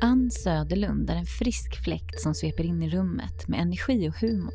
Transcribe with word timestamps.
Ann 0.00 0.30
Söderlund 0.30 1.10
är 1.10 1.16
en 1.16 1.26
frisk 1.26 1.84
fläkt 1.84 2.20
som 2.20 2.34
sveper 2.34 2.64
in 2.64 2.82
i 2.82 2.90
rummet 2.90 3.48
med 3.48 3.60
energi 3.60 4.08
och 4.08 4.20
humor. 4.20 4.54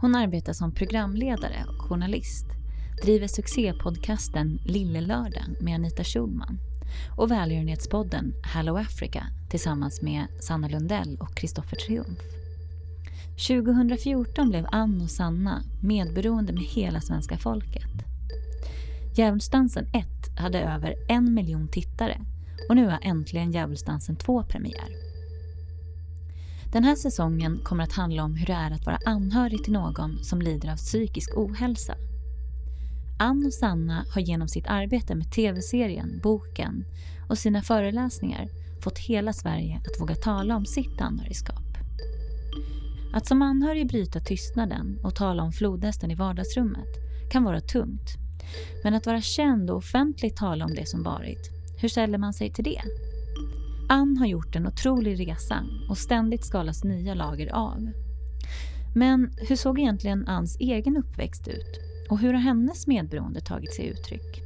Hon 0.00 0.14
arbetar 0.14 0.52
som 0.52 0.72
programledare 0.72 1.64
och 1.68 1.82
journalist, 1.82 2.46
driver 3.02 3.26
succépodcasten 3.26 4.58
Lille 4.64 5.00
Lördag 5.00 5.56
med 5.60 5.74
Anita 5.74 6.04
Schulman 6.04 6.58
och 7.16 7.30
välgörenhetspodden 7.30 8.34
Hello 8.42 8.76
Africa 8.76 9.26
tillsammans 9.50 10.02
med 10.02 10.26
Sanna 10.40 10.68
Lundell 10.68 11.16
och 11.20 11.34
Kristoffer 11.34 11.76
Triumf. 11.76 12.18
2014 13.48 14.48
blev 14.48 14.66
Ann 14.72 15.00
och 15.00 15.10
Sanna 15.10 15.62
medberoende 15.82 16.52
med 16.52 16.62
hela 16.62 17.00
svenska 17.00 17.38
folket. 17.38 17.90
Djävulsdansen 19.16 19.86
1 19.92 20.38
hade 20.38 20.60
över 20.60 20.94
en 21.08 21.34
miljon 21.34 21.68
tittare 21.68 22.20
och 22.68 22.76
nu 22.76 22.86
har 22.86 22.98
äntligen 23.02 23.52
Djävulsdansen 23.52 24.16
2 24.16 24.42
premiär. 24.42 24.88
Den 26.72 26.84
här 26.84 26.94
säsongen 26.94 27.60
kommer 27.64 27.84
att 27.84 27.92
handla 27.92 28.24
om 28.24 28.34
hur 28.34 28.46
det 28.46 28.52
är 28.52 28.70
att 28.70 28.86
vara 28.86 28.98
anhörig 29.04 29.64
till 29.64 29.72
någon 29.72 30.24
som 30.24 30.42
lider 30.42 30.72
av 30.72 30.76
psykisk 30.76 31.36
ohälsa. 31.36 31.94
Ann 33.18 33.46
och 33.46 33.54
Sanna 33.54 34.04
har 34.14 34.20
genom 34.20 34.48
sitt 34.48 34.66
arbete 34.66 35.14
med 35.14 35.32
tv-serien, 35.32 36.20
boken 36.22 36.84
och 37.28 37.38
sina 37.38 37.62
föreläsningar 37.62 38.48
fått 38.82 38.98
hela 38.98 39.32
Sverige 39.32 39.76
att 39.76 40.00
våga 40.00 40.14
tala 40.14 40.56
om 40.56 40.66
sitt 40.66 41.00
anhörigskap. 41.00 41.64
Att 43.12 43.26
som 43.26 43.42
anhörig 43.42 43.88
bryta 43.88 44.20
tystnaden 44.20 44.98
och 45.02 45.14
tala 45.14 45.42
om 45.42 45.52
flodhästen 45.52 46.10
i 46.10 46.14
vardagsrummet 46.14 46.88
kan 47.30 47.44
vara 47.44 47.60
tungt. 47.60 48.16
Men 48.84 48.94
att 48.94 49.06
vara 49.06 49.20
känd 49.20 49.70
och 49.70 49.76
offentligt 49.76 50.36
tala 50.36 50.64
om 50.64 50.74
det 50.74 50.88
som 50.88 51.02
varit, 51.02 51.55
hur 51.80 51.88
ställer 51.88 52.18
man 52.18 52.32
sig 52.32 52.52
till 52.52 52.64
det? 52.64 52.80
Ann 53.88 54.16
har 54.16 54.26
gjort 54.26 54.56
en 54.56 54.66
otrolig 54.66 55.20
resa 55.20 55.64
och 55.88 55.98
ständigt 55.98 56.44
skalas 56.44 56.84
nya 56.84 57.14
lager 57.14 57.54
av. 57.54 57.90
Men 58.94 59.30
hur 59.48 59.56
såg 59.56 59.78
egentligen 59.78 60.28
Anns 60.28 60.56
egen 60.60 60.96
uppväxt 60.96 61.48
ut? 61.48 61.80
Och 62.10 62.18
hur 62.18 62.32
har 62.32 62.40
hennes 62.40 62.86
medberoende 62.86 63.40
tagit 63.40 63.74
sig 63.74 63.86
uttryck? 63.86 64.42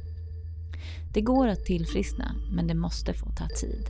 Det 1.13 1.21
går 1.21 1.47
att 1.47 1.65
tillfriskna, 1.65 2.35
men 2.51 2.67
det 2.67 2.73
måste 2.73 3.13
få 3.13 3.25
ta 3.25 3.47
tid. 3.47 3.85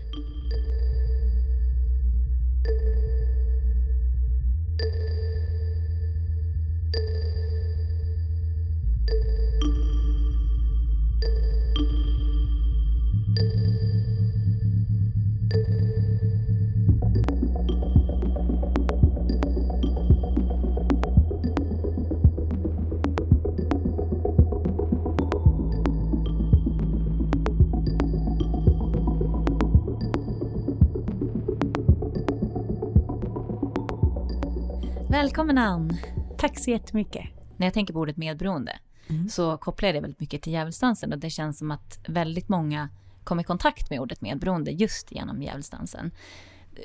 Välkommen 35.22 35.58
Ann! 35.58 35.98
Tack 36.38 36.60
så 36.60 36.72
jättemycket. 36.72 37.26
När 37.58 37.68
jag 37.68 37.74
tänker 37.74 37.94
på 37.94 38.00
ordet 38.00 38.18
medberoende 38.18 38.80
mm. 39.08 39.30
så 39.30 39.58
kopplar 39.58 39.88
jag 39.88 39.96
det 39.96 40.02
väldigt 40.02 40.20
mycket 40.20 40.42
till 40.42 40.54
djävulsdansen 40.54 41.14
och 41.14 41.20
det 41.20 41.30
känns 41.30 41.58
som 41.60 41.72
att 41.72 42.00
väldigt 42.08 42.50
många 42.50 42.90
kom 43.24 43.40
i 43.40 43.44
kontakt 43.44 43.90
med 43.90 44.00
ordet 44.00 44.22
medberoende 44.22 44.72
just 44.72 45.12
genom 45.12 45.42
djävulsdansen. 45.42 46.12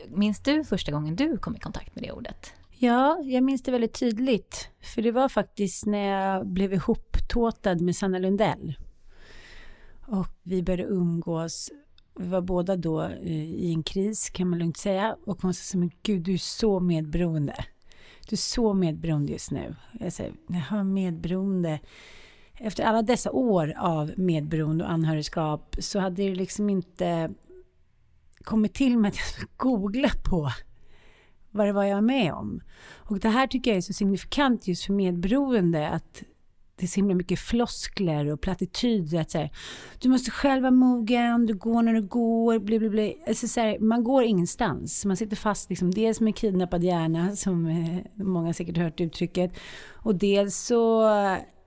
Minns 0.08 0.40
du 0.40 0.64
första 0.64 0.92
gången 0.92 1.16
du 1.16 1.38
kom 1.38 1.56
i 1.56 1.58
kontakt 1.58 1.94
med 1.94 2.04
det 2.04 2.12
ordet? 2.12 2.52
Ja, 2.70 3.20
jag 3.24 3.44
minns 3.44 3.62
det 3.62 3.70
väldigt 3.70 3.98
tydligt. 3.98 4.68
För 4.80 5.02
det 5.02 5.12
var 5.12 5.28
faktiskt 5.28 5.86
när 5.86 6.08
jag 6.08 6.46
blev 6.46 6.72
ihoptåtad 6.72 7.80
med 7.80 7.96
Sanna 7.96 8.18
Lundell. 8.18 8.76
Och 10.06 10.28
vi 10.42 10.62
började 10.62 10.92
umgås. 10.92 11.70
Vi 12.18 12.28
var 12.28 12.40
båda 12.40 12.76
då 12.76 13.02
eh, 13.02 13.50
i 13.50 13.72
en 13.72 13.82
kris 13.82 14.30
kan 14.30 14.48
man 14.48 14.58
lugnt 14.58 14.76
säga. 14.76 15.16
Och 15.26 15.42
hon 15.42 15.54
sa 15.54 15.78
men 15.78 15.90
gud 16.02 16.22
du 16.22 16.34
är 16.34 16.38
så 16.38 16.80
medberoende. 16.80 17.64
Du 18.28 18.34
är 18.34 18.36
så 18.36 18.74
medberoende 18.74 19.32
just 19.32 19.50
nu. 19.50 19.74
Jag 20.00 20.12
säger, 20.12 20.32
jag 20.48 20.60
har 20.60 20.84
medberoende. 20.84 21.80
Efter 22.58 22.84
alla 22.84 23.02
dessa 23.02 23.32
år 23.32 23.74
av 23.78 24.12
medberoende 24.16 24.84
och 24.84 24.90
anhörigskap 24.90 25.76
så 25.78 25.98
hade 25.98 26.22
det 26.22 26.34
liksom 26.34 26.70
inte 26.70 27.30
kommit 28.44 28.74
till 28.74 28.98
mig 28.98 29.08
att 29.08 29.16
jag 29.16 29.26
skulle 29.26 29.48
googla 29.56 30.10
på 30.30 30.50
vad 31.50 31.66
det 31.66 31.72
var 31.72 31.84
jag 31.84 31.94
var 31.94 32.02
med 32.02 32.32
om. 32.32 32.60
Och 32.94 33.18
det 33.18 33.28
här 33.28 33.46
tycker 33.46 33.70
jag 33.70 33.78
är 33.78 33.82
så 33.82 33.92
signifikant 33.92 34.68
just 34.68 34.84
för 34.84 34.92
medberoende 34.92 35.88
att 35.88 36.22
det 36.76 36.84
är 36.84 36.88
så 36.88 36.96
himla 36.96 37.14
mycket 37.14 37.38
floskler 37.38 38.26
och 38.26 38.40
plattityder. 38.40 39.20
Att 39.20 39.30
säga, 39.30 39.50
du 40.00 40.08
måste 40.08 40.30
själv 40.30 40.62
vara 40.62 40.70
mogen, 40.70 41.46
du 41.46 41.54
går 41.54 41.82
när 41.82 41.94
du 41.94 42.02
går, 42.02 42.58
bli, 42.58 42.78
bli, 42.78 42.88
bli. 42.88 43.22
Alltså, 43.26 43.48
så 43.48 43.60
här, 43.60 43.78
man 43.78 44.04
går 44.04 44.24
ingenstans. 44.24 45.04
Man 45.04 45.16
sitter 45.16 45.36
fast 45.36 45.70
liksom, 45.70 45.90
dels 45.90 46.20
med 46.20 46.36
kidnappad 46.36 46.84
hjärna, 46.84 47.36
som 47.36 47.66
eh, 47.66 48.24
många 48.24 48.52
säkert 48.52 48.76
hört 48.76 49.00
uttrycket, 49.00 49.52
och 49.92 50.14
dels 50.14 50.56
så 50.56 51.02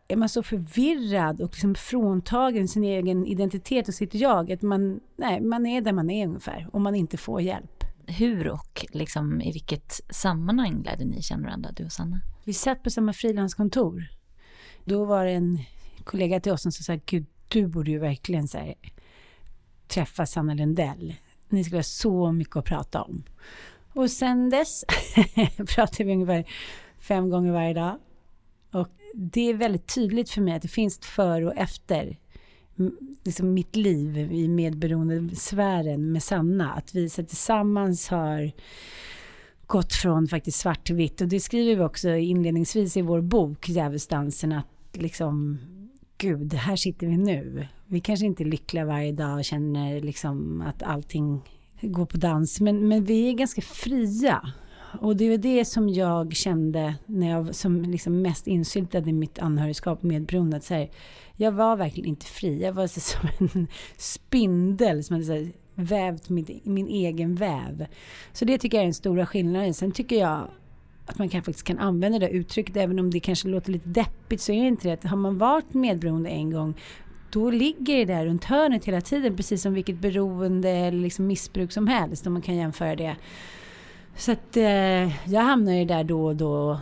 är 0.07 0.15
man 0.15 0.29
så 0.29 0.43
förvirrad 0.43 1.41
och 1.41 1.49
liksom 1.49 1.75
fråntagen 1.75 2.67
sin 2.67 2.83
egen 2.83 3.25
identitet 3.25 3.87
och 3.87 3.93
sitt 3.93 4.15
jag, 4.15 4.51
att 4.51 4.61
man, 4.61 4.99
nej, 5.17 5.41
man 5.41 5.65
är 5.65 5.81
där 5.81 5.93
man 5.93 6.09
är 6.09 6.27
ungefär, 6.27 6.67
om 6.73 6.83
man 6.83 6.95
inte 6.95 7.17
får 7.17 7.41
hjälp. 7.41 7.83
Hur 8.07 8.47
och 8.47 8.85
liksom, 8.91 9.41
i 9.41 9.51
vilket 9.51 10.01
sammanhang 10.09 10.83
lärde 10.83 11.05
ni 11.05 11.21
känna 11.21 11.43
varandra, 11.43 11.69
du 11.75 11.85
och 11.85 11.91
Sanna? 11.91 12.21
Vi 12.43 12.53
satt 12.53 12.83
på 12.83 12.89
samma 12.89 13.13
frilanskontor 13.13 14.18
då 14.85 15.05
var 15.05 15.25
det 15.25 15.31
en 15.31 15.59
kollega 16.03 16.39
till 16.39 16.51
oss 16.51 16.61
som 16.61 16.71
sa, 16.71 16.97
gud, 17.05 17.25
du 17.47 17.67
borde 17.67 17.91
ju 17.91 17.99
verkligen 17.99 18.47
så 18.47 18.57
här, 18.57 18.75
träffa 19.87 20.25
Sanna 20.25 20.53
Lundell. 20.53 21.15
Ni 21.49 21.63
skulle 21.63 21.77
ha 21.77 21.83
så 21.83 22.31
mycket 22.31 22.55
att 22.55 22.65
prata 22.65 23.01
om. 23.01 23.23
Och 23.93 24.11
sen 24.11 24.49
dess 24.49 24.85
pratar 25.75 26.03
vi 26.03 26.13
ungefär 26.13 26.45
fem 26.99 27.29
gånger 27.29 27.51
varje 27.51 27.73
dag. 27.73 27.97
Och 28.71 28.87
det 29.13 29.49
är 29.49 29.53
väldigt 29.53 29.95
tydligt 29.95 30.29
för 30.29 30.41
mig 30.41 30.53
att 30.53 30.61
det 30.61 30.67
finns 30.67 30.97
ett 30.97 31.05
före 31.05 31.45
och 31.45 31.57
efter 31.57 32.17
liksom 33.23 33.53
mitt 33.53 33.75
liv 33.75 34.17
i 34.17 34.47
medberoendesfären 34.47 36.11
med 36.11 36.23
Sanna. 36.23 36.73
Att 36.73 36.95
vi 36.95 37.09
så 37.09 37.23
tillsammans 37.23 38.09
har 38.09 38.51
gått 39.69 39.93
från 39.93 40.27
faktiskt 40.27 40.59
svart 40.59 40.85
till 40.85 40.95
vitt. 40.95 41.21
Och 41.21 41.27
det 41.27 41.39
skriver 41.39 41.75
vi 41.75 41.83
också 41.83 42.09
inledningsvis 42.09 42.97
i 42.97 43.01
vår 43.01 43.21
bok 43.21 43.69
Djävulsdansen 43.69 44.51
att 44.51 44.67
liksom 44.93 45.59
gud, 46.17 46.53
här 46.53 46.75
sitter 46.75 47.07
vi 47.07 47.17
nu. 47.17 47.67
Vi 47.85 47.99
kanske 47.99 48.25
inte 48.25 48.43
är 48.43 48.45
lyckliga 48.45 48.85
varje 48.85 49.11
dag 49.11 49.37
och 49.37 49.45
känner 49.45 50.01
liksom 50.01 50.61
att 50.61 50.83
allting 50.83 51.41
går 51.81 52.05
på 52.05 52.17
dans, 52.17 52.61
men, 52.61 52.87
men 52.87 53.03
vi 53.03 53.29
är 53.29 53.33
ganska 53.33 53.61
fria. 53.61 54.53
Och 54.99 55.15
det 55.15 55.29
var 55.29 55.37
det 55.37 55.65
som 55.65 55.89
jag 55.89 56.35
kände 56.35 56.95
när 57.05 57.29
jag 57.29 57.55
som 57.55 57.81
liksom 57.81 58.21
mest 58.21 58.47
insyltad 58.47 58.99
i 58.99 59.13
mitt 59.13 59.39
anhörigskap 59.39 60.03
med 60.03 60.25
bron 60.25 60.61
Så 60.61 60.73
här, 60.73 60.89
jag 61.35 61.51
var 61.51 61.75
verkligen 61.75 62.09
inte 62.09 62.25
fri. 62.25 62.61
Jag 62.61 62.73
var 62.73 62.87
så 62.87 62.99
som 62.99 63.29
en 63.39 63.67
spindel 63.97 65.03
som 65.03 65.13
hade 65.13 65.25
så 65.25 65.33
här, 65.33 65.51
vävt 65.79 66.29
min, 66.29 66.61
min 66.63 66.87
egen 66.87 67.35
väv. 67.35 67.85
Så 68.33 68.45
det 68.45 68.57
tycker 68.57 68.77
jag 68.77 68.81
är 68.81 68.87
den 68.87 68.93
stora 68.93 69.25
skillnaden. 69.25 69.73
Sen 69.73 69.91
tycker 69.91 70.19
jag 70.19 70.47
att 71.05 71.17
man 71.17 71.29
kan, 71.29 71.43
faktiskt 71.43 71.67
kan 71.67 71.79
använda 71.79 72.19
det 72.19 72.29
uttrycket 72.29 72.77
även 72.77 72.99
om 72.99 73.11
det 73.11 73.19
kanske 73.19 73.47
låter 73.47 73.71
lite 73.71 73.89
deppigt 73.89 74.41
så 74.41 74.51
är 74.51 74.61
det 74.61 74.67
inte 74.67 74.89
det. 74.89 75.07
Har 75.07 75.17
man 75.17 75.37
varit 75.37 75.73
medberoende 75.73 76.29
en 76.29 76.51
gång 76.51 76.75
då 77.31 77.49
ligger 77.49 77.97
det 77.97 78.05
där 78.05 78.25
runt 78.25 78.43
hörnet 78.43 78.85
hela 78.85 79.01
tiden 79.01 79.35
precis 79.35 79.61
som 79.61 79.73
vilket 79.73 79.99
beroende 79.99 80.69
eller 80.69 80.99
liksom 80.99 81.27
missbruk 81.27 81.71
som 81.71 81.87
helst 81.87 82.27
om 82.27 82.33
man 82.33 82.41
kan 82.41 82.55
jämföra 82.55 82.95
det. 82.95 83.15
Så 84.15 84.31
att 84.31 84.57
eh, 84.57 85.31
jag 85.33 85.41
hamnar 85.41 85.73
ju 85.73 85.85
där 85.85 86.03
då 86.03 86.25
och 86.25 86.35
då. 86.35 86.79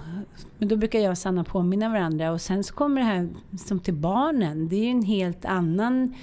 Men 0.58 0.68
då 0.68 0.76
brukar 0.76 1.00
jag 1.00 1.12
och 1.12 1.18
Sanna 1.18 1.44
påminna 1.44 1.90
varandra 1.90 2.32
och 2.32 2.42
sen 2.42 2.64
så 2.64 2.74
kommer 2.74 3.02
det 3.02 3.08
här 3.08 3.30
som 3.58 3.80
till 3.80 3.94
barnen. 3.94 4.68
Det 4.68 4.76
är 4.76 4.84
ju 4.84 4.90
en 4.90 5.04
helt 5.04 5.46
annan 5.46 6.14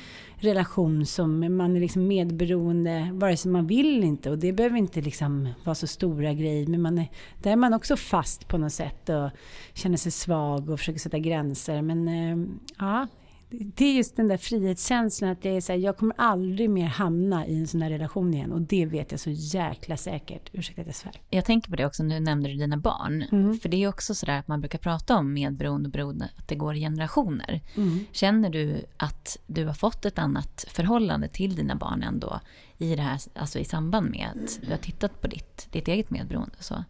relation 0.44 1.06
som 1.06 1.56
man 1.56 1.76
är 1.76 1.80
liksom 1.80 2.06
medberoende 2.06 3.10
vare 3.12 3.36
sig 3.36 3.52
man 3.52 3.66
vill 3.66 4.04
inte. 4.04 4.30
Och 4.30 4.38
det 4.38 4.52
behöver 4.52 4.76
inte 4.76 5.00
liksom 5.00 5.48
vara 5.64 5.74
så 5.74 5.86
stora 5.86 6.32
grejer 6.32 6.66
men 6.66 6.82
man 6.82 6.98
är, 6.98 7.10
där 7.42 7.52
är 7.52 7.56
man 7.56 7.74
också 7.74 7.96
fast 7.96 8.48
på 8.48 8.58
något 8.58 8.72
sätt 8.72 9.08
och 9.08 9.30
känner 9.74 9.96
sig 9.96 10.12
svag 10.12 10.70
och 10.70 10.78
försöker 10.78 11.00
sätta 11.00 11.18
gränser. 11.18 11.82
Men 11.82 12.08
eh, 12.08 12.46
ja 12.78 13.06
det 13.50 13.84
är 13.84 13.92
just 13.92 14.16
den 14.16 14.28
där 14.28 14.36
frihetskänslan 14.36 15.30
att 15.30 15.44
jag 15.44 15.56
är 15.56 15.60
så 15.60 15.72
här, 15.72 15.78
jag 15.78 15.96
kommer 15.96 16.14
aldrig 16.18 16.70
mer 16.70 16.86
hamna 16.86 17.46
i 17.46 17.58
en 17.58 17.66
sån 17.66 17.82
här 17.82 17.90
relation 17.90 18.34
igen 18.34 18.52
och 18.52 18.60
det 18.60 18.86
vet 18.86 19.10
jag 19.10 19.20
så 19.20 19.30
jäkla 19.30 19.96
säkert. 19.96 20.50
Ursäkta 20.52 20.80
att 20.80 20.86
jag 20.86 20.96
svär. 20.96 21.20
Jag 21.30 21.44
tänker 21.44 21.70
på 21.70 21.76
det 21.76 21.86
också, 21.86 22.02
nu 22.02 22.20
nämnde 22.20 22.48
du 22.48 22.54
dina 22.54 22.76
barn. 22.76 23.24
Mm. 23.32 23.58
För 23.58 23.68
det 23.68 23.76
är 23.76 23.88
också 23.88 24.14
sådär 24.14 24.38
att 24.38 24.48
man 24.48 24.60
brukar 24.60 24.78
prata 24.78 25.16
om 25.16 25.32
medberoende 25.32 25.86
och 25.86 25.92
beroende, 25.92 26.28
att 26.36 26.48
det 26.48 26.54
går 26.54 26.76
i 26.76 26.80
generationer. 26.80 27.60
Mm. 27.76 28.06
Känner 28.12 28.50
du 28.50 28.84
att 28.96 29.38
du 29.46 29.66
har 29.66 29.74
fått 29.74 30.04
ett 30.04 30.18
annat 30.18 30.64
förhållande 30.68 31.28
till 31.28 31.56
dina 31.56 31.74
barn 31.74 32.02
ändå 32.02 32.40
i, 32.78 32.96
det 32.96 33.02
här, 33.02 33.20
alltså 33.34 33.58
i 33.58 33.64
samband 33.64 34.10
med 34.10 34.28
att 34.34 34.60
du 34.62 34.70
har 34.70 34.78
tittat 34.78 35.20
på 35.20 35.26
ditt, 35.26 35.68
ditt 35.70 35.88
eget 35.88 36.10
medberoende? 36.10 36.56
Så? 36.60 36.84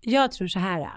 Jag 0.00 0.32
tror 0.32 0.48
så 0.48 0.58
här. 0.58 0.88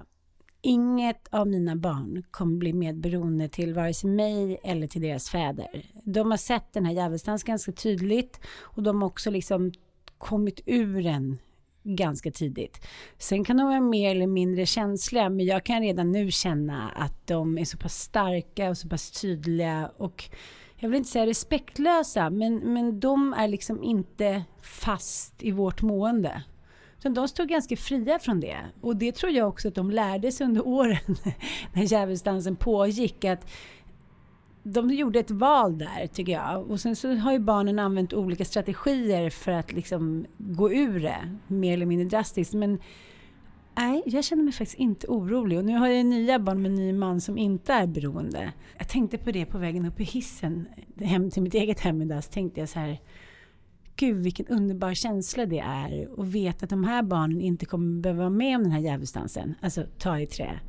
Inget 0.64 1.28
av 1.34 1.48
mina 1.48 1.76
barn 1.76 2.24
kommer 2.32 2.58
bli 2.58 2.74
medberoende 2.74 3.50
till 3.50 3.74
vare 3.74 3.94
sig 3.94 4.10
mig 4.10 4.60
eller 4.64 4.88
till 4.88 5.02
deras 5.02 5.30
fäder. 5.30 5.86
De 6.04 6.32
har 6.32 6.38
sett 6.38 6.74
den 6.74 6.86
här 6.86 6.94
djävulsdansen 6.94 7.48
ganska 7.48 7.72
tydligt 7.72 8.40
och 8.60 8.84
de 8.84 9.02
har 9.02 9.08
också 9.10 9.30
liksom 9.30 9.72
kommit 10.18 10.62
ur 10.66 11.04
den 11.04 11.38
ganska 11.84 12.32
tidigt. 12.32 12.88
Sen 13.18 13.44
kan 13.44 13.58
de 13.58 13.68
vara 13.68 13.82
mer 13.82 14.12
eller 14.12 14.28
mindre 14.28 14.66
känsliga 14.66 15.30
men 15.30 15.46
jag 15.46 15.64
kan 15.64 15.82
redan 15.82 16.12
nu 16.12 16.32
känna 16.32 16.90
att 16.90 17.28
de 17.28 17.58
är 17.58 17.66
så 17.66 17.78
pass 17.78 18.00
starka 18.00 18.70
och 18.70 18.78
så 18.78 18.90
pass 18.90 19.12
tydliga 19.12 19.92
och 19.98 20.30
jag 20.76 20.90
vill 20.90 20.98
inte 20.98 21.10
säga 21.10 21.26
respektlösa 21.26 22.30
men, 22.30 22.74
men 22.74 23.00
de 23.00 23.34
är 23.34 23.48
liksom 23.48 23.84
inte 23.84 24.44
fast 24.62 25.44
i 25.44 25.52
vårt 25.52 25.82
mående. 25.82 26.44
Så 27.04 27.10
de 27.10 27.28
stod 27.28 27.48
ganska 27.48 27.78
fria 27.78 28.20
från 28.20 28.40
det. 28.40 28.58
Och 28.82 28.96
det 28.96 29.12
tror 29.12 29.32
jag 29.32 29.48
också 29.48 29.68
att 29.68 29.76
de 29.76 29.92
lärde 29.92 30.32
sig 30.32 30.48
under 30.48 30.68
åren 30.68 31.16
när 31.74 31.84
djävulsdansen 31.84 32.56
pågick. 32.56 33.26
Att 33.26 33.52
de 34.64 34.90
gjorde 34.90 35.20
ett 35.20 35.32
val 35.32 35.78
där 35.78 36.08
tycker 36.08 36.32
jag. 36.32 36.72
Och 36.72 36.80
sen 36.80 36.96
så 36.96 37.16
har 37.16 37.32
ju 37.32 37.40
barnen 37.40 37.80
använt 37.80 38.14
olika 38.14 38.46
strategier 38.46 39.30
för 39.30 39.52
att 39.52 39.72
liksom 39.72 40.26
gå 40.38 40.74
ur 40.74 41.00
det. 41.00 41.38
Mer 41.48 41.74
eller 41.74 41.86
mindre 41.86 42.08
drastiskt. 42.08 42.54
Men 42.54 42.80
nej, 43.76 44.04
jag 44.06 44.24
känner 44.24 44.44
mig 44.44 44.54
faktiskt 44.54 44.80
inte 44.80 45.08
orolig. 45.08 45.58
Och 45.58 45.66
nu 45.66 45.78
har 45.78 45.88
jag 45.88 46.06
nya 46.06 46.40
barn 46.40 46.62
med 46.62 46.70
en 46.70 46.76
ny 46.76 46.94
man 46.94 47.22
som 47.22 47.38
inte 47.38 47.74
är 47.74 47.88
beroende. 47.88 48.54
Jag 48.78 48.88
tänkte 48.88 49.18
på 49.18 49.32
det 49.32 49.46
på 49.46 49.58
vägen 49.58 49.86
upp 49.86 50.00
i 50.00 50.04
hissen 50.04 50.68
hem 51.00 51.32
till 51.32 51.44
mitt 51.44 51.54
eget 51.54 51.80
hem 51.80 52.02
idag. 52.02 52.24
Så 52.24 52.32
tänkte 52.32 52.60
jag 52.60 52.70
så 52.70 52.80
här 52.80 53.00
gud 54.02 54.24
vilken 54.24 54.48
underbar 54.48 54.94
känsla 54.94 55.46
det 55.46 55.60
är 55.60 56.22
att 56.22 56.28
veta 56.28 56.64
att 56.64 56.70
de 56.70 56.84
här 56.84 57.04
barnen 57.04 57.42
inte 57.42 57.66
kommer 57.66 58.02
behöva 58.02 58.20
vara 58.20 58.30
med 58.30 58.58
om 58.58 58.64
den 58.64 58.72
här 58.72 58.80
djävulsdansen, 58.80 59.56
alltså 59.62 59.86
ta 59.98 60.20
i 60.20 60.28
trä. 60.28 60.60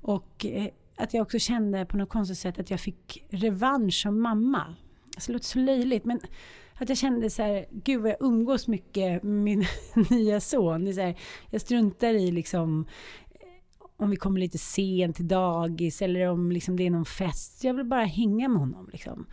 Och 0.00 0.46
eh, 0.46 0.68
att 0.96 1.14
jag 1.14 1.22
också 1.22 1.38
kände 1.38 1.86
på 1.86 1.96
något 1.96 2.08
konstigt 2.08 2.38
sätt 2.38 2.58
att 2.58 2.70
jag 2.70 2.80
fick 2.80 3.24
revansch 3.30 3.94
som 3.94 4.22
mamma. 4.22 4.74
Alltså, 5.14 5.26
det 5.26 5.32
låter 5.32 5.46
så 5.46 5.58
löjligt 5.58 6.04
men 6.04 6.20
att 6.74 6.88
jag 6.88 6.98
kände 6.98 7.30
så 7.30 7.42
här, 7.42 7.66
gud 7.70 8.00
vad 8.00 8.10
jag 8.10 8.16
umgås 8.20 8.68
mycket 8.68 9.22
med 9.22 9.42
min 9.42 9.64
nya 10.10 10.40
son. 10.40 10.84
Det 10.84 10.90
är 10.90 10.92
så 10.92 11.00
här, 11.00 11.18
jag 11.50 11.60
struntar 11.60 12.14
i 12.14 12.30
liksom 12.30 12.86
eh, 13.30 13.86
om 13.96 14.10
vi 14.10 14.16
kommer 14.16 14.40
lite 14.40 14.58
sent 14.58 15.16
till 15.16 15.28
dagis 15.28 16.02
eller 16.02 16.28
om 16.28 16.52
liksom 16.52 16.76
det 16.76 16.86
är 16.86 16.90
någon 16.90 17.04
fest. 17.04 17.64
Jag 17.64 17.74
vill 17.74 17.86
bara 17.86 18.04
hänga 18.04 18.48
med 18.48 18.60
honom. 18.60 18.88
Liksom. 18.92 19.26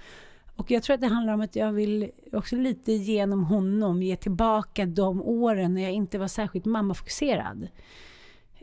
Och 0.57 0.71
jag 0.71 0.83
tror 0.83 0.93
att 0.93 1.01
det 1.01 1.07
handlar 1.07 1.33
om 1.33 1.41
att 1.41 1.55
jag 1.55 1.71
vill 1.71 2.11
också 2.33 2.55
lite 2.55 2.91
genom 2.91 3.43
honom 3.43 4.03
ge 4.03 4.15
tillbaka 4.15 4.85
de 4.85 5.21
åren 5.21 5.73
när 5.73 5.81
jag 5.81 5.91
inte 5.91 6.17
var 6.17 6.27
särskilt 6.27 6.65
mammafokuserad. 6.65 7.67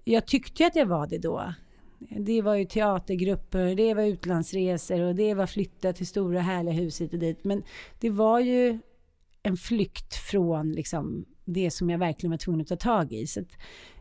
Jag 0.04 0.26
tyckte 0.26 0.66
att 0.66 0.76
jag 0.76 0.86
var 0.86 1.06
det 1.06 1.18
då. 1.18 1.54
Det 1.98 2.42
var 2.42 2.54
ju 2.54 2.64
teatergrupper, 2.64 3.74
det 3.74 3.94
var 3.94 4.02
utlandsresor 4.02 5.00
och 5.00 5.14
det 5.14 5.34
var 5.34 5.46
flytta 5.46 5.92
till 5.92 6.06
stora 6.06 6.40
härliga 6.40 6.74
hus 6.74 7.00
hit 7.00 7.12
och 7.12 7.18
dit. 7.18 7.44
Men 7.44 7.62
det 8.00 8.10
var 8.10 8.40
ju 8.40 8.78
en 9.42 9.56
flykt 9.56 10.14
från 10.14 10.72
liksom 10.72 11.24
det 11.44 11.70
som 11.70 11.90
jag 11.90 11.98
verkligen 11.98 12.30
var 12.30 12.38
tvungen 12.38 12.60
att 12.60 12.66
ta 12.66 12.76
tag 12.76 13.12
i. 13.12 13.26
Så 13.26 13.44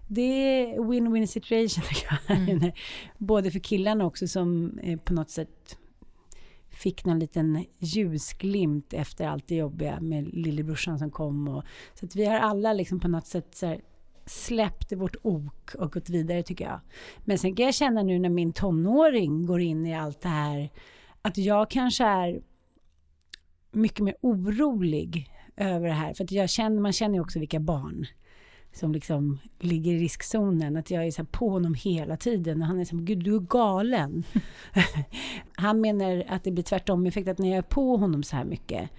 det 0.07 0.22
är 0.22 0.80
win-win 0.80 1.25
situation. 1.25 1.84
Mm. 2.50 2.72
Både 3.18 3.51
för 3.51 3.60
killarna 3.60 4.06
också 4.06 4.28
som 4.28 4.80
på 5.04 5.13
något 5.13 5.30
sätt 5.30 5.78
fick 6.74 7.06
någon 7.06 7.20
liten 7.20 7.66
ljusglimt 7.80 8.94
efter 8.94 9.28
allt 9.28 9.48
det 9.48 9.56
jobbiga 9.56 10.00
med 10.02 10.28
lillebrorsan 10.34 11.00
som 11.00 11.12
kom. 11.12 11.48
Och, 11.48 11.64
så 11.94 12.06
att 12.06 12.16
vi 12.16 12.25
har 12.25 12.36
alla 12.36 12.74
liksom 12.74 13.00
på 13.00 13.08
något 13.08 13.28
sätt 13.28 13.56
så 13.56 13.66
här, 13.66 13.81
släppt 14.25 14.94
vårt 14.94 15.16
ok 15.22 15.75
och 15.75 15.94
gått 15.94 16.10
vidare 16.10 16.44
tycker 16.44 16.66
jag. 16.66 16.80
Men 17.25 17.38
sen 17.38 17.56
kan 17.56 17.66
jag 17.66 17.75
känna 17.75 18.04
nu 18.04 18.20
när 18.20 18.30
min 18.30 18.54
tonåring 18.54 19.46
går 19.46 19.62
in 19.62 19.86
i 19.86 19.96
allt 19.96 20.22
det 20.22 20.30
här 20.30 20.70
att 21.22 21.38
jag 21.38 21.70
kanske 21.70 22.06
är 22.06 22.42
mycket 23.72 24.00
mer 24.00 24.16
orolig 24.22 25.31
över 25.56 25.88
det 25.88 25.94
här. 25.94 26.14
För 26.14 26.24
att 26.24 26.31
jag 26.31 26.50
känner, 26.50 26.81
man 26.81 26.94
känner 26.94 27.16
ju 27.16 27.22
också 27.22 27.40
vilka 27.40 27.60
barn 27.60 28.06
som 28.74 28.94
liksom 28.94 29.40
ligger 29.60 29.92
i 29.92 30.00
riskzonen. 30.00 30.78
Att 30.78 30.92
jag 30.92 31.08
är 31.08 31.12
så 31.12 31.25
på 31.25 31.50
honom 31.50 31.74
hela 31.74 32.18
tiden. 32.18 32.62
Och 32.62 32.68
han 32.68 32.80
är 32.80 32.86
som, 32.86 33.06
gud 33.06 33.24
du 33.24 33.36
är 33.36 33.40
galen. 33.40 34.24
han 35.56 35.81
menar 35.81 36.24
att 36.28 36.44
det 36.44 36.52
blir 36.52 36.64
tvärtom 36.64 37.06
effekt. 37.06 37.28
Att 37.28 37.38
när 37.38 37.50
jag 37.50 37.58
är 37.58 37.62
på 37.62 37.98
honom 37.98 38.24
så 38.24 38.36
här 38.36 38.46
mycket 38.46 38.90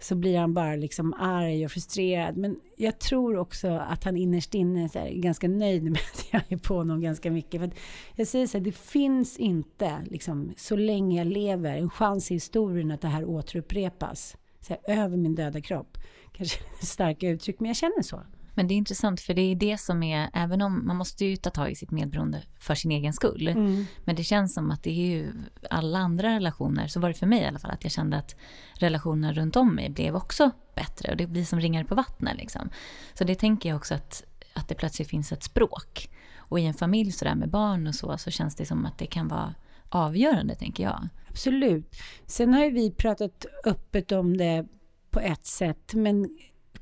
så 0.00 0.14
blir 0.14 0.38
han 0.38 0.54
bara 0.54 0.76
liksom 0.76 1.14
arg 1.18 1.64
och 1.64 1.70
frustrerad. 1.70 2.36
Men 2.36 2.60
jag 2.76 2.98
tror 2.98 3.36
också 3.36 3.68
att 3.68 4.04
han 4.04 4.16
innerst 4.16 4.54
inne 4.54 4.84
är 4.94 5.14
ganska 5.14 5.48
nöjd 5.48 5.82
med 5.82 6.00
att 6.12 6.26
jag 6.30 6.42
är 6.48 6.56
på 6.56 6.74
honom 6.74 7.00
ganska 7.00 7.30
mycket. 7.30 7.60
För 7.60 7.70
jag 8.14 8.26
säger 8.26 8.46
så 8.46 8.58
här, 8.58 8.64
det 8.64 8.76
finns 8.76 9.38
inte, 9.38 9.96
liksom, 10.10 10.52
så 10.56 10.76
länge 10.76 11.18
jag 11.18 11.26
lever, 11.26 11.76
en 11.76 11.90
chans 11.90 12.30
i 12.30 12.34
historien 12.34 12.90
att 12.90 13.00
det 13.00 13.08
här 13.08 13.24
återupprepas. 13.24 14.36
Så 14.60 14.74
här, 14.74 15.02
över 15.02 15.16
min 15.16 15.34
döda 15.34 15.60
kropp. 15.60 15.98
Kanske 16.32 16.58
starka 16.86 17.28
uttryck, 17.28 17.60
men 17.60 17.68
jag 17.68 17.76
känner 17.76 18.02
så. 18.02 18.20
Men 18.60 18.68
det 18.68 18.74
är 18.74 18.76
intressant 18.76 19.20
för 19.20 19.34
det 19.34 19.42
är 19.42 19.54
det 19.54 19.78
som 19.78 20.02
är, 20.02 20.30
även 20.32 20.62
om 20.62 20.86
man 20.86 20.96
måste 20.96 21.24
ju 21.24 21.36
ta 21.36 21.50
tag 21.50 21.70
i 21.70 21.74
sitt 21.74 21.90
medberoende 21.90 22.42
för 22.58 22.74
sin 22.74 22.90
egen 22.90 23.12
skull. 23.12 23.48
Mm. 23.48 23.86
Men 24.04 24.16
det 24.16 24.24
känns 24.24 24.54
som 24.54 24.70
att 24.70 24.82
det 24.82 24.90
är 24.90 25.06
ju 25.06 25.32
alla 25.70 25.98
andra 25.98 26.34
relationer, 26.34 26.86
så 26.86 27.00
var 27.00 27.08
det 27.08 27.14
för 27.14 27.26
mig 27.26 27.40
i 27.42 27.46
alla 27.46 27.58
fall, 27.58 27.70
att 27.70 27.84
jag 27.84 27.92
kände 27.92 28.16
att 28.16 28.36
relationerna 28.74 29.32
runt 29.32 29.56
om 29.56 29.74
mig 29.74 29.90
blev 29.90 30.16
också 30.16 30.50
bättre 30.74 31.10
och 31.10 31.16
det 31.16 31.26
blir 31.26 31.44
som 31.44 31.60
ringar 31.60 31.84
på 31.84 31.94
vattnet 31.94 32.36
liksom. 32.36 32.70
Så 33.14 33.24
det 33.24 33.34
tänker 33.34 33.68
jag 33.68 33.76
också 33.76 33.94
att, 33.94 34.24
att 34.54 34.68
det 34.68 34.74
plötsligt 34.74 35.08
finns 35.08 35.32
ett 35.32 35.42
språk. 35.42 36.10
Och 36.36 36.60
i 36.60 36.64
en 36.64 36.74
familj 36.74 37.12
sådär 37.12 37.34
med 37.34 37.50
barn 37.50 37.86
och 37.86 37.94
så, 37.94 38.18
så 38.18 38.30
känns 38.30 38.56
det 38.56 38.66
som 38.66 38.86
att 38.86 38.98
det 38.98 39.06
kan 39.06 39.28
vara 39.28 39.54
avgörande 39.88 40.54
tänker 40.54 40.82
jag. 40.82 41.08
Absolut. 41.28 41.96
Sen 42.26 42.54
har 42.54 42.64
ju 42.64 42.70
vi 42.70 42.90
pratat 42.90 43.46
öppet 43.64 44.12
om 44.12 44.36
det 44.36 44.66
på 45.10 45.20
ett 45.20 45.46
sätt, 45.46 45.94
men 45.94 46.38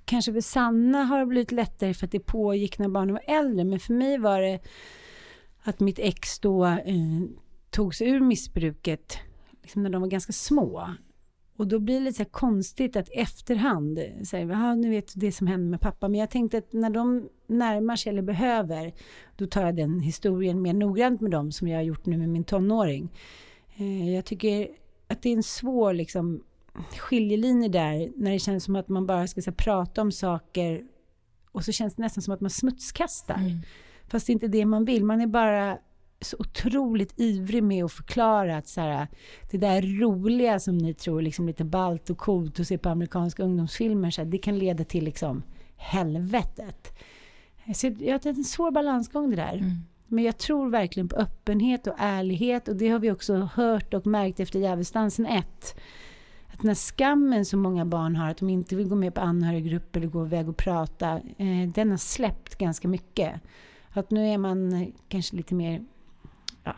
kanske 0.09 0.33
för 0.33 0.41
Sanna 0.41 1.05
har 1.05 1.19
det 1.19 1.27
blivit 1.27 1.53
lättare 1.53 1.95
för 1.95 2.07
att 2.07 2.13
det 2.13 2.21
pågick 2.21 2.79
när 2.79 2.89
barnen 2.89 3.15
var 3.15 3.23
äldre. 3.27 3.65
Men 3.65 3.81
för 3.81 3.95
mig 3.95 4.19
var 4.19 4.41
det 4.41 4.61
att 5.63 5.81
mitt 5.81 5.99
ex 5.99 6.39
då 6.41 6.67
eh, 6.67 7.23
tog 7.71 7.95
sig 7.95 8.09
ur 8.09 8.21
missbruket 8.21 9.19
liksom 9.63 9.83
när 9.83 9.91
de 9.91 10.03
var 10.03 10.09
ganska 10.09 10.33
små. 10.33 10.91
Och 11.57 11.67
då 11.67 11.79
blir 11.79 11.95
det 11.95 12.01
lite 12.01 12.25
så 12.25 12.31
konstigt 12.31 12.97
att 12.97 13.09
efterhand 13.13 13.99
säga, 14.25 14.47
ja 14.47 14.75
nu 14.75 14.91
vet 14.91 15.15
du 15.15 15.21
det 15.21 15.33
som 15.33 15.47
hände 15.47 15.67
med 15.71 15.81
pappa. 15.81 16.09
Men 16.09 16.21
jag 16.21 16.31
tänkte 16.31 16.59
att 16.59 16.73
när 16.73 16.91
de 16.91 17.29
närmar 17.47 17.97
sig 17.97 18.11
eller 18.11 18.23
behöver, 18.23 18.95
då 19.37 19.47
tar 19.47 19.63
jag 19.65 19.77
den 19.77 20.01
historien 20.01 20.63
mer 20.63 20.75
noggrant 20.75 21.21
med 21.21 21.31
dem 21.31 21.53
som 21.53 21.69
jag 21.69 21.79
har 21.79 21.83
gjort 21.83 22.07
nu 22.07 22.19
med 22.19 22.29
min 22.29 22.45
tonåring. 22.45 23.13
Eh, 23.77 24.15
jag 24.15 24.25
tycker 24.25 24.69
att 25.09 25.23
det 25.23 25.29
är 25.29 25.37
en 25.37 25.43
svår 25.43 25.93
liksom 25.93 26.43
skiljelinje 26.99 27.69
där 27.69 28.13
när 28.17 28.31
det 28.31 28.39
känns 28.39 28.65
som 28.65 28.77
att 28.77 28.89
man 28.89 29.07
bara 29.07 29.27
ska 29.27 29.41
här, 29.47 29.53
prata 29.53 30.03
om 30.03 30.13
saker 30.13 30.83
och 31.53 31.65
så 31.65 31.73
känns 31.73 31.95
det 31.95 32.03
nästan 32.03 32.23
som 32.23 32.35
att 32.35 32.41
man 32.41 32.51
smutskastar. 32.51 33.35
Mm. 33.35 33.59
Fast 34.09 34.27
det 34.27 34.31
är 34.31 34.35
inte 34.35 34.49
det 34.49 34.67
man 34.67 34.85
vill. 34.85 35.05
Man 35.05 35.21
är 35.21 35.27
bara 35.27 35.79
så 36.21 36.37
otroligt 36.39 37.21
ivrig 37.21 37.63
med 37.63 37.85
att 37.85 37.93
förklara 37.93 38.57
att 38.57 38.69
så 38.69 38.81
här, 38.81 39.07
det 39.51 39.59
där 39.59 40.01
roliga 40.01 40.61
som 40.61 40.79
ni 40.79 40.95
tror 40.95 41.23
liksom 41.23 41.47
lite 41.47 41.65
balt 41.65 42.11
och 42.11 42.19
coolt 42.19 42.61
att 42.61 42.67
se 42.67 42.79
på 42.79 42.89
amerikanska 42.89 43.43
ungdomsfilmer, 43.43 44.11
så 44.11 44.21
här, 44.21 44.29
det 44.29 44.39
kan 44.39 44.59
leda 44.59 44.85
till 44.85 45.05
liksom 45.05 45.43
helvetet. 45.77 46.99
Så 47.75 47.87
jag, 47.87 48.21
det 48.23 48.27
är 48.27 48.29
en 48.29 48.45
svår 48.45 48.71
balansgång 48.71 49.31
det 49.31 49.37
där. 49.37 49.55
Mm. 49.57 49.71
Men 50.07 50.25
jag 50.25 50.39
tror 50.39 50.71
verkligen 50.71 51.09
på 51.09 51.17
öppenhet 51.17 51.87
och 51.87 51.95
ärlighet 51.99 52.69
och 52.69 52.77
det 52.77 52.89
har 52.89 52.99
vi 52.99 53.11
också 53.11 53.49
hört 53.55 53.95
och 53.95 54.07
märkt 54.07 54.41
efter 54.41 54.59
Djävulsdansen 54.59 55.27
1 55.27 55.77
att 56.59 56.63
den 56.63 56.69
här 56.69 56.75
skammen 56.75 57.45
som 57.45 57.61
många 57.61 57.85
barn 57.85 58.17
har, 58.17 58.31
att 58.31 58.37
de 58.37 58.51
inte 58.51 58.77
vill 58.77 58.89
gå 58.89 58.95
med 58.95 59.15
på 59.15 59.21
anhöriggrupper 59.21 60.01
eller 60.01 60.11
gå 60.11 60.27
iväg 60.27 60.49
och 60.49 60.57
prata, 60.57 61.17
eh, 61.17 61.69
den 61.75 61.91
har 61.91 61.97
släppt 61.97 62.59
ganska 62.59 62.89
mycket. 62.89 63.41
Att 63.91 64.11
nu 64.11 64.27
är 64.27 64.39
man 64.39 64.73
eh, 64.73 64.89
kanske 65.09 65.37
lite 65.37 65.55
mer 65.55 65.85
ja, 66.65 66.75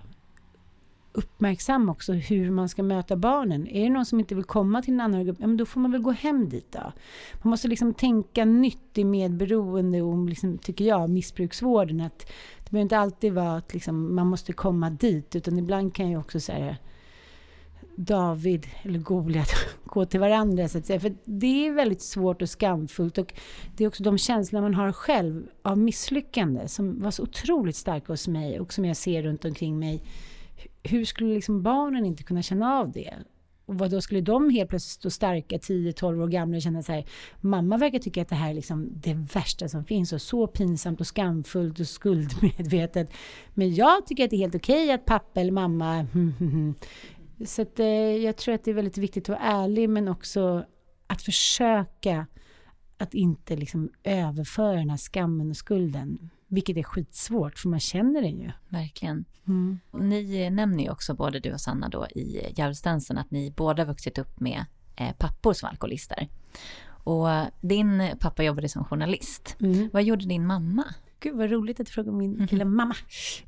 uppmärksam 1.13 1.89
också 1.89 2.13
hur 2.13 2.51
man 2.51 2.69
ska 2.69 2.83
möta 2.83 3.17
barnen. 3.17 3.69
Är 3.69 3.83
det 3.83 3.91
någon 3.91 4.07
som 4.07 4.21
inte 4.21 4.35
vill 4.35 4.45
komma 4.45 4.83
till 4.83 4.95
en 4.95 5.01
anhöriggrupp, 5.01 5.37
ja, 5.41 5.47
men 5.47 5.57
då 5.57 5.67
får 5.67 5.81
man 5.81 5.93
väl 5.93 6.03
gå 6.03 6.11
hem 6.11 6.49
dit 6.49 6.73
då. 6.73 6.93
Man 7.43 7.51
måste 7.51 7.69
liksom 7.69 7.95
tänka 7.95 8.45
nytt 8.45 8.99
i 8.99 9.05
medberoende 9.05 10.03
och 10.03 10.29
liksom, 10.29 10.59
tycker 10.59 10.85
jag, 10.85 11.11
missbruksvården. 11.11 12.01
Att 12.01 12.19
det 12.59 12.71
behöver 12.71 12.83
inte 12.83 12.99
alltid 12.99 13.33
vara 13.33 13.57
att 13.57 13.75
liksom, 13.75 14.15
man 14.15 14.27
måste 14.27 14.53
komma 14.53 14.91
dit, 14.91 15.37
utan 15.37 15.59
ibland 15.59 15.95
kan 15.95 16.11
ju 16.11 16.19
också 16.19 16.41
säga 16.41 16.77
David 17.97 18.67
eller 18.83 18.99
Goliat 18.99 19.49
gå 19.85 20.05
till 20.05 20.21
varandra 20.21 20.69
så 20.69 20.79
att 20.79 20.87
säga. 20.87 21.01
För 21.01 21.15
det 21.25 21.67
är 21.67 21.73
väldigt 21.73 22.03
svårt 22.03 22.43
och 22.43 22.51
skamfullt 22.51 23.19
och 23.19 23.35
det 23.77 23.85
är 23.85 23.89
också 23.89 24.03
de 24.03 24.19
känslor 24.19 24.61
man 24.61 24.75
har 24.75 24.93
själv 24.93 25.47
av 25.63 25.79
misslyckande 25.79 26.69
som 26.69 27.03
var 27.03 27.11
så 27.11 27.23
otroligt 27.23 27.77
starka 27.77 28.13
hos 28.13 28.29
mig 28.29 28.61
och 28.61 28.73
som 28.73 28.85
jag 28.85 28.97
ser 28.97 29.23
runt 29.23 29.45
omkring 29.45 29.79
mig. 29.79 30.03
Hur 30.83 31.05
skulle 31.05 31.35
liksom 31.35 31.63
barnen 31.63 32.07
inte 32.07 32.23
kunna 32.23 32.43
känna 32.43 32.79
av 32.79 32.93
det? 32.93 33.15
Och 33.71 33.79
vad 33.79 33.91
då 33.91 34.01
skulle 34.01 34.21
de 34.21 34.51
helt 34.51 34.71
plötsligt 34.71 34.93
stå 35.01 35.11
starka 35.11 35.57
10-12 35.57 36.23
år 36.23 36.29
gamla 36.29 36.57
och 36.57 36.63
känna 36.63 36.83
så 36.83 36.93
här, 36.93 37.05
mamma 37.41 37.77
verkar 37.77 37.99
tycka 37.99 38.23
att 38.23 38.29
det 38.29 38.35
här 38.35 38.51
är 38.51 38.55
liksom 38.55 38.89
det 38.95 39.15
värsta 39.15 39.69
som 39.69 39.85
finns 39.85 40.13
och 40.13 40.23
så 40.23 40.47
pinsamt 40.47 41.01
och 41.01 41.07
skamfullt 41.07 41.81
och 41.81 41.87
skuldmedvetet. 41.87 43.11
Men 43.55 43.75
jag 43.75 44.07
tycker 44.07 44.25
att 44.25 44.31
det 44.31 44.37
är 44.37 44.39
helt 44.39 44.55
okej 44.55 44.85
okay 44.85 44.95
att 44.95 45.05
pappa 45.05 45.41
eller 45.41 45.53
mamma 45.53 45.95
hmm, 46.13 46.35
hmm, 46.39 46.51
hmm, 46.51 46.75
så 47.45 47.63
att, 47.63 47.81
eh, 47.81 47.87
jag 48.17 48.37
tror 48.37 48.55
att 48.55 48.65
det 48.65 48.71
är 48.71 48.75
väldigt 48.75 48.99
viktigt 48.99 49.25
att 49.25 49.29
vara 49.29 49.51
ärlig 49.51 49.91
men 49.91 50.09
också 50.09 50.65
att 51.07 51.23
försöka 51.23 52.27
att 52.99 53.15
inte 53.15 53.57
liksom 53.57 53.91
överföra 54.05 54.77
den 54.77 54.91
här 54.91 54.97
skammen 54.97 55.51
och 55.51 55.57
skulden. 55.57 56.31
Vilket 56.49 56.77
är 56.77 56.83
skitsvårt 56.83 57.59
för 57.59 57.69
man 57.69 57.81
känner 57.81 58.23
den 58.23 58.41
ju. 58.41 58.51
Verkligen. 58.69 59.25
Mm. 59.47 59.81
Ni 59.93 60.51
nämner 60.51 60.85
ju 60.85 60.91
också 60.91 61.15
både 61.15 61.41
du 61.41 61.53
och 61.53 61.61
Sanna 61.61 61.89
då 61.89 62.07
i 62.07 62.53
Djävulsdansen 62.57 63.19
att 63.19 63.31
ni 63.31 63.51
båda 63.51 63.85
vuxit 63.85 64.19
upp 64.19 64.41
med 64.41 64.65
eh, 64.97 65.13
pappor 65.19 65.53
som 65.53 65.69
alkoholister. 65.69 66.29
Och 66.87 67.29
din 67.61 68.11
pappa 68.21 68.43
jobbade 68.43 68.69
som 68.69 68.85
journalist. 68.85 69.57
Mm. 69.61 69.91
Vad 69.93 70.03
gjorde 70.03 70.27
din 70.27 70.47
mamma? 70.47 70.85
Gud 71.21 71.37
vad 71.37 71.51
roligt 71.51 71.81
att 71.81 71.87
du 71.87 71.93
frågar 71.93 72.13
min 72.13 72.49
lilla 72.51 72.65
mhm. 72.65 72.77
mamma. 72.77 72.95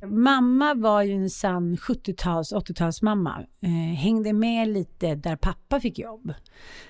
Mamma 0.07 0.73
var 0.73 1.01
ju 1.01 1.13
en 1.13 1.29
sann 1.29 1.75
70-tals, 1.75 2.53
80-talsmamma. 2.53 3.45
Eh, 3.61 3.95
hängde 3.95 4.33
med 4.33 4.67
lite 4.67 5.15
där 5.15 5.35
pappa 5.35 5.79
fick 5.79 5.99
jobb. 5.99 6.33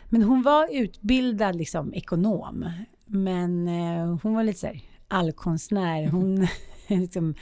Men 0.09 0.23
hon 0.23 0.41
var 0.41 0.67
utbildad 0.71 1.55
liksom 1.55 1.93
ekonom. 1.93 2.69
Men 3.05 3.67
eh, 3.67 4.17
hon 4.23 4.33
var 4.33 4.43
lite 4.43 4.59
så 4.59 4.67
här 4.67 4.81
allkonstnär. 5.07 6.07
Hon 6.07 6.47
liksom, 6.87 7.35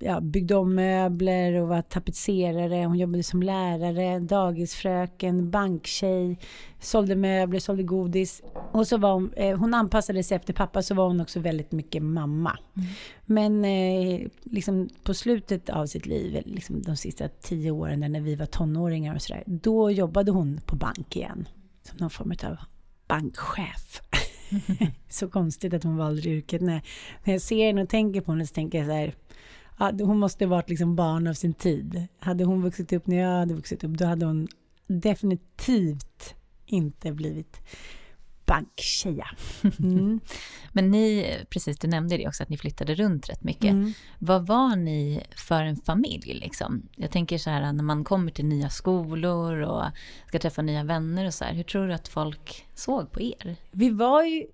ja, 0.00 0.20
byggde 0.20 0.54
om 0.54 0.74
möbler 0.74 1.52
och 1.52 1.68
var 1.68 1.82
tapetserare. 1.82 2.84
Hon 2.84 2.98
jobbade 2.98 3.22
som 3.22 3.42
lärare, 3.42 4.18
dagisfröken, 4.18 5.50
banktjej, 5.50 6.38
sålde 6.80 7.16
möbler, 7.16 7.60
sålde 7.60 7.82
godis. 7.82 8.42
Och 8.72 8.86
så 8.86 8.96
var 8.96 9.12
hon, 9.12 9.32
eh, 9.36 9.58
hon 9.58 9.74
anpassade 9.74 10.22
sig 10.22 10.36
efter 10.36 10.52
pappa 10.52 10.82
så 10.82 10.94
var 10.94 11.06
hon 11.06 11.20
också 11.20 11.40
väldigt 11.40 11.72
mycket 11.72 12.02
mamma. 12.02 12.58
Mm. 12.76 12.88
Men 13.26 13.64
eh, 13.64 14.28
liksom 14.42 14.88
på 15.02 15.14
slutet 15.14 15.70
av 15.70 15.86
sitt 15.86 16.06
liv, 16.06 16.42
liksom 16.46 16.82
de 16.82 16.96
sista 16.96 17.28
tio 17.28 17.70
åren 17.70 18.00
när 18.00 18.20
vi 18.20 18.34
var 18.34 18.46
tonåringar 18.46 19.14
och 19.14 19.22
sådär, 19.22 19.42
då 19.46 19.90
jobbade 19.90 20.30
hon 20.30 20.60
på 20.66 20.76
bank 20.76 21.16
igen. 21.16 21.48
Som 21.82 21.96
någon 21.96 22.10
form 22.10 22.32
av 22.44 22.56
bankchef. 23.08 24.02
så 25.08 25.28
konstigt 25.28 25.74
att 25.74 25.84
hon 25.84 25.96
valde 25.96 26.28
yrket. 26.28 26.60
När, 26.60 26.82
när 27.24 27.34
jag 27.34 27.42
ser 27.42 27.66
henne 27.66 27.82
och 27.82 27.88
tänker 27.88 28.20
på 28.20 28.32
henne 28.32 28.46
så 28.46 28.54
tänker 28.54 28.78
jag 28.78 28.86
så 28.86 28.92
här, 28.92 29.14
hon 29.78 30.18
måste 30.18 30.44
ha 30.44 30.50
varit 30.50 30.70
liksom 30.70 30.96
barn 30.96 31.26
av 31.26 31.34
sin 31.34 31.54
tid. 31.54 32.06
Hade 32.18 32.44
hon 32.44 32.62
vuxit 32.62 32.92
upp 32.92 33.06
när 33.06 33.16
jag 33.16 33.38
hade 33.38 33.54
vuxit 33.54 33.84
upp, 33.84 33.90
då 33.90 34.04
hade 34.04 34.26
hon 34.26 34.48
definitivt 34.86 36.34
inte 36.66 37.12
blivit 37.12 37.60
banktjeja. 38.48 39.28
Mm. 39.78 40.20
Men 40.72 40.90
ni, 40.90 41.36
precis 41.50 41.78
du 41.78 41.88
nämnde 41.88 42.16
det 42.16 42.28
också 42.28 42.42
att 42.42 42.48
ni 42.48 42.58
flyttade 42.58 42.94
runt 42.94 43.28
rätt 43.28 43.44
mycket. 43.44 43.70
Mm. 43.70 43.92
Vad 44.18 44.46
var 44.46 44.76
ni 44.76 45.22
för 45.36 45.62
en 45.62 45.76
familj 45.76 46.34
liksom? 46.34 46.82
Jag 46.96 47.10
tänker 47.10 47.38
så 47.38 47.50
här 47.50 47.72
när 47.72 47.84
man 47.84 48.04
kommer 48.04 48.30
till 48.30 48.44
nya 48.44 48.68
skolor 48.70 49.60
och 49.60 49.84
ska 50.28 50.38
träffa 50.38 50.62
nya 50.62 50.84
vänner 50.84 51.26
och 51.26 51.34
så 51.34 51.44
här. 51.44 51.54
Hur 51.54 51.62
tror 51.62 51.88
du 51.88 51.94
att 51.94 52.08
folk 52.08 52.66
såg 52.74 53.12
på 53.12 53.20
er? 53.22 53.56
Vi 53.70 53.90
var 53.90 54.22
ju 54.24 54.46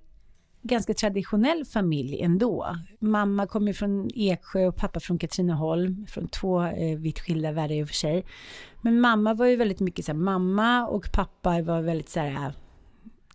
ganska 0.64 0.94
traditionell 0.94 1.64
familj 1.64 2.20
ändå. 2.20 2.76
Mamma 2.98 3.46
kommer 3.46 3.66
ju 3.66 3.74
från 3.74 4.10
Eksjö 4.14 4.66
och 4.66 4.76
pappa 4.76 5.00
från 5.00 5.18
Katrineholm, 5.18 6.06
från 6.08 6.28
två 6.28 6.62
eh, 6.62 6.98
vitt 6.98 7.20
skilda 7.20 7.52
världar 7.52 7.74
i 7.74 7.84
och 7.84 7.88
för 7.88 7.94
sig. 7.94 8.24
Men 8.82 9.00
mamma 9.00 9.34
var 9.34 9.46
ju 9.46 9.56
väldigt 9.56 9.80
mycket 9.80 10.04
så 10.04 10.12
här, 10.12 10.18
mamma 10.18 10.86
och 10.86 11.12
pappa 11.12 11.62
var 11.62 11.82
väldigt 11.82 12.08
så 12.08 12.20
här 12.20 12.54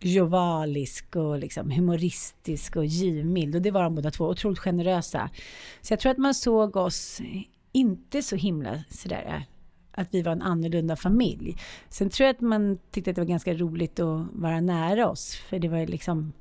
jovalisk 0.01 1.15
och 1.15 1.39
liksom 1.39 1.71
humoristisk 1.71 2.75
och 2.75 2.85
givmild. 2.85 3.55
Och 3.55 3.61
det 3.61 3.71
var 3.71 3.83
de 3.83 3.95
båda 3.95 4.11
två, 4.11 4.25
otroligt 4.25 4.59
generösa. 4.59 5.29
Så 5.81 5.93
jag 5.93 5.99
tror 5.99 6.11
att 6.11 6.17
man 6.17 6.33
såg 6.33 6.75
oss 6.75 7.21
inte 7.71 8.21
så 8.21 8.35
himla 8.35 8.83
sådär 8.89 9.23
eh, 9.27 9.41
att 9.91 10.07
vi 10.11 10.21
var 10.21 10.31
en 10.31 10.41
annorlunda 10.41 10.95
familj. 10.95 11.57
Sen 11.89 12.09
tror 12.09 12.27
jag 12.27 12.35
att 12.35 12.41
man 12.41 12.77
tyckte 12.91 13.09
att 13.09 13.15
det 13.15 13.21
var 13.21 13.27
ganska 13.27 13.53
roligt 13.53 13.99
att 13.99 14.27
vara 14.31 14.61
nära 14.61 15.09
oss. 15.09 15.35
För 15.35 15.59
det 15.59 15.67
var 15.67 15.87
liksom 15.87 16.33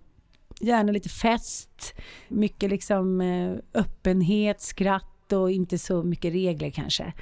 gärna 0.60 0.92
lite 0.92 1.08
fest, 1.08 1.94
mycket 2.28 2.70
liksom 2.70 3.20
eh, 3.20 3.56
öppenhet, 3.74 4.60
skratt 4.60 5.32
och 5.32 5.50
inte 5.50 5.78
så 5.78 6.02
mycket 6.02 6.32
regler 6.32 6.70
kanske. 6.70 7.12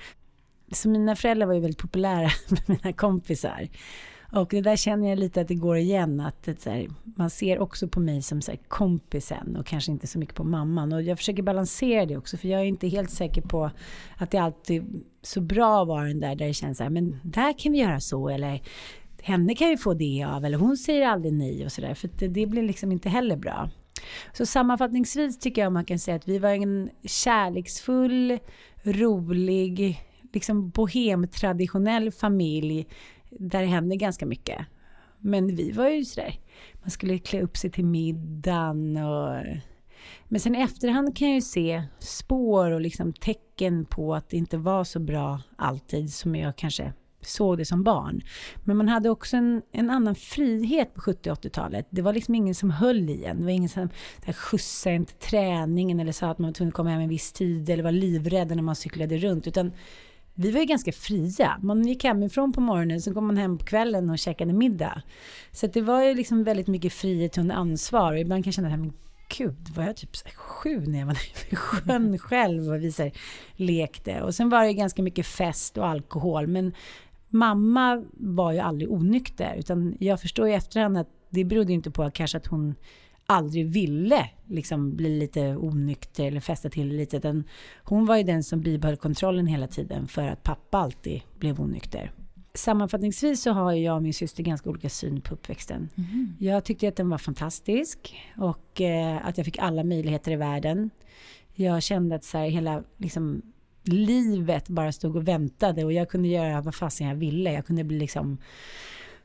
Så 0.72 0.88
mina 0.88 1.16
föräldrar 1.16 1.46
var 1.46 1.54
ju 1.54 1.60
väldigt 1.60 1.80
populära 1.80 2.30
med 2.48 2.62
mina 2.66 2.92
kompisar. 2.92 3.68
Och 4.32 4.48
det 4.50 4.60
där 4.60 4.76
känner 4.76 5.08
jag 5.08 5.18
lite 5.18 5.40
att 5.40 5.48
det 5.48 5.54
går 5.54 5.76
igen, 5.76 6.20
att 6.20 6.42
det, 6.42 6.64
här, 6.64 6.88
man 7.04 7.30
ser 7.30 7.58
också 7.58 7.88
på 7.88 8.00
mig 8.00 8.22
som 8.22 8.42
så 8.42 8.50
här, 8.50 8.60
kompisen 8.68 9.56
och 9.56 9.66
kanske 9.66 9.92
inte 9.92 10.06
så 10.06 10.18
mycket 10.18 10.34
på 10.34 10.44
mamman. 10.44 10.92
Och 10.92 11.02
jag 11.02 11.18
försöker 11.18 11.42
balansera 11.42 12.06
det 12.06 12.16
också, 12.16 12.36
för 12.36 12.48
jag 12.48 12.60
är 12.60 12.64
inte 12.64 12.88
helt 12.88 13.10
säker 13.10 13.42
på 13.42 13.70
att 14.16 14.30
det 14.30 14.38
alltid 14.38 14.82
är 14.82 14.86
så 15.22 15.40
bra 15.40 15.82
att 15.82 15.88
vara 15.88 16.04
den 16.04 16.20
där, 16.20 16.34
där 16.34 16.46
det 16.46 16.54
känns 16.54 16.78
så 16.78 16.84
här, 16.84 16.90
men 16.90 17.20
där 17.22 17.58
kan 17.58 17.72
vi 17.72 17.78
göra 17.78 18.00
så, 18.00 18.28
eller 18.28 18.60
henne 19.26 19.54
kan 19.54 19.68
vi 19.68 19.76
få 19.76 19.94
det 19.94 20.24
av, 20.28 20.44
eller 20.44 20.58
hon 20.58 20.76
säger 20.76 21.06
aldrig 21.06 21.32
nej 21.32 21.64
och 21.64 21.72
sådär, 21.72 21.94
för 21.94 22.10
det, 22.18 22.28
det 22.28 22.46
blir 22.46 22.62
liksom 22.62 22.92
inte 22.92 23.08
heller 23.08 23.36
bra. 23.36 23.70
Så 24.32 24.46
sammanfattningsvis 24.46 25.38
tycker 25.38 25.62
jag 25.62 25.72
man 25.72 25.84
kan 25.84 25.98
säga 25.98 26.16
att 26.16 26.28
vi 26.28 26.38
var 26.38 26.50
en 26.50 26.90
kärleksfull, 27.04 28.38
rolig, 28.82 30.00
liksom 30.32 30.70
bohemtraditionell 30.70 32.12
familj 32.12 32.86
där 33.30 33.60
det 33.60 33.66
hände 33.66 33.96
ganska 33.96 34.26
mycket. 34.26 34.66
Men 35.18 35.56
vi 35.56 35.70
var 35.72 35.88
ju 35.88 36.04
sådär, 36.04 36.34
man 36.80 36.90
skulle 36.90 37.18
klä 37.18 37.42
upp 37.42 37.56
sig 37.56 37.70
till 37.70 37.84
middagen 37.84 38.96
och... 38.96 39.42
Men 40.28 40.40
sen 40.40 40.54
i 40.54 40.60
efterhand 40.60 41.16
kan 41.16 41.28
jag 41.28 41.34
ju 41.34 41.40
se 41.40 41.82
spår 41.98 42.70
och 42.70 42.80
liksom 42.80 43.12
tecken 43.12 43.84
på 43.84 44.14
att 44.14 44.28
det 44.28 44.36
inte 44.36 44.58
var 44.58 44.84
så 44.84 44.98
bra 44.98 45.40
alltid 45.56 46.12
som 46.12 46.36
jag 46.36 46.56
kanske 46.56 46.92
såg 47.26 47.58
det 47.58 47.64
som 47.64 47.82
barn. 47.82 48.20
Men 48.64 48.76
man 48.76 48.88
hade 48.88 49.10
också 49.10 49.36
en, 49.36 49.62
en 49.72 49.90
annan 49.90 50.14
frihet 50.14 50.94
på 50.94 51.00
70 51.00 51.30
80-talet. 51.30 51.86
Det 51.90 52.02
var 52.02 52.12
liksom 52.12 52.34
ingen 52.34 52.54
som 52.54 52.70
höll 52.70 53.10
i 53.10 53.24
en. 53.24 53.38
Det 53.38 53.44
var 53.44 53.50
ingen 53.50 53.68
som 53.68 53.88
skjutsade 54.34 54.96
en 54.96 55.04
till 55.04 55.16
träningen 55.16 56.00
eller 56.00 56.12
sa 56.12 56.30
att 56.30 56.38
man 56.38 56.48
var 56.48 56.54
tvungen 56.54 56.68
att 56.68 56.74
komma 56.74 56.90
hem 56.90 57.00
en 57.00 57.08
viss 57.08 57.32
tid 57.32 57.70
eller 57.70 57.82
var 57.82 57.92
livrädd 57.92 58.56
när 58.56 58.62
man 58.62 58.76
cyklade 58.76 59.18
runt. 59.18 59.46
Utan 59.46 59.72
vi 60.34 60.50
var 60.50 60.60
ju 60.60 60.66
ganska 60.66 60.92
fria. 60.92 61.58
Man 61.62 61.86
gick 61.86 62.04
hemifrån 62.04 62.52
på 62.52 62.60
morgonen, 62.60 63.00
sen 63.00 63.14
kom 63.14 63.26
man 63.26 63.36
hem 63.36 63.58
på 63.58 63.64
kvällen 63.64 64.10
och 64.10 64.18
käkade 64.18 64.52
middag. 64.52 65.02
Så 65.52 65.66
det 65.66 65.80
var 65.80 66.02
ju 66.02 66.14
liksom 66.14 66.44
väldigt 66.44 66.66
mycket 66.66 66.92
frihet 66.92 67.38
under 67.38 67.54
ansvar. 67.54 68.12
Och 68.12 68.18
ibland 68.18 68.44
kan 68.44 68.48
jag 68.48 68.54
känna 68.54 68.86
att 68.86 68.94
gud, 69.28 69.68
var 69.74 69.84
jag 69.84 69.96
typ 69.96 70.16
sju 70.34 70.86
när 70.86 70.98
jag 70.98 71.06
var 71.06 71.18
i 71.50 71.56
sjön 71.56 72.18
själv 72.22 72.68
och 72.68 72.82
vi 72.82 72.92
så 72.92 73.02
här, 73.02 73.12
lekte. 73.56 74.22
Och 74.22 74.34
sen 74.34 74.48
var 74.48 74.64
det 74.64 74.72
ganska 74.72 75.02
mycket 75.02 75.26
fest 75.26 75.78
och 75.78 75.86
alkohol. 75.86 76.46
Men 76.46 76.72
mamma 77.28 78.04
var 78.12 78.52
ju 78.52 78.58
aldrig 78.58 78.90
onykter. 78.90 79.54
Utan 79.58 79.96
jag 80.00 80.20
förstår 80.20 80.48
i 80.48 80.52
efterhand 80.52 80.98
att 80.98 81.08
det 81.30 81.44
berodde 81.44 81.72
inte 81.72 81.90
på 81.90 82.10
kanske 82.10 82.38
att 82.38 82.46
hon 82.46 82.74
aldrig 83.26 83.66
ville 83.66 84.30
liksom 84.46 84.96
bli 84.96 85.18
lite 85.18 85.56
onykter 85.56 86.24
eller 86.24 86.40
fästa 86.40 86.70
till 86.70 86.88
lite. 86.88 87.18
Den, 87.18 87.44
hon 87.84 88.06
var 88.06 88.16
ju 88.16 88.22
den 88.22 88.42
som 88.42 88.60
bibehöll 88.60 88.96
kontrollen 88.96 89.46
hela 89.46 89.66
tiden 89.66 90.08
för 90.08 90.28
att 90.28 90.42
pappa 90.42 90.78
alltid 90.78 91.22
blev 91.38 91.60
onykter. 91.60 92.12
Sammanfattningsvis 92.54 93.42
så 93.42 93.50
har 93.50 93.72
jag 93.72 93.96
och 93.96 94.02
min 94.02 94.14
syster 94.14 94.42
ganska 94.42 94.70
olika 94.70 94.88
syn 94.88 95.20
på 95.20 95.34
uppväxten. 95.34 95.88
Mm. 95.96 96.36
Jag 96.38 96.64
tyckte 96.64 96.88
att 96.88 96.96
den 96.96 97.08
var 97.08 97.18
fantastisk 97.18 98.16
och 98.36 98.80
eh, 98.80 99.26
att 99.26 99.36
jag 99.38 99.44
fick 99.44 99.58
alla 99.58 99.84
möjligheter 99.84 100.32
i 100.32 100.36
världen. 100.36 100.90
Jag 101.54 101.82
kände 101.82 102.14
att 102.14 102.24
så 102.24 102.38
här, 102.38 102.48
hela 102.48 102.82
liksom, 102.96 103.42
livet 103.88 104.68
bara 104.68 104.92
stod 104.92 105.16
och 105.16 105.28
väntade 105.28 105.84
och 105.84 105.92
jag 105.92 106.08
kunde 106.08 106.28
göra 106.28 106.60
vad 106.60 106.74
fasen 106.74 107.06
jag 107.06 107.14
ville. 107.14 107.52
Jag 107.52 107.66
kunde 107.66 107.84
bli 107.84 107.98
liksom 107.98 108.38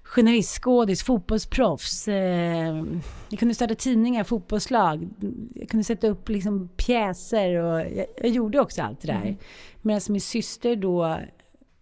journalist, 0.03 0.63
skådis, 0.63 1.03
fotbollsproffs. 1.03 2.07
Eh, 2.07 2.83
jag 3.29 3.39
kunde 3.39 3.55
starta 3.55 3.75
tidningar, 3.75 4.23
fotbollslag. 4.23 5.09
Jag 5.55 5.69
kunde 5.69 5.83
sätta 5.83 6.07
upp 6.07 6.29
liksom 6.29 6.69
pjäser 6.77 7.55
och 7.55 7.79
jag, 7.79 8.05
jag 8.17 8.29
gjorde 8.29 8.59
också 8.59 8.81
allt 8.81 9.01
det 9.01 9.07
där. 9.07 9.21
Mm. 9.21 9.37
Medan 9.81 10.01
min 10.09 10.21
syster 10.21 10.75
då, 10.75 11.19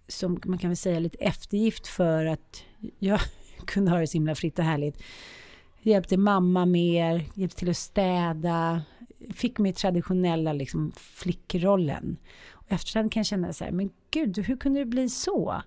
som 0.07 0.41
man 0.45 0.57
kan 0.57 0.69
väl 0.69 0.77
säga 0.77 1.00
lite 1.00 1.17
eftergift 1.17 1.88
för 1.88 2.25
att 2.25 2.63
jag 3.00 3.19
kunde 3.65 3.91
ha 3.91 4.00
det 4.00 4.07
så 4.07 4.13
himla 4.13 4.36
fritt 4.36 4.59
och 4.59 4.65
härligt. 4.65 5.01
Hjälpte 5.81 6.17
mamma 6.17 6.65
mer, 6.65 7.25
hjälpte 7.33 7.59
till 7.59 7.69
att 7.69 7.77
städa, 7.77 8.81
fick 9.33 9.57
mig 9.59 9.74
traditionella 9.74 10.53
liksom, 10.53 10.91
flickrollen. 10.95 12.17
Efterhand 12.69 13.11
kan 13.11 13.19
jag 13.19 13.25
känna 13.25 13.53
så 13.53 13.63
här, 13.63 13.71
men 13.71 13.89
gud, 14.11 14.39
hur 14.39 14.57
kunde 14.57 14.79
det 14.79 14.85
bli 14.85 15.09
så? 15.09 15.61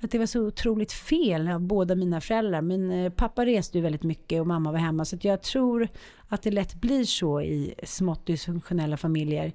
att 0.00 0.10
det 0.10 0.18
var 0.18 0.26
så 0.26 0.46
otroligt 0.46 0.92
fel 0.92 1.48
av 1.48 1.60
båda 1.60 1.94
mina 1.94 2.20
föräldrar. 2.20 2.62
Men 2.62 2.90
eh, 2.90 3.12
pappa 3.12 3.46
reste 3.46 3.78
ju 3.78 3.82
väldigt 3.82 4.02
mycket 4.02 4.40
och 4.40 4.46
mamma 4.46 4.72
var 4.72 4.78
hemma. 4.78 5.04
Så 5.04 5.16
jag 5.20 5.42
tror 5.42 5.88
att 6.28 6.42
det 6.42 6.50
lätt 6.50 6.74
blir 6.74 7.04
så 7.04 7.40
i 7.40 7.74
smått 7.82 8.26
dysfunktionella 8.26 8.96
familjer. 8.96 9.52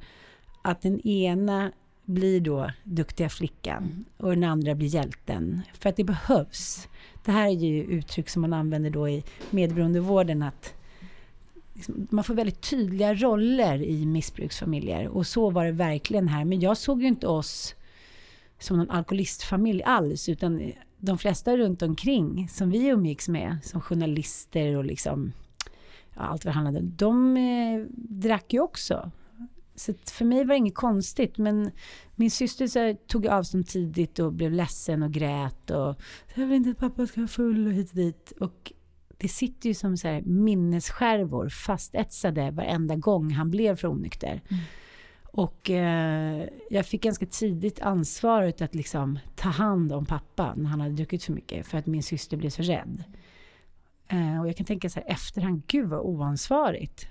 Att 0.62 0.82
den 0.82 1.08
ena 1.08 1.72
blir 2.06 2.42
då 2.42 2.70
duktiga 2.84 3.30
flickan 3.30 4.06
och 4.18 4.30
den 4.30 4.44
andra 4.44 4.76
blir 4.76 4.88
hjälten. 4.88 5.62
För 5.74 5.90
att 5.90 5.96
det 5.96 6.04
behövs. 6.04 6.88
Det 7.26 7.32
här 7.32 7.48
är 7.48 7.52
ju 7.52 7.84
uttryck 7.84 8.30
som 8.30 8.42
man 8.42 8.54
använder 8.54 8.90
då 8.90 9.10
i 9.10 9.24
medberoendevården. 9.50 10.44
Att 10.44 10.74
Liksom, 11.74 12.08
man 12.12 12.24
får 12.24 12.34
väldigt 12.34 12.62
tydliga 12.62 13.14
roller 13.14 13.82
i 13.82 14.06
missbruksfamiljer. 14.06 15.08
Och 15.08 15.28
så 15.28 15.50
var 15.50 15.66
det 15.66 15.72
verkligen 15.72 16.28
här. 16.28 16.46
Men 16.46 16.60
jag 16.60 16.78
såg 16.78 17.02
ju 17.02 17.08
inte 17.08 17.28
oss 17.28 17.76
som 18.60 18.78
någon 18.78 18.90
alkoholistfamilj 18.90 19.84
alls, 19.84 20.30
utan 20.30 20.72
de 20.98 21.18
flesta 21.18 21.58
runt 21.58 21.82
omkring 21.82 22.48
som 22.50 22.70
vi 22.70 22.88
umgicks 22.88 23.30
med, 23.30 23.58
som 23.64 23.82
journalister 23.82 24.78
och 24.78 24.86
liksom, 24.86 25.32
ja, 26.16 26.22
allt 26.22 26.46
vad 26.46 26.54
det 26.54 26.56
handlade 26.56 26.80
om, 26.80 26.94
de 26.96 27.38
eh, 27.38 27.86
drack 27.98 28.54
ju 28.54 28.60
också. 28.60 29.12
Så 29.76 29.94
för 30.12 30.26
mig 30.26 30.38
var 30.38 30.54
det 30.54 30.58
inget 30.58 30.76
konstigt, 30.76 31.38
men 31.38 31.72
min 32.16 32.32
syster 32.32 32.68
så 32.68 32.96
tog 33.08 33.28
avstånd 33.28 33.68
tidigt 33.68 34.20
och 34.20 34.34
blev 34.34 34.52
ledsen 34.52 35.04
och 35.04 35.12
grät 35.12 35.70
och 35.72 35.96
jag 36.36 36.48
vill 36.48 36.58
inte 36.58 36.70
att 36.70 36.78
pappa 36.78 37.08
ska 37.08 37.22
vara 37.22 37.28
full 37.28 37.68
och 37.68 37.74
hit 37.74 37.90
och 37.90 37.96
dit. 37.96 38.34
Och 38.40 38.74
det 39.24 39.30
sitter 39.30 39.70
ju 39.70 39.74
som 39.74 39.98
så 39.98 40.08
här 40.08 40.22
minnesskärvor 40.22 41.50
fastetsade 41.50 42.52
varenda 42.52 42.96
gång 42.96 43.32
han 43.32 43.52
blev 43.52 43.76
för 43.76 43.88
onykter. 43.88 44.42
Mm. 44.50 44.64
Och 45.24 45.70
eh, 45.70 46.46
jag 46.70 46.86
fick 46.86 47.04
ganska 47.04 47.26
tidigt 47.26 47.82
ansvaret 47.82 48.62
att 48.62 48.76
liksom 48.76 49.20
ta 49.36 49.50
hand 49.50 49.92
om 49.92 50.06
pappa 50.06 50.54
när 50.56 50.70
han 50.70 50.82
hade 50.82 50.94
druckit 50.94 51.24
för 51.24 51.34
mycket 51.34 51.68
för 51.68 51.78
att 51.78 51.86
min 51.86 52.04
syster 52.04 52.38
blev 52.38 52.50
så 52.50 52.62
rädd. 52.62 53.04
Eh, 54.08 54.42
och 54.42 54.48
jag 54.48 54.58
kan 54.58 54.66
tänka 54.66 54.90
så 54.90 55.00
här 55.00 55.12
efterhand, 55.12 55.62
gud 55.68 55.90
vad 55.90 56.00
oansvarigt. 56.00 57.08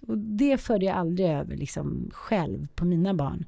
Och 0.00 0.18
det 0.18 0.58
förde 0.58 0.84
jag 0.84 0.96
aldrig 0.96 1.28
över 1.28 1.56
liksom 1.56 2.10
själv 2.12 2.68
på 2.74 2.84
mina 2.84 3.14
barn. 3.14 3.44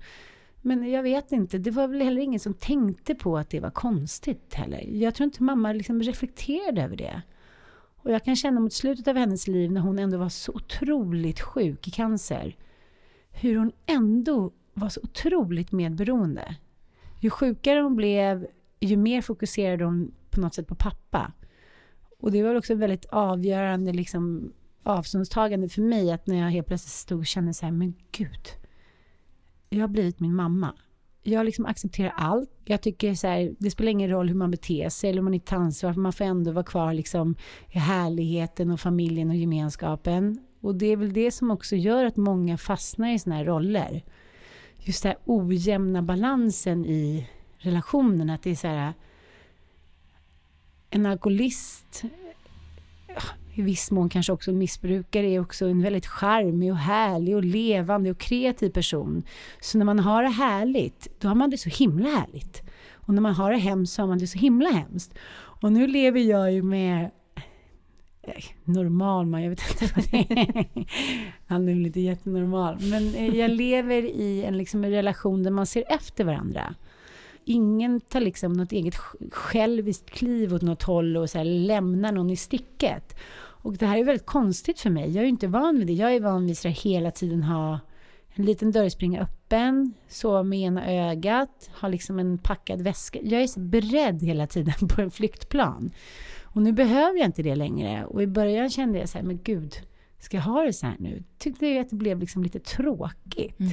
Men 0.61 0.91
jag 0.91 1.03
vet 1.03 1.33
inte, 1.33 1.59
det 1.59 1.71
var 1.71 1.89
väl 1.89 2.03
heller 2.03 2.23
ingen 2.23 2.41
som 2.41 2.55
tänkte 2.55 3.15
på 3.15 3.39
att 3.39 3.51
det 3.51 3.61
var 3.61 3.71
konstigt 3.71 4.55
heller. 4.55 4.81
Jag 4.91 5.15
tror 5.15 5.25
inte 5.25 5.43
mamma 5.43 5.73
liksom 5.73 6.03
reflekterade 6.03 6.83
över 6.83 6.97
det. 6.97 7.23
Och 8.03 8.11
jag 8.11 8.25
kan 8.25 8.37
känna 8.37 8.61
mot 8.61 8.73
slutet 8.73 9.09
av 9.09 9.17
hennes 9.17 9.49
liv 9.49 9.73
när 9.73 9.81
hon 9.81 9.99
ändå 9.99 10.19
var 10.19 10.29
så 10.29 10.53
otroligt 10.53 11.41
sjuk 11.41 11.89
i 11.89 11.91
cancer 11.91 12.57
hur 13.33 13.57
hon 13.57 13.73
ändå 13.87 14.53
var 14.75 14.89
så 14.89 15.01
otroligt 15.03 15.73
medberoende. 15.73 16.57
Ju 17.21 17.31
sjukare 17.31 17.81
hon 17.81 17.97
blev, 17.97 18.47
ju 18.81 18.97
mer 18.97 19.23
fokuserade 19.23 19.85
hon 19.85 20.15
på 20.31 20.41
något 20.41 20.55
sätt 20.55 20.67
på 20.67 20.75
pappa. 20.75 21.33
Och 22.19 22.33
det 22.33 22.43
var 22.43 22.55
också 22.55 22.75
väldigt 22.75 23.05
avgörande 23.05 23.93
liksom, 23.93 24.53
avståndstagande 24.83 25.69
för 25.69 25.83
mig 25.83 26.13
att 26.13 26.27
när 26.27 26.37
jag 26.37 26.51
helt 26.51 26.67
plötsligt 26.67 26.93
stod 26.93 27.19
och 27.19 27.27
kände 27.27 27.55
så 27.55 27.65
här, 27.65 27.73
men 27.73 27.95
gud, 28.13 28.49
jag 29.69 29.81
har 29.81 29.89
blivit 29.89 30.21
min 30.21 30.35
mamma. 30.35 30.75
Jag 31.23 31.47
liksom 31.47 31.67
accepterar 31.67 32.13
allt. 32.17 32.51
Jag 32.65 32.83
tycker 32.83 33.15
så 33.15 33.27
här, 33.27 33.55
det 33.59 33.71
spelar 33.71 33.91
ingen 33.91 34.11
roll 34.11 34.29
hur 34.29 34.35
man 34.35 34.51
beter 34.51 34.89
sig 34.89 35.11
eller 35.11 35.21
om 35.21 35.25
man 35.25 35.35
inte 35.35 35.47
tar 35.47 35.57
ansvar, 35.57 35.93
för 35.93 36.01
man 36.01 36.13
får 36.13 36.25
ändå 36.25 36.53
vara 36.53 36.65
kvar 36.65 36.93
liksom 36.93 37.37
i 37.71 37.79
härligheten 37.79 38.71
och 38.71 38.81
familjen 38.81 39.31
och 39.31 39.37
gemenskapen. 39.37 40.41
Och 40.61 40.75
det 40.75 40.87
är 40.87 40.97
väl 40.97 41.13
det 41.13 41.31
som 41.31 41.51
också 41.51 41.77
gör 41.77 42.05
att 42.05 42.17
många 42.17 42.59
fastnar 42.59 43.15
i 43.15 43.19
såna 43.19 43.37
här 43.37 43.45
roller. 43.45 44.05
Just 44.79 45.03
den 45.03 45.11
här 45.11 45.19
ojämna 45.25 46.03
balansen 46.03 46.87
i 46.87 47.29
relationen. 47.59 48.31
Att 48.31 48.43
det 48.43 48.51
är 48.51 48.55
så 48.55 48.67
här... 48.67 48.93
En 50.91 51.07
alkoholist, 51.07 52.05
i 53.55 53.63
viss 53.63 53.91
mån 53.91 54.09
kanske 54.09 54.33
också 54.33 54.53
missbrukare, 54.53 55.27
är 55.27 55.41
också 55.41 55.67
en 55.67 55.83
väldigt 55.83 56.07
charmig 56.07 56.73
och 56.73 56.79
härlig 56.79 57.37
och 57.37 57.45
levande 57.45 58.11
och 58.11 58.19
kreativ 58.19 58.71
person. 58.71 59.23
Så 59.61 59.79
när 59.79 59.85
man 59.85 59.99
har 59.99 60.23
det 60.23 60.29
härligt, 60.29 61.21
då 61.21 61.29
har 61.29 61.35
man 61.35 61.51
det 61.51 61.59
så 61.59 61.69
himla 61.69 62.09
härligt. 62.09 62.63
Och 62.95 63.15
när 63.15 63.23
man 63.23 63.35
har 63.35 63.53
det 63.53 63.59
hemskt 63.59 63.95
så 63.95 64.03
har 64.03 64.07
man 64.07 64.19
det 64.19 64.27
så 64.27 64.39
himla 64.39 64.71
hemskt. 64.71 65.15
Och 65.35 65.73
nu 65.73 65.87
lever 65.87 66.21
jag 66.21 66.53
ju 66.53 66.63
med 66.63 67.11
normal 68.65 69.27
man, 69.27 69.43
jag 69.43 69.51
vet 69.51 69.71
inte 69.71 69.95
vad 69.97 70.05
det 70.11 70.41
är. 70.41 70.67
Han 71.47 71.69
är 71.69 71.75
väl 71.75 71.87
inte 71.87 72.01
jättenormal. 72.01 72.77
Men 72.81 73.15
eh, 73.15 73.37
jag 73.37 73.51
lever 73.51 74.03
i 74.03 74.45
en 74.45 74.59
liksom 74.59 74.85
relation 74.85 75.43
där 75.43 75.51
man 75.51 75.67
ser 75.67 75.85
efter 75.89 76.25
varandra. 76.25 76.75
Ingen 77.45 78.01
tar 78.01 78.21
liksom 78.21 78.53
något 78.53 78.73
eget 78.73 78.95
själviskt 79.31 80.11
kliv 80.11 80.55
åt 80.55 80.63
något 80.63 80.83
håll 80.83 81.17
och 81.17 81.31
så 81.31 81.39
här 81.39 81.45
lämnar 81.45 82.13
någon 82.13 82.31
i 82.31 82.37
sticket. 82.37 83.17
Och 83.63 83.77
det 83.77 83.87
här 83.87 83.99
är 83.99 84.05
väldigt 84.05 84.27
konstigt 84.27 84.81
för 84.81 84.91
mig. 84.91 85.05
Jag 85.11 85.17
är 85.17 85.23
ju 85.23 85.29
inte 85.29 85.47
van 85.47 85.79
vid 85.79 85.87
det. 85.87 85.93
Jag 85.93 86.15
är 86.15 86.21
van 86.21 86.47
vid 86.47 86.59
att 86.67 86.79
hela 86.79 87.11
tiden 87.11 87.43
ha 87.43 87.81
en 88.35 88.45
liten 88.45 88.73
dörrspringa 88.73 89.21
öppen, 89.21 89.95
sova 90.09 90.43
med 90.43 90.59
ena 90.59 90.93
ögat, 90.93 91.71
ha 91.81 91.89
liksom 91.89 92.19
en 92.19 92.39
packad 92.39 92.83
väska. 92.83 93.19
Jag 93.23 93.43
är 93.43 93.47
så 93.47 93.61
beredd 93.61 94.23
hela 94.23 94.47
tiden 94.47 94.75
på 94.89 95.03
en 95.03 95.11
flyktplan. 95.11 95.91
Och 96.43 96.63
nu 96.63 96.73
behöver 96.73 97.19
jag 97.19 97.27
inte 97.29 97.43
det 97.43 97.55
längre. 97.55 98.05
Och 98.05 98.23
i 98.23 98.27
början 98.27 98.71
kände 98.71 98.99
jag 98.99 99.09
så 99.09 99.19
här, 99.19 99.25
men 99.25 99.39
gud, 99.43 99.77
ska 100.19 100.37
jag 100.37 100.45
ha 100.45 100.63
det 100.63 100.73
så 100.73 100.87
här 100.87 100.97
nu? 100.99 101.23
Tyckte 101.39 101.67
jag 101.67 101.81
att 101.81 101.91
det 101.91 101.97
blev 101.97 102.19
liksom 102.19 102.43
lite 102.43 102.59
tråkigt. 102.59 103.61
Mm. 103.61 103.73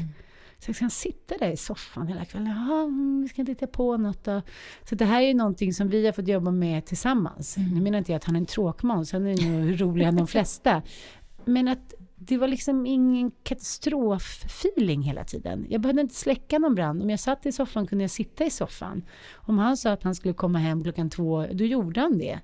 Så 0.59 0.73
ska 0.73 0.89
sitta 0.89 1.37
där 1.37 1.51
i 1.51 1.57
soffan 1.57 2.07
hela 2.07 2.25
kvällen. 2.25 2.47
Mm, 2.47 3.21
vi 3.21 3.29
ska 3.29 3.41
inte 3.41 3.51
hitta 3.51 3.67
på 3.67 3.97
något 3.97 4.23
då. 4.23 4.41
Så 4.89 4.95
det 4.95 5.05
här 5.05 5.21
är 5.21 5.27
ju 5.27 5.33
någonting 5.33 5.73
som 5.73 5.89
vi 5.89 6.05
har 6.05 6.13
fått 6.13 6.27
jobba 6.27 6.51
med 6.51 6.85
tillsammans. 6.85 7.57
Mm. 7.57 7.69
Nu 7.69 7.81
menar 7.81 7.97
inte 7.97 8.11
jag 8.11 8.17
att 8.17 8.23
han 8.23 8.35
är 8.35 8.39
en 8.39 8.45
tråkmåns, 8.45 9.11
han 9.11 9.27
är 9.27 9.49
nog 9.49 9.81
roligare 9.81 10.09
än 10.09 10.15
de 10.15 10.27
flesta. 10.27 10.81
Men 11.45 11.67
att 11.67 11.93
det 12.15 12.37
var 12.37 12.47
liksom 12.47 12.85
ingen 12.85 13.31
katastroffeeling 13.43 15.01
hela 15.01 15.23
tiden. 15.23 15.65
Jag 15.69 15.81
behövde 15.81 16.01
inte 16.01 16.15
släcka 16.15 16.59
någon 16.59 16.75
brand. 16.75 17.01
Om 17.03 17.09
jag 17.09 17.19
satt 17.19 17.45
i 17.45 17.51
soffan 17.51 17.87
kunde 17.87 18.03
jag 18.03 18.11
sitta 18.11 18.45
i 18.45 18.49
soffan. 18.49 19.03
Om 19.35 19.59
han 19.59 19.77
sa 19.77 19.91
att 19.91 20.03
han 20.03 20.15
skulle 20.15 20.33
komma 20.33 20.59
hem 20.59 20.83
klockan 20.83 21.09
två, 21.09 21.45
då 21.51 21.65
gjorde 21.65 22.01
han 22.01 22.17
det. 22.17 22.39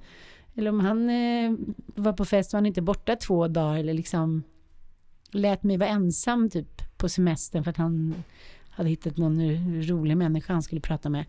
Eller 0.55 0.69
om 0.69 0.79
han 0.79 1.09
eh, 1.09 1.53
var 1.85 2.13
på 2.13 2.25
fest 2.25 2.53
var 2.53 2.57
han 2.57 2.65
inte 2.65 2.81
borta 2.81 3.15
två 3.15 3.47
dagar 3.47 3.79
eller 3.79 3.93
liksom 3.93 4.43
lät 5.31 5.63
mig 5.63 5.77
vara 5.77 5.89
ensam 5.89 6.49
typ 6.49 6.81
på 6.97 7.09
semestern 7.09 7.63
för 7.63 7.71
att 7.71 7.77
han 7.77 8.23
hade 8.69 8.89
hittat 8.89 9.17
någon 9.17 9.41
rolig 9.83 10.17
människa 10.17 10.53
han 10.53 10.63
skulle 10.63 10.81
prata 10.81 11.09
med. 11.09 11.25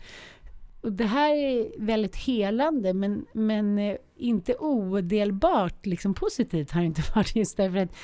Och 0.81 0.93
det 0.93 1.05
här 1.05 1.35
är 1.35 1.79
väldigt 1.79 2.15
helande 2.15 2.93
men, 2.93 3.25
men 3.33 3.79
eh, 3.79 3.95
inte 4.17 4.55
odelbart 4.55 5.85
liksom 5.85 6.13
positivt 6.13 6.71
har 6.71 6.81
det 6.81 6.87
inte 6.87 7.03
varit 7.15 7.35
just 7.35 7.57
därför 7.57 7.77
att 7.77 7.95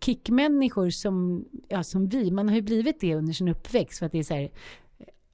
kickmänniskor 0.00 0.90
som, 0.90 1.44
ja, 1.68 1.82
som 1.82 2.08
vi, 2.08 2.30
man 2.30 2.48
har 2.48 2.56
ju 2.56 2.62
blivit 2.62 3.00
det 3.00 3.14
under 3.14 3.32
sin 3.32 3.48
uppväxt 3.48 3.98
för 3.98 4.06
att 4.06 4.12
det 4.12 4.18
är 4.18 4.22
så 4.22 4.34
här, 4.34 4.50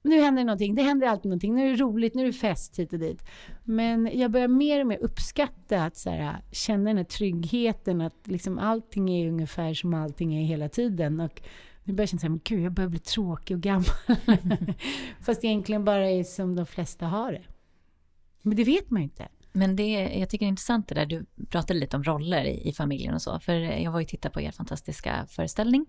nu 0.03 0.21
händer 0.21 0.43
någonting, 0.43 0.75
det 0.75 0.81
händer 0.81 1.07
alltid 1.07 1.29
någonting, 1.29 1.55
nu 1.55 1.65
är 1.65 1.69
det 1.69 1.83
roligt, 1.83 2.15
nu 2.15 2.21
är 2.21 2.25
det 2.25 2.33
fest 2.33 2.79
hit 2.79 2.93
och 2.93 2.99
dit. 2.99 3.25
Men 3.63 4.09
jag 4.13 4.31
börjar 4.31 4.47
mer 4.47 4.81
och 4.81 4.87
mer 4.87 4.97
uppskatta 4.97 5.83
att 5.83 5.97
så 5.97 6.09
här, 6.09 6.41
känna 6.51 6.83
den 6.83 6.97
här 6.97 7.03
tryggheten, 7.03 8.01
att 8.01 8.27
liksom 8.27 8.59
allting 8.59 9.09
är 9.09 9.27
ungefär 9.27 9.73
som 9.73 9.93
allting 9.93 10.35
är 10.35 10.45
hela 10.45 10.69
tiden. 10.69 11.19
Och 11.19 11.41
nu 11.83 11.93
börjar 11.93 12.09
jag 12.11 12.21
känna 12.21 12.35
att 12.35 12.51
jag 12.51 12.71
börjar 12.71 12.89
bli 12.89 12.99
tråkig 12.99 13.57
och 13.57 13.63
gammal. 13.63 13.85
Fast 15.21 15.43
egentligen 15.43 15.85
bara 15.85 16.09
är 16.09 16.23
som 16.23 16.55
de 16.55 16.65
flesta 16.65 17.05
har 17.05 17.31
det. 17.31 17.43
Men 18.41 18.57
det 18.57 18.63
vet 18.63 18.89
man 18.89 19.01
ju 19.01 19.03
inte. 19.03 19.27
Men 19.55 19.75
det, 19.75 19.91
jag 20.19 20.29
tycker 20.29 20.45
det 20.45 20.47
är 20.47 20.49
intressant 20.49 20.87
det 20.87 20.95
där, 20.95 21.05
du 21.05 21.25
pratade 21.49 21.79
lite 21.79 21.97
om 21.97 22.03
roller 22.03 22.43
i, 22.43 22.69
i 22.69 22.73
familjen 22.73 23.13
och 23.13 23.21
så. 23.21 23.39
För 23.39 23.53
jag 23.53 23.91
var 23.91 23.99
ju 23.99 24.05
titta 24.05 24.29
på 24.29 24.41
er 24.41 24.51
fantastiska 24.51 25.25
föreställning 25.29 25.85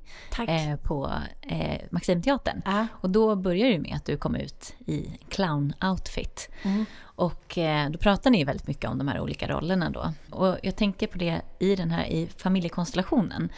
eh, 0.48 0.76
på 0.76 1.12
eh, 1.42 1.80
Maximteatern. 1.90 2.62
Uh. 2.66 2.84
Och 2.92 3.10
då 3.10 3.36
börjar 3.36 3.70
det 3.70 3.78
med 3.78 3.96
att 3.96 4.04
du 4.04 4.16
kom 4.16 4.34
ut 4.34 4.74
i 4.86 5.10
clown-outfit. 5.28 6.48
Mm. 6.62 6.84
Och 7.02 7.58
eh, 7.58 7.90
då 7.90 7.98
pratar 7.98 8.30
ni 8.30 8.44
väldigt 8.44 8.66
mycket 8.66 8.90
om 8.90 8.98
de 8.98 9.08
här 9.08 9.20
olika 9.20 9.48
rollerna 9.48 9.90
då. 9.90 10.12
Och 10.30 10.56
jag 10.62 10.76
tänker 10.76 11.06
på 11.06 11.18
det 11.18 11.42
i 11.58 11.76
den 11.76 11.90
här 11.90 12.04
i 12.06 12.28
familjekonstellationen 12.36 13.48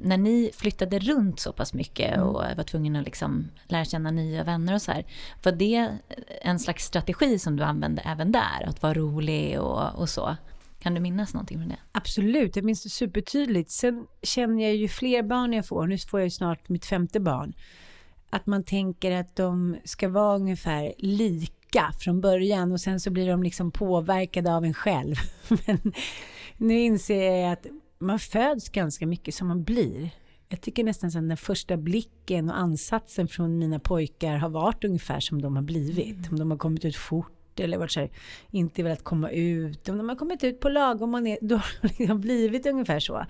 när 0.00 0.16
ni 0.16 0.50
flyttade 0.54 0.98
runt 0.98 1.40
så 1.40 1.52
pass 1.52 1.74
mycket 1.74 2.14
mm. 2.14 2.26
och 2.26 2.42
var 2.56 2.64
tvungna 2.64 2.98
att 2.98 3.04
liksom 3.04 3.50
lära 3.64 3.84
känna 3.84 4.10
nya 4.10 4.44
vänner 4.44 4.74
och 4.74 4.82
så 4.82 4.92
här. 4.92 5.04
Var 5.42 5.52
det 5.52 5.98
en 6.42 6.58
slags 6.58 6.84
strategi 6.84 7.38
som 7.38 7.56
du 7.56 7.62
använde 7.62 8.02
även 8.02 8.32
där? 8.32 8.64
Att 8.66 8.82
vara 8.82 8.94
rolig 8.94 9.60
och, 9.60 9.94
och 9.94 10.08
så? 10.08 10.36
Kan 10.78 10.94
du 10.94 11.00
minnas 11.00 11.34
någonting 11.34 11.58
från 11.58 11.68
det? 11.68 11.78
Absolut, 11.92 12.56
jag 12.56 12.64
minns 12.64 12.82
det 12.82 12.88
supertydligt. 12.88 13.70
Sen 13.70 14.06
känner 14.22 14.62
jag 14.62 14.76
ju 14.76 14.88
fler 14.88 15.22
barn 15.22 15.52
jag 15.52 15.66
får, 15.66 15.86
nu 15.86 15.98
får 15.98 16.20
jag 16.20 16.26
ju 16.26 16.30
snart 16.30 16.68
mitt 16.68 16.86
femte 16.86 17.20
barn, 17.20 17.52
att 18.30 18.46
man 18.46 18.64
tänker 18.64 19.10
att 19.12 19.36
de 19.36 19.76
ska 19.84 20.08
vara 20.08 20.36
ungefär 20.36 20.92
lika 20.98 21.92
från 22.00 22.20
början 22.20 22.72
och 22.72 22.80
sen 22.80 23.00
så 23.00 23.10
blir 23.10 23.28
de 23.28 23.42
liksom 23.42 23.70
påverkade 23.70 24.54
av 24.54 24.64
en 24.64 24.74
själv. 24.74 25.14
Men 25.66 25.92
nu 26.56 26.80
inser 26.80 27.32
jag 27.32 27.52
att 27.52 27.66
man 27.98 28.18
föds 28.18 28.68
ganska 28.68 29.06
mycket 29.06 29.34
som 29.34 29.48
man 29.48 29.64
blir. 29.64 30.10
Jag 30.48 30.60
tycker 30.60 30.84
nästan 30.84 31.08
att 31.08 31.14
den 31.14 31.36
första 31.36 31.76
blicken 31.76 32.50
och 32.50 32.58
ansatsen 32.58 33.28
från 33.28 33.58
mina 33.58 33.78
pojkar 33.78 34.36
har 34.36 34.48
varit 34.48 34.84
ungefär 34.84 35.20
som 35.20 35.42
de 35.42 35.56
har 35.56 35.62
blivit. 35.62 36.16
Mm. 36.16 36.30
Om 36.30 36.38
de 36.38 36.50
har 36.50 36.58
kommit 36.58 36.84
ut 36.84 36.96
fort 36.96 37.32
eller 37.60 37.78
varit 37.78 37.90
så 37.90 38.00
här, 38.00 38.10
inte 38.50 38.82
velat 38.82 39.04
komma 39.04 39.30
ut. 39.30 39.88
Om 39.88 39.98
de 39.98 40.08
har 40.08 40.16
kommit 40.16 40.44
ut 40.44 40.60
på 40.60 40.68
lagom 40.68 41.14
och 41.14 41.22
ner, 41.22 41.38
då 41.42 41.56
har 41.56 41.82
de 41.82 41.88
liksom 41.88 42.20
blivit 42.20 42.66
ungefär 42.66 43.00
så. 43.00 43.24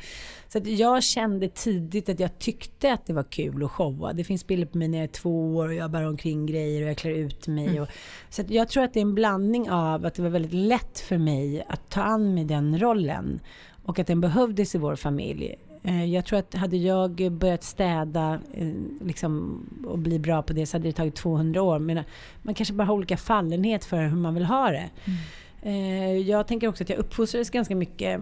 Så 0.49 0.59
att 0.59 0.67
jag 0.67 1.03
kände 1.03 1.49
tidigt 1.49 2.09
att 2.09 2.21
jag 2.21 2.39
tyckte 2.39 2.93
att 2.93 3.07
det 3.07 3.13
var 3.13 3.23
kul 3.23 3.65
att 3.65 3.71
showa. 3.71 4.13
Det 4.13 4.25
finns 4.25 4.47
bilder 4.47 4.67
på 4.67 4.79
mig 4.79 4.89
när 4.89 4.99
jag 4.99 5.05
är 5.05 5.09
två 5.09 5.57
år 5.57 5.69
och 5.69 5.75
jag 5.75 5.91
bär 5.91 6.05
omkring 6.05 6.47
grejer 6.47 6.83
och 6.83 6.89
jag 6.89 6.97
klär 6.97 7.11
ut 7.11 7.47
mig. 7.47 7.69
Mm. 7.69 7.83
Och, 7.83 7.89
så 8.31 8.43
att 8.43 8.51
jag 8.51 8.69
tror 8.69 8.85
att 8.85 8.95
det 8.95 9.01
är 9.01 9.03
en 9.03 9.15
blandning 9.15 9.71
av 9.71 10.07
att 10.07 10.15
det 10.15 10.23
var 10.23 10.31
väldigt 10.31 10.55
lätt 10.55 10.99
för 10.99 11.19
mig 11.19 11.65
att 11.69 11.91
ta 11.91 12.03
an 12.03 12.35
mig 12.35 12.45
den 12.45 12.79
rollen 12.79 13.41
och 13.89 13.99
att 13.99 14.07
den 14.07 14.21
behövdes 14.21 14.75
i 14.75 14.79
vår 14.79 14.97
familj. 14.97 15.55
Eh, 15.83 16.05
jag 16.05 16.25
tror 16.25 16.39
att 16.39 16.55
hade 16.55 16.77
jag 16.77 17.33
börjat 17.33 17.65
städa 17.65 18.41
eh, 18.53 18.73
liksom, 19.01 19.63
och 19.87 19.99
bli 19.99 20.19
bra 20.19 20.43
på 20.43 20.53
det 20.53 20.67
så 20.67 20.77
hade 20.77 20.89
det 20.89 20.93
tagit 20.93 21.15
200 21.15 21.63
år. 21.63 21.79
Men 21.79 22.05
man 22.43 22.55
kanske 22.55 22.75
bara 22.75 22.85
har 22.85 22.95
olika 22.95 23.17
fallenhet 23.17 23.85
för 23.85 24.03
hur 24.03 24.17
man 24.17 24.35
vill 24.35 24.45
ha 24.45 24.71
det. 24.71 24.91
Mm. 25.05 26.27
Jag 26.27 26.47
tänker 26.47 26.69
också 26.69 26.85
att 26.85 26.91
jag 26.91 26.99
uppfostrades 26.99 27.51
ganska 27.51 27.77
mycket 27.77 28.21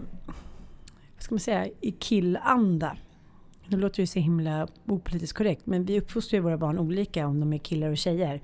vad 1.14 1.22
ska 1.22 1.34
man 1.34 1.40
säga, 1.40 1.68
i 1.80 1.90
killanda. 1.90 2.96
Det 3.66 3.76
låter 3.76 4.00
ju 4.00 4.06
så 4.06 4.18
himla 4.18 4.68
opolitiskt 4.86 5.38
korrekt 5.38 5.66
men 5.66 5.84
vi 5.84 6.00
uppfostrar 6.00 6.38
ju 6.38 6.42
våra 6.42 6.58
barn 6.58 6.78
olika 6.78 7.26
om 7.26 7.40
de 7.40 7.52
är 7.52 7.58
killar 7.58 7.90
och 7.90 7.96
tjejer. 7.96 8.40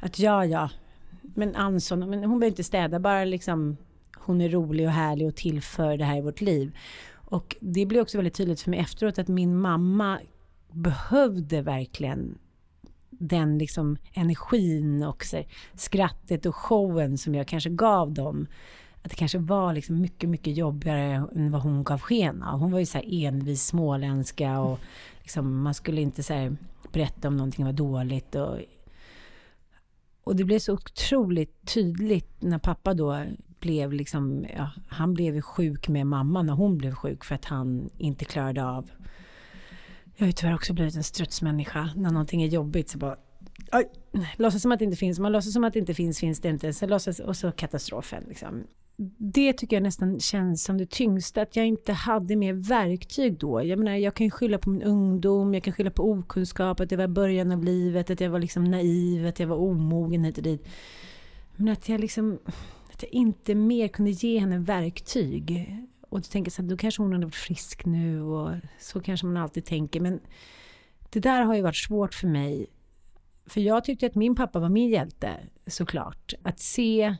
Att 0.00 0.18
ja, 0.18 0.44
ja, 0.44 0.70
men 1.22 1.56
Anson, 1.56 1.98
men 1.98 2.24
hon 2.24 2.40
behöver 2.40 2.46
inte 2.46 2.64
städa, 2.64 2.98
bara 2.98 3.24
liksom 3.24 3.76
hon 4.16 4.40
är 4.40 4.48
rolig 4.48 4.86
och 4.86 4.92
härlig 4.92 5.28
och 5.28 5.36
tillför 5.36 5.96
det 5.96 6.04
här 6.04 6.18
i 6.18 6.20
vårt 6.20 6.40
liv. 6.40 6.76
Och 7.14 7.56
det 7.60 7.86
blev 7.86 8.02
också 8.02 8.18
väldigt 8.18 8.34
tydligt 8.34 8.60
för 8.60 8.70
mig 8.70 8.80
efteråt 8.80 9.18
att 9.18 9.28
min 9.28 9.56
mamma 9.56 10.20
behövde 10.70 11.62
verkligen 11.62 12.38
den 13.10 13.58
liksom 13.58 13.96
energin 14.12 15.02
och 15.02 15.24
så, 15.24 15.42
skrattet 15.74 16.46
och 16.46 16.56
showen 16.56 17.18
som 17.18 17.34
jag 17.34 17.46
kanske 17.46 17.70
gav 17.70 18.12
dem. 18.12 18.46
Att 19.02 19.10
det 19.10 19.16
kanske 19.16 19.38
var 19.38 19.74
liksom 19.74 20.00
mycket, 20.00 20.28
mycket 20.28 20.56
jobbigare 20.56 21.26
än 21.34 21.50
vad 21.50 21.62
hon 21.62 21.84
gav 21.84 22.00
sken 22.00 22.42
av. 22.42 22.60
Hon 22.60 22.72
var 22.72 22.78
ju 22.78 22.86
så 22.86 22.98
här 22.98 23.26
envis 23.26 23.66
småländska 23.66 24.60
och 24.60 24.78
liksom, 25.20 25.62
man 25.62 25.74
skulle 25.74 26.00
inte 26.00 26.22
så 26.22 26.56
berätta 26.92 27.28
om 27.28 27.36
någonting 27.36 27.64
var 27.64 27.72
dåligt. 27.72 28.34
Och, 28.34 28.58
och 30.24 30.36
det 30.36 30.44
blev 30.44 30.58
så 30.58 30.72
otroligt 30.72 31.66
tydligt 31.74 32.42
när 32.42 32.58
pappa 32.58 32.94
då 32.94 33.24
blev 33.62 33.92
liksom, 33.92 34.46
ja, 34.56 34.70
han 34.88 35.14
blev 35.14 35.40
sjuk 35.40 35.88
med 35.88 36.06
mamma 36.06 36.42
när 36.42 36.52
hon 36.52 36.78
blev 36.78 36.94
sjuk 36.94 37.24
för 37.24 37.34
att 37.34 37.44
han 37.44 37.90
inte 37.98 38.24
klarade 38.24 38.64
av 38.64 38.90
jag 40.16 40.24
har 40.24 40.28
ju 40.28 40.32
tyvärr 40.32 40.54
också 40.54 40.72
blivit 40.72 40.96
en 40.96 41.04
strutsmänniska. 41.04 41.90
När 41.96 42.10
någonting 42.10 42.42
är 42.42 42.46
jobbigt 42.46 42.88
så 42.88 42.98
bara 42.98 43.16
Oj, 43.72 43.88
låtsas 44.36 44.62
som 44.62 44.72
att 44.72 44.78
det 44.78 44.84
inte 44.84 44.96
finns. 44.96 45.18
Man 45.18 45.32
låtsas 45.32 45.52
som 45.52 45.64
att 45.64 45.72
det 45.72 45.78
inte 45.78 45.94
finns, 45.94 46.18
finns 46.18 46.40
det 46.40 46.48
inte. 46.48 46.72
Så 46.72 46.86
låtsas, 46.86 47.20
och 47.20 47.36
så 47.36 47.52
katastrofen. 47.52 48.24
Liksom. 48.28 48.64
Det 49.18 49.52
tycker 49.52 49.76
jag 49.76 49.82
nästan 49.82 50.20
känns 50.20 50.64
som 50.64 50.78
det 50.78 50.90
tyngsta, 50.90 51.42
att 51.42 51.56
jag 51.56 51.66
inte 51.66 51.92
hade 51.92 52.36
mer 52.36 52.52
verktyg 52.52 53.38
då. 53.38 53.64
Jag 53.64 53.78
menar, 53.78 53.96
jag 53.96 54.14
kan 54.14 54.26
ju 54.26 54.30
skylla 54.30 54.58
på 54.58 54.70
min 54.70 54.82
ungdom, 54.82 55.54
jag 55.54 55.62
kan 55.62 55.72
skylla 55.72 55.90
på 55.90 56.10
okunskap, 56.10 56.80
att 56.80 56.88
det 56.88 56.96
var 56.96 57.08
början 57.08 57.52
av 57.52 57.64
livet, 57.64 58.10
att 58.10 58.20
jag 58.20 58.30
var 58.30 58.38
liksom 58.38 58.64
naiv, 58.64 59.26
att 59.26 59.40
jag 59.40 59.46
var 59.46 59.56
omogen 59.56 60.24
hit 60.24 60.36
och 60.36 60.44
dit. 60.44 60.68
Men 61.56 61.68
att 61.68 61.88
jag 61.88 62.00
liksom 62.00 62.38
att 63.02 63.12
jag 63.12 63.20
inte 63.20 63.54
mer 63.54 63.88
kunde 63.88 64.10
ge 64.10 64.38
henne 64.38 64.58
verktyg. 64.58 65.76
Och 66.00 66.20
du 66.20 66.24
tänker 66.24 66.50
så 66.50 66.62
här, 66.62 66.68
då 66.68 66.76
kanske 66.76 67.02
hon 67.02 67.12
hade 67.12 67.26
varit 67.26 67.34
frisk 67.34 67.84
nu 67.84 68.22
och 68.22 68.54
så 68.78 69.00
kanske 69.00 69.26
man 69.26 69.36
alltid 69.36 69.64
tänker. 69.64 70.00
Men 70.00 70.20
det 71.10 71.20
där 71.20 71.42
har 71.42 71.54
ju 71.54 71.62
varit 71.62 71.76
svårt 71.76 72.14
för 72.14 72.28
mig. 72.28 72.66
För 73.46 73.60
jag 73.60 73.84
tyckte 73.84 74.06
att 74.06 74.14
min 74.14 74.34
pappa 74.34 74.58
var 74.58 74.68
min 74.68 74.90
hjälte, 74.90 75.30
såklart. 75.66 76.32
Att 76.42 76.60
se 76.60 77.16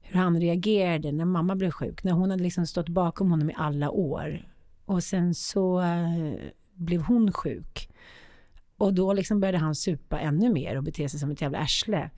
hur 0.00 0.20
han 0.20 0.40
reagerade 0.40 1.12
när 1.12 1.24
mamma 1.24 1.56
blev 1.56 1.70
sjuk. 1.70 2.04
När 2.04 2.12
hon 2.12 2.30
hade 2.30 2.42
liksom 2.42 2.66
stått 2.66 2.88
bakom 2.88 3.30
honom 3.30 3.50
i 3.50 3.54
alla 3.56 3.90
år. 3.90 4.48
Och 4.84 5.04
sen 5.04 5.34
så 5.34 5.80
eh, 5.80 6.34
blev 6.74 7.00
hon 7.00 7.32
sjuk. 7.32 7.88
Och 8.76 8.94
då 8.94 9.12
liksom 9.12 9.40
började 9.40 9.58
han 9.58 9.74
supa 9.74 10.20
ännu 10.20 10.52
mer 10.52 10.76
och 10.76 10.82
bete 10.82 11.08
sig 11.08 11.20
som 11.20 11.30
ett 11.30 11.40
jävla 11.40 11.58
arsle. 11.58 12.10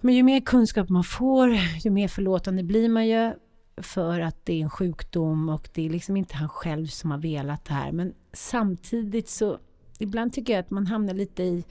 Men 0.00 0.14
ju 0.14 0.22
mer 0.22 0.40
kunskap 0.40 0.88
man 0.88 1.04
får, 1.04 1.58
ju 1.84 1.90
mer 1.90 2.08
förlåtande 2.08 2.62
blir 2.62 2.88
man 2.88 3.08
ju 3.08 3.32
för 3.76 4.20
att 4.20 4.46
det 4.46 4.52
är 4.52 4.62
en 4.62 4.70
sjukdom 4.70 5.48
och 5.48 5.68
det 5.74 5.86
är 5.86 5.90
liksom 5.90 6.16
inte 6.16 6.36
han 6.36 6.48
själv 6.48 6.86
som 6.86 7.10
har 7.10 7.18
velat 7.18 7.64
det 7.64 7.74
här. 7.74 7.92
Men 7.92 8.14
samtidigt 8.32 9.28
så, 9.28 9.58
ibland 9.98 10.32
tycker 10.32 10.52
jag 10.52 10.60
att 10.60 10.70
man 10.70 10.86
hamnar 10.86 11.14
lite 11.14 11.42
i, 11.42 11.64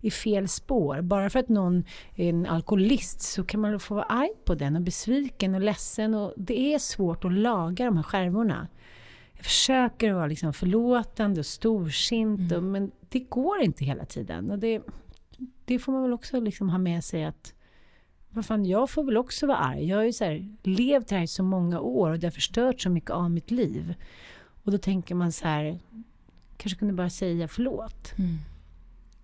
i 0.00 0.10
fel 0.10 0.48
spår. 0.48 1.00
Bara 1.00 1.30
för 1.30 1.38
att 1.38 1.48
någon 1.48 1.84
är 2.14 2.28
en 2.28 2.46
alkoholist 2.46 3.20
så 3.20 3.44
kan 3.44 3.60
man 3.60 3.80
få 3.80 3.94
vara 3.94 4.04
arg 4.04 4.30
på 4.44 4.54
den 4.54 4.76
och 4.76 4.82
besviken 4.82 5.54
och 5.54 5.60
ledsen 5.60 6.14
och 6.14 6.34
det 6.36 6.74
är 6.74 6.78
svårt 6.78 7.24
att 7.24 7.32
laga 7.32 7.84
de 7.84 7.96
här 7.96 8.04
skärvorna. 8.04 8.68
Jag 9.32 9.44
försöker 9.44 10.12
vara 10.12 10.26
liksom 10.26 10.52
förlåtande 10.52 11.40
och 11.40 11.46
storsint, 11.46 12.52
mm. 12.52 12.56
och, 12.56 12.62
men 12.62 12.90
det 13.08 13.20
går 13.20 13.60
inte 13.60 13.84
hela 13.84 14.04
tiden. 14.04 14.50
Och 14.50 14.58
det, 14.58 14.82
det 15.64 15.78
får 15.78 15.92
man 15.92 16.02
väl 16.02 16.12
också 16.12 16.40
liksom 16.40 16.70
ha 16.70 16.78
med 16.78 17.04
sig 17.04 17.24
att 17.24 17.54
vad 18.30 18.46
fan, 18.46 18.64
jag 18.64 18.90
får 18.90 19.04
väl 19.04 19.16
också 19.16 19.46
vara 19.46 19.58
arg. 19.58 19.84
Jag 19.84 19.96
har 19.96 20.04
ju 20.04 20.12
så 20.12 20.24
här, 20.24 20.56
levt 20.62 21.10
här 21.10 21.22
i 21.22 21.26
så 21.26 21.42
många 21.42 21.80
år 21.80 22.10
och 22.10 22.18
det 22.18 22.26
har 22.26 22.32
förstört 22.32 22.80
så 22.80 22.90
mycket 22.90 23.10
av 23.10 23.30
mitt 23.30 23.50
liv. 23.50 23.94
Och 24.64 24.72
då 24.72 24.78
tänker 24.78 25.14
man 25.14 25.32
så 25.32 25.48
här, 25.48 25.78
kanske 26.56 26.78
kunde 26.78 26.94
bara 26.94 27.10
säga 27.10 27.48
förlåt. 27.48 28.18
Mm. 28.18 28.38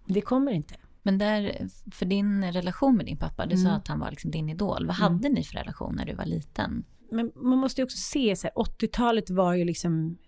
Det 0.07 0.21
kommer 0.21 0.53
inte. 0.53 0.75
Men 1.03 1.19
där, 1.19 1.69
för 1.91 2.07
din 2.07 2.53
relation 2.53 2.97
med 2.97 3.07
din 3.07 3.17
pappa, 3.17 3.47
du 3.47 3.55
mm. 3.55 3.67
sa 3.67 3.71
att 3.71 3.89
han 3.89 4.01
var 4.01 4.11
liksom 4.11 4.31
din 4.31 4.49
idol. 4.49 4.87
Vad 4.87 4.97
hade 4.97 5.27
mm. 5.27 5.33
ni 5.33 5.45
för 5.45 5.55
relation 5.55 5.95
när 5.97 6.07
du 6.07 6.15
var 6.15 6.25
liten? 6.25 6.85
Men 7.11 7.33
man 7.35 7.59
måste 7.59 7.81
ju 7.81 7.85
också 7.85 7.97
se, 7.97 8.37
så 8.37 8.49
80-talet 8.49 9.31
var 9.31 9.55
ju 9.55 9.65
liksom 9.65 10.19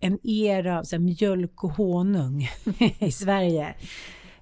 en 0.00 0.18
era 0.26 0.78
av 0.78 0.84
så 0.84 0.96
här, 0.96 1.00
mjölk 1.00 1.64
och 1.64 1.70
honung 1.70 2.48
i 2.98 3.12
Sverige 3.12 3.74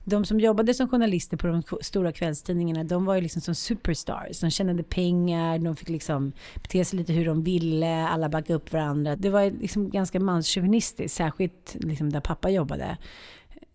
de 0.09 0.25
som 0.25 0.41
jobbade 0.41 0.75
som 0.75 0.89
journalister 0.89 1.37
på 1.37 1.47
de 1.47 1.63
stora 1.81 2.13
kvällstidningarna, 2.13 2.85
de 2.85 3.05
var 3.05 3.15
ju 3.15 3.21
liksom 3.21 3.43
som 3.43 3.55
superstars. 3.55 4.41
De 4.41 4.51
tjänade 4.51 4.83
pengar, 4.83 5.59
de 5.59 5.77
fick 5.77 5.89
liksom 5.89 6.33
bete 6.55 6.85
sig 6.85 6.99
lite 6.99 7.13
hur 7.13 7.27
de 7.27 7.45
ville, 7.45 8.09
alla 8.09 8.29
backade 8.29 8.55
upp 8.55 8.73
varandra. 8.73 9.17
Det 9.17 9.31
var 9.31 9.51
liksom 9.61 9.91
ganska 9.91 10.21
manschauvinistiskt, 10.21 11.17
särskilt 11.17 11.77
liksom 11.81 12.11
där 12.13 12.21
pappa 12.21 12.51
jobbade. 12.51 12.97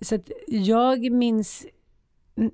Så 0.01 0.15
att 0.15 0.31
jag 0.47 1.11
minns 1.11 1.65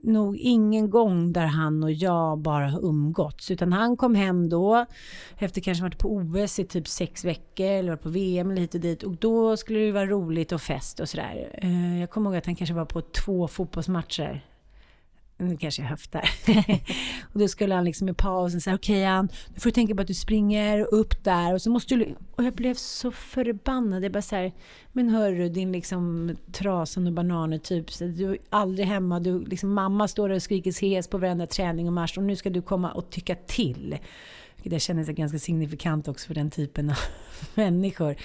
nog 0.02 0.38
ingen 0.38 0.90
gång 0.90 1.34
där 1.34 1.46
han 1.46 1.84
och 1.84 1.92
jag 1.92 2.38
bara 2.40 2.70
har 2.70 2.86
umgåtts. 2.86 3.52
Utan 3.52 3.74
han 3.74 3.98
kom 3.98 4.16
hem 4.16 4.50
då, 4.50 4.86
efter 5.38 5.62
kanske 5.62 5.84
varit 5.84 5.98
på 5.98 6.10
OS 6.10 6.60
i 6.60 6.66
typ 6.66 6.88
sex 6.88 7.26
veckor, 7.26 7.66
eller 7.66 7.90
varit 7.90 8.04
på 8.04 8.10
VM 8.10 8.52
eller 8.52 8.62
hit 8.62 8.76
och 8.76 8.82
dit. 8.82 9.04
Och 9.04 9.16
då 9.16 9.58
skulle 9.58 9.80
det 9.80 9.92
vara 9.92 10.06
roligt 10.06 10.52
och 10.52 10.62
fest 10.62 11.00
och 11.00 11.10
sådär. 11.10 11.60
Eh, 11.62 12.00
jag 12.00 12.10
kommer 12.10 12.30
ihåg 12.30 12.38
att 12.38 12.46
han 12.46 12.56
kanske 12.56 12.74
var 12.74 12.86
på 12.86 13.02
två 13.02 13.48
fotbollsmatcher 13.48 14.46
nu 15.40 15.58
kanske 15.58 15.82
jag 15.82 15.90
höftar. 15.90 16.30
och 17.34 17.40
då 17.40 17.48
skulle 17.48 17.76
han 17.76 17.86
liksom 17.86 18.10
i 18.10 18.14
pausen 18.14 18.62
säga, 18.62 18.76
okej 18.76 18.96
okay, 18.96 19.06
Ann, 19.06 19.30
nu 19.54 19.60
får 19.60 19.70
du 19.70 19.74
tänka 19.74 19.96
på 19.96 20.02
att 20.02 20.08
du 20.08 20.14
springer 20.14 20.94
upp 20.94 21.24
där 21.24 21.54
och 21.54 21.62
så 21.62 21.70
måste 21.70 21.96
du... 21.96 22.16
Och 22.36 22.44
jag 22.44 22.54
blev 22.54 22.74
så 22.74 23.12
förbannad. 23.12 24.04
Jag 24.04 24.12
bara 24.12 24.22
så 24.22 24.36
här, 24.36 24.52
men 24.92 25.10
hörru 25.10 25.50
din 25.50 25.72
liksom 25.72 26.36
trasan 26.52 27.08
och 27.08 27.14
bananer 27.14 27.58
typ. 27.58 27.92
Så 27.92 28.04
du 28.04 28.32
är 28.32 28.38
aldrig 28.50 28.88
hemma, 28.88 29.20
du, 29.20 29.46
liksom, 29.46 29.74
mamma 29.74 30.08
står 30.08 30.30
där 30.30 30.36
och 30.36 30.44
skriker 30.44 30.82
hes 30.82 31.08
på 31.08 31.18
varenda 31.18 31.48
träning 31.48 31.88
och 31.88 31.94
marsch 31.94 32.18
och 32.18 32.24
nu 32.24 32.36
ska 32.36 32.50
du 32.50 32.62
komma 32.62 32.92
och 32.92 33.10
tycka 33.10 33.36
till. 33.36 33.98
Det 34.64 34.80
kändes 34.80 35.10
ganska 35.10 35.40
signifikant 35.40 36.08
också 36.08 36.28
för 36.28 36.34
den 36.34 36.52
typen 36.52 36.90
av 36.90 36.98
människor. 37.56 38.16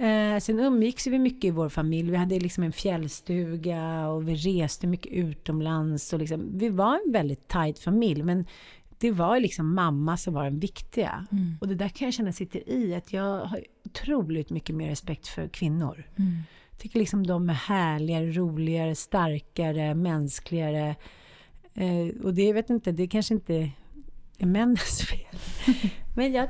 Eh, 0.00 0.38
sen 0.38 0.60
umgicks 0.60 1.06
vi 1.06 1.18
mycket 1.18 1.44
i 1.44 1.50
vår 1.50 1.68
familj. 1.68 2.10
Vi 2.10 2.16
hade 2.16 2.40
liksom 2.40 2.64
en 2.64 2.72
fjällstuga 2.72 4.08
och 4.08 4.28
vi 4.28 4.34
reste 4.34 4.86
mycket 4.86 5.12
utomlands. 5.12 6.12
Och 6.12 6.18
liksom, 6.18 6.58
vi 6.58 6.68
var 6.68 6.94
en 7.06 7.12
väldigt 7.12 7.48
tajt 7.48 7.78
familj. 7.78 8.22
Men 8.22 8.46
det 8.98 9.10
var 9.10 9.40
liksom 9.40 9.74
mamma 9.74 10.16
som 10.16 10.34
var 10.34 10.44
den 10.44 10.58
viktiga. 10.58 11.26
Mm. 11.32 11.56
Och 11.60 11.68
det 11.68 11.74
där 11.74 11.88
kan 11.88 12.06
jag 12.06 12.14
känna 12.14 12.32
sitter 12.32 12.68
i. 12.68 12.94
Att 12.94 13.12
jag 13.12 13.46
har 13.46 13.64
otroligt 13.84 14.50
mycket 14.50 14.76
mer 14.76 14.88
respekt 14.88 15.26
för 15.26 15.48
kvinnor. 15.48 16.04
Mm. 16.18 16.32
Jag 16.70 16.78
tycker 16.78 16.98
liksom 16.98 17.26
de 17.26 17.50
är 17.50 17.54
härligare, 17.54 18.32
roligare, 18.32 18.94
starkare, 18.94 19.94
mänskligare. 19.94 20.96
Eh, 21.74 22.22
och 22.24 22.34
det, 22.34 22.42
jag 22.42 22.54
vet 22.54 22.70
inte, 22.70 22.92
det 22.92 23.06
kanske 23.06 23.34
inte 23.34 23.70
är 24.42 24.46
männens 24.46 25.02
fel. 25.02 25.40
men 26.16 26.32
jag 26.32 26.48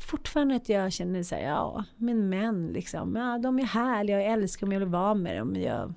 fortfarande 0.00 0.56
att 0.56 0.68
jag 0.68 0.92
känner 0.92 1.22
så 1.22 1.34
här, 1.34 1.42
ja, 1.42 1.84
men 1.96 2.28
män 2.28 2.72
liksom, 2.72 3.16
ja, 3.16 3.38
de 3.38 3.58
är 3.58 3.64
härliga, 3.64 4.22
jag 4.22 4.32
älskar 4.32 4.66
dem, 4.66 4.72
jag 4.72 4.80
vill 4.80 4.88
vara 4.88 5.14
med 5.14 5.38
dem. 5.38 5.56
Jag, 5.56 5.94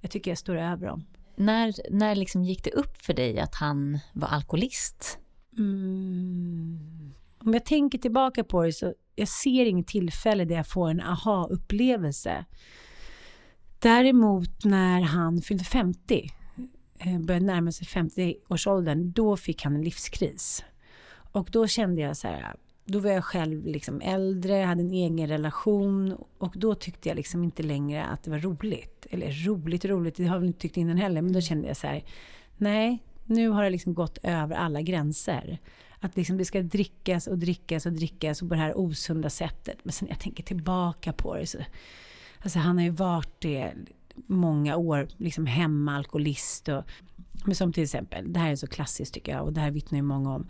jag 0.00 0.10
tycker 0.10 0.30
jag 0.30 0.38
står 0.38 0.56
över 0.56 0.86
dem. 0.86 1.04
När, 1.36 1.74
när 1.90 2.14
liksom 2.14 2.44
gick 2.44 2.64
det 2.64 2.70
upp 2.70 2.96
för 2.96 3.14
dig 3.14 3.40
att 3.40 3.54
han 3.54 3.98
var 4.12 4.28
alkoholist? 4.28 5.18
Mm. 5.58 7.12
Om 7.38 7.54
jag 7.54 7.64
tänker 7.64 7.98
tillbaka 7.98 8.44
på 8.44 8.62
det 8.62 8.72
så 8.72 8.94
jag 9.14 9.28
ser 9.28 9.66
inget 9.66 9.86
tillfälle 9.86 10.44
där 10.44 10.56
jag 10.56 10.68
får 10.68 10.90
en 10.90 11.00
aha-upplevelse. 11.00 12.44
Däremot 13.78 14.64
när 14.64 15.00
han 15.00 15.40
fyllde 15.40 15.64
50 15.64 16.14
eh, 16.14 16.30
Eh, 16.98 17.18
började 17.18 17.46
närma 17.46 17.72
sig 17.72 17.86
50-årsåldern, 17.86 19.12
då 19.12 19.36
fick 19.36 19.62
han 19.62 19.74
en 19.74 19.82
livskris. 19.82 20.64
Och 21.32 21.48
då 21.52 21.66
kände 21.66 22.00
jag 22.00 22.16
så 22.16 22.28
här, 22.28 22.54
då 22.84 22.98
var 22.98 23.10
jag 23.10 23.24
själv 23.24 23.66
liksom 23.66 24.00
äldre, 24.00 24.54
hade 24.54 24.80
en 24.82 24.90
egen 24.90 25.28
relation 25.28 26.16
och 26.38 26.54
då 26.56 26.74
tyckte 26.74 27.08
jag 27.08 27.16
liksom 27.16 27.44
inte 27.44 27.62
längre 27.62 28.04
att 28.04 28.22
det 28.22 28.30
var 28.30 28.38
roligt. 28.38 29.06
Eller 29.10 29.46
roligt 29.46 29.84
roligt, 29.84 30.16
det 30.16 30.24
har 30.24 30.34
jag 30.34 30.40
väl 30.40 30.46
inte 30.46 30.60
tyckt 30.60 30.76
innan 30.76 30.96
heller, 30.96 31.22
men 31.22 31.32
då 31.32 31.40
kände 31.40 31.68
jag 31.68 31.76
så 31.76 31.86
här, 31.86 32.04
nej, 32.56 32.98
nu 33.24 33.48
har 33.48 33.64
det 33.64 33.70
liksom 33.70 33.94
gått 33.94 34.18
över 34.22 34.56
alla 34.56 34.82
gränser. 34.82 35.58
Att 36.00 36.16
liksom 36.16 36.36
det 36.36 36.44
ska 36.44 36.62
drickas 36.62 37.26
och 37.26 37.38
drickas 37.38 37.86
och 37.86 37.92
drickas 37.92 38.42
och 38.42 38.48
på 38.48 38.54
det 38.54 38.60
här 38.60 38.78
osunda 38.78 39.30
sättet. 39.30 39.78
Men 39.82 39.92
sen 39.92 40.06
när 40.06 40.12
jag 40.12 40.20
tänker 40.20 40.42
tillbaka 40.42 41.12
på 41.12 41.36
det 41.36 41.46
så... 41.46 41.58
Alltså 42.38 42.58
han 42.58 42.76
har 42.78 42.84
ju 42.84 42.90
varit 42.90 43.40
det 43.40 43.72
många 44.26 44.76
år, 44.76 45.08
liksom 45.16 45.46
hemma, 45.46 45.96
alkoholist 45.96 46.68
och... 46.68 46.84
Men 47.44 47.54
som 47.54 47.72
till 47.72 47.82
exempel, 47.82 48.32
det 48.32 48.38
här 48.38 48.50
är 48.50 48.56
så 48.56 48.66
klassiskt 48.66 49.14
tycker 49.14 49.32
jag 49.32 49.44
och 49.44 49.52
det 49.52 49.60
här 49.60 49.70
vittnar 49.70 49.98
ju 49.98 50.02
många 50.02 50.34
om. 50.34 50.48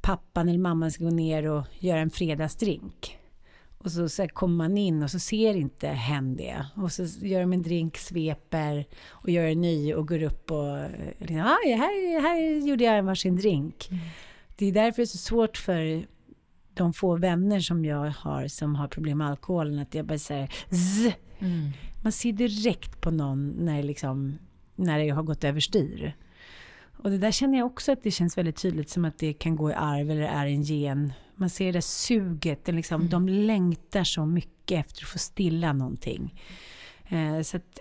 Pappan 0.00 0.48
eller 0.48 0.58
mamman 0.58 0.90
ska 0.90 1.04
gå 1.04 1.10
ner 1.10 1.46
och 1.46 1.64
göra 1.78 2.00
en 2.00 2.10
fredagsdrink. 2.10 3.18
Och 3.78 3.92
så, 3.92 4.08
så 4.08 4.28
kommer 4.28 4.56
man 4.56 4.78
in 4.78 5.02
och 5.02 5.10
så 5.10 5.18
ser 5.18 5.54
inte 5.54 5.88
hen 5.88 6.36
det. 6.36 6.66
Och 6.76 6.92
så 6.92 7.02
gör 7.02 7.40
de 7.40 7.52
en 7.52 7.62
drink, 7.62 7.96
sveper 7.96 8.84
och 9.08 9.30
gör 9.30 9.44
en 9.44 9.60
ny 9.60 9.94
och 9.94 10.08
går 10.08 10.22
upp 10.22 10.50
och... 10.50 10.76
Liksom, 11.18 11.40
ah, 11.40 11.58
här, 11.64 12.20
här 12.20 12.66
gjorde 12.68 12.84
jag 12.84 12.98
en 12.98 13.06
varsin 13.06 13.36
drink. 13.36 13.88
Mm. 13.90 14.02
Det 14.56 14.66
är 14.66 14.72
därför 14.72 14.96
det 14.96 15.04
är 15.04 15.06
så 15.06 15.18
svårt 15.18 15.56
för 15.56 16.06
de 16.74 16.92
få 16.92 17.16
vänner 17.16 17.60
som 17.60 17.84
jag 17.84 18.10
har 18.10 18.48
som 18.48 18.74
har 18.74 18.88
problem 18.88 19.18
med 19.18 19.28
alkoholen 19.28 19.78
att 19.78 19.94
jag 19.94 20.06
bara 20.06 20.18
säger 20.18 20.52
zzz. 20.70 21.14
Mm. 21.38 21.70
Man 22.02 22.12
ser 22.12 22.32
direkt 22.32 23.00
på 23.00 23.10
någon 23.10 23.48
när, 23.50 23.82
liksom, 23.82 24.38
när 24.76 24.98
det 24.98 25.08
har 25.08 25.22
gått 25.22 25.44
överstyr. 25.44 26.16
Och 27.02 27.10
det 27.10 27.18
där 27.18 27.30
känner 27.30 27.58
jag 27.58 27.66
också 27.66 27.92
att 27.92 28.02
det 28.02 28.10
känns 28.10 28.38
väldigt 28.38 28.56
tydligt 28.56 28.90
som 28.90 29.04
att 29.04 29.18
det 29.18 29.32
kan 29.32 29.56
gå 29.56 29.70
i 29.70 29.74
arv 29.74 30.10
eller 30.10 30.22
är 30.22 30.46
en 30.46 30.62
gen. 30.62 31.12
Man 31.34 31.50
ser 31.50 31.66
det 31.66 31.72
där 31.72 31.80
suget, 31.80 32.64
det 32.64 32.72
liksom, 32.72 33.00
mm. 33.00 33.10
de 33.10 33.28
längtar 33.28 34.04
så 34.04 34.26
mycket 34.26 34.86
efter 34.86 35.02
att 35.02 35.08
få 35.08 35.18
stilla 35.18 35.72
någonting. 35.72 36.42
Eh, 37.08 37.40
så 37.42 37.56
att, 37.56 37.78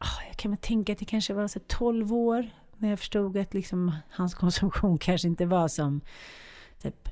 oh, 0.00 0.26
jag 0.28 0.36
kan 0.36 0.50
väl 0.50 0.58
tänka 0.58 0.92
att 0.92 0.98
det 0.98 1.04
kanske 1.04 1.34
var 1.34 1.48
så 1.48 1.60
12 1.66 2.12
år 2.12 2.50
när 2.76 2.90
jag 2.90 2.98
förstod 2.98 3.36
att 3.36 3.54
liksom, 3.54 3.92
hans 4.10 4.34
konsumtion 4.34 4.98
kanske 5.00 5.28
inte 5.28 5.46
var 5.46 5.68
som 5.68 6.00
typ, 6.82 7.08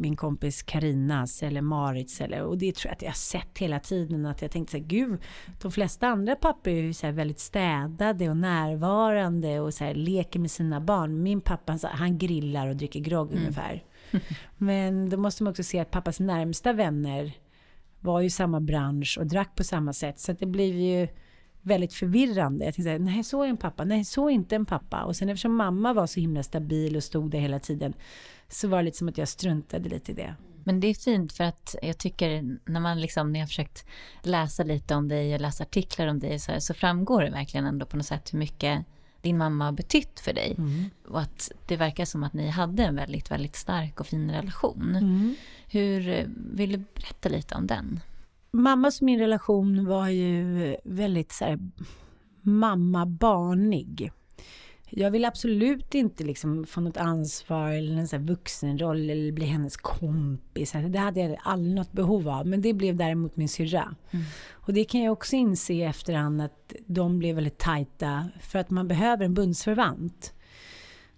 min 0.00 0.16
kompis 0.16 0.62
Karinas 0.62 1.42
eller 1.42 1.60
Marits 1.60 2.20
eller, 2.20 2.42
och 2.42 2.58
det 2.58 2.74
tror 2.74 2.88
jag 2.88 2.92
att 2.92 3.02
jag 3.02 3.08
har 3.08 3.14
sett 3.14 3.58
hela 3.58 3.80
tiden 3.80 4.26
att 4.26 4.42
jag 4.42 4.50
tänkte 4.50 4.70
så 4.70 4.76
här, 4.76 4.84
gud, 4.84 5.20
de 5.62 5.72
flesta 5.72 6.06
andra 6.06 6.36
pappor 6.36 6.72
är 6.72 6.82
ju 6.82 6.92
så 6.92 7.10
väldigt 7.10 7.40
städade 7.40 8.28
och 8.28 8.36
närvarande 8.36 9.60
och 9.60 9.74
så 9.74 9.84
här, 9.84 9.94
leker 9.94 10.40
med 10.40 10.50
sina 10.50 10.80
barn. 10.80 11.22
Min 11.22 11.40
pappa, 11.40 11.78
han 11.82 12.18
grillar 12.18 12.68
och 12.68 12.76
dricker 12.76 13.00
grogg 13.00 13.30
mm. 13.30 13.42
ungefär. 13.42 13.84
Men 14.58 15.10
då 15.10 15.16
måste 15.16 15.42
man 15.42 15.50
också 15.50 15.62
se 15.62 15.78
att 15.78 15.90
pappas 15.90 16.20
närmsta 16.20 16.72
vänner 16.72 17.32
var 18.00 18.20
ju 18.20 18.30
samma 18.30 18.60
bransch 18.60 19.18
och 19.20 19.26
drack 19.26 19.56
på 19.56 19.64
samma 19.64 19.92
sätt. 19.92 20.20
Så 20.20 20.32
det 20.32 20.46
blev 20.46 20.74
ju 20.74 21.08
väldigt 21.62 21.94
förvirrande. 21.94 22.64
Jag 22.64 22.74
tänkte, 22.74 22.98
nej 22.98 23.24
så 23.24 23.42
är 23.42 23.48
en 23.48 23.56
pappa, 23.56 23.84
nej 23.84 24.04
så 24.04 24.28
är 24.28 24.32
inte 24.32 24.56
en 24.56 24.66
pappa. 24.66 25.02
Och 25.02 25.16
sen 25.16 25.28
eftersom 25.28 25.56
mamma 25.56 25.92
var 25.92 26.06
så 26.06 26.20
himla 26.20 26.42
stabil 26.42 26.96
och 26.96 27.04
stod 27.04 27.30
där 27.30 27.38
hela 27.38 27.58
tiden 27.58 27.92
så 28.48 28.68
var 28.68 28.78
det 28.78 28.84
lite 28.84 28.98
som 28.98 29.08
att 29.08 29.18
jag 29.18 29.28
struntade 29.28 29.88
lite 29.88 30.12
i 30.12 30.14
det. 30.14 30.34
Men 30.64 30.80
det 30.80 30.86
är 30.86 30.94
fint 30.94 31.32
för 31.32 31.44
att 31.44 31.76
jag 31.82 31.98
tycker 31.98 32.58
när 32.64 32.80
man 32.80 33.00
liksom, 33.00 33.32
när 33.32 33.40
jag 33.40 33.48
försökt 33.48 33.86
läsa 34.22 34.62
lite 34.62 34.94
om 34.94 35.08
dig 35.08 35.34
och 35.34 35.40
läsa 35.40 35.64
artiklar 35.64 36.06
om 36.06 36.18
dig 36.18 36.38
så, 36.38 36.52
här, 36.52 36.58
så 36.58 36.74
framgår 36.74 37.22
det 37.22 37.30
verkligen 37.30 37.66
ändå 37.66 37.86
på 37.86 37.96
något 37.96 38.06
sätt 38.06 38.32
hur 38.32 38.38
mycket 38.38 38.84
din 39.20 39.38
mamma 39.38 39.64
har 39.64 39.72
betytt 39.72 40.20
för 40.20 40.32
dig. 40.32 40.54
Mm. 40.58 40.90
Och 41.08 41.20
att 41.20 41.52
det 41.66 41.76
verkar 41.76 42.04
som 42.04 42.22
att 42.22 42.32
ni 42.32 42.48
hade 42.48 42.84
en 42.84 42.96
väldigt, 42.96 43.30
väldigt 43.30 43.56
stark 43.56 44.00
och 44.00 44.06
fin 44.06 44.30
relation. 44.30 44.96
Mm. 44.96 45.34
Hur, 45.66 46.26
vill 46.52 46.72
du 46.72 46.78
berätta 46.94 47.28
lite 47.28 47.54
om 47.54 47.66
den? 47.66 48.00
Mammas 48.50 49.00
och 49.00 49.04
min 49.04 49.18
relation 49.18 49.86
var 49.86 50.08
ju 50.08 50.76
väldigt 50.84 51.32
så 51.32 51.44
här, 51.44 51.58
mamma-barnig. 52.42 54.12
Jag 54.92 55.10
vill 55.10 55.24
absolut 55.24 55.94
inte 55.94 56.24
liksom 56.24 56.64
få 56.64 56.80
något 56.80 56.96
ansvar 56.96 57.70
eller 57.70 57.96
en 57.96 58.08
så 58.08 58.18
vuxenroll 58.18 59.10
eller 59.10 59.32
bli 59.32 59.44
hennes 59.44 59.76
kompis. 59.76 60.72
Det 60.72 60.98
hade 60.98 61.20
jag 61.20 61.36
aldrig 61.42 61.74
något 61.74 61.92
behov 61.92 62.28
av. 62.28 62.46
Men 62.46 62.62
det 62.62 62.72
blev 62.72 62.96
däremot 62.96 63.36
min 63.36 63.48
syrra. 63.48 63.94
Mm. 64.10 64.24
Och 64.50 64.72
det 64.72 64.84
kan 64.84 65.02
jag 65.02 65.12
också 65.12 65.36
inse 65.36 65.72
i 65.72 65.82
efterhand 65.82 66.42
att 66.42 66.72
de 66.86 67.18
blev 67.18 67.34
väldigt 67.34 67.58
tajta 67.58 68.28
för 68.40 68.58
att 68.58 68.70
man 68.70 68.88
behöver 68.88 69.24
en 69.24 69.34
bundsförvant. 69.34 70.34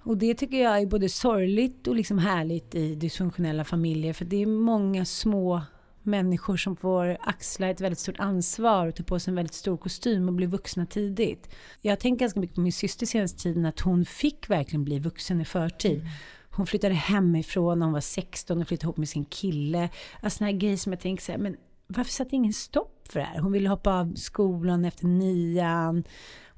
Och 0.05 0.17
det 0.17 0.35
tycker 0.35 0.63
jag 0.63 0.81
är 0.81 0.87
både 0.87 1.09
sorgligt 1.09 1.87
och 1.87 1.97
liksom 1.97 2.19
härligt 2.19 2.75
i 2.75 2.95
dysfunktionella 2.95 3.65
familjer 3.65 4.13
för 4.13 4.25
det 4.25 4.43
är 4.43 4.47
många 4.47 5.05
små 5.05 5.63
människor 6.03 6.57
som 6.57 6.77
får 6.77 7.17
axla 7.21 7.69
ett 7.69 7.81
väldigt 7.81 7.99
stort 7.99 8.19
ansvar 8.19 8.87
och 8.87 8.95
ta 8.95 9.03
på 9.03 9.19
sig 9.19 9.31
en 9.31 9.35
väldigt 9.35 9.55
stor 9.55 9.77
kostym 9.77 10.29
och 10.29 10.35
bli 10.35 10.47
vuxna 10.47 10.87
tidigt. 10.87 11.55
Jag 11.81 12.01
tänkt 12.01 12.21
ganska 12.21 12.41
mycket 12.41 12.55
på 12.55 12.61
min 12.61 12.73
syster 12.73 13.07
senaste 13.07 13.43
tiden 13.43 13.67
att 13.67 13.81
hon 13.81 14.05
fick 14.05 14.51
verkligen 14.51 14.85
bli 14.85 14.99
vuxen 14.99 15.41
i 15.41 15.45
förtid. 15.45 16.01
Mm. 16.01 16.07
Hon 16.51 16.67
flyttade 16.67 16.95
hemifrån 16.95 17.79
när 17.79 17.87
hon 17.87 17.93
var 17.93 18.01
16 18.01 18.61
och 18.61 18.69
flyttade 18.69 18.87
ihop 18.87 18.97
med 18.97 19.09
sin 19.09 19.25
kille. 19.25 19.89
Alltså 20.21 20.39
sådana 20.39 20.53
här 20.53 20.59
grejer 20.59 20.77
som 20.77 20.93
jag 20.93 21.01
tänker 21.01 21.23
så 21.23 21.33
här, 21.33 21.39
men 21.39 21.57
varför 21.87 22.13
satte 22.13 22.37
ingen 22.37 22.53
stopp 22.53 23.09
för 23.09 23.21
det 23.21 23.27
här? 23.27 23.41
Hon 23.41 23.53
ville 23.53 23.69
hoppa 23.69 24.01
av 24.01 24.15
skolan 24.15 24.85
efter 24.85 25.07
nian 25.07 26.05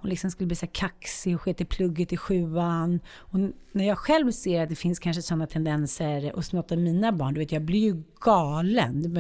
hon 0.04 0.10
liksom 0.10 0.30
skulle 0.30 0.46
bli 0.46 0.56
så 0.56 0.66
kaxig 0.66 1.34
och 1.34 1.40
sket 1.40 1.60
i 1.60 1.64
plugget 1.64 2.12
i 2.12 2.16
sjuan. 2.16 3.00
Och 3.16 3.38
när 3.72 3.84
jag 3.84 3.98
själv 3.98 4.30
ser 4.30 4.62
att 4.62 4.68
det 4.68 4.74
finns 4.74 4.98
kanske 4.98 5.22
sådana 5.22 5.46
tendenser 5.46 6.32
hos 6.34 6.52
något 6.52 6.72
av 6.72 6.78
mina 6.78 7.12
barn, 7.12 7.34
du 7.34 7.40
vet 7.40 7.52
jag 7.52 7.62
blir 7.62 7.80
ju 7.80 8.02
galen. 8.20 9.12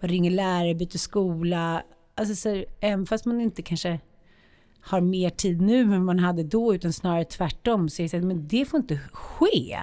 Man 0.00 0.10
ringer 0.10 0.30
lärare, 0.30 0.74
byter 0.74 0.98
skola. 0.98 1.82
Alltså 2.14 2.34
så, 2.34 2.64
även 2.80 3.06
fast 3.06 3.24
man 3.24 3.40
inte 3.40 3.62
kanske 3.62 4.00
har 4.80 5.00
mer 5.00 5.30
tid 5.30 5.60
nu 5.60 5.80
än 5.80 6.04
man 6.04 6.18
hade 6.18 6.42
då, 6.42 6.74
utan 6.74 6.92
snarare 6.92 7.24
tvärtom, 7.24 7.88
så 7.88 8.02
är 8.02 8.04
det 8.04 8.08
så 8.08 8.16
att, 8.16 8.24
men 8.24 8.48
det 8.48 8.64
får 8.64 8.80
inte 8.80 9.00
ske. 9.12 9.78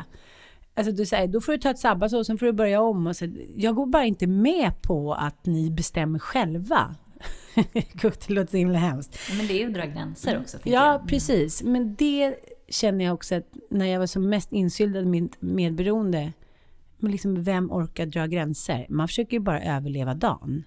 Alltså 0.73 0.91
du 0.91 1.05
säger, 1.05 1.27
då 1.27 1.41
får 1.41 1.51
du 1.51 1.57
ta 1.57 1.69
ett 1.69 1.79
sabbatsår 1.79 2.19
och 2.19 2.25
sen 2.25 2.37
får 2.37 2.45
du 2.45 2.51
börja 2.51 2.81
om. 2.81 3.07
Och 3.07 3.15
så, 3.15 3.27
jag 3.55 3.75
går 3.75 3.85
bara 3.85 4.05
inte 4.05 4.27
med 4.27 4.81
på 4.81 5.13
att 5.13 5.45
ni 5.45 5.71
bestämmer 5.71 6.19
själva. 6.19 6.95
Gud, 7.93 8.13
det 8.27 8.33
låter 8.33 8.51
så 8.51 8.57
himla 8.57 8.79
hemskt. 8.79 9.19
Men 9.37 9.47
det 9.47 9.53
är 9.53 9.59
ju 9.59 9.67
att 9.67 9.73
dra 9.73 9.85
gränser 9.85 10.39
också. 10.39 10.57
Ja, 10.63 10.71
jag. 10.71 10.95
Mm. 10.95 11.07
precis. 11.07 11.63
Men 11.63 11.95
det 11.95 12.35
känner 12.67 13.05
jag 13.05 13.13
också 13.13 13.35
att 13.35 13.55
när 13.69 13.85
jag 13.85 13.99
var 13.99 14.07
som 14.07 14.29
mest 14.29 14.51
insyltad 14.51 14.99
i 14.99 15.05
mitt 15.05 15.41
medberoende, 15.41 16.33
men 16.97 17.11
liksom 17.11 17.43
vem 17.43 17.71
orkar 17.71 18.05
dra 18.05 18.25
gränser? 18.25 18.85
Man 18.89 19.07
försöker 19.07 19.33
ju 19.33 19.39
bara 19.39 19.63
överleva 19.63 20.13
dagen. 20.13 20.63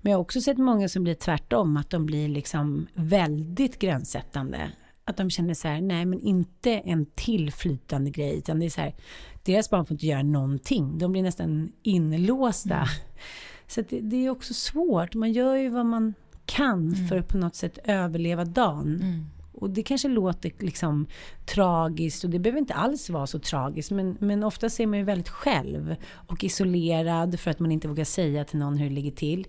Men 0.00 0.10
jag 0.10 0.18
har 0.18 0.22
också 0.22 0.40
sett 0.40 0.58
många 0.58 0.88
som 0.88 1.04
blir 1.04 1.14
tvärtom, 1.14 1.76
att 1.76 1.90
de 1.90 2.06
blir 2.06 2.28
liksom 2.28 2.86
väldigt 2.94 3.78
gränssättande. 3.78 4.70
Att 5.04 5.16
de 5.16 5.30
känner 5.30 5.54
så 5.54 5.68
här, 5.68 5.80
nej 5.80 6.04
men 6.04 6.20
inte 6.20 6.70
en 6.70 7.06
tillflytande 7.06 8.10
grej, 8.10 8.38
utan 8.38 8.60
det 8.60 8.66
är 8.66 8.70
så 8.70 8.80
här, 8.80 8.94
deras 9.42 9.70
barn 9.70 9.86
får 9.86 9.94
inte 9.94 10.06
göra 10.06 10.22
någonting. 10.22 10.98
De 10.98 11.12
blir 11.12 11.22
nästan 11.22 11.72
inlåsta. 11.82 12.74
Mm. 12.74 12.88
Så 13.66 13.82
det, 13.88 14.00
det, 14.00 14.26
är 14.26 14.30
också 14.30 14.54
svårt. 14.54 15.14
Man 15.14 15.32
gör 15.32 15.56
ju 15.56 15.68
vad 15.68 15.86
man 15.86 16.14
kan 16.46 16.88
mm. 16.88 17.08
för 17.08 17.16
att 17.16 17.28
på 17.28 17.38
något 17.38 17.54
sätt 17.54 17.78
överleva 17.84 18.44
dagen. 18.44 19.00
Mm. 19.02 19.26
Och 19.52 19.70
det 19.70 19.82
kanske 19.82 20.08
låter 20.08 20.52
liksom 20.58 21.06
tragiskt 21.46 22.24
och 22.24 22.30
det 22.30 22.38
behöver 22.38 22.58
inte 22.58 22.74
alls 22.74 23.10
vara 23.10 23.26
så 23.26 23.38
tragiskt. 23.38 23.90
Men, 23.90 24.16
men 24.20 24.44
ofta 24.44 24.66
är 24.66 24.86
man 24.86 24.98
ju 24.98 25.04
väldigt 25.04 25.28
själv 25.28 25.96
och 26.12 26.44
isolerad 26.44 27.40
för 27.40 27.50
att 27.50 27.60
man 27.60 27.72
inte 27.72 27.88
vågar 27.88 28.04
säga 28.04 28.44
till 28.44 28.58
någon 28.58 28.76
hur 28.76 28.88
det 28.88 28.94
ligger 28.94 29.10
till. 29.10 29.46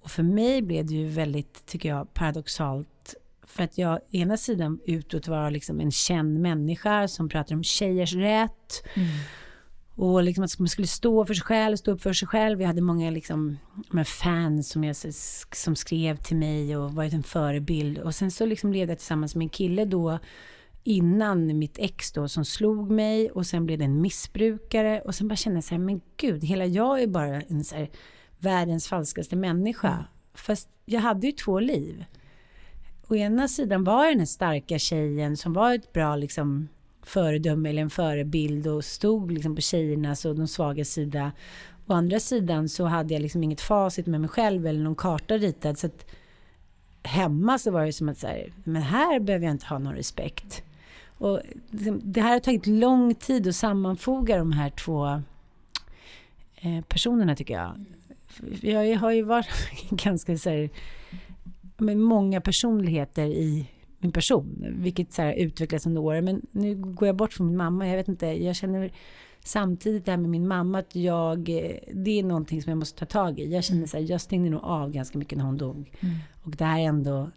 Och 0.00 0.10
för 0.10 0.22
mig 0.22 0.62
blev 0.62 0.86
det 0.86 0.94
ju 0.94 1.06
väldigt, 1.06 1.66
tycker 1.66 1.88
jag, 1.88 2.14
paradoxalt. 2.14 3.14
För 3.46 3.62
att 3.62 3.78
jag 3.78 4.00
ena 4.10 4.36
sidan 4.36 4.80
utåt 4.84 5.28
var 5.28 5.50
liksom 5.50 5.80
en 5.80 5.90
känd 5.90 6.40
människa 6.40 7.08
som 7.08 7.28
pratar 7.28 7.54
om 7.54 7.62
tjejers 7.62 8.14
rätt. 8.14 8.82
Mm. 8.94 9.08
Och 9.98 10.22
liksom 10.22 10.44
att 10.44 10.58
man 10.58 10.68
skulle 10.68 10.86
stå 10.86 11.24
för 11.24 11.34
sig 11.34 11.44
själv, 11.44 11.76
stå 11.76 11.90
upp 11.90 12.02
för 12.02 12.12
sig 12.12 12.28
själv. 12.28 12.60
Jag 12.60 12.68
hade 12.68 12.80
många 12.80 13.10
liksom, 13.10 13.58
fans 14.06 14.70
som, 14.70 14.84
jag, 14.84 14.96
som 15.52 15.76
skrev 15.76 16.16
till 16.16 16.36
mig 16.36 16.76
och 16.76 16.94
varit 16.94 17.12
en 17.12 17.22
förebild. 17.22 17.98
Och 17.98 18.14
sen 18.14 18.30
så 18.30 18.46
liksom 18.46 18.72
levde 18.72 18.92
jag 18.92 18.98
tillsammans 18.98 19.34
med 19.34 19.44
en 19.44 19.48
kille 19.48 19.84
då 19.84 20.18
innan 20.84 21.58
mitt 21.58 21.78
ex 21.78 22.12
då 22.12 22.28
som 22.28 22.44
slog 22.44 22.90
mig 22.90 23.30
och 23.30 23.46
sen 23.46 23.66
blev 23.66 23.78
det 23.78 23.84
en 23.84 24.00
missbrukare 24.00 25.00
och 25.00 25.14
sen 25.14 25.28
bara 25.28 25.36
kände 25.36 25.56
jag 25.56 25.64
så 25.64 25.74
här, 25.74 25.78
men 25.78 26.00
gud, 26.16 26.44
hela 26.44 26.66
jag 26.66 27.02
är 27.02 27.06
bara 27.06 27.40
en 27.40 27.64
så 27.64 27.76
här, 27.76 27.90
världens 28.38 28.88
falskaste 28.88 29.36
människa. 29.36 29.92
Mm. 29.92 30.04
Fast 30.34 30.68
jag 30.84 31.00
hade 31.00 31.26
ju 31.26 31.32
två 31.32 31.60
liv. 31.60 32.04
Å 33.08 33.14
ena 33.14 33.48
sidan 33.48 33.84
var 33.84 34.04
jag 34.04 34.12
den 34.12 34.18
här 34.18 34.26
starka 34.26 34.78
tjejen 34.78 35.36
som 35.36 35.52
var 35.52 35.74
ett 35.74 35.92
bra 35.92 36.16
liksom 36.16 36.68
föredöme 37.08 37.68
eller 37.68 37.82
en 37.82 37.90
förebild 37.90 38.66
och 38.66 38.84
stod 38.84 39.32
liksom 39.32 39.54
på 39.54 39.60
tjejernas 39.60 40.24
och 40.24 40.36
de 40.36 40.48
svaga 40.48 40.84
sida. 40.84 41.32
Å 41.86 41.92
andra 41.92 42.20
sidan 42.20 42.68
så 42.68 42.84
hade 42.84 43.14
jag 43.14 43.22
liksom 43.22 43.42
inget 43.42 43.60
facit 43.60 44.06
med 44.06 44.20
mig 44.20 44.30
själv 44.30 44.66
eller 44.66 44.80
någon 44.80 44.94
karta 44.94 45.38
ritad. 45.38 45.78
Så 45.78 45.86
att 45.86 46.06
hemma 47.02 47.58
så 47.58 47.70
var 47.70 47.86
det 47.86 47.92
som 47.92 48.08
att 48.08 48.18
så 48.18 48.26
här, 48.26 48.52
men 48.64 48.82
här 48.82 49.20
behöver 49.20 49.46
jag 49.46 49.54
inte 49.54 49.66
ha 49.66 49.78
någon 49.78 49.94
respekt. 49.94 50.62
Och 51.18 51.40
liksom, 51.70 52.00
det 52.04 52.20
här 52.20 52.32
har 52.32 52.40
tagit 52.40 52.66
lång 52.66 53.14
tid 53.14 53.48
att 53.48 53.56
sammanfoga 53.56 54.38
de 54.38 54.52
här 54.52 54.70
två 54.70 55.22
eh, 56.56 56.84
personerna 56.88 57.36
tycker 57.36 57.54
jag. 57.54 57.84
Jag 58.60 58.98
har 58.98 59.10
ju 59.10 59.22
varit 59.22 59.48
ganska 59.90 60.38
så 60.38 60.50
här, 60.50 60.70
med 61.76 61.96
många 61.96 62.40
personligheter 62.40 63.26
i 63.26 63.66
min 63.98 64.12
person, 64.12 64.74
vilket 64.78 65.12
så 65.12 65.22
här 65.22 65.32
utvecklas 65.32 65.86
under 65.86 66.00
åren. 66.00 66.24
Men 66.24 66.46
nu 66.50 66.74
går 66.74 67.08
jag 67.08 67.16
bort 67.16 67.32
från 67.32 67.46
min 67.46 67.56
mamma. 67.56 67.88
Jag 67.88 67.96
vet 67.96 68.08
inte, 68.08 68.26
jag 68.26 68.56
känner 68.56 68.92
samtidigt 69.44 70.04
det 70.04 70.10
här 70.10 70.18
med 70.18 70.30
min 70.30 70.48
mamma 70.48 70.78
att 70.78 70.96
jag, 70.96 71.44
det 71.94 72.18
är 72.18 72.22
någonting 72.22 72.62
som 72.62 72.70
jag 72.70 72.78
måste 72.78 72.98
ta 72.98 73.06
tag 73.06 73.40
i. 73.40 73.52
Jag 73.52 73.64
känner 73.64 73.86
så 73.86 73.96
här, 73.96 74.10
jag 74.10 74.20
stängde 74.20 74.50
nog 74.50 74.64
av 74.64 74.90
ganska 74.90 75.18
mycket 75.18 75.38
när 75.38 75.44
hon 75.44 75.56
dog. 75.56 75.92
Mm. 76.00 76.16
Och 76.42 76.56
det 76.56 76.64
här 76.64 76.80
är 76.80 76.84
ändå, 76.84 77.30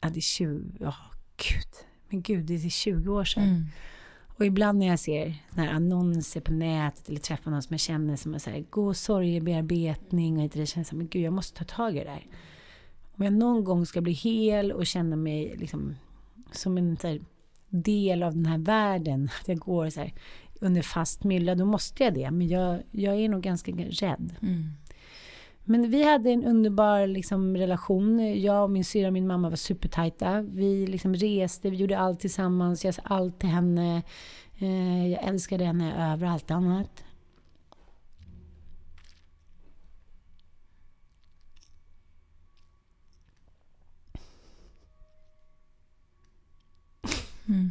ja 0.00 0.08
det 0.08 0.18
är 0.18 0.20
20, 0.20 0.76
ja 0.80 0.88
oh, 0.88 0.94
gud, 1.36 1.86
men 2.08 2.22
gud 2.22 2.46
det 2.46 2.54
är 2.54 2.68
20 2.68 3.12
år 3.12 3.24
sedan. 3.24 3.42
Mm. 3.42 3.64
Och 4.38 4.46
ibland 4.46 4.78
när 4.78 4.86
jag 4.86 4.98
ser 4.98 5.34
när 5.50 5.68
annonser 5.68 6.40
på 6.40 6.52
nätet 6.52 7.08
eller 7.08 7.20
träffar 7.20 7.50
någon 7.50 7.62
som 7.62 7.74
jag 7.74 7.80
känner 7.80 8.16
som 8.16 8.34
är 8.34 8.38
så 8.38 8.50
här, 8.50 8.64
gå 8.70 8.94
sorgebearbetning 8.94 10.36
och 10.36 10.42
inte 10.42 10.58
det 10.58 10.66
känns 10.66 10.88
som, 10.88 10.98
men 10.98 11.08
gud 11.08 11.22
jag 11.22 11.32
måste 11.32 11.58
ta 11.58 11.64
tag 11.64 11.96
i 11.96 11.98
det 11.98 12.04
där. 12.04 12.26
Om 13.16 13.24
jag 13.24 13.32
någon 13.32 13.64
gång 13.64 13.86
ska 13.86 14.00
bli 14.00 14.12
hel 14.12 14.72
och 14.72 14.86
känna 14.86 15.16
mig 15.16 15.54
liksom 15.58 15.94
som 16.52 16.78
en 16.78 16.96
här, 17.02 17.20
del 17.68 18.22
av 18.22 18.34
den 18.34 18.46
här 18.46 18.58
världen, 18.58 19.30
att 19.40 19.48
jag 19.48 19.58
går 19.58 19.90
så 19.90 20.00
här, 20.00 20.12
under 20.60 20.82
fast 20.82 21.24
mylla, 21.24 21.54
då 21.54 21.64
måste 21.64 22.04
jag 22.04 22.14
det. 22.14 22.30
Men 22.30 22.48
jag, 22.48 22.82
jag 22.90 23.14
är 23.14 23.28
nog 23.28 23.42
ganska 23.42 23.72
rädd. 23.72 24.34
Mm. 24.42 24.64
Men 25.64 25.90
vi 25.90 26.02
hade 26.04 26.30
en 26.30 26.44
underbar 26.44 27.06
liksom, 27.06 27.56
relation. 27.56 28.40
Jag 28.42 28.62
och 28.62 28.70
min 28.70 28.84
syra 28.84 29.06
och 29.06 29.12
min 29.12 29.26
mamma 29.26 29.48
var 29.48 29.56
supertajta. 29.56 30.42
Vi 30.42 30.86
liksom 30.86 31.14
reste, 31.14 31.70
vi 31.70 31.76
gjorde 31.76 31.98
allt 31.98 32.20
tillsammans. 32.20 32.84
Jag 32.84 32.94
sa 32.94 33.02
allt 33.04 33.38
till 33.38 33.48
henne. 33.48 34.02
Eh, 34.58 35.08
jag 35.08 35.24
älskade 35.24 35.64
henne 35.64 36.12
över 36.12 36.26
allt 36.26 36.50
annat. 36.50 37.04
Mm. 47.48 47.70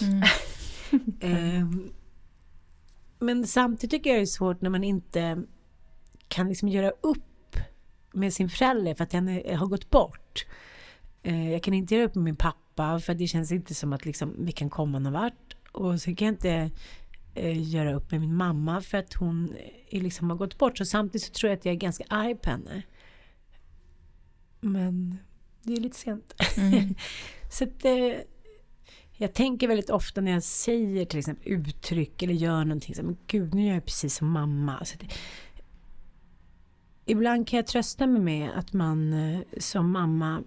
Mm. 0.00 0.22
um, 1.62 1.92
men 3.18 3.46
samtidigt 3.46 3.90
tycker 3.90 4.10
jag 4.10 4.18
det 4.18 4.22
är 4.22 4.26
svårt 4.26 4.60
när 4.60 4.70
man 4.70 4.84
inte 4.84 5.42
kan 6.28 6.48
liksom 6.48 6.68
göra 6.68 6.90
upp 6.90 7.56
med 8.12 8.32
sin 8.32 8.48
förälder 8.48 8.94
för 8.94 9.04
att 9.04 9.10
den 9.10 9.28
har 9.56 9.66
gått 9.66 9.90
bort. 9.90 10.46
Uh, 11.26 11.52
jag 11.52 11.62
kan 11.62 11.74
inte 11.74 11.94
göra 11.94 12.04
upp 12.04 12.14
med 12.14 12.24
min 12.24 12.36
pappa 12.36 13.00
för 13.00 13.14
det 13.14 13.26
känns 13.26 13.52
inte 13.52 13.74
som 13.74 13.92
att 13.92 14.04
liksom, 14.04 14.34
vi 14.38 14.52
kan 14.52 14.70
komma 14.70 14.98
någon 14.98 15.12
vart. 15.12 15.56
Och 15.72 16.00
så 16.00 16.14
kan 16.14 16.26
jag 16.26 16.34
inte 16.34 16.70
göra 17.34 17.94
upp 17.94 18.10
med 18.10 18.20
min 18.20 18.36
mamma 18.36 18.80
för 18.80 18.98
att 18.98 19.14
hon 19.14 19.56
är, 19.90 20.00
liksom 20.00 20.30
har 20.30 20.36
gått 20.36 20.58
bort. 20.58 20.78
Så 20.78 20.84
samtidigt 20.84 21.22
så 21.22 21.32
tror 21.32 21.50
jag 21.50 21.58
att 21.58 21.64
jag 21.64 21.72
är 21.72 21.78
ganska 21.78 22.04
arg 22.08 22.34
på 22.34 22.50
henne. 22.50 22.82
Men 24.60 25.18
det 25.62 25.72
är 25.72 25.80
lite 25.80 25.96
sent. 25.96 26.34
Mm. 26.56 26.94
så 27.50 27.64
att, 27.64 27.84
uh, 27.84 28.20
jag 29.16 29.34
tänker 29.34 29.68
väldigt 29.68 29.90
ofta 29.90 30.20
när 30.20 30.32
jag 30.32 30.42
säger 30.42 31.04
till 31.04 31.18
exempel 31.18 31.52
uttryck 31.52 32.22
eller 32.22 32.34
gör 32.34 32.64
någonting 32.64 32.94
så 32.94 33.02
men 33.02 33.16
gud 33.26 33.54
nu 33.54 33.66
gör 33.66 33.74
jag 33.74 33.84
precis 33.84 34.14
som 34.14 34.30
mamma. 34.30 34.78
Alltså 34.78 34.96
det, 34.98 35.06
ibland 37.06 37.48
kan 37.48 37.56
jag 37.56 37.66
trösta 37.66 38.06
mig 38.06 38.22
med 38.22 38.50
att 38.58 38.72
man 38.72 39.12
eh, 39.12 39.40
som 39.58 39.90
mamma 39.90 40.42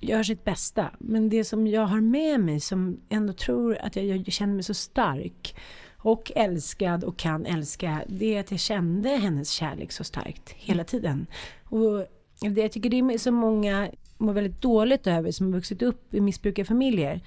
gör 0.00 0.22
sitt 0.22 0.44
bästa. 0.44 0.90
Men 0.98 1.28
det 1.28 1.44
som 1.44 1.66
jag 1.66 1.86
har 1.86 2.00
med 2.00 2.40
mig 2.40 2.60
som 2.60 3.00
ändå 3.08 3.32
tror 3.32 3.78
att 3.78 3.96
jag, 3.96 4.04
jag 4.06 4.32
känner 4.32 4.54
mig 4.54 4.62
så 4.62 4.74
stark 4.74 5.56
och 5.96 6.32
älskad 6.36 7.04
och 7.04 7.16
kan 7.16 7.46
älska, 7.46 8.04
det 8.08 8.34
är 8.34 8.40
att 8.40 8.50
jag 8.50 8.60
kände 8.60 9.08
hennes 9.08 9.50
kärlek 9.50 9.92
så 9.92 10.04
starkt 10.04 10.50
hela 10.50 10.84
tiden. 10.84 11.26
Och 11.64 12.06
det, 12.40 12.60
jag 12.60 12.72
tycker 12.72 12.90
det 12.90 12.98
är 12.98 13.18
så 13.18 13.32
många 13.32 13.90
mår 14.18 14.32
väldigt 14.32 14.62
dåligt 14.62 15.06
över 15.06 15.30
som 15.30 15.46
har 15.46 15.52
vuxit 15.52 15.82
upp 15.82 16.14
i 16.14 16.20
missbrukarfamiljer 16.20 17.20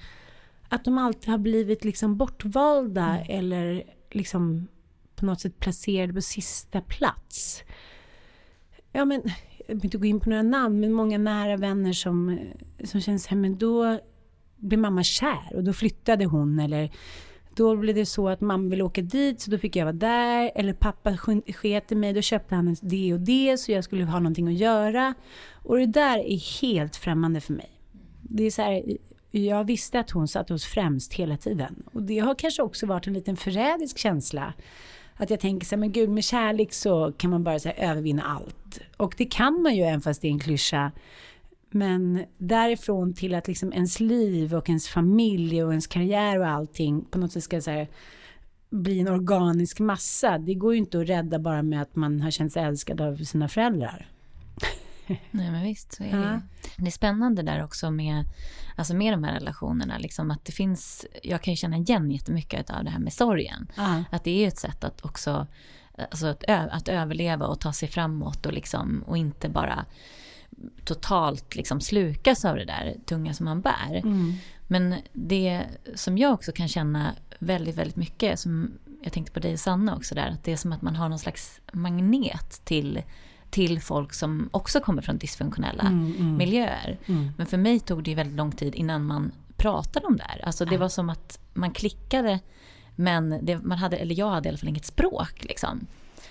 att 0.68 0.84
de 0.84 0.98
alltid 0.98 1.28
har 1.30 1.38
blivit 1.38 1.84
liksom 1.84 2.16
bortvalda 2.16 3.18
mm. 3.18 3.26
eller 3.28 3.82
liksom 4.10 4.68
på 5.14 5.26
något 5.26 5.40
sätt 5.40 5.58
placerade 5.58 6.12
på 6.12 6.20
sista 6.20 6.80
plats. 6.80 7.62
Ja 8.92 9.04
men, 9.04 9.22
jag 9.66 9.76
behöver 9.76 9.84
inte 9.84 9.98
gå 9.98 10.04
in 10.04 10.20
på 10.20 10.30
några 10.30 10.42
namn, 10.42 10.80
men 10.80 10.92
många 10.92 11.18
nära 11.18 11.56
vänner 11.56 11.92
som, 11.92 12.38
som 12.84 13.00
känns 13.00 13.26
här, 13.26 13.36
men 13.36 13.58
då 13.58 13.98
blev 14.56 14.80
mamma 14.80 15.02
kär 15.02 15.52
och 15.54 15.64
då 15.64 15.72
flyttade 15.72 16.24
hon 16.24 16.60
eller 16.60 16.90
då 17.54 17.76
blev 17.76 17.94
det 17.94 18.06
så 18.06 18.28
att 18.28 18.40
mamma 18.40 18.70
ville 18.70 18.82
åka 18.82 19.02
dit 19.02 19.40
så 19.40 19.50
då 19.50 19.58
fick 19.58 19.76
jag 19.76 19.84
vara 19.84 19.92
där. 19.92 20.50
Eller 20.54 20.72
pappa 20.72 21.16
sket 21.52 21.92
i 21.92 21.94
mig, 21.94 22.12
då 22.12 22.20
köpte 22.20 22.54
han 22.54 22.76
det 22.82 23.14
och 23.14 23.20
det 23.20 23.58
så 23.58 23.72
jag 23.72 23.84
skulle 23.84 24.04
ha 24.04 24.18
någonting 24.18 24.48
att 24.48 24.54
göra. 24.54 25.14
Och 25.52 25.78
det 25.78 25.86
där 25.86 26.18
är 26.18 26.60
helt 26.60 26.96
främmande 26.96 27.40
för 27.40 27.52
mig. 27.52 27.70
Det 28.22 28.44
är 28.44 28.50
så 28.50 28.62
här, 28.62 28.82
jag 29.30 29.64
visste 29.64 30.00
att 30.00 30.10
hon 30.10 30.28
satt 30.28 30.50
oss 30.50 30.64
främst 30.64 31.14
hela 31.14 31.36
tiden. 31.36 31.82
Och 31.92 32.02
det 32.02 32.18
har 32.18 32.34
kanske 32.34 32.62
också 32.62 32.86
varit 32.86 33.06
en 33.06 33.12
liten 33.12 33.36
förrädisk 33.36 33.98
känsla. 33.98 34.54
Att 35.16 35.30
jag 35.30 35.40
tänker 35.40 35.66
så 35.66 35.74
här, 35.74 35.80
men 35.80 35.92
gud 35.92 36.08
med 36.08 36.24
kärlek 36.24 36.72
så 36.72 37.12
kan 37.12 37.30
man 37.30 37.44
bara 37.44 37.58
så 37.58 37.68
här, 37.68 37.90
övervinna 37.90 38.22
allt. 38.22 38.80
Och 38.96 39.14
det 39.18 39.24
kan 39.24 39.62
man 39.62 39.76
ju 39.76 39.82
även 39.82 40.00
fast 40.00 40.22
det 40.22 40.28
är 40.28 40.32
en 40.32 40.38
klyscha. 40.38 40.92
Men 41.70 42.24
därifrån 42.38 43.14
till 43.14 43.34
att 43.34 43.48
liksom 43.48 43.72
ens 43.72 44.00
liv 44.00 44.54
och 44.54 44.68
ens 44.68 44.88
familj 44.88 45.64
och 45.64 45.70
ens 45.70 45.86
karriär 45.86 46.38
och 46.38 46.46
allting 46.46 47.04
på 47.04 47.18
något 47.18 47.32
sätt 47.32 47.42
ska 47.42 47.60
så 47.60 47.70
här, 47.70 47.88
bli 48.70 49.00
en 49.00 49.08
organisk 49.08 49.80
massa. 49.80 50.38
Det 50.38 50.54
går 50.54 50.72
ju 50.72 50.78
inte 50.78 51.00
att 51.00 51.08
rädda 51.08 51.38
bara 51.38 51.62
med 51.62 51.82
att 51.82 51.96
man 51.96 52.20
har 52.20 52.30
känt 52.30 52.52
sig 52.52 52.62
älskad 52.62 53.00
av 53.00 53.16
sina 53.16 53.48
föräldrar. 53.48 54.11
Nej 55.30 55.50
men 55.50 55.62
visst, 55.62 55.92
så 55.92 56.04
är 56.04 56.12
det 56.12 56.40
Det 56.76 56.86
är 56.86 56.90
spännande 56.90 57.42
där 57.42 57.64
också 57.64 57.90
med, 57.90 58.24
alltså 58.76 58.94
med 58.94 59.12
de 59.12 59.24
här 59.24 59.34
relationerna, 59.34 59.98
liksom 59.98 60.30
att 60.30 60.44
det 60.44 60.52
finns, 60.52 61.06
jag 61.22 61.42
kan 61.42 61.52
ju 61.52 61.56
känna 61.56 61.76
igen 61.76 62.10
jättemycket 62.10 62.70
av 62.70 62.84
det 62.84 62.90
här 62.90 62.98
med 62.98 63.12
sorgen. 63.12 63.66
Ja. 63.76 64.04
Att 64.10 64.24
det 64.24 64.44
är 64.44 64.48
ett 64.48 64.58
sätt 64.58 64.84
att 64.84 65.04
också, 65.04 65.46
alltså 66.10 66.26
att, 66.26 66.44
att 66.48 66.88
överleva 66.88 67.46
och 67.46 67.60
ta 67.60 67.72
sig 67.72 67.88
framåt 67.88 68.46
och 68.46 68.52
liksom, 68.52 69.04
och 69.06 69.16
inte 69.16 69.48
bara 69.48 69.84
totalt 70.84 71.56
liksom 71.56 71.80
slukas 71.80 72.44
av 72.44 72.56
det 72.56 72.64
där 72.64 72.96
tunga 73.06 73.34
som 73.34 73.44
man 73.44 73.60
bär. 73.60 73.96
Mm. 73.96 74.34
Men 74.66 74.94
det 75.12 75.62
som 75.94 76.18
jag 76.18 76.34
också 76.34 76.52
kan 76.52 76.68
känna 76.68 77.14
väldigt, 77.38 77.76
väldigt 77.76 77.96
mycket, 77.96 78.40
som 78.40 78.72
jag 79.02 79.12
tänkte 79.12 79.32
på 79.32 79.40
dig 79.40 79.56
Sanna 79.56 79.96
också 79.96 80.14
där, 80.14 80.30
att 80.30 80.44
det 80.44 80.52
är 80.52 80.56
som 80.56 80.72
att 80.72 80.82
man 80.82 80.96
har 80.96 81.08
någon 81.08 81.18
slags 81.18 81.60
magnet 81.72 82.60
till 82.64 83.02
till 83.52 83.80
folk 83.80 84.12
som 84.12 84.48
också 84.52 84.80
kommer 84.80 85.02
från 85.02 85.18
dysfunktionella 85.18 85.82
mm, 85.82 86.14
mm. 86.18 86.36
miljöer. 86.36 86.98
Mm. 87.06 87.30
Men 87.36 87.46
för 87.46 87.56
mig 87.56 87.80
tog 87.80 88.04
det 88.04 88.14
väldigt 88.14 88.36
lång 88.36 88.52
tid 88.52 88.74
innan 88.74 89.04
man 89.04 89.32
pratade 89.56 90.06
om 90.06 90.16
det 90.16 90.22
här. 90.22 90.44
Alltså 90.44 90.64
det 90.64 90.76
var 90.76 90.88
som 90.88 91.10
att 91.10 91.38
man 91.54 91.70
klickade 91.70 92.40
men 92.96 93.38
det, 93.42 93.58
man 93.58 93.78
hade, 93.78 93.96
eller 93.96 94.18
jag 94.18 94.30
hade 94.30 94.48
i 94.48 94.50
alla 94.50 94.58
fall 94.58 94.68
inget 94.68 94.84
språk. 94.84 95.44
Liksom. 95.44 95.86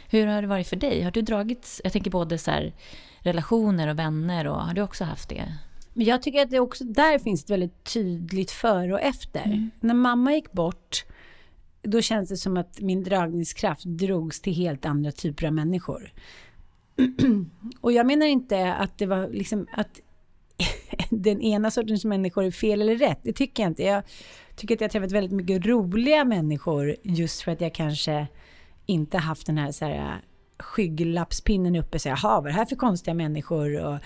Hur 0.09 0.27
har 0.27 0.41
det 0.41 0.47
varit 0.47 0.67
för 0.67 0.75
dig? 0.75 1.01
Har 1.01 1.11
du 1.11 1.21
dragit, 1.21 1.81
jag 1.83 1.93
tänker 1.93 2.11
både 2.11 2.37
så 2.37 2.51
här, 2.51 2.73
relationer 3.19 3.87
och 3.87 3.99
vänner 3.99 4.47
och 4.47 4.55
har 4.55 4.73
du 4.73 4.81
också 4.81 5.03
haft 5.03 5.29
det? 5.29 5.53
Men 5.93 6.05
jag 6.05 6.21
tycker 6.21 6.41
att 6.41 6.49
det 6.49 6.59
också, 6.59 6.83
där 6.83 7.19
finns 7.19 7.43
ett 7.43 7.49
väldigt 7.49 7.83
tydligt 7.83 8.51
före 8.51 8.93
och 8.93 9.01
efter. 9.01 9.45
Mm. 9.45 9.71
När 9.79 9.93
mamma 9.93 10.33
gick 10.33 10.51
bort, 10.51 11.05
då 11.81 12.01
känns 12.01 12.29
det 12.29 12.37
som 12.37 12.57
att 12.57 12.79
min 12.79 13.03
dragningskraft 13.03 13.83
drogs 13.85 14.41
till 14.41 14.53
helt 14.53 14.85
andra 14.85 15.11
typer 15.11 15.47
av 15.47 15.53
människor. 15.53 16.13
och 17.81 17.91
jag 17.91 18.05
menar 18.05 18.25
inte 18.25 18.73
att 18.73 18.97
det 18.97 19.05
var 19.05 19.27
liksom 19.27 19.67
att 19.71 19.99
den 21.09 21.41
ena 21.41 21.71
sortens 21.71 22.05
människor 22.05 22.43
är 22.43 22.51
fel 22.51 22.81
eller 22.81 22.95
rätt. 22.95 23.19
Det 23.23 23.33
tycker 23.33 23.63
jag 23.63 23.69
inte. 23.69 23.83
Jag 23.83 24.03
tycker 24.55 24.75
att 24.75 24.81
jag 24.81 24.85
har 24.85 24.91
träffat 24.91 25.11
väldigt 25.11 25.31
mycket 25.31 25.65
roliga 25.65 26.25
människor 26.25 26.95
just 27.03 27.41
för 27.41 27.51
att 27.51 27.61
jag 27.61 27.73
kanske 27.73 28.27
inte 28.85 29.17
haft 29.17 29.47
den 29.47 29.57
här, 29.57 29.71
så 29.71 29.85
här 29.85 29.95
äh, 29.95 30.15
skygglappspinnen 30.59 31.75
uppe 31.75 31.97
och 31.97 32.01
säga, 32.01 32.17
jaha, 32.23 32.41
vad 32.41 32.45
är 32.45 32.51
det 32.51 32.57
här 32.57 32.65
för 32.65 32.75
konstiga 32.75 33.13
människor? 33.13 33.79
Och, 33.85 33.99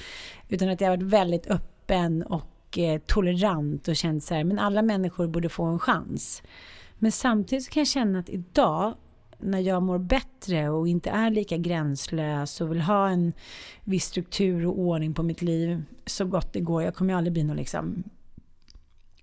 utan 0.49 0.69
att 0.69 0.81
jag 0.81 0.89
har 0.89 0.97
varit 0.97 1.09
väldigt 1.09 1.47
öppen 1.47 2.23
och 2.23 2.77
eh, 2.77 3.01
tolerant 3.05 3.87
och 3.87 3.95
känt 3.95 4.23
så 4.23 4.33
här, 4.33 4.43
men 4.43 4.59
alla 4.59 4.81
människor 4.81 5.27
borde 5.27 5.49
få 5.49 5.63
en 5.63 5.79
chans. 5.79 6.43
Men 6.99 7.11
samtidigt 7.11 7.65
så 7.65 7.71
kan 7.71 7.81
jag 7.81 7.87
känna 7.87 8.19
att 8.19 8.29
idag 8.29 8.93
när 9.39 9.59
jag 9.59 9.83
mår 9.83 9.99
bättre 9.99 10.69
och 10.69 10.87
inte 10.87 11.09
är 11.09 11.29
lika 11.29 11.57
gränslös 11.57 12.61
och 12.61 12.71
vill 12.71 12.81
ha 12.81 13.09
en 13.09 13.33
viss 13.83 14.05
struktur 14.05 14.65
och 14.65 14.79
ordning 14.79 15.13
på 15.13 15.23
mitt 15.23 15.41
liv 15.41 15.83
så 16.05 16.25
gott 16.25 16.53
det 16.53 16.59
går. 16.59 16.83
Jag 16.83 16.95
kommer 16.95 17.13
ju 17.13 17.17
aldrig 17.17 17.33
bli 17.33 17.43
någon 17.43 17.57
liksom 17.57 18.03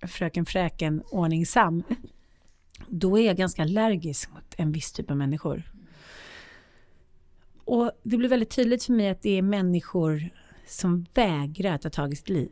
fröken 0.01 0.45
fräken 0.45 1.03
ordningsam. 1.11 1.83
Då 2.87 3.19
är 3.19 3.25
jag 3.25 3.37
ganska 3.37 3.61
allergisk 3.61 4.31
mot 4.31 4.53
en 4.57 4.71
viss 4.71 4.91
typ 4.91 5.11
av 5.11 5.17
människor. 5.17 5.63
Och 7.65 7.91
det 8.03 8.17
blir 8.17 8.29
väldigt 8.29 8.49
tydligt 8.49 8.83
för 8.83 8.93
mig 8.93 9.09
att 9.09 9.21
det 9.21 9.37
är 9.37 9.41
människor 9.41 10.29
som 10.67 11.05
vägrar 11.13 11.73
att 11.73 11.81
ta 11.81 11.89
tag 11.89 12.13
i 12.13 12.15
sitt 12.15 12.29
liv. 12.29 12.51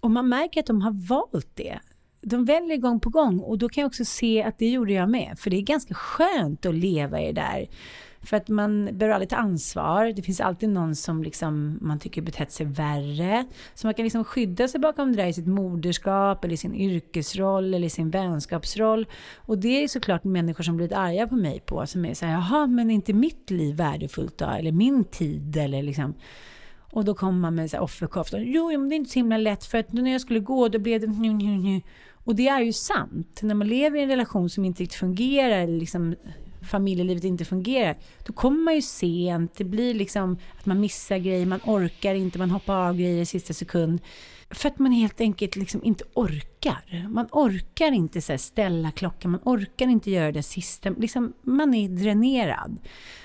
Och 0.00 0.10
man 0.10 0.28
märker 0.28 0.60
att 0.60 0.66
de 0.66 0.82
har 0.82 1.08
valt 1.08 1.50
det. 1.54 1.80
De 2.28 2.44
väljer 2.44 2.76
gång 2.76 3.00
på 3.00 3.10
gång 3.10 3.40
och 3.40 3.58
då 3.58 3.68
kan 3.68 3.82
jag 3.82 3.88
också 3.88 4.04
se 4.04 4.42
att 4.42 4.58
det 4.58 4.68
gjorde 4.68 4.92
jag 4.92 5.10
med. 5.10 5.38
För 5.38 5.50
det 5.50 5.56
är 5.56 5.62
ganska 5.62 5.94
skönt 5.94 6.66
att 6.66 6.74
leva 6.74 7.20
i 7.20 7.26
det 7.26 7.32
där. 7.32 7.68
För 8.20 8.36
att 8.36 8.48
man 8.48 8.84
behöver 8.84 9.14
aldrig 9.14 9.28
ta 9.28 9.36
ansvar. 9.36 10.12
Det 10.16 10.22
finns 10.22 10.40
alltid 10.40 10.68
någon 10.68 10.94
som 10.96 11.22
liksom 11.22 11.78
man 11.80 11.98
tycker 11.98 12.22
betett 12.22 12.52
sig 12.52 12.66
värre. 12.66 13.44
Så 13.74 13.86
man 13.86 13.94
kan 13.94 14.04
liksom 14.04 14.24
skydda 14.24 14.68
sig 14.68 14.80
bakom 14.80 15.12
det 15.12 15.22
där 15.22 15.28
i 15.28 15.32
sitt 15.32 15.46
moderskap, 15.46 16.44
eller 16.44 16.54
i 16.54 16.56
sin 16.56 16.74
yrkesroll, 16.74 17.74
eller 17.74 17.86
i 17.86 17.90
sin 17.90 18.10
vänskapsroll. 18.10 19.06
Och 19.36 19.58
det 19.58 19.84
är 19.84 19.88
såklart 19.88 20.24
människor 20.24 20.64
som 20.64 20.76
blivit 20.76 20.96
arga 20.96 21.26
på 21.26 21.36
mig 21.36 21.60
på, 21.60 21.86
som 21.86 22.04
är 22.04 22.14
såhär, 22.14 22.32
jaha, 22.32 22.66
men 22.66 22.90
är 22.90 22.94
inte 22.94 23.12
mitt 23.12 23.50
liv 23.50 23.76
värdefullt 23.76 24.38
då? 24.38 24.46
Eller 24.46 24.72
min 24.72 25.04
tid, 25.04 25.56
eller 25.56 25.82
liksom. 25.82 26.14
Och 26.90 27.04
då 27.04 27.14
kommer 27.14 27.38
man 27.40 27.54
med 27.54 27.74
offerkoftan. 27.74 28.42
Jo, 28.44 28.70
men 28.70 28.88
det 28.88 28.94
är 28.94 28.96
inte 28.96 29.10
så 29.10 29.18
himla 29.18 29.38
lätt 29.38 29.64
för 29.64 29.78
att 29.78 29.92
när 29.92 30.12
jag 30.12 30.20
skulle 30.20 30.40
gå 30.40 30.68
då 30.68 30.78
blev 30.78 31.00
det... 31.00 31.06
Och 32.26 32.36
det 32.36 32.48
är 32.48 32.60
ju 32.60 32.72
sant. 32.72 33.40
När 33.42 33.54
man 33.54 33.68
lever 33.68 33.98
i 33.98 34.02
en 34.02 34.08
relation 34.08 34.50
som 34.50 34.64
inte 34.64 34.82
riktigt 34.82 34.98
fungerar, 34.98 35.58
eller 35.58 35.78
liksom 35.78 36.14
familjelivet 36.70 37.24
inte 37.24 37.44
fungerar, 37.44 37.96
då 38.26 38.32
kommer 38.32 38.58
man 38.58 38.74
ju 38.74 38.82
sent, 38.82 39.54
det 39.56 39.64
blir 39.64 39.94
liksom 39.94 40.38
att 40.58 40.66
man 40.66 40.80
missar 40.80 41.18
grejer, 41.18 41.46
man 41.46 41.60
orkar 41.64 42.14
inte, 42.14 42.38
man 42.38 42.50
hoppar 42.50 42.88
av 42.88 42.96
grejer 42.96 43.22
i 43.22 43.26
sista 43.26 43.52
sekund. 43.52 44.00
För 44.50 44.68
att 44.68 44.78
man 44.78 44.92
helt 44.92 45.20
enkelt 45.20 45.56
liksom 45.56 45.84
inte 45.84 46.04
orkar. 46.14 47.08
Man 47.08 47.26
orkar 47.32 47.92
inte 47.92 48.20
så 48.20 48.38
ställa 48.38 48.90
klockan, 48.90 49.30
man 49.30 49.40
orkar 49.44 49.88
inte 49.88 50.10
göra 50.10 50.32
det 50.32 50.42
sista. 50.42 50.90
Liksom, 50.90 51.32
man 51.42 51.74
är 51.74 51.88
dränerad. 51.88 52.78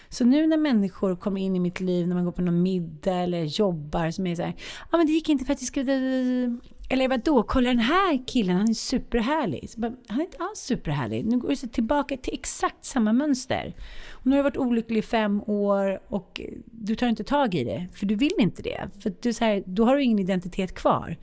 Så 0.09 0.25
nu 0.25 0.47
när 0.47 0.57
människor 0.57 1.15
kommer 1.15 1.41
in 1.41 1.55
i 1.55 1.59
mitt 1.59 1.79
liv, 1.79 2.07
när 2.07 2.15
man 2.15 2.25
går 2.25 2.31
på 2.31 2.41
någon 2.41 2.61
middag 2.61 3.15
eller 3.15 3.43
jobbar, 3.43 4.11
som 4.11 4.27
är 4.27 4.35
så 4.35 4.41
här, 4.41 4.53
ja 4.57 4.87
ah, 4.89 4.97
men 4.97 5.07
det 5.07 5.13
gick 5.13 5.29
inte 5.29 5.45
för 5.45 5.53
att 5.53 5.61
jag 5.61 5.67
skulle... 5.67 6.59
Eller 6.91 7.07
vadå, 7.07 7.43
kolla 7.43 7.69
den 7.69 7.79
här 7.79 8.27
killen, 8.27 8.57
han 8.57 8.69
är 8.69 8.73
superhärlig. 8.73 9.69
Bara, 9.77 9.91
han 10.07 10.19
är 10.19 10.23
inte 10.23 10.37
alls 10.37 10.59
superhärlig. 10.59 11.25
Nu 11.25 11.37
går 11.37 11.49
det 11.49 11.55
tillbaka 11.55 12.17
till 12.17 12.33
exakt 12.33 12.85
samma 12.85 13.13
mönster. 13.13 13.73
Och 14.11 14.25
nu 14.25 14.31
har 14.31 14.37
du 14.37 14.43
varit 14.43 14.57
olycklig 14.57 14.97
i 14.97 15.01
fem 15.01 15.41
år 15.41 16.01
och 16.07 16.41
du 16.65 16.95
tar 16.95 17.07
inte 17.07 17.23
tag 17.23 17.55
i 17.55 17.63
det, 17.63 17.87
för 17.93 18.05
du 18.05 18.15
vill 18.15 18.31
inte 18.39 18.61
det. 18.61 18.89
För 18.99 19.13
du, 19.21 19.33
så 19.33 19.45
här, 19.45 19.63
då 19.65 19.85
har 19.85 19.95
du 19.95 20.03
ingen 20.03 20.19
identitet 20.19 20.75
kvar. 20.75 21.17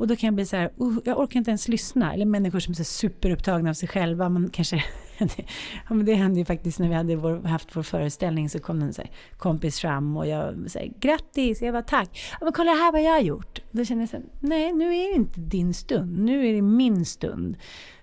Och 0.00 0.06
då 0.06 0.16
kan 0.16 0.26
jag 0.26 0.34
bli 0.34 0.46
så 0.46 0.56
här, 0.56 0.70
uh, 0.80 0.98
jag 1.04 1.18
orkar 1.18 1.38
inte 1.38 1.50
ens 1.50 1.68
lyssna. 1.68 2.14
Eller 2.14 2.26
människor 2.26 2.60
som 2.60 2.72
är 2.72 2.84
superupptagna 2.84 3.70
av 3.70 3.74
sig 3.74 3.88
själva. 3.88 4.28
Man 4.28 4.50
kanske, 4.52 4.84
ja, 5.18 5.94
men 5.94 6.06
det 6.06 6.14
hände 6.14 6.38
ju 6.38 6.44
faktiskt 6.44 6.78
när 6.78 6.88
vi 6.88 6.94
hade 6.94 7.16
vår, 7.16 7.42
haft 7.42 7.76
vår 7.76 7.82
föreställning 7.82 8.50
så 8.50 8.58
kom 8.58 8.82
en 8.82 8.92
så 8.92 9.02
här, 9.02 9.10
kompis 9.36 9.80
fram 9.80 10.16
och 10.16 10.26
jag 10.26 10.70
sa 10.70 10.80
grattis, 11.00 11.62
jag 11.62 11.72
var 11.72 11.82
tack. 11.82 12.20
Ja, 12.40 12.44
men 12.44 12.52
kolla 12.52 12.70
här 12.70 12.92
vad 12.92 13.02
jag 13.02 13.12
har 13.12 13.20
gjort. 13.20 13.60
Då 13.70 13.84
känner 13.84 14.02
jag 14.02 14.08
så 14.08 14.16
här, 14.16 14.24
nej 14.40 14.72
nu 14.72 14.96
är 14.96 15.08
det 15.08 15.16
inte 15.16 15.40
din 15.40 15.74
stund, 15.74 16.18
nu 16.18 16.48
är 16.48 16.52
det 16.52 16.62
min 16.62 17.04
stund. 17.04 17.56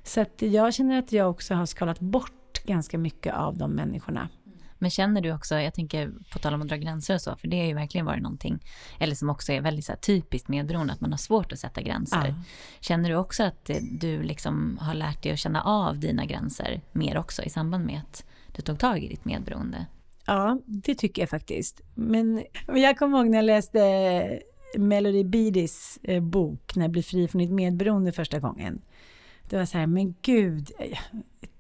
Så 0.03 0.21
att 0.21 0.41
jag 0.41 0.73
känner 0.73 0.99
att 0.99 1.11
jag 1.11 1.29
också 1.29 1.53
har 1.53 1.65
skalat 1.65 1.99
bort 1.99 2.63
ganska 2.65 2.97
mycket 2.97 3.35
av 3.35 3.57
de 3.57 3.71
människorna. 3.71 4.29
Men 4.79 4.89
känner 4.89 5.21
du 5.21 5.33
också, 5.33 5.55
jag 5.55 5.73
tänker 5.73 6.11
på 6.31 6.39
tal 6.39 6.53
om 6.53 6.61
att 6.61 6.67
dra 6.67 6.75
gränser 6.75 7.13
och 7.13 7.21
så, 7.21 7.35
för 7.35 7.47
det 7.47 7.59
har 7.59 7.65
ju 7.65 7.73
verkligen 7.73 8.05
varit 8.05 8.21
någonting, 8.21 8.59
eller 8.99 9.15
som 9.15 9.29
också 9.29 9.53
är 9.53 9.61
väldigt 9.61 9.85
så 9.85 9.91
här, 9.91 9.99
typiskt 9.99 10.47
medberoende, 10.47 10.93
att 10.93 11.01
man 11.01 11.11
har 11.11 11.17
svårt 11.17 11.51
att 11.51 11.59
sätta 11.59 11.81
gränser. 11.81 12.27
Ja. 12.27 12.43
Känner 12.79 13.09
du 13.09 13.15
också 13.15 13.43
att 13.43 13.69
du 13.91 14.23
liksom 14.23 14.77
har 14.81 14.93
lärt 14.93 15.23
dig 15.23 15.31
att 15.31 15.39
känna 15.39 15.61
av 15.61 15.99
dina 15.99 16.25
gränser 16.25 16.81
mer 16.91 17.17
också 17.17 17.43
i 17.43 17.49
samband 17.49 17.85
med 17.85 17.97
att 17.97 18.25
du 18.55 18.61
tog 18.61 18.79
tag 18.79 19.03
i 19.03 19.07
ditt 19.07 19.25
medberoende? 19.25 19.85
Ja, 20.25 20.59
det 20.65 20.95
tycker 20.95 21.21
jag 21.21 21.29
faktiskt. 21.29 21.81
Men 21.95 22.43
jag 22.67 22.97
kommer 22.97 23.17
ihåg 23.17 23.29
när 23.29 23.37
jag 23.37 23.45
läste 23.45 24.39
Melody 24.77 25.23
Beatties 25.23 25.99
eh, 26.03 26.23
bok, 26.23 26.75
När 26.75 26.83
jag 26.83 26.91
blir 26.91 27.03
fri 27.03 27.27
från 27.27 27.41
ditt 27.41 27.51
medberoende 27.51 28.11
första 28.11 28.39
gången. 28.39 28.81
Det 29.49 29.57
var 29.57 29.65
så 29.65 29.77
här, 29.77 29.87
men 29.87 30.15
gud, 30.21 30.71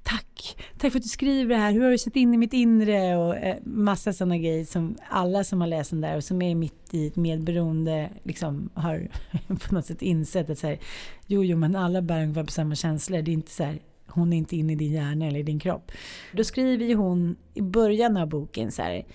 tack, 0.07 0.57
tack 0.77 0.91
för 0.91 0.99
att 0.99 1.03
du 1.03 1.09
skriver 1.09 1.55
det 1.55 1.61
här, 1.61 1.71
hur 1.71 1.83
har 1.83 1.91
du 1.91 1.97
sett 1.97 2.15
in 2.15 2.33
i 2.33 2.37
mitt 2.37 2.53
inre 2.53 3.17
och 3.17 3.35
eh, 3.35 3.57
massa 3.63 4.13
sådana 4.13 4.37
grejer 4.37 4.65
som 4.65 4.97
alla 5.09 5.43
som 5.43 5.61
har 5.61 5.67
läst 5.67 5.89
den 5.89 6.01
där 6.01 6.15
och 6.15 6.23
som 6.23 6.41
är 6.41 6.55
mitt 6.55 6.93
i 6.93 7.07
ett 7.07 7.15
medberoende 7.15 8.09
liksom 8.23 8.69
har 8.73 9.07
på 9.67 9.75
något 9.75 9.85
sätt 9.85 10.01
insett 10.01 10.49
att 10.49 10.59
så 10.59 10.67
här, 10.67 10.79
jo, 11.25 11.43
jo, 11.43 11.57
men 11.57 11.75
alla 11.75 12.01
bär 12.01 12.21
ungefär 12.21 12.43
på 12.43 12.51
samma 12.51 12.75
känslor. 12.75 13.21
Det 13.21 13.31
är 13.31 13.33
inte 13.33 13.51
så 13.51 13.63
här, 13.63 13.79
hon 14.07 14.33
är 14.33 14.37
inte 14.37 14.55
inne 14.55 14.73
i 14.73 14.75
din 14.75 14.91
hjärna 14.91 15.27
eller 15.27 15.39
i 15.39 15.43
din 15.43 15.59
kropp. 15.59 15.91
Då 16.33 16.43
skriver 16.43 16.85
ju 16.85 16.95
hon 16.95 17.35
i 17.53 17.61
början 17.61 18.17
av 18.17 18.27
boken 18.29 18.71
så 18.71 18.81
här, 18.81 19.05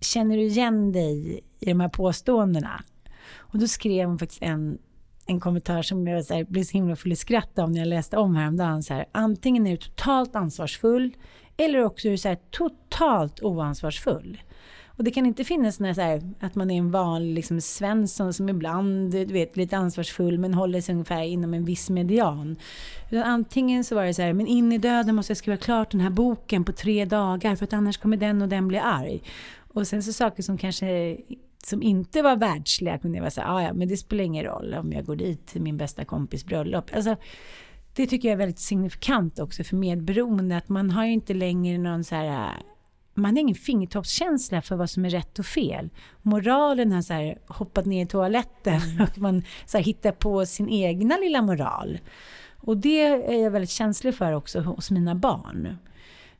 känner 0.00 0.36
du 0.36 0.42
igen 0.42 0.92
dig 0.92 1.40
i 1.60 1.66
de 1.66 1.80
här 1.80 1.88
påståendena? 1.88 2.84
Och 3.36 3.58
då 3.58 3.68
skrev 3.68 4.08
hon 4.08 4.18
faktiskt 4.18 4.42
en 4.42 4.78
en 5.26 5.40
kommentar 5.40 5.82
som 5.82 6.06
jag 6.06 6.24
så 6.24 6.34
här, 6.34 6.44
blev 6.44 6.62
så 6.62 6.72
himla 6.72 6.96
full 6.96 7.12
i 7.12 7.16
skratt 7.16 7.58
av 7.58 7.70
när 7.70 7.78
jag 7.78 7.88
läste 7.88 8.16
om 8.16 8.36
häromdagen. 8.36 8.82
Så 8.82 8.94
här, 8.94 9.06
antingen 9.12 9.66
är 9.66 9.70
du 9.70 9.76
totalt 9.76 10.36
ansvarsfull 10.36 11.16
eller 11.56 11.84
också 11.84 12.08
är 12.08 12.12
du 12.12 12.18
så 12.18 12.28
här, 12.28 12.38
totalt 12.50 13.42
oansvarsfull. 13.42 14.38
Och 14.96 15.04
det 15.04 15.10
kan 15.10 15.26
inte 15.26 15.44
finnas 15.44 15.80
när 15.80 15.94
så 15.94 16.00
här, 16.00 16.22
att 16.40 16.54
man 16.54 16.70
är 16.70 16.78
en 16.78 16.90
vanlig 16.90 17.34
liksom, 17.34 17.60
Svensson 17.60 18.32
som 18.32 18.48
ibland 18.48 19.12
du 19.12 19.24
vet, 19.24 19.56
lite 19.56 19.76
ansvarsfull 19.76 20.38
men 20.38 20.54
håller 20.54 20.80
sig 20.80 20.92
ungefär 20.92 21.22
inom 21.22 21.54
en 21.54 21.64
viss 21.64 21.90
median. 21.90 22.56
Utan 23.10 23.22
antingen 23.22 23.84
så 23.84 23.94
var 23.94 24.04
det 24.04 24.14
så 24.14 24.22
här, 24.22 24.32
men 24.32 24.46
in 24.46 24.72
i 24.72 24.78
döden 24.78 25.14
måste 25.14 25.30
jag 25.30 25.38
skriva 25.38 25.56
klart 25.56 25.90
den 25.90 26.00
här 26.00 26.10
boken 26.10 26.64
på 26.64 26.72
tre 26.72 27.04
dagar 27.04 27.56
för 27.56 27.64
att 27.64 27.72
annars 27.72 27.96
kommer 27.96 28.16
den 28.16 28.42
och 28.42 28.48
den 28.48 28.68
bli 28.68 28.78
arg. 28.78 29.22
Och 29.74 29.86
sen 29.86 30.02
så 30.02 30.12
saker 30.12 30.42
som 30.42 30.58
kanske 30.58 31.16
som 31.66 31.82
inte 31.82 32.22
var 32.22 32.36
världsliga 32.36 32.98
kunde 32.98 33.18
jag 33.18 33.22
vara 33.22 33.30
så 33.30 33.40
här, 33.40 33.56
ah, 33.56 33.62
ja 33.62 33.72
men 33.72 33.88
det 33.88 33.96
spelar 33.96 34.24
ingen 34.24 34.44
roll 34.44 34.74
om 34.74 34.92
jag 34.92 35.04
går 35.04 35.16
dit 35.16 35.46
till 35.46 35.62
min 35.62 35.76
bästa 35.76 36.04
kompis 36.04 36.44
bröllop. 36.44 36.90
Alltså, 36.94 37.16
det 37.94 38.06
tycker 38.06 38.28
jag 38.28 38.32
är 38.32 38.38
väldigt 38.38 38.58
signifikant 38.58 39.38
också 39.38 39.64
för 39.64 39.76
medberoende, 39.76 40.56
att 40.56 40.68
man 40.68 40.90
har 40.90 41.04
ju 41.04 41.12
inte 41.12 41.34
längre 41.34 41.78
någon 41.78 42.04
så 42.04 42.14
här 42.14 42.52
man 43.14 43.30
har 43.30 43.40
ingen 43.40 43.54
fingertoppskänsla 43.54 44.62
för 44.62 44.76
vad 44.76 44.90
som 44.90 45.04
är 45.04 45.10
rätt 45.10 45.38
och 45.38 45.46
fel. 45.46 45.90
Moralen 46.22 46.92
har 46.92 47.02
så 47.02 47.12
här, 47.12 47.38
hoppat 47.46 47.86
ner 47.86 48.04
i 48.04 48.06
toaletten 48.06 48.80
mm. 48.80 49.02
och 49.02 49.18
man 49.18 49.42
så 49.66 49.78
här, 49.78 49.84
hittar 49.84 50.12
på 50.12 50.46
sin 50.46 50.68
egna 50.68 51.16
lilla 51.16 51.42
moral. 51.42 51.98
Och 52.56 52.76
det 52.76 53.02
är 53.06 53.42
jag 53.42 53.50
väldigt 53.50 53.70
känslig 53.70 54.14
för 54.14 54.32
också 54.32 54.60
hos 54.60 54.90
mina 54.90 55.14
barn. 55.14 55.76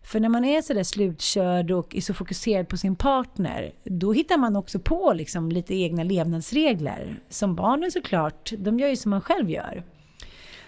För 0.04 0.20
när 0.20 0.28
man 0.28 0.44
är 0.44 0.62
så 0.62 0.74
där 0.74 0.82
slutkörd 0.82 1.70
och 1.70 1.96
är 1.96 2.00
så 2.00 2.14
fokuserad 2.14 2.68
på 2.68 2.76
sin 2.76 2.96
partner, 2.96 3.72
då 3.84 4.12
hittar 4.12 4.38
man 4.38 4.56
också 4.56 4.78
på 4.78 5.12
liksom 5.12 5.50
lite 5.50 5.74
egna 5.74 6.02
levnadsregler. 6.02 7.16
Som 7.28 7.54
barnen 7.54 7.90
såklart, 7.90 8.52
de 8.58 8.78
gör 8.78 8.88
ju 8.88 8.96
som 8.96 9.10
man 9.10 9.20
själv 9.20 9.50
gör. 9.50 9.84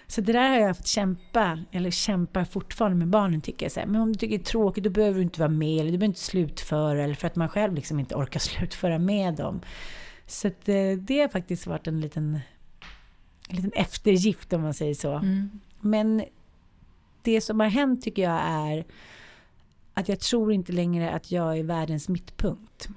Så 0.06 0.20
det 0.20 0.32
där 0.32 0.48
har 0.48 0.56
jag 0.56 0.76
fått 0.76 0.86
kämpa, 0.86 1.58
eller 1.72 1.90
kämpar 1.90 2.44
fortfarande 2.44 2.96
med 2.96 3.08
barnen 3.08 3.40
tycker 3.40 3.64
jag. 3.66 3.72
Så 3.72 3.80
här, 3.80 3.86
men 3.86 4.00
om 4.00 4.12
du 4.12 4.18
tycker 4.18 4.38
det 4.38 4.42
är 4.42 4.44
tråkigt, 4.44 4.84
då 4.84 4.90
behöver 4.90 5.16
du 5.16 5.22
inte 5.22 5.40
vara 5.40 5.50
med, 5.50 5.80
eller 5.80 5.92
du 5.92 5.98
behöver 5.98 6.06
inte 6.06 6.20
slutföra, 6.20 7.04
eller 7.04 7.14
för 7.14 7.26
att 7.26 7.36
man 7.36 7.48
själv 7.48 7.74
liksom 7.74 8.00
inte 8.00 8.14
orkar 8.14 8.40
slutföra 8.40 8.98
med 8.98 9.34
dem. 9.34 9.60
Så 10.26 10.48
eh, 10.48 10.98
det 10.98 11.20
har 11.20 11.28
faktiskt 11.28 11.66
varit 11.66 11.86
en 11.86 12.00
liten, 12.00 12.40
en 13.48 13.56
liten 13.56 13.72
eftergift 13.72 14.52
om 14.52 14.62
man 14.62 14.74
säger 14.74 14.94
så. 14.94 15.12
Mm. 15.12 15.60
Men 15.80 16.24
det 17.22 17.40
som 17.40 17.60
har 17.60 17.68
hänt 17.68 18.02
tycker 18.02 18.22
jag 18.22 18.40
är 18.44 18.84
att 19.96 20.08
jag 20.08 20.20
tror 20.20 20.52
inte 20.52 20.72
längre 20.72 21.10
att 21.10 21.32
jag 21.32 21.58
är 21.58 21.62
världens 21.62 22.08
mittpunkt. 22.08 22.88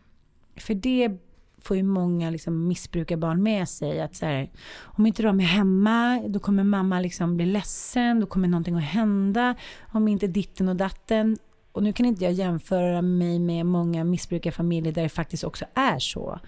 För 0.56 0.74
det 0.74 1.18
får 1.62 1.78
ju 1.78 1.84
många 1.84 2.30
liksom 2.30 2.68
missbrukarbarn 2.68 3.44
med 3.44 3.70
sig. 3.70 4.02
Att 4.02 4.16
så 4.16 4.26
här, 4.26 4.50
om 4.82 5.06
inte 5.06 5.24
de 5.24 5.40
är 5.40 5.44
hemma, 5.44 6.24
då 6.28 6.40
kommer 6.40 6.64
mamma 6.64 7.00
liksom 7.00 7.38
bli 7.38 7.46
ledsen, 7.46 8.20
då 8.20 8.26
kommer 8.26 8.48
någonting 8.48 8.76
att 8.76 8.84
hända. 8.84 9.56
Om 9.92 10.08
inte 10.08 10.28
ditten 10.28 10.70
och 10.70 10.76
datten. 10.76 11.38
Och 11.72 11.84
nu 11.84 11.94
kan 11.94 12.06
inte 12.06 12.24
jag 12.24 12.34
jämföra 12.34 13.02
mig 13.02 13.40
med 13.40 13.66
många 13.66 14.04
missbrukarfamiljer 14.04 14.94
där 14.94 15.04
det 15.04 15.10
faktiskt 15.10 15.44
också 15.44 15.66
är 15.74 16.00
så. 16.00 16.40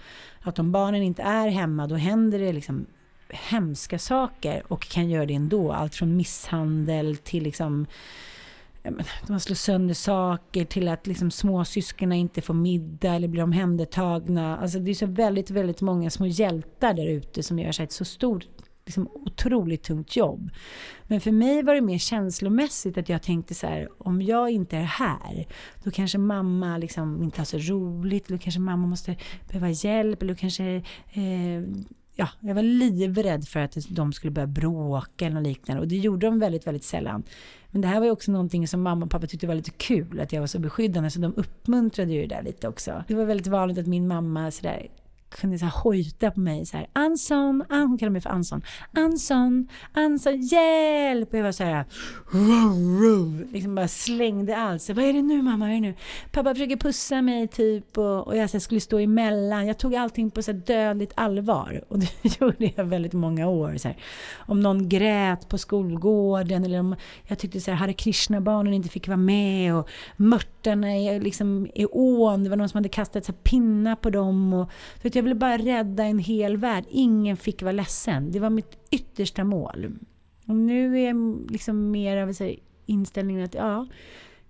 Att 0.42 0.60
om 0.60 0.72
barnen 0.72 1.04
inte 1.04 1.22
är 1.22 1.48
hemma, 1.48 1.88
då 1.88 1.96
händer 1.96 2.40
det 2.40 2.54
liksom 2.54 2.86
hemska 3.30 4.00
saker 4.00 4.64
och 4.68 4.82
kan 4.82 5.10
göra 5.10 5.26
det 5.26 5.34
ändå. 5.34 5.72
Allt 5.72 5.96
från 5.96 6.18
misshandel 6.18 7.18
till 7.18 7.44
liksom 7.44 7.88
de 9.28 9.40
slår 9.40 9.56
sönder 9.56 9.94
saker 9.94 10.66
till 10.66 10.88
att 10.88 11.08
liksom 11.08 11.32
småsyskorna 11.32 12.16
inte 12.16 12.42
får 12.42 12.54
middag 12.54 13.14
eller 13.14 13.28
blir 13.28 13.44
omhändertagna. 13.44 14.58
Alltså 14.58 14.80
det 14.80 14.92
är 14.92 14.96
så 14.96 15.06
väldigt, 15.06 15.50
väldigt 15.50 15.82
många 15.82 16.10
små 16.10 16.26
hjältar 16.26 16.94
där 16.94 17.08
ute 17.08 17.44
som 17.44 17.60
gör 17.60 17.72
sig 17.72 17.84
ett 17.84 17.92
så 17.92 18.06
stort, 18.06 18.48
liksom 18.86 19.08
otroligt 19.14 19.84
tungt 19.84 20.16
jobb. 20.16 20.50
Men 21.08 21.22
för 21.22 21.32
mig 21.32 21.64
var 21.64 21.76
det 21.76 21.82
mer 21.82 21.98
känslomässigt 21.98 22.98
att 22.98 23.10
jag 23.10 23.24
tänkte 23.24 23.56
så 23.56 23.68
här, 23.68 23.90
om 23.98 24.22
jag 24.22 24.50
inte 24.50 24.78
är 24.78 24.84
här, 24.84 25.48
då 25.84 25.92
kanske 25.92 26.18
mamma 26.18 26.78
liksom 26.78 27.24
inte 27.24 27.40
har 27.40 27.46
så 27.46 27.58
roligt, 27.58 28.28
eller 28.28 28.38
kanske 28.38 28.60
mamma 28.60 28.88
måste 28.88 29.18
behöva 29.48 29.70
hjälp, 29.70 30.22
eller 30.22 30.36
kanske 30.36 30.66
eh, 31.14 31.62
ja, 32.16 32.30
jag 32.40 32.56
var 32.56 32.62
livrädd 32.62 33.48
för 33.48 33.60
att 33.60 33.78
de 33.90 34.14
skulle 34.14 34.32
börja 34.32 34.48
bråka 34.48 35.26
eller 35.26 35.36
något 35.36 35.48
liknande 35.48 35.82
och 35.82 35.88
det 35.88 35.98
gjorde 35.98 36.28
de 36.28 36.40
väldigt, 36.40 36.68
väldigt 36.68 36.84
sällan. 36.84 37.24
Men 37.72 37.82
det 37.82 37.88
här 37.88 38.00
var 38.00 38.06
ju 38.06 38.12
också 38.12 38.32
någonting 38.32 38.68
som 38.68 38.82
mamma 38.82 39.06
och 39.06 39.12
pappa 39.12 39.28
tyckte 39.28 39.48
var 39.48 39.56
lite 39.56 39.72
kul, 39.72 40.20
att 40.20 40.34
jag 40.34 40.40
var 40.40 40.48
så 40.48 40.60
beskyddande, 40.60 41.10
så 41.10 41.20
de 41.20 41.34
uppmuntrade 41.38 42.12
ju 42.12 42.22
det 42.22 42.36
där 42.36 42.44
lite 42.44 42.68
också. 42.68 43.04
Det 43.08 43.16
var 43.16 43.26
väldigt 43.26 43.48
vanligt 43.48 43.78
att 43.78 43.88
min 43.88 44.08
mamma 44.08 44.52
sådär 44.52 44.88
kunde 45.32 45.60
så 45.60 45.66
här 45.66 45.82
hojta 45.84 46.32
på 46.32 46.40
mig 46.40 46.66
så 46.66 46.78
här, 46.78 46.88
Anson, 46.94 47.64
An 47.70 47.88
hon 47.88 47.98
kallade 47.98 48.12
mig 48.12 48.22
för 48.22 48.30
Anson, 48.30 48.62
Anson, 48.92 49.68
Anson, 49.94 50.42
hjälp! 50.42 51.34
Och 51.34 51.40
jag 51.40 51.44
var 51.44 51.52
så 51.52 51.64
här, 51.64 51.86
ruh, 52.32 53.02
ruh, 53.02 53.52
liksom 53.52 53.76
bara 53.76 53.88
slängde 53.88 54.58
allt. 54.58 54.82
Så, 54.82 54.94
vad 54.94 55.06
är 55.06 55.14
det 55.14 55.22
nu 55.22 55.42
mamma, 55.42 55.66
vad 55.66 55.70
är 55.70 55.74
det 55.74 55.80
nu? 55.80 55.96
Pappa 56.32 56.54
försöker 56.54 56.78
pussa 56.78 57.22
mig 57.22 57.48
typ 57.48 57.98
och, 57.98 58.28
och 58.28 58.38
jag 58.38 58.50
så 58.50 58.58
här, 58.58 58.60
skulle 58.60 58.82
stå 58.82 59.00
emellan. 59.00 59.68
Jag 59.68 59.78
tog 59.78 59.96
allting 59.96 60.32
på 60.32 60.42
så 60.42 60.52
här, 60.52 60.60
dödligt 60.60 61.14
allvar 61.16 61.84
och 61.88 62.00
det 62.00 62.40
gjorde 62.40 62.72
jag 62.76 62.86
väldigt 62.86 63.14
många 63.14 63.48
år. 63.48 63.78
Så 63.78 63.88
här. 63.88 63.98
Om 64.38 64.60
någon 64.60 64.90
grät 64.90 65.50
på 65.50 65.58
skolgården 65.58 66.64
eller 66.64 66.80
om 66.80 66.96
jag 67.28 67.40
tyckte 67.40 67.62
så 67.62 67.72
här, 67.72 67.78
Hare 67.78 67.94
Krishna-barnen 67.94 68.74
inte 68.74 68.90
fick 68.90 69.08
vara 69.08 69.18
med 69.18 69.76
och 69.76 69.90
mörtarna 70.18 70.98
i, 70.98 71.20
liksom, 71.20 71.68
i 71.76 71.86
ån, 71.86 72.44
det 72.44 72.50
var 72.50 72.58
någon 72.58 72.70
som 72.70 72.78
hade 72.78 72.90
kastat 72.90 73.26
så 73.26 73.32
här, 73.32 73.40
pinnar 73.40 73.96
på 73.96 74.10
dem. 74.10 74.54
Och, 74.54 74.70
vet, 75.02 75.16
jag 75.16 75.21
jag 75.22 75.24
ville 75.24 75.36
bara 75.36 75.58
rädda 75.58 76.04
en 76.04 76.20
hel 76.20 76.58
värld. 76.58 76.86
Ingen 76.90 77.38
fick 77.38 77.62
vara 77.62 77.72
ledsen. 77.72 78.32
Det 78.32 78.40
var 78.40 78.50
mitt 78.50 78.78
yttersta 78.92 79.44
mål. 79.44 79.98
Och 80.48 80.56
nu 80.56 81.00
är 81.00 81.08
jag 81.08 81.48
liksom 81.52 81.92
mer 81.92 82.18
av 82.18 82.34
så 82.34 82.44
här, 82.44 82.56
inställningen 82.86 83.44
att 83.44 83.54
ja, 83.54 83.88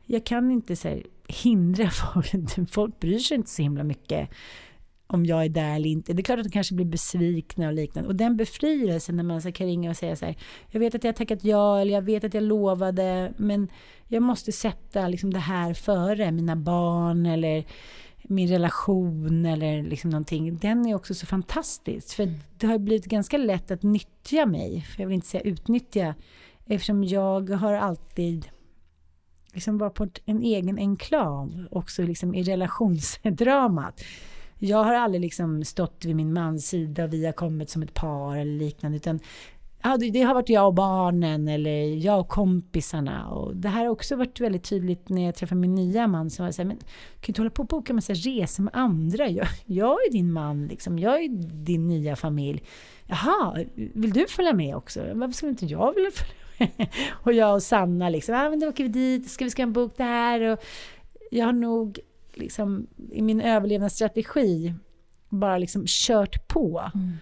jag 0.05 0.23
kan 0.23 0.51
inte 0.51 0.75
så 0.75 0.87
här, 0.87 1.03
hindra 1.27 1.89
folk. 2.13 2.69
Folk 2.71 2.99
bryr 2.99 3.19
sig 3.19 3.37
inte 3.37 3.49
så 3.49 3.61
himla 3.61 3.83
mycket 3.83 4.29
om 5.07 5.25
jag 5.25 5.45
är 5.45 5.49
där 5.49 5.75
eller 5.75 5.89
inte. 5.89 6.13
Det 6.13 6.21
är 6.21 6.23
klart 6.23 6.39
att 6.39 6.45
de 6.45 6.51
kanske 6.51 6.75
blir 6.75 6.85
besvikna 6.85 7.67
och 7.67 7.73
liknande. 7.73 8.09
Och 8.09 8.15
den 8.15 8.37
befrielsen 8.37 9.15
när 9.15 9.23
man 9.23 9.41
så 9.41 9.51
kan 9.51 9.67
ringa 9.67 9.89
och 9.89 9.97
säga 9.97 10.15
så 10.15 10.25
här, 10.25 10.35
jag 10.69 10.79
vet 10.79 10.95
att 10.95 11.03
jag 11.03 11.11
har 11.11 11.17
tackat 11.17 11.43
ja 11.43 11.79
eller 11.79 11.93
jag 11.93 12.01
vet 12.01 12.23
att 12.23 12.33
jag 12.33 12.43
lovade, 12.43 13.33
men 13.37 13.67
jag 14.07 14.23
måste 14.23 14.51
sätta 14.51 15.07
liksom 15.07 15.33
det 15.33 15.39
här 15.39 15.73
före 15.73 16.31
mina 16.31 16.55
barn 16.55 17.25
eller 17.25 17.65
min 18.31 18.47
relation 18.47 19.45
eller 19.45 19.83
liksom 19.83 20.09
någonting, 20.09 20.57
den 20.57 20.85
är 20.85 20.95
också 20.95 21.13
så 21.13 21.25
fantastisk. 21.25 22.15
För 22.15 22.33
det 22.57 22.67
har 22.67 22.77
blivit 22.77 23.05
ganska 23.05 23.37
lätt 23.37 23.71
att 23.71 23.83
nyttja 23.83 24.45
mig, 24.45 24.81
för 24.81 25.01
jag 25.01 25.07
vill 25.07 25.15
inte 25.15 25.27
säga 25.27 25.43
utnyttja, 25.43 26.15
eftersom 26.65 27.03
jag 27.03 27.49
har 27.49 27.73
alltid 27.73 28.49
liksom 29.53 29.77
varit 29.77 29.93
på 29.93 30.07
en 30.25 30.43
egen 30.43 30.77
enklav 30.77 31.65
också 31.71 32.03
liksom 32.03 32.35
i 32.35 32.43
relationsdramat. 32.43 34.01
Jag 34.57 34.83
har 34.83 34.93
aldrig 34.93 35.21
liksom 35.21 35.63
stått 35.63 36.05
vid 36.05 36.15
min 36.15 36.33
mans 36.33 36.67
sida 36.67 37.03
och 37.03 37.13
vi 37.13 37.25
har 37.25 37.33
kommit 37.33 37.69
som 37.69 37.81
ett 37.81 37.93
par 37.93 38.37
eller 38.37 38.57
liknande, 38.57 38.97
utan 38.97 39.19
ja, 39.83 39.97
det 39.97 40.21
har 40.21 40.33
varit 40.33 40.49
jag 40.49 40.67
och 40.67 40.73
barnen 40.73 41.47
eller 41.47 42.05
jag 42.05 42.19
och 42.19 42.27
kompisarna. 42.27 43.27
Och 43.27 43.55
det 43.55 43.69
här 43.69 43.85
har 43.85 43.91
också 43.91 44.15
varit 44.15 44.39
väldigt 44.39 44.63
tydligt 44.63 45.09
när 45.09 45.25
jag 45.25 45.35
träffade 45.35 45.61
min 45.61 45.75
nya 45.75 46.07
man 46.07 46.29
som 46.29 46.45
var 46.45 46.51
så 46.51 46.61
här, 46.61 46.67
men 46.67 46.77
kan 46.77 46.85
du 47.21 47.27
inte 47.27 47.41
hålla 47.41 47.49
på 47.49 47.61
och 47.61 47.67
boka 47.67 47.93
massa 47.93 48.13
resor 48.13 48.63
med 48.63 48.75
andra? 48.75 49.29
Jag, 49.29 49.47
jag 49.65 49.91
är 49.91 50.11
din 50.11 50.31
man, 50.31 50.67
liksom. 50.67 50.99
jag 50.99 51.23
är 51.23 51.29
din 51.63 51.87
nya 51.87 52.15
familj. 52.15 52.63
Jaha, 53.05 53.65
vill 53.75 54.13
du 54.13 54.27
följa 54.27 54.53
med 54.53 54.75
också? 54.75 54.99
Varför 55.13 55.33
skulle 55.33 55.49
inte 55.49 55.65
jag 55.65 55.95
vilja 55.95 56.11
följa 56.15 56.33
med? 56.77 56.87
och 57.09 57.33
jag 57.33 57.53
och 57.53 57.63
Sanna 57.63 58.09
liksom, 58.09 58.35
ah, 58.35 58.49
men 58.49 58.59
då 58.59 58.67
åker 58.67 58.83
vi 58.83 58.89
dit, 58.89 59.31
ska 59.31 59.45
vi 59.45 59.51
skriva 59.51 59.67
en 59.67 59.73
bok 59.73 59.97
där? 59.97 60.41
Och 60.41 60.59
jag 61.31 61.45
har 61.45 61.53
nog 61.53 61.99
liksom 62.33 62.87
i 63.11 63.21
min 63.21 63.41
överlevnadsstrategi 63.41 64.73
bara 65.29 65.57
liksom 65.57 65.83
kört 65.87 66.47
på. 66.47 66.91
Mm. 66.93 67.17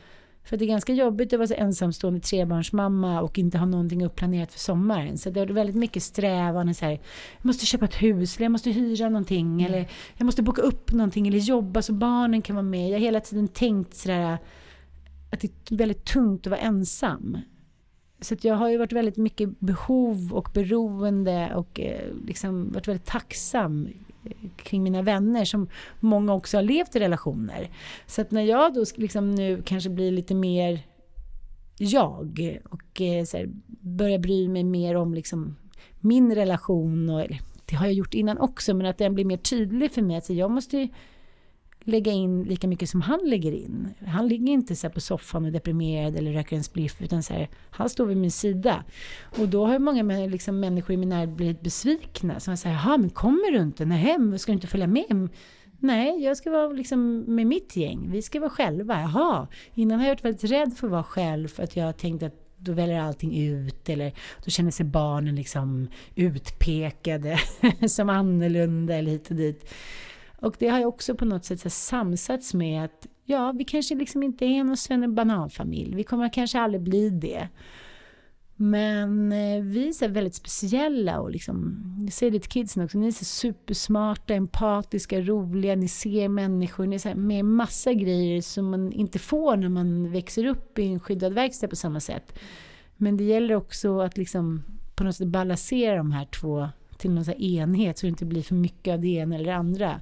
För 0.50 0.58
det 0.58 0.66
är 0.66 0.68
ganska 0.68 0.94
jobbigt 0.94 1.34
att 1.34 1.40
vara 1.40 1.48
så 1.48 1.54
ensamstående 1.54 2.20
trebarnsmamma 2.20 3.22
och 3.22 3.40
inte 3.40 3.58
ha 3.58 3.66
någonting 3.66 4.06
uppplanerat 4.06 4.54
för 4.54 4.60
sommaren. 4.60 5.18
Så 5.18 5.30
det 5.30 5.42
är 5.42 5.46
väldigt 5.46 5.76
mycket 5.76 6.04
strävan. 6.04 6.76
Så 6.76 6.86
här, 6.86 6.92
jag 7.38 7.46
måste 7.46 7.66
köpa 7.66 7.86
ett 7.86 8.02
hus, 8.02 8.36
eller 8.36 8.46
jag 8.46 8.52
måste 8.52 8.72
hyra 8.72 9.10
någonting, 9.10 9.48
mm. 9.48 9.66
eller 9.66 9.90
jag 10.18 10.26
måste 10.26 10.42
boka 10.42 10.62
upp 10.62 10.92
någonting, 10.92 11.28
eller 11.28 11.38
jobba 11.38 11.82
så 11.82 11.94
barnen 11.94 12.42
kan 12.42 12.56
vara 12.56 12.64
med. 12.64 12.90
Jag 12.90 12.94
har 12.94 13.00
hela 13.00 13.20
tiden 13.20 13.48
tänkt 13.48 13.96
sådär 13.96 14.38
att 15.32 15.40
det 15.40 15.48
är 15.72 15.76
väldigt 15.76 16.06
tungt 16.06 16.48
att 16.48 16.52
vara 16.52 16.62
ensam. 16.62 17.38
Så 18.22 18.36
jag 18.42 18.56
har 18.56 18.70
ju 18.70 18.78
varit 18.78 18.94
väldigt 18.94 19.18
mycket 19.18 19.60
behov 19.60 20.34
och 20.34 20.50
beroende 20.54 21.56
och 21.56 21.80
eh, 21.80 22.14
liksom 22.26 22.72
varit 22.72 22.88
väldigt 22.88 23.06
tacksam 23.06 23.88
kring 24.56 24.84
mina 24.84 25.02
vänner 25.02 25.46
som 25.46 25.68
många 26.00 26.34
också 26.34 26.58
har 26.58 26.62
levt 26.62 26.96
i 26.96 27.00
relationer. 27.00 27.70
Så 28.06 28.22
att 28.22 28.32
när 28.32 28.42
jag 28.42 28.74
då 28.74 28.86
liksom 28.96 29.36
nu 29.36 29.62
kanske 29.66 29.90
blir 29.90 30.12
lite 30.12 30.36
mer 30.36 30.80
jag 31.78 32.60
och 32.70 33.02
eh, 33.02 33.24
så 33.24 33.38
här, 33.38 33.50
börjar 33.82 34.20
bry 34.20 34.48
mig 34.48 34.64
mer 34.64 34.96
om 34.96 35.14
liksom 35.14 35.56
min 36.00 36.36
relation 36.36 37.10
och 37.10 37.28
det 37.66 37.76
har 37.76 37.86
jag 37.86 37.94
gjort 37.94 38.14
innan 38.14 38.38
också 38.38 38.74
men 38.74 38.86
att 38.86 38.98
den 38.98 39.16
blir 39.16 39.26
mer 39.26 39.38
tydlig 39.38 39.92
för 39.92 40.02
mig 40.02 40.18
att 40.18 40.30
jag 40.30 40.52
måste 40.52 40.88
lägga 41.90 42.12
in 42.12 42.44
lika 42.44 42.68
mycket 42.68 42.90
som 42.90 43.02
han 43.02 43.20
lägger 43.24 43.52
in. 43.52 43.94
Han 44.08 44.28
ligger 44.28 44.54
inte 44.54 44.76
så 44.76 44.90
på 44.90 45.02
soffan 45.02 45.46
och 45.46 45.52
deprimerad 45.52 46.16
eller 46.16 46.34
röker 46.34 46.56
en 46.56 46.64
spliff 46.64 47.02
utan 47.02 47.24
så 47.24 47.34
här, 47.34 47.50
han 47.70 47.90
står 47.90 48.06
vid 48.06 48.18
min 48.18 48.32
sida. 48.32 48.84
Och 49.40 49.48
då 49.48 49.66
har 49.66 49.80
många 49.80 50.04
liksom, 50.28 50.60
människor 50.60 50.94
i 50.94 50.98
min 50.98 51.10
närhet 51.10 51.30
blivit 51.30 51.62
besvikna. 51.62 52.40
Som 52.40 52.58
säger, 52.58 52.76
jaha 52.76 52.98
men 52.98 53.10
kommer 53.10 53.52
du 53.52 53.58
inte? 53.62 53.86
Nej, 53.86 54.40
ska 54.40 54.52
du 54.52 54.56
inte 54.56 54.68
följa 54.68 54.88
med? 54.88 55.30
Nej, 55.80 56.24
jag 56.24 56.38
ska 56.38 56.52
vara 56.52 56.68
liksom 56.68 57.20
med 57.20 57.48
mitt 57.48 57.76
gäng. 57.76 58.12
Vi 58.12 58.22
ska 58.22 58.40
vara 58.40 58.50
själva. 58.50 59.02
Jaha, 59.02 59.48
innan 59.74 60.00
har 60.00 60.08
jag 60.08 60.16
varit 60.16 60.26
väldigt 60.26 60.52
rädd 60.52 60.74
för 60.78 60.88
att 60.88 60.92
vara 60.92 61.04
själv 61.04 61.48
för 61.48 61.64
att 61.64 61.76
jag 61.76 61.86
har 61.86 61.94
tänkt 61.94 62.24
att 62.24 62.46
då 62.60 62.72
väljer 62.72 63.02
allting 63.02 63.48
ut 63.48 63.90
eller 63.90 64.14
då 64.46 64.52
känner 64.52 64.72
sig 64.72 64.86
barnen 64.86 65.36
liksom 65.36 65.88
utpekade 66.16 67.40
som 67.88 68.10
annorlunda 68.10 68.96
eller 68.96 69.12
hit 69.12 69.30
och 69.30 69.36
dit. 69.36 69.74
Och 70.42 70.56
det 70.60 70.68
har 70.68 70.80
jag 70.80 70.90
också 70.90 71.16
på 71.16 71.26
något 71.26 71.46
sätt 71.46 71.74
samsats 71.74 72.54
med 72.54 72.86
att 72.86 73.08
ja, 73.26 73.52
vi 73.52 73.64
kanske 73.64 73.96
liksom 73.96 74.24
inte 74.24 74.46
är 74.46 74.64
någon 74.64 74.78
svennebananfamilj. 74.78 75.96
Vi 75.96 76.04
kommer 76.04 76.34
kanske 76.34 76.60
aldrig 76.60 76.82
bli 76.82 77.10
det. 77.10 77.48
Men 78.62 79.32
eh, 79.32 79.64
vi 79.64 79.88
är 79.88 80.08
väldigt 80.08 80.36
speciella 80.36 81.20
och 81.20 81.32
liksom, 81.32 81.84
jag 82.04 82.14
säger 82.14 82.32
det 82.32 82.40
till 82.40 82.50
kidsen 82.50 82.84
också, 82.84 82.98
ni 82.98 83.08
är 83.08 83.12
så 83.12 83.26
supersmarta, 83.26 84.34
empatiska, 84.34 85.22
roliga, 85.22 85.76
ni 85.76 85.88
ser 85.88 86.30
människor, 86.30 86.86
ni 86.86 86.96
är 86.96 87.00
så 87.00 87.16
med 87.16 87.46
massa 87.46 87.94
grejer 87.94 88.42
som 88.42 88.70
man 88.70 88.92
inte 88.92 89.20
får 89.20 89.58
när 89.58 89.70
man 89.70 90.12
växer 90.12 90.46
upp 90.46 90.80
i 90.80 90.88
en 90.88 91.00
skyddad 91.00 91.34
verkstad 91.34 91.68
på 91.68 91.76
samma 91.76 92.00
sätt. 92.00 92.40
Men 92.98 93.18
det 93.18 93.24
gäller 93.24 93.56
också 93.56 94.00
att 94.00 94.18
liksom 94.18 94.64
på 94.96 95.04
något 95.04 95.16
sätt 95.16 95.28
balansera 95.28 95.98
de 95.98 96.12
här 96.12 96.26
två 96.26 96.70
till 96.98 97.12
någon 97.12 97.34
enhet 97.34 97.98
så 97.98 98.06
det 98.06 98.10
inte 98.10 98.26
blir 98.26 98.44
för 98.44 98.56
mycket 98.56 98.94
av 98.94 99.00
det 99.00 99.08
ena 99.08 99.36
eller 99.36 99.46
det 99.46 99.56
andra. 99.56 100.00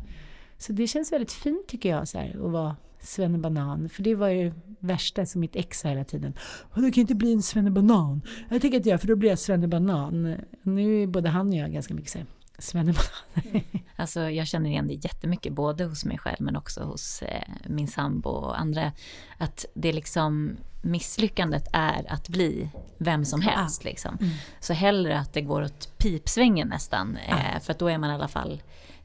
Så 0.57 0.73
det 0.73 0.87
känns 0.87 1.11
väldigt 1.11 1.31
fint 1.31 1.67
tycker 1.67 1.89
jag 1.89 2.07
så 2.07 2.17
här, 2.17 2.45
att 2.45 2.51
vara 2.51 2.75
svennebanan. 2.99 3.89
För 3.89 4.03
det 4.03 4.15
var 4.15 4.27
ju 4.27 4.53
värsta 4.79 5.25
som 5.25 5.41
mitt 5.41 5.55
ex 5.55 5.85
hela 5.85 6.03
tiden. 6.03 6.33
Du 6.75 6.91
kan 6.91 7.01
inte 7.01 7.15
bli 7.15 7.33
en 7.33 7.41
svennebanan. 7.41 8.21
Jag 8.49 8.61
tänker 8.61 8.77
inte 8.77 8.89
jag, 8.89 9.01
för 9.01 9.07
då 9.07 9.15
blir 9.15 9.29
jag 9.29 9.39
svennebanan. 9.39 10.35
Nu 10.61 11.03
är 11.03 11.07
både 11.07 11.29
han 11.29 11.47
och 11.47 11.55
jag 11.55 11.73
ganska 11.73 11.93
mycket 11.93 12.11
så 12.11 12.17
här, 12.17 12.27
svennebanan. 12.59 13.61
alltså 13.95 14.29
jag 14.29 14.47
känner 14.47 14.69
igen 14.69 14.87
det 14.87 14.93
jättemycket, 14.93 15.53
både 15.53 15.85
hos 15.85 16.05
mig 16.05 16.17
själv 16.17 16.37
men 16.39 16.55
också 16.55 16.83
hos 16.83 17.21
eh, 17.21 17.43
min 17.65 17.87
sambo 17.87 18.29
och 18.29 18.59
andra. 18.59 18.91
Att 19.37 19.65
det 19.73 19.93
liksom 19.93 20.57
misslyckandet 20.81 21.67
är 21.73 22.13
att 22.13 22.29
bli 22.29 22.69
vem 22.97 23.25
som 23.25 23.41
helst. 23.41 23.81
Ah. 23.85 23.89
Liksom. 23.89 24.17
Mm. 24.21 24.33
Så 24.59 24.73
hellre 24.73 25.19
att 25.19 25.33
det 25.33 25.41
går 25.41 25.61
åt 25.61 25.97
pipsvängen 25.97 26.67
nästan. 26.67 27.17
Ah. 27.29 27.37
Eh, 27.37 27.59
för 27.61 27.71
att 27.71 27.79
då 27.79 27.87
är 27.87 27.97
man 27.97 28.09
i 28.09 28.13
alla 28.13 28.27
fall 28.27 28.61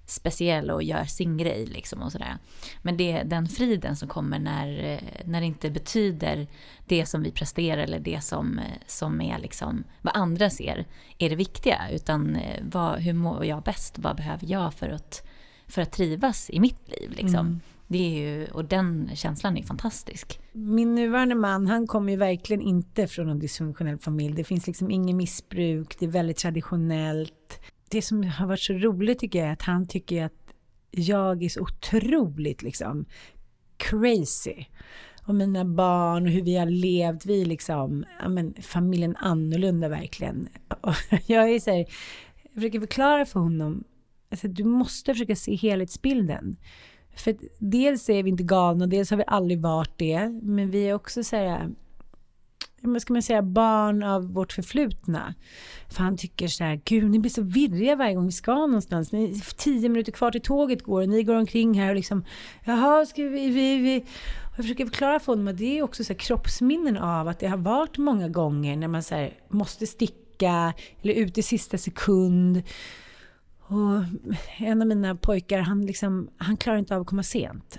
speciell 0.07 0.71
och 0.71 0.83
gör 0.83 1.05
sin 1.05 1.37
grej. 1.37 1.67
Liksom 1.67 2.03
och 2.03 2.13
sådär. 2.13 2.37
Men 2.83 2.97
det 2.97 3.13
är 3.13 3.25
den 3.25 3.49
friden 3.49 3.97
som 3.97 4.09
kommer 4.09 4.39
när, 4.39 5.01
när 5.25 5.41
det 5.41 5.47
inte 5.47 5.71
betyder 5.71 6.47
det 6.87 7.07
som 7.07 7.23
vi 7.23 7.31
presterar 7.31 7.83
eller 7.83 8.01
det 8.01 8.25
som, 8.25 8.61
som 8.87 9.21
är 9.21 9.39
liksom, 9.39 9.85
vad 10.03 10.17
andra 10.17 10.51
ser 10.51 10.87
är 11.19 11.31
det 11.31 11.37
viktiga. 11.37 11.91
Utan 11.93 12.37
eh, 12.37 12.63
vad, 12.63 12.99
hur 12.99 13.13
mår 13.13 13.45
jag 13.45 13.63
bäst? 13.63 13.99
Vad 13.99 14.17
behöver 14.17 14.47
jag 14.51 14.75
för 14.75 14.89
att, 14.89 15.27
för 15.67 15.83
att 15.83 15.93
trivas 15.93 16.51
i 16.51 16.61
mitt 16.61 16.89
liv? 16.89 17.11
Liksom. 17.11 17.47
Mm. 17.47 17.61
Det 17.87 17.99
är 17.99 18.21
ju, 18.21 18.47
och 18.47 18.65
den 18.65 19.11
känslan 19.15 19.57
är 19.57 19.63
fantastisk. 19.63 20.41
Min 20.53 20.95
nuvarande 20.95 21.35
man, 21.35 21.67
han 21.67 21.87
kommer 21.87 22.13
ju 22.13 22.19
verkligen 22.19 22.63
inte 22.63 23.07
från 23.07 23.29
en 23.29 23.39
dysfunktionell 23.39 23.99
familj. 23.99 24.35
Det 24.35 24.45
finns 24.45 24.67
liksom 24.67 24.91
ingen 24.91 25.17
missbruk, 25.17 25.97
det 25.99 26.07
är 26.07 26.11
väldigt 26.11 26.37
traditionellt 26.37 27.61
det 27.93 28.03
som 28.03 28.24
har 28.24 28.47
varit 28.47 28.61
så 28.61 28.72
roligt 28.72 29.18
tycker 29.18 29.38
jag 29.38 29.49
är 29.49 29.53
att 29.53 29.62
han 29.62 29.86
tycker 29.86 30.24
att 30.24 30.55
jag 30.90 31.43
är 31.43 31.49
så 31.49 31.61
otroligt 31.61 32.62
liksom 32.62 33.05
crazy. 33.76 34.64
Och 35.26 35.34
mina 35.34 35.64
barn 35.64 36.26
och 36.26 36.32
hur 36.32 36.43
vi 36.43 36.57
har 36.57 36.66
levt, 36.66 37.26
vi 37.26 37.43
är 37.43 37.47
liksom, 37.47 38.05
ja 38.22 38.28
men 38.28 38.55
familjen 38.62 39.16
annorlunda 39.16 39.88
verkligen. 39.88 40.49
Och 40.80 40.95
jag 41.26 41.51
är 41.51 41.61
så 41.61 41.70
här, 41.70 41.86
jag 42.43 42.55
försöker 42.55 42.80
förklara 42.80 43.26
för 43.26 43.40
honom, 43.40 43.84
alltså, 44.30 44.49
du 44.49 44.64
måste 44.64 45.14
försöka 45.14 45.36
se 45.36 45.55
helhetsbilden. 45.55 46.57
För 47.16 47.36
dels 47.59 48.09
är 48.09 48.22
vi 48.22 48.30
inte 48.30 48.43
galna, 48.43 48.86
dels 48.86 49.11
har 49.11 49.16
vi 49.16 49.24
aldrig 49.26 49.61
varit 49.61 49.99
det. 49.99 50.28
Men 50.43 50.70
vi 50.70 50.88
är 50.88 50.95
också 50.95 51.24
så 51.24 51.36
här, 51.36 51.70
vad 52.81 53.03
ska 53.03 53.13
man 53.13 53.23
säga, 53.23 53.43
barn 53.43 54.03
av 54.03 54.33
vårt 54.33 54.53
förflutna. 54.53 55.35
För 55.89 56.03
han 56.03 56.17
tycker 56.17 56.49
så 56.49 56.65
här, 56.65 56.81
gud 56.85 57.11
ni 57.11 57.19
blir 57.19 57.31
så 57.31 57.43
virriga 57.43 57.97
varje 57.97 58.15
gång 58.15 58.27
vi 58.27 58.33
ska 58.33 58.55
någonstans. 58.55 59.13
Ni, 59.13 59.41
tio 59.57 59.89
minuter 59.89 60.13
kvar 60.13 60.31
till 60.31 60.41
tåget 60.41 60.83
går 60.83 61.03
och 61.03 61.09
ni 61.09 61.23
går 61.23 61.35
omkring 61.35 61.81
här 61.81 61.89
och 61.89 61.97
liksom, 61.97 62.25
jaha, 62.65 63.07
ska 63.07 63.23
vi, 63.23 63.51
vi, 63.51 63.79
vi. 63.79 64.01
Och 64.53 64.59
jag 64.59 64.65
försöker 64.65 64.85
förklara 64.85 65.21
för 65.21 65.33
honom 65.33 65.49
att 65.49 65.59
det 65.59 65.79
är 65.79 65.83
också 65.83 66.05
så 66.05 66.13
här 66.13 66.19
kroppsminnen 66.19 66.97
av 66.97 67.29
att 67.29 67.39
det 67.39 67.47
har 67.47 67.57
varit 67.57 67.99
många 67.99 68.29
gånger 68.29 68.77
när 68.77 68.89
man 68.89 69.03
så 69.03 69.15
här, 69.15 69.35
måste 69.49 69.87
sticka 69.87 70.73
eller 71.03 71.15
ut 71.15 71.39
i 71.39 71.43
sista 71.43 71.79
sekund. 71.79 72.63
Och 73.61 74.05
en 74.59 74.83
av 74.83 74.89
mina 74.89 75.15
pojkar, 75.15 75.59
han, 75.59 75.87
liksom, 75.87 76.31
han 76.37 76.57
klarar 76.57 76.79
inte 76.79 76.95
av 76.95 77.01
att 77.01 77.07
komma 77.07 77.23
sent. 77.23 77.79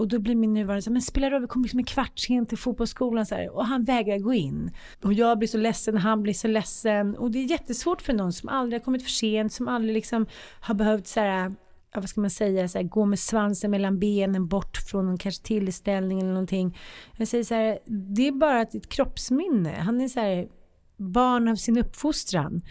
Och 0.00 0.08
då 0.08 0.18
blir 0.18 0.34
min 0.34 0.54
nuvarande 0.54 0.82
så 0.82 0.92
men 0.92 1.02
spelar 1.02 1.30
roll, 1.30 1.40
vi 1.40 1.46
kommer 1.46 1.64
liksom 1.64 1.78
en 1.78 1.84
kvart 1.84 2.18
sent 2.18 2.48
till 2.48 2.58
fotbollsskolan 2.58 3.26
så 3.26 3.34
här, 3.34 3.56
och 3.56 3.66
han 3.66 3.84
vägrar 3.84 4.18
gå 4.18 4.34
in. 4.34 4.70
Och 5.02 5.12
jag 5.12 5.38
blir 5.38 5.48
så 5.48 5.58
ledsen, 5.58 5.96
han 5.96 6.22
blir 6.22 6.34
så 6.34 6.48
ledsen. 6.48 7.16
Och 7.16 7.30
det 7.30 7.38
är 7.38 7.44
jättesvårt 7.44 8.02
för 8.02 8.12
någon 8.12 8.32
som 8.32 8.48
aldrig 8.48 8.80
har 8.80 8.84
kommit 8.84 9.02
för 9.02 9.10
sent, 9.10 9.52
som 9.52 9.68
aldrig 9.68 9.94
liksom 9.94 10.26
har 10.60 10.74
behövt 10.74 11.06
så 11.06 11.20
här, 11.20 11.54
vad 11.94 12.08
ska 12.08 12.20
man 12.20 12.30
säga, 12.30 12.68
så 12.68 12.78
här, 12.78 12.84
gå 12.84 13.04
med 13.04 13.18
svansen 13.18 13.70
mellan 13.70 13.98
benen 13.98 14.48
bort 14.48 14.76
från 14.76 15.06
någon 15.06 15.18
kanske 15.18 15.42
tillställning 15.42 16.20
eller 16.20 16.32
någonting. 16.32 16.78
Jag 17.16 17.28
säger 17.28 17.44
så 17.44 17.54
här, 17.54 17.78
det 17.86 18.28
är 18.28 18.32
bara 18.32 18.62
ett 18.62 18.88
kroppsminne. 18.88 19.70
Han 19.70 20.00
är 20.00 20.08
så 20.08 20.20
här, 20.20 20.48
barn 20.96 21.48
av 21.48 21.56
sin 21.56 21.78
uppfostran. 21.78 22.62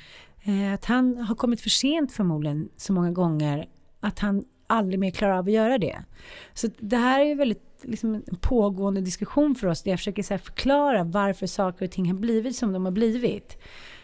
Eh, 0.44 0.74
att 0.74 0.86
han 0.86 1.18
har 1.18 1.36
kommit 1.36 1.62
för 1.62 1.70
sent 1.70 2.12
förmodligen 2.12 2.70
så 2.78 2.94
många 2.94 3.12
gånger 3.12 3.70
att 4.00 4.20
han 4.20 4.44
aldrig 4.70 5.00
mer 5.00 5.12
klarar 5.12 5.38
av 5.38 5.46
att 5.46 5.52
göra 5.52 5.78
det. 5.78 6.04
Så 6.54 6.68
det 6.80 6.98
här 6.98 7.26
är 7.26 7.36
väldigt 7.36 7.70
liksom, 7.82 8.16
en 8.16 8.38
pågående 8.42 9.02
diskussion 9.02 9.56
för 9.56 9.68
oss 9.68 9.84
där 9.84 9.92
jag 9.92 10.00
försöker 10.00 10.24
så 10.24 10.38
förklara 10.38 11.04
varför 11.04 11.48
saker 11.48 11.86
och 11.86 11.92
ting 11.92 12.08
har 12.08 12.18
blivit 12.18 12.56
som 12.56 12.74
de 12.74 12.86
har 12.86 12.92
blivit. 12.92 13.58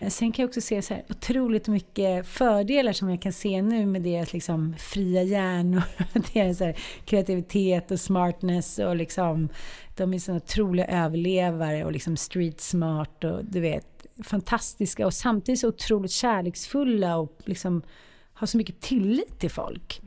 Sen 0.08 0.32
kan 0.32 0.44
jag 0.44 0.50
också 0.50 0.62
se 0.62 0.82
så 0.82 0.94
här 0.94 1.04
otroligt 1.10 1.68
mycket 1.68 2.28
fördelar 2.28 2.94
som 2.94 3.10
jag 3.10 3.22
kan 3.22 3.34
se 3.34 3.62
nu 3.62 3.86
med 3.86 4.02
deras 4.02 4.34
liksom 4.34 4.76
fria 4.80 5.24
hjärnor, 5.24 5.84
deras 6.34 6.60
här 6.60 6.78
kreativitet 7.06 7.92
och 7.92 8.00
smartness 8.00 8.80
och 8.80 8.96
liksom 8.96 9.50
de 9.98 10.14
är 10.14 10.20
sådana 10.20 10.38
otroliga 10.38 10.88
överlevare 10.88 11.86
och 11.86 11.92
liksom 11.92 12.18
street 12.18 12.62
smart 12.62 13.24
och 13.24 13.46
du 13.46 13.60
vet 13.60 14.08
fantastiska 14.24 15.06
och 15.06 15.14
samtidigt 15.14 15.60
så 15.60 15.68
otroligt 15.68 16.12
kärleksfulla 16.12 17.18
och 17.18 17.38
liksom 17.46 17.82
har 18.34 18.48
så 18.48 18.58
mycket 18.58 18.82
tillit 18.82 19.40
till 19.40 19.52
folk. 19.52 20.02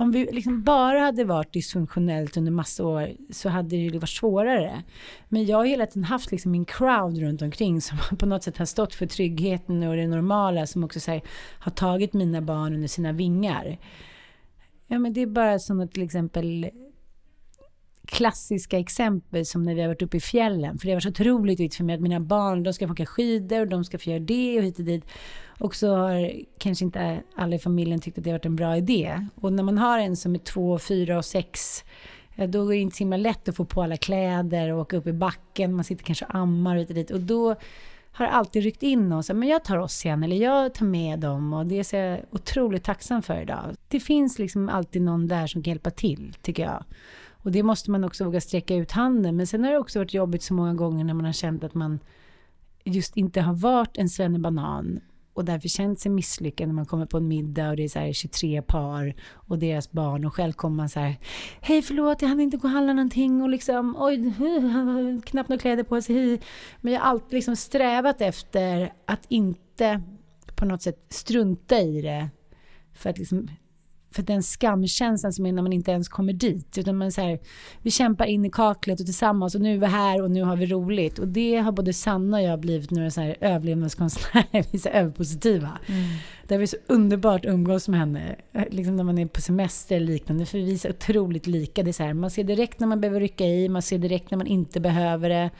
Om 0.00 0.10
vi 0.10 0.28
liksom 0.32 0.62
bara 0.62 1.00
hade 1.00 1.24
varit 1.24 1.52
dysfunktionellt 1.52 2.36
under 2.36 2.52
massa 2.52 2.84
år 2.84 3.12
så 3.30 3.48
hade 3.48 3.68
det 3.68 3.76
ju 3.76 3.98
varit 3.98 4.08
svårare. 4.08 4.82
Men 5.28 5.46
jag 5.46 5.56
har 5.56 5.64
hela 5.64 5.86
tiden 5.86 6.04
haft 6.04 6.30
liksom 6.30 6.52
min 6.52 6.64
crowd 6.64 7.18
runt 7.18 7.42
omkring 7.42 7.80
som 7.80 7.98
på 8.18 8.26
något 8.26 8.42
sätt 8.42 8.58
har 8.58 8.64
stått 8.64 8.94
för 8.94 9.06
tryggheten 9.06 9.82
och 9.82 9.96
det 9.96 10.06
normala 10.06 10.66
som 10.66 10.84
också 10.84 11.10
här, 11.10 11.22
har 11.58 11.72
tagit 11.72 12.12
mina 12.12 12.40
barn 12.40 12.74
under 12.74 12.88
sina 12.88 13.12
vingar. 13.12 13.78
Ja, 14.86 14.98
men 14.98 15.12
det 15.12 15.20
är 15.20 15.26
bara 15.26 15.58
som 15.58 15.88
till 15.88 16.02
exempel 16.02 16.70
klassiska 18.06 18.78
exempel 18.78 19.46
som 19.46 19.62
när 19.62 19.74
vi 19.74 19.80
har 19.80 19.88
varit 19.88 20.02
uppe 20.02 20.16
i 20.16 20.20
fjällen. 20.20 20.78
För 20.78 20.86
det 20.86 20.92
har 20.92 20.96
varit 20.96 21.02
så 21.02 21.22
otroligt 21.22 21.60
viktigt 21.60 21.76
för 21.76 21.84
mig 21.84 21.94
att 21.94 22.00
mina 22.00 22.20
barn 22.20 22.62
de 22.62 22.72
ska 22.72 22.86
få 22.86 22.92
åka 22.92 23.06
skidor 23.06 23.60
och 23.60 23.68
de 23.68 23.84
ska 23.84 23.98
få 23.98 24.10
göra 24.10 24.20
det 24.20 24.58
och 24.58 24.64
hit 24.64 24.78
och 24.78 24.84
dit. 24.84 25.04
Och 25.60 25.74
så 25.74 25.96
har 25.96 26.32
kanske 26.58 26.84
inte 26.84 27.22
alla 27.34 27.56
i 27.56 27.58
familjen 27.58 28.00
tyckt 28.00 28.18
att 28.18 28.24
det 28.24 28.30
har 28.30 28.38
varit 28.38 28.46
en 28.46 28.56
bra 28.56 28.76
idé. 28.76 29.26
Och 29.34 29.52
när 29.52 29.62
man 29.62 29.78
har 29.78 29.98
en 29.98 30.16
som 30.16 30.34
är 30.34 30.38
två, 30.38 30.78
fyra 30.78 31.18
och 31.18 31.24
sex 31.24 31.84
eh, 32.36 32.48
då 32.48 32.64
är 32.64 32.68
det 32.68 32.76
inte 32.76 32.96
så 32.96 33.00
himla 33.00 33.16
lätt 33.16 33.48
att 33.48 33.56
få 33.56 33.64
på 33.64 33.82
alla 33.82 33.96
kläder 33.96 34.72
och 34.72 34.80
åka 34.80 34.96
upp 34.96 35.06
i 35.06 35.12
backen. 35.12 35.74
Man 35.74 35.84
sitter 35.84 36.04
kanske 36.04 36.24
och 36.24 36.34
ammar 36.34 36.76
och 36.76 36.80
hit 36.80 36.88
och 36.90 36.94
dit. 36.94 37.10
Och 37.10 37.20
då 37.20 37.54
har 38.12 38.26
alltid 38.26 38.62
ryckt 38.62 38.82
in 38.82 39.12
och 39.12 39.24
sagt 39.24 39.36
men 39.36 39.48
jag 39.48 39.64
tar 39.64 39.78
oss 39.78 40.04
igen 40.04 40.22
eller 40.22 40.36
jag 40.36 40.74
tar 40.74 40.86
med 40.86 41.18
dem 41.18 41.52
och 41.52 41.66
det 41.66 41.92
är 41.92 41.96
jag 41.96 42.20
otroligt 42.30 42.84
tacksam 42.84 43.22
för 43.22 43.40
idag. 43.42 43.76
Det 43.88 44.00
finns 44.00 44.38
liksom 44.38 44.68
alltid 44.68 45.02
någon 45.02 45.28
där 45.28 45.46
som 45.46 45.62
kan 45.62 45.70
hjälpa 45.70 45.90
till 45.90 46.36
tycker 46.42 46.62
jag. 46.62 46.84
Och 47.30 47.52
det 47.52 47.62
måste 47.62 47.90
man 47.90 48.04
också 48.04 48.24
våga 48.24 48.40
sträcka 48.40 48.74
ut 48.74 48.92
handen. 48.92 49.36
Men 49.36 49.46
sen 49.46 49.64
har 49.64 49.72
det 49.72 49.78
också 49.78 49.98
varit 49.98 50.14
jobbigt 50.14 50.42
så 50.42 50.54
många 50.54 50.74
gånger 50.74 51.04
när 51.04 51.14
man 51.14 51.24
har 51.24 51.32
känt 51.32 51.64
att 51.64 51.74
man 51.74 51.98
just 52.84 53.16
inte 53.16 53.40
har 53.40 53.54
varit 53.54 53.96
en 53.96 54.08
svennebanan 54.08 55.00
och 55.34 55.44
därför 55.44 55.68
känt 55.68 56.00
sig 56.00 56.10
misslyckad 56.10 56.68
när 56.68 56.74
man 56.74 56.86
kommer 56.86 57.06
på 57.06 57.16
en 57.16 57.28
middag 57.28 57.70
och 57.70 57.76
det 57.76 57.84
är 57.84 58.12
så 58.12 58.12
23 58.12 58.62
par 58.62 59.14
och 59.32 59.58
deras 59.58 59.92
barn 59.92 60.24
och 60.24 60.34
själv 60.34 60.52
kommer 60.52 60.76
man 60.76 60.88
så 60.88 61.00
här 61.00 61.16
Hej 61.60 61.82
förlåt 61.82 62.22
jag 62.22 62.28
hann 62.28 62.40
inte 62.40 62.56
gå 62.56 62.68
och 62.68 62.70
handla 62.70 62.92
någonting 62.92 63.42
och 63.42 63.48
liksom 63.48 63.96
oj, 63.98 64.34
han 64.72 64.88
har 64.88 65.20
knappt 65.20 65.48
några 65.48 65.60
kläder 65.60 65.82
på 65.82 66.02
sig. 66.02 66.40
Men 66.80 66.92
jag 66.92 67.00
har 67.00 67.06
alltid 67.06 67.32
liksom 67.32 67.56
strävat 67.56 68.20
efter 68.20 68.92
att 69.06 69.26
inte 69.28 70.02
på 70.56 70.64
något 70.64 70.82
sätt 70.82 71.06
strunta 71.08 71.78
i 71.78 72.02
det 72.02 72.28
för 72.94 73.10
att 73.10 73.18
liksom 73.18 73.48
för 74.10 74.22
den 74.22 74.42
skamkänslan 74.42 75.32
som 75.32 75.46
är 75.46 75.52
när 75.52 75.62
man 75.62 75.72
inte 75.72 75.90
ens 75.90 76.08
kommer 76.08 76.32
dit. 76.32 76.78
Utan 76.78 76.96
man 76.96 77.12
så 77.12 77.20
här, 77.20 77.38
vi 77.82 77.90
kämpar 77.90 78.24
in 78.26 78.44
i 78.44 78.50
kaklet 78.50 79.00
och 79.00 79.06
tillsammans 79.06 79.54
och 79.54 79.60
nu 79.60 79.74
är 79.74 79.78
vi 79.78 79.86
här 79.86 80.22
och 80.22 80.30
nu 80.30 80.42
har 80.42 80.56
vi 80.56 80.66
roligt. 80.66 81.18
Och 81.18 81.28
det 81.28 81.56
har 81.56 81.72
både 81.72 81.92
Sanna 81.92 82.36
och 82.36 82.42
jag 82.42 82.60
blivit 82.60 82.90
nu 82.90 83.10
så 83.10 83.20
här 83.20 83.36
överlevnadskonstnärer, 83.40 84.46
vi 84.52 84.78
är 84.78 84.78
så 84.78 84.88
överpositiva. 84.88 85.78
Mm. 85.86 86.08
Det 86.46 86.54
är 86.54 86.66
så 86.66 86.76
underbart 86.86 87.44
att 87.44 87.52
umgås 87.52 87.88
med 87.88 88.00
henne, 88.00 88.36
liksom 88.70 88.96
när 88.96 89.04
man 89.04 89.18
är 89.18 89.26
på 89.26 89.40
semester 89.40 89.96
eller 89.96 90.06
liknande. 90.06 90.46
För 90.46 90.58
vi 90.58 90.72
är 90.72 90.78
så 90.78 90.88
otroligt 90.88 91.46
lika. 91.46 91.82
Det 91.82 91.90
är 91.90 91.92
så 91.92 92.02
här, 92.02 92.14
man 92.14 92.30
ser 92.30 92.44
direkt 92.44 92.80
när 92.80 92.86
man 92.86 93.00
behöver 93.00 93.20
rycka 93.20 93.44
i, 93.44 93.68
man 93.68 93.82
ser 93.82 93.98
direkt 93.98 94.30
när 94.30 94.38
man 94.38 94.46
inte 94.46 94.80
behöver 94.80 95.28
det 95.28 95.50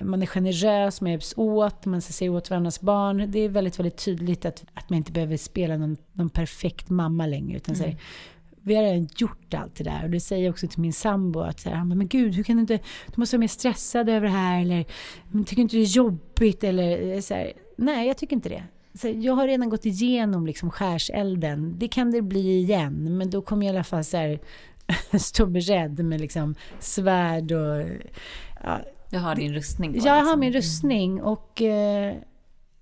man 0.00 0.22
är 0.22 0.26
generös, 0.26 1.00
man 1.00 1.10
hjälps 1.10 1.34
åt, 1.36 1.86
man 1.86 2.02
ser 2.02 2.28
åt 2.28 2.50
varandras 2.50 2.80
barn. 2.80 3.30
Det 3.30 3.38
är 3.38 3.48
väldigt, 3.48 3.78
väldigt 3.78 4.04
tydligt 4.04 4.44
att, 4.44 4.64
att 4.74 4.90
man 4.90 4.96
inte 4.96 5.12
behöver 5.12 5.36
spela 5.36 5.76
någon, 5.76 5.96
någon 6.12 6.30
perfekt 6.30 6.90
mamma 6.90 7.26
längre. 7.26 7.56
Utan 7.56 7.74
mm. 7.74 7.90
så 7.90 7.98
vi 8.62 8.74
har 8.74 8.82
redan 8.82 9.08
gjort 9.16 9.54
allt 9.54 9.74
det 9.74 9.84
där. 9.84 10.04
Och 10.04 10.10
det 10.10 10.20
säger 10.20 10.44
jag 10.44 10.52
också 10.52 10.68
till 10.68 10.80
min 10.80 10.92
sambo. 10.92 11.40
Att 11.40 11.60
så 11.60 11.68
här, 11.68 11.76
han 11.76 11.88
bara, 11.88 11.94
men 11.94 12.08
gud, 12.08 12.34
hur 12.34 12.42
kan 12.42 12.56
du 12.56 12.60
inte... 12.60 12.76
Du 13.06 13.12
måste 13.14 13.36
vara 13.36 13.40
mer 13.40 13.48
stressad 13.48 14.08
över 14.08 14.26
det 14.26 14.32
här. 14.32 14.60
Eller, 14.60 14.84
men 15.30 15.44
tycker 15.44 15.62
inte 15.62 15.76
det 15.76 15.82
är 15.82 15.96
jobbigt? 15.96 16.64
Eller 16.64 17.20
så 17.20 17.34
här, 17.34 17.52
nej, 17.76 18.06
jag 18.06 18.16
tycker 18.16 18.36
inte 18.36 18.48
det. 18.48 18.64
Så 18.94 19.08
jag 19.08 19.32
har 19.32 19.46
redan 19.46 19.68
gått 19.68 19.86
igenom 19.86 20.46
liksom 20.46 20.70
skärselden. 20.70 21.74
Det 21.78 21.88
kan 21.88 22.10
det 22.10 22.22
bli 22.22 22.58
igen. 22.58 23.18
Men 23.18 23.30
då 23.30 23.42
kommer 23.42 23.66
jag 23.66 23.74
i 23.74 23.76
alla 23.76 23.84
fall 23.84 24.04
så 24.04 24.16
här, 24.16 24.40
stå 25.18 25.46
beredd 25.46 26.04
med 26.04 26.20
liksom 26.20 26.54
svärd 26.78 27.52
och... 27.52 27.86
Ja, 28.64 28.80
du 29.12 29.18
har 29.18 29.34
din 29.34 29.54
rustning? 29.54 29.92
Då, 29.92 29.96
jag 29.96 30.02
liksom. 30.02 30.26
har 30.26 30.36
min 30.36 30.52
rustning 30.52 31.22
och 31.22 31.62
eh, 31.62 32.16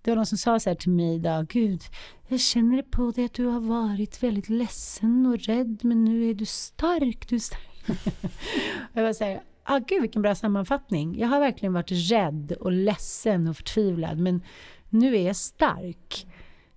det 0.02 0.10
var 0.10 0.16
någon 0.16 0.26
som 0.26 0.38
sa 0.38 0.60
så 0.60 0.70
här 0.70 0.74
till 0.74 0.90
mig 0.90 1.14
idag. 1.14 1.46
Gud, 1.46 1.82
jag 2.28 2.40
känner 2.40 2.82
på 2.82 3.10
dig 3.10 3.24
att 3.24 3.34
du 3.34 3.46
har 3.46 3.60
varit 3.60 4.22
väldigt 4.22 4.48
ledsen 4.48 5.26
och 5.26 5.38
rädd 5.38 5.78
men 5.82 6.04
nu 6.04 6.30
är 6.30 6.34
du 6.34 6.44
stark. 6.44 7.28
Du 7.28 7.34
är 7.34 7.40
stark. 7.40 7.84
jag 8.92 9.02
var 9.02 9.12
så 9.12 9.24
här, 9.24 9.42
ah, 9.64 9.78
gud 9.78 10.02
vilken 10.02 10.22
bra 10.22 10.34
sammanfattning. 10.34 11.18
Jag 11.18 11.28
har 11.28 11.40
verkligen 11.40 11.72
varit 11.72 12.10
rädd 12.10 12.52
och 12.60 12.72
ledsen 12.72 13.48
och 13.48 13.56
förtvivlad 13.56 14.18
men 14.18 14.42
nu 14.88 15.16
är 15.16 15.26
jag 15.26 15.36
stark. 15.36 16.26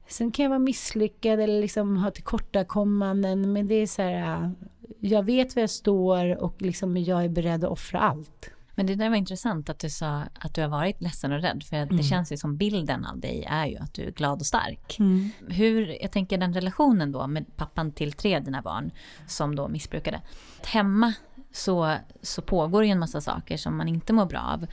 Sen 0.08 0.32
kan 0.32 0.44
jag 0.44 0.50
vara 0.50 0.60
misslyckad 0.60 1.40
eller 1.40 1.62
liksom 1.62 1.98
ha 1.98 2.12
tillkortakommanden 2.12 3.54
men 3.54 3.68
det 3.68 3.76
är 3.76 3.88
så 3.88 4.02
här, 4.02 4.52
jag 5.00 5.24
vet 5.24 5.56
var 5.56 5.62
jag 5.62 5.70
står 5.70 6.44
och 6.44 6.62
liksom 6.62 6.98
jag 6.98 7.24
är 7.24 7.30
beredd 7.30 7.64
att 7.64 7.72
offra 7.72 8.00
allt. 8.00 8.54
Men 8.76 8.86
det 8.86 8.96
där 8.96 9.10
var 9.10 9.16
intressant 9.16 9.70
att 9.70 9.80
du 9.80 9.90
sa 9.90 10.24
att 10.40 10.54
du 10.54 10.62
har 10.62 10.68
varit 10.68 11.02
ledsen 11.02 11.32
och 11.32 11.42
rädd. 11.42 11.64
För 11.64 11.76
mm. 11.76 11.98
det 11.98 12.04
känns 12.04 12.32
ju 12.32 12.38
som 12.38 12.58
bilden 12.58 13.06
av 13.06 13.20
dig 13.20 13.46
är 13.50 13.66
ju 13.66 13.78
att 13.78 13.94
du 13.94 14.04
är 14.04 14.12
glad 14.12 14.40
och 14.40 14.46
stark. 14.46 15.00
Mm. 15.00 15.30
Hur, 15.48 16.02
jag 16.02 16.12
tänker 16.12 16.38
den 16.38 16.54
relationen 16.54 17.12
då 17.12 17.28
med 17.28 17.58
pappan 17.58 17.92
till 17.92 18.14
tre 18.14 18.36
av 18.36 18.44
dina 18.44 18.62
barn 18.62 18.92
som 19.28 19.56
då 19.56 19.68
missbrukade. 19.68 20.22
Hemma 20.66 21.14
så, 21.52 21.96
så 22.22 22.42
pågår 22.42 22.86
ju 22.86 22.92
en 22.92 23.00
massa 23.00 23.22
saker 23.22 23.58
som 23.58 23.78
man 23.78 23.88
inte 23.88 24.14
mår 24.14 24.26
bra 24.26 24.42
av. 24.42 24.66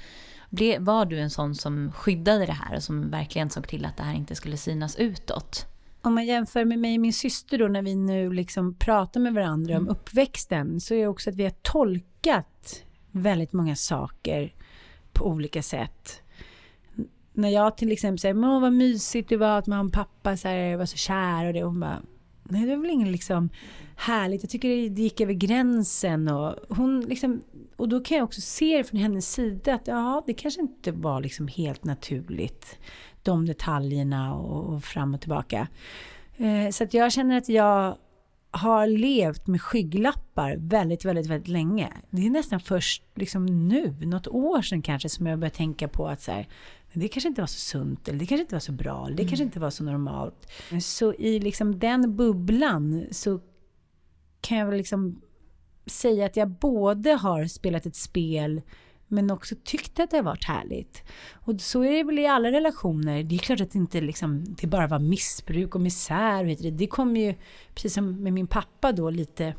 var 0.84 1.04
du 1.04 1.18
en 1.18 1.30
sån 1.30 1.54
som 1.54 1.92
skyddade 1.92 2.46
det 2.46 2.52
här 2.52 2.76
och 2.76 2.82
som 2.82 3.10
verkligen 3.10 3.50
såg 3.50 3.68
till 3.68 3.84
att 3.84 3.96
det 3.96 4.02
här 4.02 4.14
inte 4.14 4.34
skulle 4.34 4.56
synas 4.56 4.96
utåt? 4.96 5.66
Om 6.02 6.14
man 6.14 6.26
jämför 6.26 6.64
med 6.64 6.78
mig 6.78 6.94
och 6.94 7.00
min 7.00 7.12
syster 7.12 7.58
då 7.58 7.68
när 7.68 7.82
vi 7.82 7.94
nu 7.94 8.32
liksom 8.32 8.74
pratar 8.74 9.20
med 9.20 9.34
varandra 9.34 9.74
mm. 9.74 9.88
om 9.88 9.92
uppväxten 9.92 10.80
så 10.80 10.94
är 10.94 10.98
det 10.98 11.06
också 11.06 11.30
att 11.30 11.36
vi 11.36 11.44
har 11.44 11.54
tolkat 11.62 12.82
väldigt 13.12 13.52
många 13.52 13.76
saker 13.76 14.52
på 15.12 15.26
olika 15.26 15.62
sätt. 15.62 16.22
När 17.32 17.48
jag 17.48 17.76
till 17.76 17.92
exempel 17.92 18.18
säger 18.18 18.34
men 18.34 18.60
vad 18.60 18.72
mysigt 18.72 19.28
det 19.28 19.36
var 19.36 19.58
att 19.58 19.66
mamma 19.66 19.86
och 19.86 19.92
pappa 19.92 20.36
så 20.36 20.48
här, 20.48 20.76
var 20.76 20.86
så 20.86 20.96
kära 20.96 21.46
och 21.46 21.52
det. 21.52 21.64
Och 21.64 21.70
hon 21.70 21.80
bara, 21.80 22.02
nej 22.42 22.66
det 22.66 22.76
var 22.76 22.82
väl 22.82 22.90
inget 22.90 23.08
liksom 23.08 23.50
härligt. 23.96 24.42
Jag 24.42 24.50
tycker 24.50 24.68
det 24.68 25.02
gick 25.02 25.20
över 25.20 25.32
gränsen. 25.32 26.28
Och, 26.28 26.54
hon 26.68 27.00
liksom, 27.00 27.42
och 27.76 27.88
då 27.88 28.00
kan 28.00 28.16
jag 28.18 28.24
också 28.24 28.40
se 28.40 28.76
det 28.76 28.84
från 28.84 29.00
hennes 29.00 29.32
sida 29.32 29.74
att 29.74 29.86
ja, 29.86 30.22
det 30.26 30.34
kanske 30.34 30.60
inte 30.60 30.92
var 30.92 31.20
liksom 31.20 31.48
helt 31.48 31.84
naturligt. 31.84 32.78
De 33.22 33.46
detaljerna 33.46 34.34
och, 34.34 34.74
och 34.74 34.84
fram 34.84 35.14
och 35.14 35.20
tillbaka. 35.20 35.68
Eh, 36.36 36.70
så 36.70 36.84
att 36.84 36.94
jag 36.94 37.12
känner 37.12 37.38
att 37.38 37.48
jag 37.48 37.96
har 38.50 38.86
levt 38.86 39.46
med 39.46 39.62
skygglappar 39.62 40.56
väldigt, 40.58 41.04
väldigt, 41.04 41.26
väldigt 41.26 41.48
länge. 41.48 41.92
Det 42.10 42.26
är 42.26 42.30
nästan 42.30 42.60
först 42.60 43.02
liksom 43.14 43.68
nu, 43.68 43.94
något 44.00 44.28
år 44.28 44.62
sedan 44.62 44.82
kanske, 44.82 45.08
som 45.08 45.26
jag 45.26 45.38
började 45.38 45.56
tänka 45.56 45.88
på 45.88 46.08
att 46.08 46.22
så 46.22 46.32
här, 46.32 46.48
det 46.92 47.08
kanske 47.08 47.28
inte 47.28 47.42
var 47.42 47.46
så 47.46 47.60
sunt, 47.60 48.08
eller 48.08 48.18
det 48.18 48.26
kanske 48.26 48.42
inte 48.42 48.54
var 48.54 48.60
så 48.60 48.72
bra, 48.72 49.06
eller 49.06 49.16
det 49.16 49.24
kanske 49.24 49.44
inte 49.44 49.60
var 49.60 49.70
så 49.70 49.84
normalt. 49.84 50.50
Så 50.80 51.14
i 51.14 51.40
liksom 51.40 51.78
den 51.78 52.16
bubblan 52.16 53.04
så 53.10 53.40
kan 54.40 54.58
jag 54.58 54.66
väl 54.66 54.76
liksom 54.76 55.20
säga 55.86 56.26
att 56.26 56.36
jag 56.36 56.48
både 56.48 57.12
har 57.12 57.46
spelat 57.46 57.86
ett 57.86 57.96
spel 57.96 58.62
men 59.10 59.30
också 59.30 59.54
tyckt 59.64 60.00
att 60.00 60.10
det 60.10 60.16
har 60.16 60.24
varit 60.24 60.44
härligt. 60.44 61.02
Och 61.32 61.60
så 61.60 61.84
är 61.84 61.90
det 61.92 62.04
väl 62.04 62.18
i 62.18 62.26
alla 62.26 62.52
relationer. 62.52 63.22
Det 63.22 63.34
är 63.34 63.38
klart 63.38 63.60
att 63.60 63.70
det 63.70 63.78
inte 63.78 64.00
liksom, 64.00 64.44
det 64.60 64.66
bara 64.66 64.86
var 64.86 64.98
missbruk 64.98 65.74
och 65.74 65.80
misär. 65.80 66.44
Vet 66.44 66.62
du. 66.62 66.70
Det 66.70 66.86
kom 66.86 67.16
ju, 67.16 67.34
precis 67.74 67.94
som 67.94 68.22
med 68.22 68.32
min 68.32 68.46
pappa 68.46 68.92
då, 68.92 69.10
lite 69.10 69.54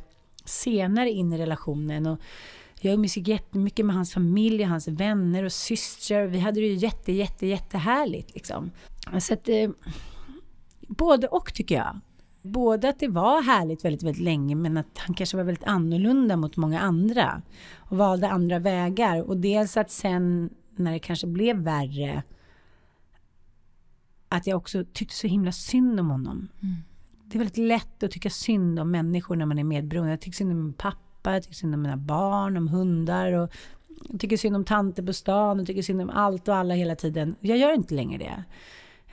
senare 0.45 1.11
in 1.11 1.33
i 1.33 1.37
relationen. 1.37 2.05
Och 2.05 2.19
jag 2.81 2.93
umgicks 2.93 3.17
jättemycket 3.17 3.85
med 3.85 3.95
hans 3.95 4.13
familj, 4.13 4.63
hans 4.63 4.87
vänner 4.87 5.43
och 5.43 5.51
systrar. 5.51 6.25
Vi 6.25 6.39
hade 6.39 6.59
det 6.59 6.67
ju 6.67 6.73
jätte, 6.73 7.11
jätte, 7.11 7.47
jättehärligt. 7.47 8.33
Liksom. 8.33 8.71
Så 9.19 9.33
att, 9.33 9.49
eh, 9.49 9.69
både 10.87 11.27
och 11.27 11.53
tycker 11.53 11.75
jag. 11.75 11.99
Både 12.41 12.89
att 12.89 12.99
det 12.99 13.07
var 13.07 13.41
härligt 13.41 13.85
väldigt, 13.85 14.03
väldigt 14.03 14.23
länge 14.23 14.55
men 14.55 14.77
att 14.77 14.97
han 14.97 15.15
kanske 15.15 15.37
var 15.37 15.43
väldigt 15.43 15.67
annorlunda 15.67 16.37
mot 16.37 16.57
många 16.57 16.79
andra 16.79 17.41
och 17.77 17.97
valde 17.97 18.29
andra 18.29 18.59
vägar. 18.59 19.21
Och 19.21 19.37
dels 19.37 19.77
att 19.77 19.91
sen 19.91 20.49
när 20.75 20.91
det 20.91 20.99
kanske 20.99 21.27
blev 21.27 21.57
värre 21.57 22.23
att 24.29 24.47
jag 24.47 24.57
också 24.57 24.83
tyckte 24.93 25.15
så 25.15 25.27
himla 25.27 25.51
synd 25.51 25.99
om 25.99 26.09
honom. 26.09 26.47
Mm. 26.61 26.75
Det 27.25 27.37
är 27.37 27.39
väldigt 27.39 27.57
lätt 27.57 28.03
att 28.03 28.11
tycka 28.11 28.29
synd 28.29 28.79
om 28.79 28.91
människor 28.91 29.35
när 29.35 29.45
man 29.45 29.59
är 29.59 29.63
medberoende. 29.63 30.11
Jag 30.11 30.21
tycker 30.21 30.37
synd 30.37 30.51
om 30.51 30.63
min 30.63 30.73
pappa, 30.73 31.33
jag 31.33 31.43
tycker 31.43 31.55
synd 31.55 31.75
om 31.75 31.81
mina 31.81 31.97
barn, 31.97 32.57
om 32.57 32.67
hundar 32.67 33.33
och 33.33 33.53
jag 34.09 34.19
tycker 34.19 34.37
synd 34.37 34.55
om 34.55 34.65
tanter 34.65 35.03
på 35.03 35.13
stan, 35.13 35.57
jag 35.57 35.67
tycker 35.67 35.81
synd 35.81 36.01
om 36.01 36.09
allt 36.09 36.47
och 36.47 36.55
alla 36.55 36.73
hela 36.73 36.95
tiden. 36.95 37.35
Jag 37.39 37.57
gör 37.57 37.73
inte 37.73 37.93
längre 37.93 38.17
det. 38.17 38.43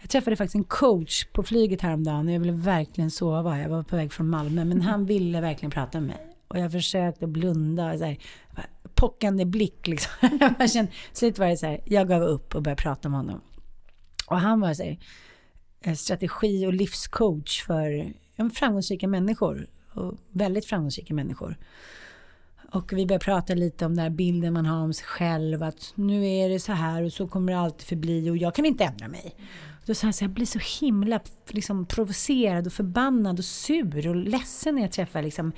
Jag 0.01 0.11
träffade 0.11 0.37
faktiskt 0.37 0.55
en 0.55 0.65
coach 0.65 1.27
på 1.33 1.43
flyget 1.43 1.81
häromdagen 1.81 2.29
och 2.29 2.35
jag 2.35 2.41
ville 2.41 2.53
verkligen 2.53 3.11
sova. 3.11 3.59
Jag 3.59 3.69
var 3.69 3.83
på 3.83 3.97
väg 3.97 4.13
från 4.13 4.29
Malmö 4.29 4.65
men 4.65 4.83
han 4.83 5.07
ville 5.07 5.41
verkligen 5.41 5.71
prata 5.71 6.01
med 6.01 6.09
mig. 6.09 6.37
Och 6.49 6.59
jag 6.59 6.73
försökte 6.73 7.27
blunda 7.27 7.93
och 7.93 7.99
så 7.99 8.05
här, 8.05 8.19
pockande 8.95 9.45
blick 9.45 9.87
liksom. 9.87 10.13
jag 10.59 10.71
kände, 10.71 10.93
slut 11.13 11.39
var 11.39 11.47
det 11.47 11.57
så 11.57 11.67
här, 11.67 11.81
jag 11.85 12.09
gav 12.09 12.23
upp 12.23 12.55
och 12.55 12.63
började 12.63 12.83
prata 12.83 13.09
med 13.09 13.19
honom. 13.21 13.41
Och 14.27 14.41
han 14.41 14.61
var 14.61 14.75
så 14.75 14.83
här, 14.83 14.99
eh, 15.81 15.95
strategi 15.95 16.67
och 16.67 16.73
livscoach 16.73 17.63
för 17.63 18.13
framgångsrika 18.55 19.09
människor. 19.09 19.67
Och 19.95 20.15
väldigt 20.31 20.67
framgångsrika 20.67 21.15
människor. 21.15 21.57
Och 22.73 22.93
vi 22.93 23.07
började 23.07 23.25
prata 23.25 23.55
lite 23.55 23.87
om 23.87 23.95
den 23.95 24.03
här 24.03 24.11
bilden 24.11 24.53
man 24.53 24.67
har 24.67 24.83
om 24.83 24.93
sig 24.93 25.07
själv. 25.07 25.63
Att 25.63 25.93
nu 25.95 26.29
är 26.29 26.49
det 26.49 26.61
så 26.61 26.73
här 26.73 27.03
och 27.03 27.13
så 27.13 27.29
kommer 27.29 27.53
det 27.53 27.59
alltid 27.59 27.87
förbli 27.87 28.31
och 28.31 28.37
jag 28.37 28.55
kan 28.55 28.67
inte 28.67 28.85
ändra 28.85 29.09
mig. 29.09 29.35
Då 29.89 29.95
sa 29.95 30.07
han 30.07 30.12
så 30.12 30.24
jag 30.24 30.30
blir 30.30 30.47
så 30.47 30.59
himla 30.80 31.20
liksom, 31.49 31.86
provocerad 31.86 32.66
och 32.66 32.72
förbannad 32.72 33.39
och 33.39 33.45
sur 33.45 34.09
och 34.09 34.16
ledsen 34.16 34.74
när 34.74 34.82
jag 34.82 34.93
träffar 34.93 35.22
liksom, 35.22 35.53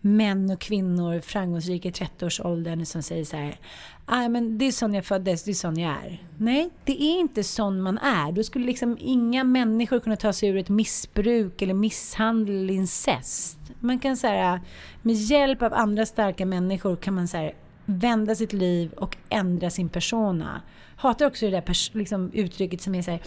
män 0.00 0.50
och 0.50 0.60
kvinnor, 0.60 1.20
framgångsrika 1.20 1.88
i 1.88 1.92
30-årsåldern 1.92 2.84
som 2.84 3.02
säger 3.02 3.24
så 3.24 3.36
här. 3.36 3.58
ah, 4.06 4.28
men 4.28 4.58
det 4.58 4.64
är 4.64 4.72
sån 4.72 4.94
jag 4.94 5.04
föddes, 5.04 5.44
det 5.44 5.50
är 5.50 5.54
sån 5.54 5.78
jag 5.78 5.90
är. 5.90 6.22
Nej, 6.38 6.70
det 6.84 7.02
är 7.02 7.20
inte 7.20 7.44
sån 7.44 7.82
man 7.82 7.98
är. 7.98 8.32
Då 8.32 8.42
skulle 8.42 8.66
liksom 8.66 8.96
inga 9.00 9.44
människor 9.44 10.00
kunna 10.00 10.16
ta 10.16 10.32
sig 10.32 10.48
ur 10.48 10.56
ett 10.56 10.68
missbruk 10.68 11.62
eller 11.62 11.74
misshandel 11.74 12.56
eller 12.56 12.74
incest. 12.74 13.58
Man 13.80 13.98
kan 13.98 14.16
säga 14.16 14.60
med 15.02 15.14
hjälp 15.14 15.62
av 15.62 15.74
andra 15.74 16.06
starka 16.06 16.46
människor 16.46 16.96
kan 16.96 17.14
man 17.14 17.28
så 17.28 17.36
här, 17.36 17.54
vända 17.84 18.34
sitt 18.34 18.52
liv 18.52 18.92
och 18.92 19.16
ändra 19.28 19.70
sin 19.70 19.88
persona. 19.88 20.62
Hatar 20.96 21.26
också 21.26 21.46
det 21.46 21.50
där 21.50 21.98
liksom, 21.98 22.30
uttrycket 22.32 22.80
som 22.80 22.94
är 22.94 23.02
så 23.02 23.10
här, 23.10 23.20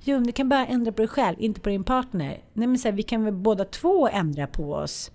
jo 0.00 0.18
du 0.18 0.32
kan 0.32 0.48
bara 0.48 0.66
ändra 0.66 0.92
på 0.92 0.98
dig 1.02 1.08
själv, 1.08 1.36
inte 1.40 1.60
på 1.60 1.68
din 1.68 1.84
partner. 1.84 2.42
Nej 2.52 2.66
men 2.66 2.78
så 2.78 2.88
här, 2.88 2.92
vi 2.92 3.02
kan 3.02 3.24
väl 3.24 3.34
båda 3.34 3.64
två 3.64 4.08
ändra 4.08 4.46
på 4.46 4.72
oss 4.74 5.10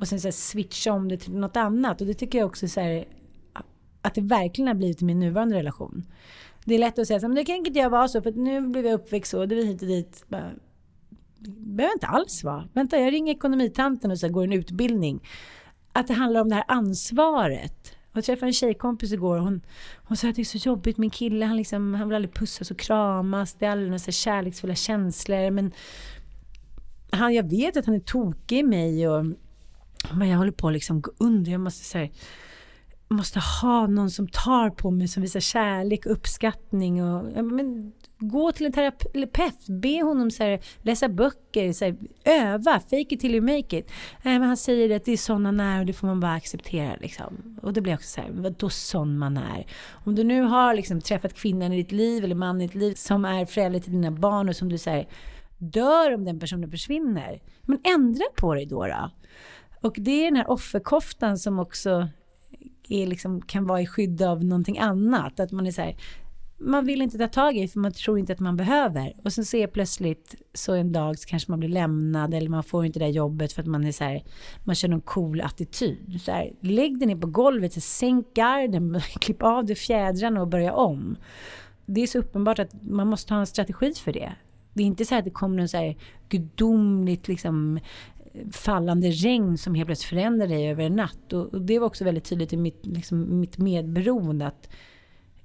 och 0.00 0.08
sen 0.08 0.20
så 0.20 0.26
här, 0.26 0.32
switcha 0.32 0.92
om 0.92 1.08
det 1.08 1.16
till 1.16 1.32
något 1.32 1.56
annat. 1.56 2.00
Och 2.00 2.06
det 2.06 2.14
tycker 2.14 2.38
jag 2.38 2.46
också 2.46 2.68
så 2.68 2.80
här, 2.80 3.04
att 4.02 4.14
det 4.14 4.20
verkligen 4.20 4.68
har 4.68 4.74
blivit 4.74 5.02
i 5.02 5.04
min 5.04 5.20
nuvarande 5.20 5.56
relation. 5.56 6.06
Det 6.64 6.74
är 6.74 6.78
lätt 6.78 6.98
att 6.98 7.06
säga 7.06 7.20
så 7.20 7.28
men 7.28 7.34
det 7.34 7.44
kan 7.44 7.56
inte 7.56 7.78
jag 7.78 7.90
vara 7.90 8.08
så 8.08 8.22
för 8.22 8.32
nu 8.32 8.60
blev 8.60 8.86
jag 8.86 8.94
uppväxt 8.94 9.30
så, 9.30 9.46
det 9.46 9.60
är 9.60 9.64
hit 9.64 9.82
och 9.82 9.88
dit. 9.88 10.24
Bara, 10.28 10.50
behöver 11.48 11.94
inte 11.94 12.06
alls 12.06 12.44
vara. 12.44 12.68
Vänta, 12.72 12.98
jag 12.98 13.12
ringer 13.12 13.34
ekonomitanten 13.34 14.10
och 14.10 14.18
så 14.18 14.28
går 14.28 14.44
en 14.44 14.52
utbildning. 14.52 15.28
Att 15.92 16.06
det 16.06 16.14
handlar 16.14 16.40
om 16.40 16.48
det 16.48 16.54
här 16.54 16.64
ansvaret. 16.68 17.96
Jag 18.12 18.24
träffade 18.24 18.46
en 18.46 18.52
tjejkompis 18.52 19.12
igår 19.12 19.36
och 19.36 19.44
hon, 19.44 19.60
hon 19.96 20.16
sa 20.16 20.28
att 20.28 20.36
det 20.36 20.42
är 20.42 20.44
så 20.44 20.58
jobbigt. 20.58 20.98
Min 20.98 21.10
kille 21.10 21.46
han, 21.46 21.56
liksom, 21.56 21.94
han 21.94 22.08
vill 22.08 22.16
aldrig 22.16 22.34
pussas 22.34 22.70
och 22.70 22.78
kramas. 22.78 23.54
Det 23.54 23.66
är 23.66 23.70
aldrig 23.70 23.90
några 23.90 24.12
kärleksfulla 24.12 24.74
känslor. 24.74 25.50
Men 25.50 25.72
han, 27.10 27.34
jag 27.34 27.50
vet 27.50 27.76
att 27.76 27.86
han 27.86 27.94
är 27.94 28.00
tokig 28.00 28.58
i 28.58 28.62
mig. 28.62 29.08
Och, 29.08 29.26
men 30.14 30.28
jag 30.28 30.38
håller 30.38 30.52
på 30.52 30.68
att 30.68 30.72
liksom 30.72 31.00
gå 31.00 31.10
under. 31.18 31.52
Jag 31.52 31.60
måste 31.60 31.98
här, 31.98 32.10
måste 33.08 33.40
ha 33.62 33.86
någon 33.86 34.10
som 34.10 34.28
tar 34.28 34.70
på 34.70 34.90
mig, 34.90 35.08
som 35.08 35.22
visar 35.22 35.40
kärlek 35.40 36.06
och 36.06 36.12
uppskattning. 36.12 37.04
Och, 37.04 37.44
men, 37.44 37.92
gå 38.20 38.52
till 38.52 38.66
en 38.66 38.72
terapeut, 38.72 39.66
be 39.68 40.02
honom 40.02 40.30
så 40.30 40.42
här, 40.42 40.60
läsa 40.82 41.08
böcker, 41.08 41.72
så 41.72 41.84
här, 41.84 41.96
öva, 42.24 42.80
fake 42.80 43.06
it 43.14 43.20
till 43.20 43.34
you 43.34 43.40
make 43.40 43.78
it. 43.78 43.90
Nej, 44.22 44.38
men 44.38 44.48
han 44.48 44.56
säger 44.56 44.96
att 44.96 45.04
det 45.04 45.12
är 45.12 45.16
sån 45.16 45.44
han 45.44 45.60
är 45.60 45.80
och 45.80 45.86
det 45.86 45.92
får 45.92 46.06
man 46.06 46.20
bara 46.20 46.34
acceptera. 46.34 46.96
Liksom. 47.00 47.58
Och 47.62 47.72
det 47.72 47.80
blir 47.80 47.94
också 47.94 48.08
så 48.08 48.20
här, 48.20 48.30
vadå 48.32 48.68
sån 48.68 49.18
man 49.18 49.36
är? 49.36 49.66
Om 50.04 50.14
du 50.14 50.24
nu 50.24 50.42
har 50.42 50.74
liksom, 50.74 51.00
träffat 51.00 51.34
kvinnan 51.34 51.72
i 51.72 51.76
ditt 51.76 51.92
liv 51.92 52.24
eller 52.24 52.34
mannen 52.34 52.60
i 52.60 52.66
ditt 52.66 52.74
liv 52.74 52.94
som 52.94 53.24
är 53.24 53.46
förälder 53.46 53.80
till 53.80 53.92
dina 53.92 54.10
barn 54.10 54.48
och 54.48 54.56
som 54.56 54.68
du 54.68 54.78
säger 54.78 55.08
dör 55.58 56.14
om 56.14 56.24
den 56.24 56.40
personen 56.40 56.70
försvinner. 56.70 57.40
Men 57.62 57.78
ändra 57.84 58.24
på 58.36 58.54
dig 58.54 58.66
då. 58.66 58.86
då. 58.86 59.10
Och 59.80 59.94
det 59.98 60.10
är 60.10 60.24
den 60.24 60.36
här 60.36 60.50
offerkoftan 60.50 61.38
som 61.38 61.58
också 61.58 62.08
är 62.88 63.06
liksom, 63.06 63.42
kan 63.42 63.66
vara 63.66 63.80
i 63.80 63.86
skydd 63.86 64.22
av 64.22 64.44
någonting 64.44 64.78
annat. 64.78 65.40
Att 65.40 65.52
man 65.52 65.66
är 65.66 65.70
så 65.70 65.82
här, 65.82 65.96
man 66.60 66.84
vill 66.84 67.02
inte 67.02 67.18
ta 67.18 67.26
tag 67.26 67.56
i 67.56 67.68
för 67.68 67.80
man 67.80 67.92
tror 67.92 68.18
inte 68.18 68.32
att 68.32 68.40
man 68.40 68.56
behöver. 68.56 69.12
Och 69.24 69.32
sen 69.32 69.44
ser 69.44 69.66
plötsligt 69.66 70.34
så 70.54 70.74
en 70.74 70.92
dag 70.92 71.18
så 71.18 71.28
kanske 71.28 71.52
man 71.52 71.60
blir 71.60 71.68
lämnad 71.68 72.34
eller 72.34 72.48
man 72.48 72.64
får 72.64 72.86
inte 72.86 72.98
det 72.98 73.04
där 73.04 73.12
jobbet 73.12 73.52
för 73.52 73.62
att 73.62 73.68
man 73.68 73.84
är 73.84 73.92
så 73.92 74.04
här, 74.04 74.22
man 74.64 74.74
känner 74.74 74.94
en 74.94 75.00
cool 75.00 75.40
attityd. 75.40 76.20
Så 76.24 76.32
här, 76.32 76.52
lägg 76.60 76.98
dig 76.98 77.08
ner 77.08 77.16
på 77.16 77.26
golvet, 77.26 77.72
så 77.72 77.80
sänk 77.80 78.34
garden, 78.34 79.00
klipp 79.20 79.42
av 79.42 79.66
dig 79.66 79.76
fjädrarna 79.76 80.40
och 80.40 80.48
börja 80.48 80.74
om. 80.74 81.16
Det 81.86 82.00
är 82.00 82.06
så 82.06 82.18
uppenbart 82.18 82.58
att 82.58 82.82
man 82.82 83.06
måste 83.06 83.34
ha 83.34 83.40
en 83.40 83.46
strategi 83.46 83.92
för 83.94 84.12
det. 84.12 84.32
Det 84.74 84.82
är 84.82 84.86
inte 84.86 85.04
så 85.04 85.14
att 85.14 85.24
det 85.24 85.30
kommer 85.30 85.56
någon 85.56 85.68
så 85.68 85.76
här 85.76 85.96
gudomligt 86.28 87.28
liksom 87.28 87.80
fallande 88.52 89.10
regn 89.10 89.58
som 89.58 89.74
helt 89.74 89.86
plötsligt 89.86 90.08
förändrar 90.08 90.46
dig 90.46 90.70
över 90.70 90.84
en 90.84 90.96
natt. 90.96 91.32
Och, 91.32 91.54
och 91.54 91.60
det 91.60 91.78
var 91.78 91.86
också 91.86 92.04
väldigt 92.04 92.24
tydligt 92.24 92.52
i 92.52 92.56
mitt, 92.56 92.86
liksom, 92.86 93.40
mitt 93.40 93.58
medberoende 93.58 94.46
att 94.46 94.68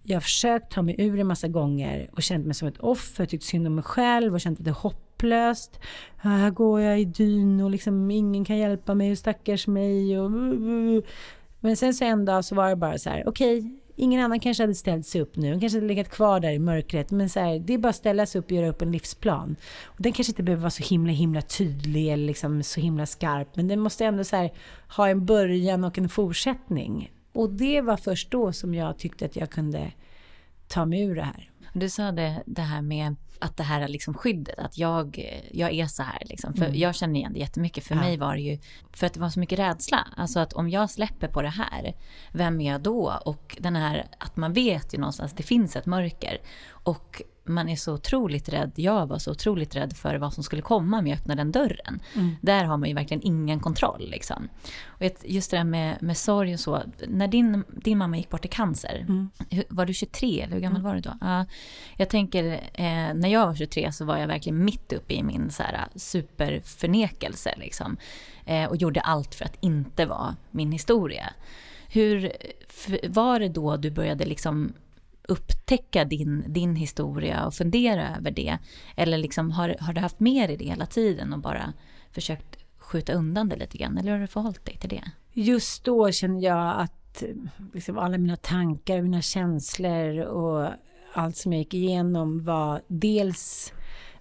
jag 0.06 0.16
har 0.16 0.22
försökt 0.22 0.72
ta 0.72 0.82
mig 0.82 0.96
ur 0.98 1.20
en 1.20 1.28
massa 1.28 1.48
gånger 1.48 2.10
och 2.12 2.24
känt 2.24 2.46
mig 2.46 2.56
som 2.56 2.68
ett 2.68 2.80
offer, 2.80 3.26
tyckt 3.26 3.44
synd 3.44 3.68
om 3.68 3.76
mig 3.76 3.84
själv 3.84 4.34
och 4.34 4.42
känt 4.42 4.60
att 4.60 4.66
det 4.66 4.72
är 4.72 4.74
hopplöst. 4.74 5.80
Här 6.18 6.50
går 6.50 6.82
jag 6.82 7.00
i 7.00 7.06
dyn 7.06 7.62
och 7.62 7.70
liksom 7.70 8.12
ingen 8.12 8.46
kan 8.46 8.58
hjälpa 8.58 8.96
mig 8.96 9.12
och 9.12 9.18
stackars 9.18 9.68
mig. 9.68 10.20
Och... 10.20 10.32
Men 11.60 11.78
sen 11.78 11.94
så 11.94 12.04
en 12.04 12.26
dag 12.26 12.46
så 12.46 12.56
var 12.56 12.70
det 12.70 12.76
bara 12.76 12.98
så 12.98 13.10
här, 13.10 13.28
okej, 13.28 13.58
okay, 13.60 13.72
ingen 13.96 14.24
annan 14.24 14.40
kanske 14.40 14.64
hade 14.64 14.76
ställt 14.76 15.06
sig 15.06 15.22
upp 15.22 15.36
nu. 15.36 15.52
Hon 15.52 15.60
kanske 15.60 15.78
hade 15.78 15.88
legat 15.88 16.10
kvar 16.10 16.40
där 16.40 16.52
i 16.52 16.60
mörkret. 16.60 17.12
Men 17.12 17.30
så 17.30 17.40
här, 17.40 17.60
det 17.60 17.74
är 17.74 17.78
bara 17.78 17.90
att 17.90 17.96
ställa 17.96 18.26
sig 18.26 18.40
upp 18.40 18.46
och 18.46 18.52
göra 18.52 18.70
upp 18.70 18.82
en 18.82 18.92
livsplan. 18.92 19.56
Och 19.86 20.02
den 20.02 20.12
kanske 20.12 20.32
inte 20.32 20.44
behöver 20.44 20.62
vara 20.62 20.72
så 20.72 20.84
himla 20.84 21.12
himla 21.12 21.42
tydlig 21.42 22.08
eller 22.08 22.26
liksom 22.26 22.64
så 22.64 22.82
himla 22.82 23.06
skarp. 23.06 23.56
Men 23.56 23.68
den 23.68 23.80
måste 23.80 24.06
ändå 24.06 24.24
så 24.24 24.36
här, 24.36 24.54
ha 24.98 25.10
en 25.10 25.26
början 25.26 25.84
och 25.84 25.98
en 25.98 26.10
fortsättning. 26.10 27.12
Och 27.36 27.50
det 27.50 27.82
var 27.82 27.98
först 27.98 28.32
då 28.32 28.52
som 28.52 28.74
jag 28.74 28.98
tyckte 28.98 29.26
att 29.26 29.36
jag 29.36 29.50
kunde 29.50 29.92
ta 30.68 30.86
mig 30.86 31.02
ur 31.02 31.16
det 31.16 31.24
här. 31.24 31.52
Du 31.74 31.90
sa 31.90 32.12
det, 32.12 32.44
det 32.46 32.62
här 32.62 32.82
med 32.82 33.16
att 33.40 33.58
det 33.58 33.64
här 33.64 33.82
är 33.82 33.88
liksom 33.88 34.14
skyddet, 34.14 34.60
att 34.60 34.78
jag, 34.78 35.32
jag 35.52 35.74
är 35.74 35.86
så 35.86 36.04
här. 36.04 36.24
Liksom. 36.26 36.54
För 36.54 36.66
mm. 36.66 36.78
Jag 36.78 36.96
känner 36.96 37.20
igen 37.20 37.34
det 37.34 37.40
jättemycket. 37.40 37.84
För 37.84 37.96
ja. 37.96 38.02
mig 38.02 38.18
var 38.18 38.36
det 38.36 38.42
ju 38.42 38.60
för 38.94 39.08
att 39.08 39.14
det 39.14 39.20
var 39.20 39.30
så 39.30 39.40
mycket 39.40 39.60
rädsla. 39.60 40.08
Alltså 40.18 40.40
att 40.40 40.54
om 40.54 40.70
jag 40.70 40.90
släpper 40.90 41.28
på 41.28 41.42
det 41.42 41.50
här, 41.50 41.96
vem 42.32 42.62
är 42.62 42.72
jag 42.72 42.82
då? 42.82 43.20
Och 43.26 43.58
den 43.60 43.76
här 43.76 44.08
att 44.20 44.38
man 44.38 44.54
vet 44.54 44.94
ju 44.94 44.98
någonstans 44.98 45.32
att 45.32 45.38
det 45.38 45.44
finns 45.44 45.76
ett 45.76 45.86
mörker. 45.86 46.38
Och 46.70 47.22
man 47.46 47.70
är 47.70 47.76
så 47.76 47.94
otroligt 47.94 48.50
rädd, 48.50 48.72
jag 48.76 49.08
var 49.08 49.20
så 49.20 49.32
otroligt 49.32 49.76
rädd 49.76 49.98
för 49.98 50.16
vad 50.16 50.34
som 50.34 50.44
skulle 50.44 50.62
komma 50.62 51.00
om 51.00 51.08
jag 51.08 51.18
öppnade 51.18 51.40
den 51.40 51.52
dörren. 51.52 52.00
Mm. 52.16 52.36
Där 52.42 52.64
har 52.64 52.78
man 52.78 52.90
ju 52.90 52.96
verkligen 52.96 53.24
ingen 53.24 53.60
kontroll. 53.60 54.10
Liksom. 54.10 54.50
Och 54.86 55.04
just 55.24 55.52
det 55.52 55.58
där 55.58 55.64
med, 55.64 56.02
med 56.02 56.18
sorg 56.18 56.54
och 56.54 56.60
så, 56.60 56.82
när 57.08 57.28
din, 57.28 57.64
din 57.68 57.98
mamma 57.98 58.18
gick 58.18 58.30
bort 58.30 58.46
i 58.46 58.48
cancer, 58.48 59.06
mm. 59.10 59.30
var 59.70 59.86
du 59.86 59.94
23 59.94 60.42
eller 60.42 60.54
hur 60.54 60.62
gammal 60.62 60.82
mm. 60.82 60.92
var 60.92 60.96
du 60.96 61.02
då? 61.02 61.26
Uh, 61.26 61.44
jag 61.98 62.10
tänker, 62.10 62.54
eh, 62.74 63.14
när 63.14 63.28
jag 63.28 63.48
var 63.48 63.56
23 63.56 63.92
så 63.92 64.06
var 64.06 64.18
jag 64.18 64.28
verkligen 64.28 64.66
mitt 64.66 64.94
uppe 64.94 65.14
i 65.14 65.24
min 65.24 65.52
så 65.52 65.64
här, 65.64 65.88
superförnekelse. 65.96 67.54
Liksom, 67.58 67.98
eh, 68.46 68.66
och 68.66 68.78
gjorde 68.78 69.02
allt 69.02 69.36
för 69.36 69.46
att 69.46 69.58
inte 69.60 70.06
vara 70.06 70.36
min 70.52 70.72
historia. 70.72 71.34
Hur 71.88 72.32
var 73.08 73.40
det 73.40 73.50
då 73.50 73.78
du 73.78 73.92
började 73.92 74.26
liksom 74.26 74.74
upptäcka 75.28 76.06
din, 76.06 76.54
din 76.54 76.76
historia 76.76 77.46
och 77.46 77.54
fundera 77.54 78.16
över 78.18 78.32
det? 78.32 78.58
Eller 78.96 79.18
liksom, 79.18 79.52
har, 79.52 79.76
har 79.80 79.94
du 79.94 80.02
haft 80.02 80.20
med 80.20 80.50
dig 80.50 80.58
det 80.58 80.66
hela 80.66 80.86
tiden 80.86 81.34
och 81.34 81.40
bara 81.40 81.74
försökt 82.12 82.58
skjuta 82.78 83.14
undan 83.14 83.50
det 83.50 83.56
lite 83.56 83.78
grann? 83.78 83.98
Eller 83.98 84.12
har 84.12 84.20
du 84.20 84.28
förhållit 84.28 84.66
dig 84.66 84.78
till 84.78 84.90
det? 84.90 85.04
Just 85.34 85.84
då 85.84 86.12
kände 86.12 86.46
jag 86.46 86.82
att 86.82 87.24
liksom, 87.74 87.98
alla 87.98 88.18
mina 88.18 88.36
tankar, 88.36 89.02
mina 89.02 89.22
känslor 89.22 90.20
och 90.20 90.70
allt 91.14 91.38
som 91.38 91.54
jag 91.54 91.60
gick 91.60 91.74
igenom 91.74 92.44
var 92.44 92.82
dels 92.88 93.74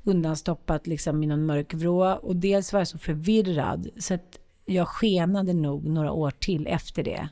undanstoppat 0.04 0.86
liksom 0.86 1.22
i 1.22 1.26
någon 1.26 1.46
mörk 1.46 1.74
vrå 1.74 2.12
och 2.12 2.36
dels 2.36 2.72
var 2.72 2.80
jag 2.80 2.88
så 2.88 2.98
förvirrad 2.98 3.88
så 3.98 4.14
att 4.14 4.38
jag 4.64 4.88
skenade 4.88 5.52
nog 5.52 5.84
några 5.84 6.12
år 6.12 6.30
till 6.30 6.66
efter 6.66 7.02
det. 7.02 7.28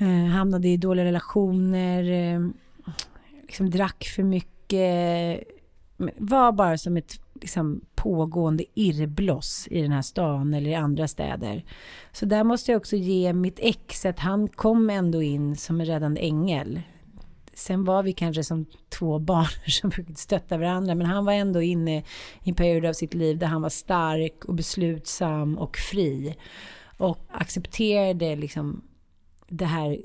Eh, 0.00 0.26
hamnade 0.26 0.68
i 0.68 0.76
dåliga 0.76 1.04
relationer, 1.04 2.10
eh, 2.10 2.48
liksom 3.42 3.70
drack 3.70 4.04
för 4.16 4.22
mycket. 4.22 5.40
Var 6.16 6.52
bara 6.52 6.78
som 6.78 6.96
ett 6.96 7.20
liksom, 7.40 7.80
pågående 7.94 8.64
irrbloss 8.74 9.68
i 9.70 9.82
den 9.82 9.92
här 9.92 10.02
stan 10.02 10.54
eller 10.54 10.70
i 10.70 10.74
andra 10.74 11.08
städer. 11.08 11.64
Så 12.12 12.26
där 12.26 12.44
måste 12.44 12.72
jag 12.72 12.78
också 12.78 12.96
ge 12.96 13.32
mitt 13.32 13.58
ex 13.62 14.06
att 14.06 14.18
han 14.18 14.48
kom 14.48 14.90
ändå 14.90 15.22
in 15.22 15.56
som 15.56 15.80
en 15.80 15.86
räddande 15.86 16.20
ängel. 16.20 16.80
Sen 17.54 17.84
var 17.84 18.02
vi 18.02 18.12
kanske 18.12 18.44
som 18.44 18.66
två 18.98 19.18
barn 19.30 19.70
som 19.70 19.90
fick 19.90 20.18
stötta 20.18 20.58
varandra 20.58 20.94
men 20.94 21.06
han 21.06 21.24
var 21.24 21.32
ändå 21.32 21.62
inne 21.62 21.98
i 22.42 22.48
en 22.48 22.54
period 22.54 22.86
av 22.86 22.92
sitt 22.92 23.14
liv 23.14 23.38
där 23.38 23.46
han 23.46 23.62
var 23.62 23.68
stark 23.68 24.44
och 24.44 24.54
beslutsam 24.54 25.58
och 25.58 25.76
fri. 25.76 26.36
Och 26.96 27.18
accepterade 27.32 28.36
liksom 28.36 28.82
det 29.50 29.64
här 29.64 29.98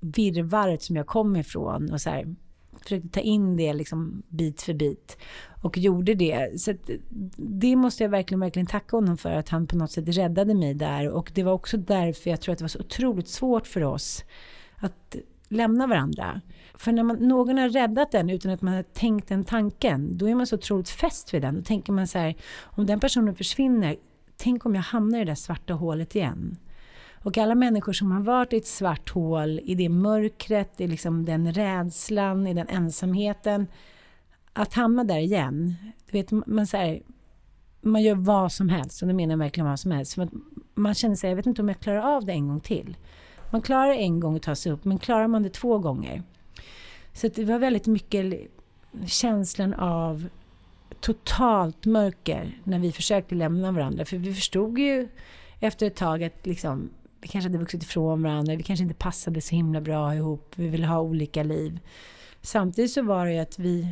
virvaret 0.00 0.82
som 0.82 0.96
jag 0.96 1.06
kom 1.06 1.36
ifrån 1.36 1.92
och 1.92 2.00
så 2.00 2.10
här, 2.10 2.34
försökte 2.82 3.08
ta 3.08 3.20
in 3.20 3.56
det 3.56 3.72
liksom 3.72 4.22
bit 4.28 4.62
för 4.62 4.74
bit 4.74 5.18
och 5.62 5.78
gjorde 5.78 6.14
det. 6.14 6.60
Så 6.60 6.74
det 7.36 7.76
måste 7.76 8.02
jag 8.02 8.10
verkligen, 8.10 8.40
verkligen 8.40 8.66
tacka 8.66 8.96
honom 8.96 9.16
för 9.16 9.30
att 9.30 9.48
han 9.48 9.66
på 9.66 9.76
något 9.76 9.90
sätt 9.90 10.08
räddade 10.08 10.54
mig 10.54 10.74
där 10.74 11.08
och 11.08 11.32
det 11.34 11.42
var 11.42 11.52
också 11.52 11.76
därför 11.76 12.30
jag 12.30 12.40
tror 12.40 12.52
att 12.52 12.58
det 12.58 12.64
var 12.64 12.68
så 12.68 12.80
otroligt 12.80 13.28
svårt 13.28 13.66
för 13.66 13.84
oss 13.84 14.24
att 14.76 15.16
lämna 15.48 15.86
varandra. 15.86 16.40
För 16.74 16.92
när 16.92 17.02
man, 17.02 17.16
någon 17.16 17.58
har 17.58 17.68
räddat 17.68 18.14
en 18.14 18.30
utan 18.30 18.52
att 18.52 18.62
man 18.62 18.74
har 18.74 18.82
tänkt 18.82 19.28
den 19.28 19.44
tanken, 19.44 20.18
då 20.18 20.28
är 20.28 20.34
man 20.34 20.46
så 20.46 20.56
otroligt 20.56 20.88
fäst 20.88 21.34
vid 21.34 21.42
den. 21.42 21.54
Då 21.54 21.62
tänker 21.62 21.92
man 21.92 22.06
så 22.06 22.18
här, 22.18 22.34
om 22.62 22.86
den 22.86 23.00
personen 23.00 23.34
försvinner, 23.34 23.96
tänk 24.36 24.66
om 24.66 24.74
jag 24.74 24.82
hamnar 24.82 25.18
i 25.18 25.24
det 25.24 25.30
där 25.30 25.34
svarta 25.34 25.74
hålet 25.74 26.16
igen. 26.16 26.56
Och 27.24 27.38
alla 27.38 27.54
människor 27.54 27.92
som 27.92 28.10
har 28.10 28.20
varit 28.20 28.52
i 28.52 28.56
ett 28.56 28.66
svart 28.66 29.10
hål, 29.10 29.60
i 29.64 29.74
det 29.74 29.88
mörkret, 29.88 30.80
i 30.80 30.86
liksom 30.86 31.24
den 31.24 31.52
rädslan, 31.52 32.46
i 32.46 32.54
den 32.54 32.68
ensamheten, 32.68 33.66
att 34.52 34.74
hamna 34.74 35.04
där 35.04 35.18
igen. 35.18 35.74
Du 36.10 36.18
vet, 36.18 36.30
man, 36.30 36.66
så 36.66 36.76
här, 36.76 37.02
man 37.80 38.02
gör 38.02 38.14
vad 38.14 38.52
som 38.52 38.68
helst, 38.68 39.02
och 39.02 39.08
nu 39.08 39.14
menar 39.14 39.32
jag 39.32 39.38
verkligen 39.38 39.66
vad 39.66 39.80
som 39.80 39.90
helst. 39.90 40.14
För 40.14 40.28
man 40.74 40.94
känner 40.94 41.14
sig, 41.14 41.30
jag 41.30 41.36
vet 41.36 41.46
inte 41.46 41.62
om 41.62 41.68
jag 41.68 41.80
klarar 41.80 42.16
av 42.16 42.24
det 42.24 42.32
en 42.32 42.48
gång 42.48 42.60
till. 42.60 42.96
Man 43.50 43.62
klarar 43.62 43.92
en 43.92 44.20
gång 44.20 44.36
att 44.36 44.42
ta 44.42 44.54
sig 44.54 44.72
upp, 44.72 44.84
men 44.84 44.98
klarar 44.98 45.26
man 45.26 45.42
det 45.42 45.50
två 45.50 45.78
gånger? 45.78 46.22
Så 47.12 47.28
det 47.28 47.44
var 47.44 47.58
väldigt 47.58 47.86
mycket 47.86 48.50
känslan 49.06 49.74
av 49.74 50.28
totalt 51.00 51.86
mörker 51.86 52.58
när 52.64 52.78
vi 52.78 52.92
försökte 52.92 53.34
lämna 53.34 53.72
varandra. 53.72 54.04
För 54.04 54.16
vi 54.16 54.34
förstod 54.34 54.78
ju 54.78 55.08
efter 55.60 55.86
ett 55.86 55.96
tag 55.96 56.22
att 56.22 56.46
liksom, 56.46 56.90
vi 57.24 57.28
kanske 57.28 57.48
hade 57.48 57.58
vuxit 57.58 57.82
ifrån 57.82 58.22
varandra, 58.22 58.56
vi 58.56 58.62
kanske 58.62 58.82
inte 58.82 58.94
passade 58.94 59.40
så 59.40 59.54
himla 59.54 59.80
bra 59.80 60.14
ihop, 60.14 60.52
vi 60.56 60.68
ville 60.68 60.86
ha 60.86 61.00
olika 61.00 61.42
liv. 61.42 61.80
Samtidigt 62.42 62.90
så 62.90 63.02
var 63.02 63.26
det 63.26 63.32
ju 63.32 63.38
att 63.38 63.58
vi 63.58 63.88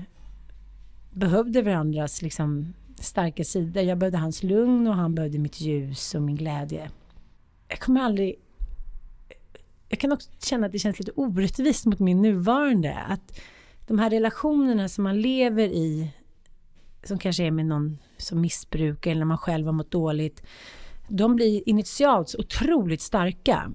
behövde 1.10 1.62
varandras 1.62 2.22
liksom, 2.22 2.74
starka 2.98 3.44
sidor. 3.44 3.82
Jag 3.82 3.98
behövde 3.98 4.18
hans 4.18 4.42
lugn 4.42 4.86
och 4.86 4.94
han 4.94 5.14
behövde 5.14 5.38
mitt 5.38 5.60
ljus 5.60 6.14
och 6.14 6.22
min 6.22 6.36
glädje. 6.36 6.90
Jag 7.68 7.80
kommer 7.80 8.00
aldrig... 8.00 8.34
Jag 9.88 9.98
kan 9.98 10.12
också 10.12 10.30
känna 10.38 10.66
att 10.66 10.72
det 10.72 10.78
känns 10.78 10.98
lite 10.98 11.12
orättvist 11.14 11.86
mot 11.86 11.98
min 11.98 12.22
nuvarande. 12.22 12.94
Att 12.94 13.40
de 13.86 13.98
här 13.98 14.10
relationerna 14.10 14.88
som 14.88 15.04
man 15.04 15.20
lever 15.20 15.68
i, 15.68 16.10
som 17.04 17.18
kanske 17.18 17.44
är 17.44 17.50
med 17.50 17.66
någon 17.66 17.98
som 18.16 18.40
missbrukar 18.40 19.10
eller 19.10 19.18
när 19.18 19.26
man 19.26 19.38
själv 19.38 19.66
har 19.66 19.72
mått 19.72 19.90
dåligt 19.90 20.42
de 21.16 21.36
blir 21.36 21.68
initialt 21.68 22.28
så 22.28 22.38
otroligt 22.38 23.00
starka. 23.00 23.72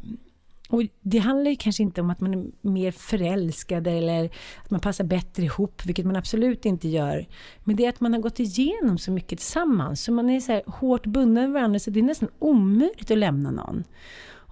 Och 0.69 0.83
det 1.01 1.17
handlar 1.17 1.51
ju 1.51 1.57
kanske 1.57 1.83
inte 1.83 2.01
om 2.01 2.09
att 2.09 2.21
man 2.21 2.33
är 2.33 2.45
mer 2.61 2.91
förälskad 2.91 3.88
eller 3.88 4.25
att 4.63 4.71
man 4.71 4.79
passar 4.79 5.03
bättre 5.03 5.43
ihop, 5.43 5.81
vilket 5.85 6.05
man 6.05 6.15
absolut 6.15 6.65
inte 6.65 6.88
gör. 6.88 7.27
Men 7.63 7.75
det 7.75 7.85
är 7.85 7.89
att 7.89 7.99
man 7.99 8.13
har 8.13 8.19
gått 8.19 8.39
igenom 8.39 8.97
så 8.97 9.11
mycket 9.11 9.39
tillsammans, 9.39 10.03
så 10.03 10.11
man 10.11 10.29
är 10.29 10.39
så 10.39 10.51
här 10.51 10.63
hårt 10.67 11.05
bunden 11.05 11.43
med 11.43 11.51
varandra 11.51 11.79
så 11.79 11.89
det 11.89 11.99
är 11.99 12.03
nästan 12.03 12.29
omöjligt 12.39 13.11
att 13.11 13.17
lämna 13.17 13.51
någon. 13.51 13.83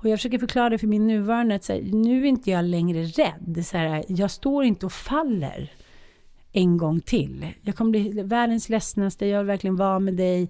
Och 0.05 0.09
jag 0.09 0.19
försöker 0.19 0.39
förklara 0.39 0.69
det 0.69 0.77
för 0.77 0.88
min 0.88 1.07
nuvarande, 1.07 1.55
att 1.55 1.63
så 1.63 1.73
här, 1.73 1.81
nu 1.81 2.21
är 2.21 2.25
inte 2.25 2.51
jag 2.51 2.65
längre 2.65 3.03
rädd. 3.03 3.65
Så 3.65 3.77
här, 3.77 4.05
jag 4.07 4.31
står 4.31 4.63
inte 4.63 4.86
och 4.86 4.91
faller 4.91 5.71
en 6.56 6.78
gång 6.78 7.01
till. 7.01 7.47
Jag 7.62 7.76
kommer 7.76 7.91
bli 7.91 8.24
världens 8.24 8.70
ledsnaste, 8.70 9.26
jag 9.26 9.39
vill 9.39 9.47
verkligen 9.47 9.76
vara 9.76 9.99
med 9.99 10.14
dig. 10.14 10.49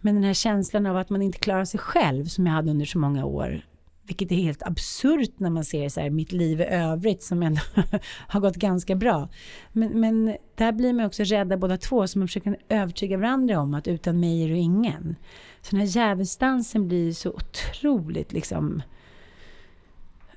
Men 0.00 0.14
den 0.14 0.24
här 0.24 0.34
känslan 0.34 0.86
av 0.86 0.96
att 0.96 1.10
man 1.10 1.22
inte 1.22 1.38
klarar 1.38 1.64
sig 1.64 1.80
själv 1.80 2.24
som 2.24 2.46
jag 2.46 2.52
hade 2.52 2.70
under 2.70 2.86
så 2.86 2.98
många 2.98 3.24
år. 3.24 3.60
Vilket 4.06 4.32
är 4.32 4.36
helt 4.36 4.62
absurt 4.62 5.38
när 5.38 5.50
man 5.50 5.64
ser 5.64 5.88
så 5.88 6.00
här, 6.00 6.10
mitt 6.10 6.32
liv 6.32 6.60
i 6.60 6.64
övrigt 6.64 7.22
som 7.22 7.42
ändå 7.42 7.60
har 8.28 8.40
gått 8.40 8.56
ganska 8.56 8.94
bra. 8.94 9.28
Men, 9.72 10.00
men 10.00 10.36
där 10.54 10.72
blir 10.72 10.92
man 10.92 11.06
också 11.06 11.22
rädda 11.22 11.56
båda 11.56 11.76
två 11.76 12.06
så 12.06 12.18
man 12.18 12.28
försöker 12.28 12.56
övertyga 12.68 13.16
varandra 13.16 13.60
om 13.60 13.74
att 13.74 13.88
utan 13.88 14.20
mig 14.20 14.44
är 14.44 14.48
du 14.48 14.56
ingen. 14.56 15.16
Så 15.62 15.70
den 15.70 15.80
här 15.80 15.86
djävulsdansen 15.86 16.88
blir 16.88 17.12
så 17.12 17.30
otroligt 17.30 18.32
liksom 18.32 18.82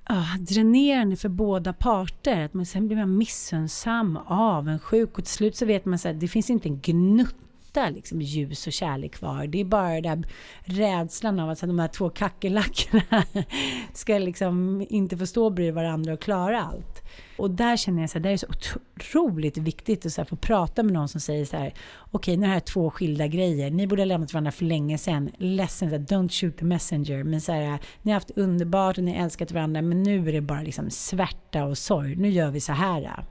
ah, 0.10 0.38
dränerande 0.40 1.16
för 1.16 1.30
båda 1.30 1.74
parter. 1.74 2.46
Att 2.46 2.54
man, 2.54 2.66
sen 2.66 2.88
blir 2.88 2.98
man 2.98 3.18
missunnsam, 3.18 4.18
avundsjuk 4.26 5.18
och 5.18 5.26
till 5.26 5.34
slut 5.34 5.56
så 5.56 5.66
vet 5.66 5.86
man 5.86 5.94
att 5.94 6.20
det 6.20 6.28
finns 6.28 6.50
inte 6.50 6.70
en 6.70 6.80
gnutta 6.80 7.47
liksom 7.90 8.22
ljus 8.22 8.68
och 8.68 8.74
kärlek 8.74 9.14
kvar. 9.14 9.48
Det 9.48 9.62
är 9.62 9.66
bara 9.66 10.02
den 10.02 10.26
rädslan 10.66 11.40
av 11.40 11.50
att 11.50 11.60
de 11.60 11.80
här 11.80 11.88
två 11.88 12.10
kackerlackorna 12.10 13.24
ska 13.94 14.18
liksom 14.18 14.86
inte 14.90 15.18
få 15.18 15.26
stå 15.26 15.50
bredvid 15.50 15.74
varandra 15.74 16.14
och 16.14 16.22
klara 16.22 16.64
allt. 16.64 17.04
Och 17.38 17.52
där 17.52 17.78
känner 17.78 18.02
jag 18.02 18.18
att 18.18 18.24
det 18.24 18.30
är 18.30 18.38
så 18.38 18.48
otroligt 18.48 19.58
viktigt 19.58 20.06
att 20.06 20.14
så 20.14 20.26
få 20.26 20.36
prata 20.36 20.84
med 20.84 20.94
någon 20.94 21.08
som 21.08 21.22
säger 21.22 21.46
så 21.46 21.58
här, 21.58 21.74
okej, 22.12 22.34
okay, 22.34 22.38
nu 22.38 22.46
är 22.46 22.48
det 22.48 22.54
här 22.54 22.60
två 22.60 22.92
skilda 22.92 23.28
grejer. 23.28 23.72
Ni 23.72 23.88
borde 23.88 24.02
ha 24.02 24.06
lämnat 24.06 24.34
varandra 24.34 24.52
för 24.52 24.66
länge 24.66 24.98
sedan. 24.98 25.32
Ledsen, 25.38 25.90
så 25.90 25.96
här, 25.96 26.04
don't 26.04 26.30
shoot 26.30 26.58
the 26.58 26.66
messenger. 26.66 27.24
Men 27.24 27.42
så 27.42 27.52
här, 27.52 27.80
ni 28.02 28.12
har 28.12 28.14
haft 28.14 28.32
underbart 28.32 28.98
och 28.98 29.04
ni 29.04 29.16
har 29.16 29.24
älskat 29.24 29.52
varandra, 29.52 29.82
men 29.82 30.04
nu 30.04 30.30
är 30.30 30.34
det 30.34 30.42
bara 30.42 30.62
liksom 30.62 30.90
svärta 30.90 31.66
och 31.66 31.78
sorg. 31.78 32.16
Nu 32.16 32.30
gör 32.30 32.52
vi 32.52 32.60
så 32.60 32.74
här. 32.74 33.24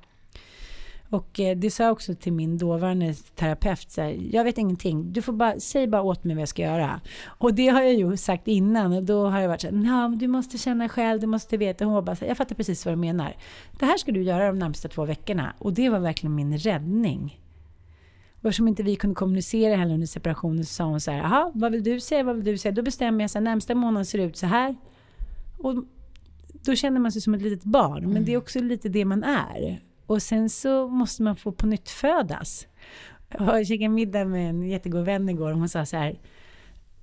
Och 1.10 1.40
eh, 1.40 1.56
det 1.56 1.70
sa 1.70 1.82
jag 1.82 1.92
också 1.92 2.14
till 2.14 2.32
min 2.32 2.58
dåvarande 2.58 3.14
terapeut. 3.14 3.90
Så 3.90 4.02
här, 4.02 4.18
jag 4.30 4.44
vet 4.44 4.58
ingenting. 4.58 5.12
Du 5.12 5.22
får 5.22 5.32
bara, 5.32 5.60
säg 5.60 5.86
bara 5.86 6.02
åt 6.02 6.24
mig 6.24 6.36
vad 6.36 6.42
jag 6.42 6.48
ska 6.48 6.62
göra. 6.62 7.00
Och 7.26 7.54
det 7.54 7.68
har 7.68 7.82
jag 7.82 7.94
ju 7.94 8.16
sagt 8.16 8.48
innan. 8.48 8.92
Och 8.92 9.02
då 9.02 9.26
har 9.26 9.40
jag 9.40 9.48
varit 9.48 9.60
så 9.60 9.66
här, 9.66 10.16
du 10.16 10.28
måste 10.28 10.58
känna 10.58 10.88
själv, 10.88 11.20
du 11.20 11.26
måste 11.26 11.56
veta. 11.56 11.84
Hon 11.84 11.94
var 11.94 12.02
bara 12.02 12.16
så 12.16 12.20
här, 12.20 12.30
jag 12.30 12.36
fattar 12.36 12.54
precis 12.54 12.84
vad 12.86 12.92
du 12.92 12.96
menar. 12.96 13.36
Det 13.78 13.86
här 13.86 13.96
ska 13.96 14.12
du 14.12 14.22
göra 14.22 14.46
de 14.46 14.58
närmsta 14.58 14.88
två 14.88 15.04
veckorna. 15.04 15.54
Och 15.58 15.72
det 15.72 15.88
var 15.88 15.98
verkligen 15.98 16.34
min 16.34 16.58
räddning. 16.58 17.40
Och 18.40 18.48
eftersom 18.48 18.68
inte 18.68 18.82
vi 18.82 18.96
kunde 18.96 19.14
kommunicera 19.14 19.76
heller 19.76 19.94
under 19.94 20.06
separationen 20.06 20.64
så 20.64 20.74
sa 20.74 20.84
hon 20.84 21.00
så 21.00 21.10
här, 21.10 21.18
jaha, 21.18 21.50
vad 21.54 21.72
vill 21.72 21.84
du 21.84 22.00
säga, 22.00 22.22
vad 22.22 22.36
vill 22.36 22.44
du 22.44 22.58
säga? 22.58 22.72
Då 22.72 22.82
bestämmer 22.82 23.20
jag 23.20 23.30
så 23.30 23.38
här, 23.38 23.44
närmsta 23.44 23.74
månaden 23.74 24.06
ser 24.06 24.18
ut 24.18 24.36
så 24.36 24.46
här. 24.46 24.76
Och 25.58 25.74
då 26.52 26.74
känner 26.74 27.00
man 27.00 27.12
sig 27.12 27.22
som 27.22 27.34
ett 27.34 27.42
litet 27.42 27.64
barn, 27.64 28.12
men 28.12 28.24
det 28.24 28.30
är 28.30 28.34
mm. 28.34 28.42
också 28.42 28.60
lite 28.60 28.88
det 28.88 29.04
man 29.04 29.24
är. 29.24 29.80
Och 30.06 30.22
sen 30.22 30.50
så 30.50 30.88
måste 30.88 31.22
man 31.22 31.36
få 31.36 31.52
på 31.52 31.66
nytt 31.66 31.90
födas. 31.90 32.66
Jag 33.38 33.66
käkade 33.66 33.88
middag 33.88 34.24
med 34.24 34.50
en 34.50 34.62
jättegod 34.62 35.04
vän 35.04 35.28
igår 35.28 35.52
och 35.52 35.58
hon 35.58 35.68
sa 35.68 35.86
så 35.86 35.96
här. 35.96 36.18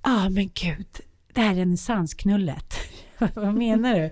Ja 0.02 0.26
ah, 0.26 0.30
men 0.30 0.50
gud, 0.54 0.86
det 1.32 1.40
här 1.40 1.50
är 1.50 1.54
renässansknullet. 1.54 2.74
Vad 3.34 3.54
menar 3.54 3.94
du? 3.94 4.10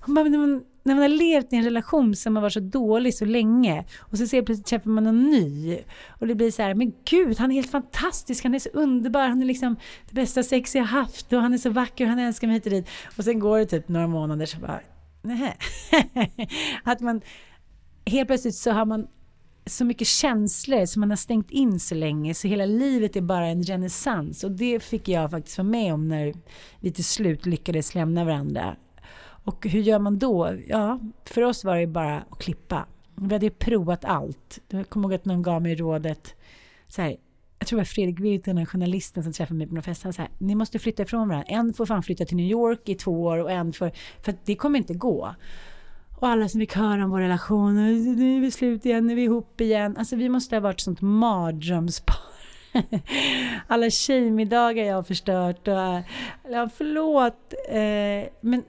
Hon 0.00 0.14
bara, 0.14 0.24
men 0.24 0.64
när 0.82 0.94
man 0.94 1.02
har 1.02 1.08
levt 1.08 1.52
i 1.52 1.56
en 1.56 1.64
relation 1.64 2.16
som 2.16 2.36
har 2.36 2.42
varit 2.42 2.52
så 2.52 2.60
dålig 2.60 3.14
så 3.14 3.24
länge 3.24 3.84
och 3.98 4.18
så 4.18 4.26
ser 4.26 4.42
plötsligt 4.42 4.66
träffar 4.66 4.90
man 4.90 5.04
någon 5.04 5.30
ny 5.30 5.78
och 6.08 6.26
det 6.26 6.34
blir 6.34 6.50
så 6.50 6.62
här, 6.62 6.74
men 6.74 6.92
gud, 7.04 7.38
han 7.38 7.50
är 7.50 7.54
helt 7.54 7.70
fantastisk, 7.70 8.44
han 8.44 8.54
är 8.54 8.58
så 8.58 8.68
underbar, 8.68 9.28
han 9.28 9.42
är 9.42 9.46
liksom 9.46 9.76
det 10.08 10.14
bästa 10.14 10.42
sex 10.42 10.74
jag 10.74 10.84
haft 10.84 11.32
och 11.32 11.40
han 11.40 11.54
är 11.54 11.58
så 11.58 11.70
vacker 11.70 12.04
och 12.04 12.10
han 12.10 12.18
älskar 12.18 12.46
mig 12.46 12.54
hit 12.54 12.66
och 12.66 12.72
dit. 12.72 12.88
Och 13.16 13.24
sen 13.24 13.38
går 13.38 13.58
det 13.58 13.66
typ 13.66 13.88
några 13.88 14.06
månader 14.06 14.46
så 14.46 14.58
bara, 14.58 14.80
nej. 15.22 15.56
Att 16.84 17.00
man, 17.00 17.20
helt 18.08 18.28
plötsligt 18.28 18.54
så 18.54 18.70
har 18.70 18.84
man 18.84 19.06
så 19.66 19.84
mycket 19.84 20.06
känslor 20.06 20.86
som 20.86 21.00
man 21.00 21.10
har 21.10 21.16
stängt 21.16 21.50
in 21.50 21.80
så 21.80 21.94
länge 21.94 22.34
så 22.34 22.48
hela 22.48 22.66
livet 22.66 23.16
är 23.16 23.20
bara 23.20 23.46
en 23.46 23.62
renässans 23.62 24.44
och 24.44 24.50
det 24.50 24.80
fick 24.80 25.08
jag 25.08 25.30
faktiskt 25.30 25.58
vara 25.58 25.68
med 25.68 25.94
om 25.94 26.08
när 26.08 26.34
vi 26.80 26.92
till 26.92 27.04
slut 27.04 27.46
lyckades 27.46 27.94
lämna 27.94 28.24
varandra. 28.24 28.76
Och 29.44 29.66
hur 29.66 29.80
gör 29.80 29.98
man 29.98 30.18
då? 30.18 30.56
Ja, 30.68 30.98
för 31.24 31.42
oss 31.42 31.64
var 31.64 31.76
det 31.76 31.86
bara 31.86 32.20
att 32.20 32.38
klippa. 32.38 32.86
Vi 33.14 33.34
hade 33.34 33.50
provat 33.50 34.04
allt. 34.04 34.58
Jag 34.68 34.88
kommer 34.88 35.08
ihåg 35.08 35.14
att 35.14 35.24
någon 35.24 35.42
gav 35.42 35.62
mig 35.62 35.74
rådet 35.74 36.34
så 36.88 37.02
här, 37.02 37.16
jag 37.58 37.68
tror 37.68 37.76
det 37.76 37.80
var 37.80 37.84
Fredrik 37.84 38.20
Virtanen, 38.20 38.66
journalisten 38.66 39.22
som 39.22 39.32
träffade 39.32 39.58
mig 39.58 39.66
på 39.66 39.74
någon 39.74 39.82
fest, 39.82 40.04
han 40.04 40.12
sa 40.12 40.26
ni 40.38 40.54
måste 40.54 40.78
flytta 40.78 41.02
ifrån 41.02 41.28
varandra. 41.28 41.46
En 41.48 41.72
får 41.72 41.86
fan 41.86 42.02
flytta 42.02 42.24
till 42.24 42.36
New 42.36 42.46
York 42.50 42.88
i 42.88 42.94
två 42.94 43.22
år 43.22 43.38
och 43.38 43.50
en 43.50 43.72
får, 43.72 43.90
för 44.22 44.34
det 44.44 44.54
kommer 44.54 44.78
inte 44.78 44.94
gå. 44.94 45.34
Och 46.20 46.28
alla 46.28 46.48
som 46.48 46.60
fick 46.60 46.74
höra 46.74 47.04
om 47.04 47.10
vår 47.10 47.20
relation, 47.20 47.74
nu 48.16 48.36
är 48.36 48.40
vi 48.40 48.50
slut 48.50 48.86
igen, 48.86 49.06
nu 49.06 49.12
är 49.12 49.16
vi 49.16 49.22
ihop 49.22 49.60
igen. 49.60 49.96
Alltså 49.96 50.16
vi 50.16 50.28
måste 50.28 50.56
ha 50.56 50.60
varit 50.60 50.80
sånt 50.80 51.00
mardrömspar. 51.00 52.16
Alla 53.66 53.90
tjejmiddagar 53.90 54.84
jag 54.84 54.94
har 54.94 55.02
förstört 55.02 55.68
och, 55.68 56.02
ja 56.52 56.68
förlåt. 56.74 57.54
Eh, 57.68 58.32
men 58.40 58.62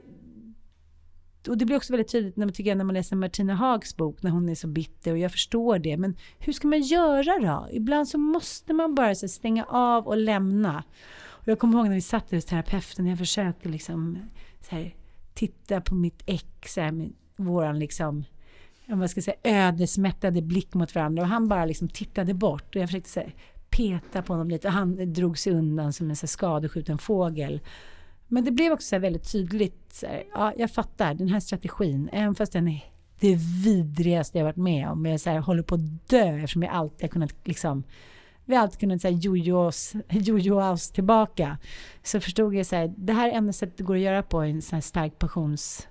och 1.48 1.58
det 1.58 1.66
blir 1.66 1.78
också 1.78 1.94
väldigt 1.94 2.12
tydligt 2.12 2.38
när 2.38 2.46
man, 2.46 2.54
tycker 2.54 2.72
jag, 2.72 2.78
när 2.78 2.86
man 2.86 2.94
läser 2.96 3.16
Martina 3.16 3.56
Hags 3.56 3.98
bok, 3.98 4.24
när 4.24 4.32
hon 4.32 4.50
är 4.50 4.56
så 4.56 4.68
bitter 4.68 5.12
och 5.12 5.18
jag 5.18 5.32
förstår 5.32 5.80
det. 5.80 5.98
Men 5.98 6.18
hur 6.40 6.54
ska 6.54 6.68
man 6.68 6.82
göra 6.82 7.40
då? 7.40 7.68
Ibland 7.72 8.08
så 8.08 8.18
måste 8.18 8.74
man 8.74 8.96
bara 8.96 9.16
så 9.16 9.28
stänga 9.28 9.66
av 9.66 10.08
och 10.08 10.18
lämna. 10.18 10.84
Och 11.28 11.48
jag 11.48 11.60
kommer 11.60 11.78
ihåg 11.78 11.88
när 11.88 11.96
vi 11.96 12.02
satt 12.02 12.32
hos 12.32 12.46
terapeuten 12.46 13.06
och 13.06 13.12
jag 13.12 13.18
försökte 13.18 13.70
liksom 13.70 14.18
så 14.70 14.76
här, 14.76 14.96
titta 15.34 15.82
på 15.82 15.96
mitt 15.96 16.24
ex, 16.26 16.74
så 16.74 16.82
här, 16.82 17.10
våran 17.46 17.80
liksom 17.80 18.26
vad 18.96 19.10
ska 19.10 19.18
jag 19.18 19.24
säga, 19.24 19.68
ödesmättade 19.68 20.42
blick 20.42 20.74
mot 20.74 20.96
varandra 20.96 21.24
och 21.24 21.30
han 21.30 21.48
bara 21.48 21.66
liksom 21.66 21.88
tittade 21.88 22.34
bort 22.34 22.76
och 22.76 22.82
jag 22.82 22.90
försökte 22.90 23.10
så 23.10 23.20
här, 23.20 23.34
peta 23.70 24.22
på 24.22 24.34
honom 24.34 24.50
lite 24.50 24.68
och 24.68 24.74
han 24.74 25.14
drog 25.14 25.38
sig 25.38 25.54
undan 25.54 25.94
som 25.94 26.10
en 26.10 26.16
så 26.16 26.24
här, 26.24 26.28
skadeskjuten 26.28 26.98
fågel. 26.98 27.60
Men 28.28 28.46
det 28.46 28.52
blev 28.52 28.72
också 28.72 29.00
väldigt 29.00 29.32
tydligt, 29.32 29.94
så 29.94 30.06
här, 30.06 30.24
ja 30.34 30.54
jag 30.58 30.72
fattar 30.72 31.14
den 31.14 31.28
här 31.28 31.40
strategin, 31.40 32.10
även 32.12 32.36
fast 32.36 32.54
den 32.54 32.68
är 32.68 32.86
det 33.20 33.36
vidrigaste 33.66 34.38
jag 34.38 34.46
varit 34.46 34.56
med 34.56 34.90
om, 34.90 35.06
jag 35.06 35.20
så 35.20 35.30
här, 35.30 35.40
håller 35.40 35.64
på 35.64 35.76
att 35.76 36.10
dö 36.10 36.36
eftersom 36.36 36.64
jag 36.64 36.74
alltid 36.74 37.02
har 37.02 37.10
kunnat 37.10 37.34
liksom 37.44 37.84
vi 38.46 38.56
har 38.56 38.64
alltid 38.64 38.80
kunnat 38.80 39.26
jojo 40.12 40.62
oss 40.72 40.92
tillbaka. 40.92 41.58
Så 42.04 42.20
förstod 42.20 42.56
jag 42.56 42.66
så 42.66 42.76
här, 42.76 42.94
det 42.98 43.14
här 43.14 43.30
är 43.30 43.34
enda 43.34 43.54
sättet 43.54 43.78
det 43.78 43.84
går 43.84 43.96
att 43.96 44.02
göra 44.02 44.24
på 44.24 44.42
en 44.42 44.62
sån 44.62 44.76
här 44.76 44.82
stark 44.82 45.20
passions 45.20 45.88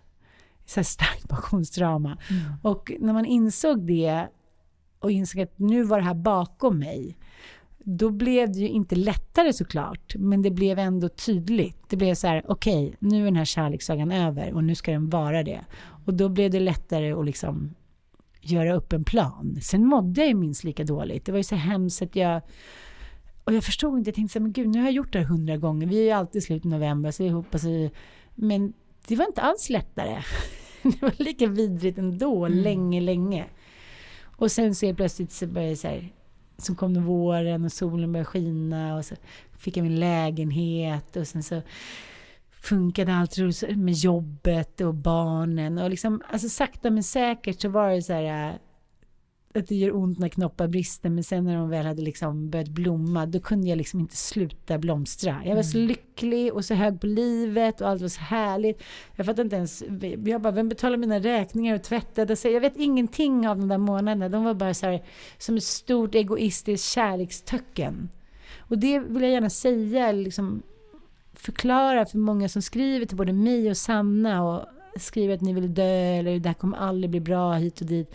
så 0.71 0.85
starkt 0.85 1.29
passionsdrama. 1.29 2.19
Mm. 2.31 2.43
Och 2.63 2.93
när 3.01 3.13
man 3.13 3.25
insåg 3.25 3.87
det 3.87 4.29
och 4.99 5.11
insåg 5.11 5.41
att 5.41 5.59
nu 5.59 5.83
var 5.83 5.99
det 5.99 6.05
här 6.05 6.15
bakom 6.15 6.79
mig 6.79 7.17
då 7.91 8.11
blev 8.11 8.53
det 8.53 8.59
ju 8.59 8.69
inte 8.69 8.97
lättare 8.97 9.53
såklart, 9.53 10.15
men 10.19 10.43
det 10.43 10.51
blev 10.51 10.79
ändå 10.79 11.09
tydligt. 11.09 11.89
Det 11.89 11.97
blev 11.97 12.15
så 12.15 12.27
här, 12.27 12.43
okej, 12.49 12.87
okay, 12.87 12.97
nu 12.99 13.21
är 13.21 13.25
den 13.25 13.37
här 13.37 13.45
kärlekssagan 13.45 14.13
över 14.13 14.53
och 14.53 14.65
nu 14.65 14.75
ska 14.75 14.93
den 14.93 15.11
vara 15.11 15.43
det. 15.43 15.61
Och 16.05 16.15
då 16.15 16.29
blev 16.29 16.51
det 16.51 16.61
lättare 16.61 17.13
att 17.13 17.27
liksom 17.27 17.75
göra 18.41 18.75
upp 18.75 18.93
en 18.93 19.05
plan. 19.05 19.59
Sen 19.63 19.87
mådde 19.87 20.21
jag 20.21 20.29
ju 20.29 20.35
minst 20.35 20.65
lika 20.65 20.85
dåligt. 20.85 21.25
Det 21.25 21.33
var 21.33 21.39
ju 21.39 21.45
så 21.45 21.55
hemskt 21.55 22.03
att 22.03 22.17
jag... 22.17 22.43
Och 23.45 23.55
jag 23.55 23.65
förstod 23.65 23.99
inte, 23.99 24.09
jag 24.09 24.15
tänkte 24.15 24.33
så 24.33 24.39
här, 24.39 24.43
men 24.43 24.53
gud, 24.53 24.69
nu 24.69 24.79
har 24.79 24.87
jag 24.87 24.95
gjort 24.95 25.13
det 25.13 25.19
här 25.19 25.27
hundra 25.27 25.57
gånger. 25.57 25.87
Vi 25.87 25.99
är 25.99 26.05
ju 26.05 26.11
alltid 26.11 26.43
i 26.43 26.45
slutet 26.45 26.65
av 26.65 26.71
november, 26.71 27.11
så 27.11 27.23
vi 27.23 27.29
ihop. 27.29 27.47
Alltså, 27.53 27.69
men 28.35 28.73
det 29.09 29.17
var 29.17 29.27
inte 29.27 29.43
alls 29.43 29.71
lättare. 29.71 30.23
det 30.83 31.03
var 31.03 31.13
lika 31.17 31.47
vidrigt 31.47 31.99
ändå, 31.99 32.45
mm. 32.47 32.59
länge, 32.59 33.01
länge. 33.01 33.47
Och 34.37 34.51
sen 34.53 34.75
så 34.75 34.95
plötsligt 34.95 35.33
så 35.33 35.47
började 35.47 35.77
så 35.77 35.89
här, 35.89 36.13
så 36.59 36.75
kom 36.75 36.95
det 36.95 37.01
våren 37.01 37.65
och 37.65 37.73
solen 37.73 38.13
började 38.13 38.25
skina 38.25 38.97
och 38.97 39.05
så 39.05 39.15
fick 39.59 39.77
jag 39.77 39.85
min 39.85 40.01
lägenhet 40.01 41.17
och 41.17 41.27
sen 41.27 41.43
så 41.43 41.63
funkade 42.51 43.15
allt 43.15 43.37
med 43.77 43.95
jobbet 43.95 44.81
och 44.81 44.95
barnen 44.95 45.79
och 45.79 45.91
liksom, 45.91 46.23
alltså 46.31 46.49
sakta 46.49 46.91
men 46.91 47.03
säkert 47.03 47.61
så 47.61 47.69
var 47.69 47.91
det 47.91 48.03
så 48.03 48.13
här 48.13 48.59
att 49.59 49.67
det 49.67 49.75
gör 49.75 49.97
ont 49.97 50.19
när 50.19 50.29
knoppar 50.29 50.69
brister 50.69 51.11
men 51.11 51.25
sen 51.25 51.45
när 51.45 51.57
de 51.57 51.69
väl 51.69 51.87
hade 51.87 52.03
liksom 52.03 52.51
börjat 52.51 52.69
blomma 52.69 53.27
då 53.27 53.41
kunde 53.41 53.69
jag 53.69 53.79
liksom 53.79 54.01
inte 54.01 54.17
sluta 54.17 54.79
blomstra. 54.79 55.43
Jag 55.45 55.57
var 55.57 55.63
så 55.63 55.79
mm. 55.79 55.89
lycklig 55.89 56.53
och 56.55 56.65
så 56.65 56.75
hög 56.75 57.01
på 57.01 57.07
livet 57.07 57.81
och 57.81 57.89
allt 57.89 58.03
var 58.03 58.09
så 58.09 58.21
härligt. 58.21 58.83
Jag 59.17 59.27
fattar 59.27 59.43
inte 59.43 59.57
ens, 59.57 59.83
jag 60.25 60.41
bara, 60.41 60.53
vem 60.53 60.69
betalar 60.69 60.97
mina 60.97 61.19
räkningar 61.19 61.75
och 61.75 61.83
tvättade? 61.83 62.37
Så 62.37 62.49
jag 62.49 62.61
vet 62.61 62.77
ingenting 62.77 63.49
av 63.49 63.59
de 63.59 63.69
där 63.69 63.79
månaderna. 63.79 64.29
De 64.29 64.45
var 64.45 64.55
bara 64.55 64.75
så 64.75 64.87
här, 64.87 65.05
som 65.39 65.57
ett 65.57 65.65
stort 65.65 66.15
egoistiskt 66.15 66.93
kärlekstöcken. 66.93 68.09
Och 68.59 68.79
det 68.79 68.99
vill 68.99 69.23
jag 69.23 69.33
gärna 69.33 69.51
säga, 69.51 70.13
liksom 70.13 70.63
förklara 71.33 72.07
för 72.07 72.19
många 72.19 72.49
som 72.49 72.63
skriver 72.63 73.07
till 73.07 73.17
både 73.17 73.33
mig 73.33 73.71
och 73.71 73.77
Sanna 73.77 74.45
och 74.45 74.65
skriver 74.97 75.35
att 75.35 75.41
ni 75.41 75.53
vill 75.53 75.75
dö 75.75 76.19
eller 76.19 76.39
det 76.39 76.49
här 76.49 76.55
kommer 76.55 76.79
aldrig 76.79 77.11
bli 77.11 77.21
bra 77.21 77.53
hit 77.53 77.81
och 77.81 77.87
dit 77.87 78.15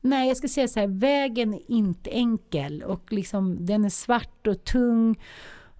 Nej, 0.00 0.28
jag 0.28 0.36
ska 0.36 0.48
säga 0.48 0.68
så 0.68 0.80
här, 0.80 0.86
vägen 0.86 1.54
är 1.54 1.70
inte 1.70 2.10
enkel 2.10 2.82
och 2.82 3.12
liksom, 3.12 3.66
den 3.66 3.84
är 3.84 3.88
svart 3.88 4.46
och 4.46 4.64
tung 4.64 5.18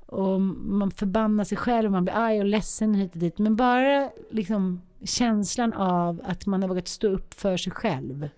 och 0.06 0.40
man 0.40 0.90
förbannar 0.90 1.44
sig 1.44 1.58
själv 1.58 1.86
och 1.86 1.92
man 1.92 2.04
blir 2.04 2.14
arg 2.14 2.38
och 2.38 2.44
ledsen 2.44 2.94
hit 2.94 3.12
och 3.12 3.18
dit. 3.18 3.38
Men 3.38 3.56
bara 3.56 4.10
liksom 4.30 4.82
känslan 5.04 5.72
av 5.72 6.20
att 6.24 6.46
man 6.46 6.62
har 6.62 6.68
vågat 6.68 6.88
stå 6.88 7.08
upp 7.08 7.34
för 7.34 7.56
sig 7.56 7.72
själv. 7.72 8.28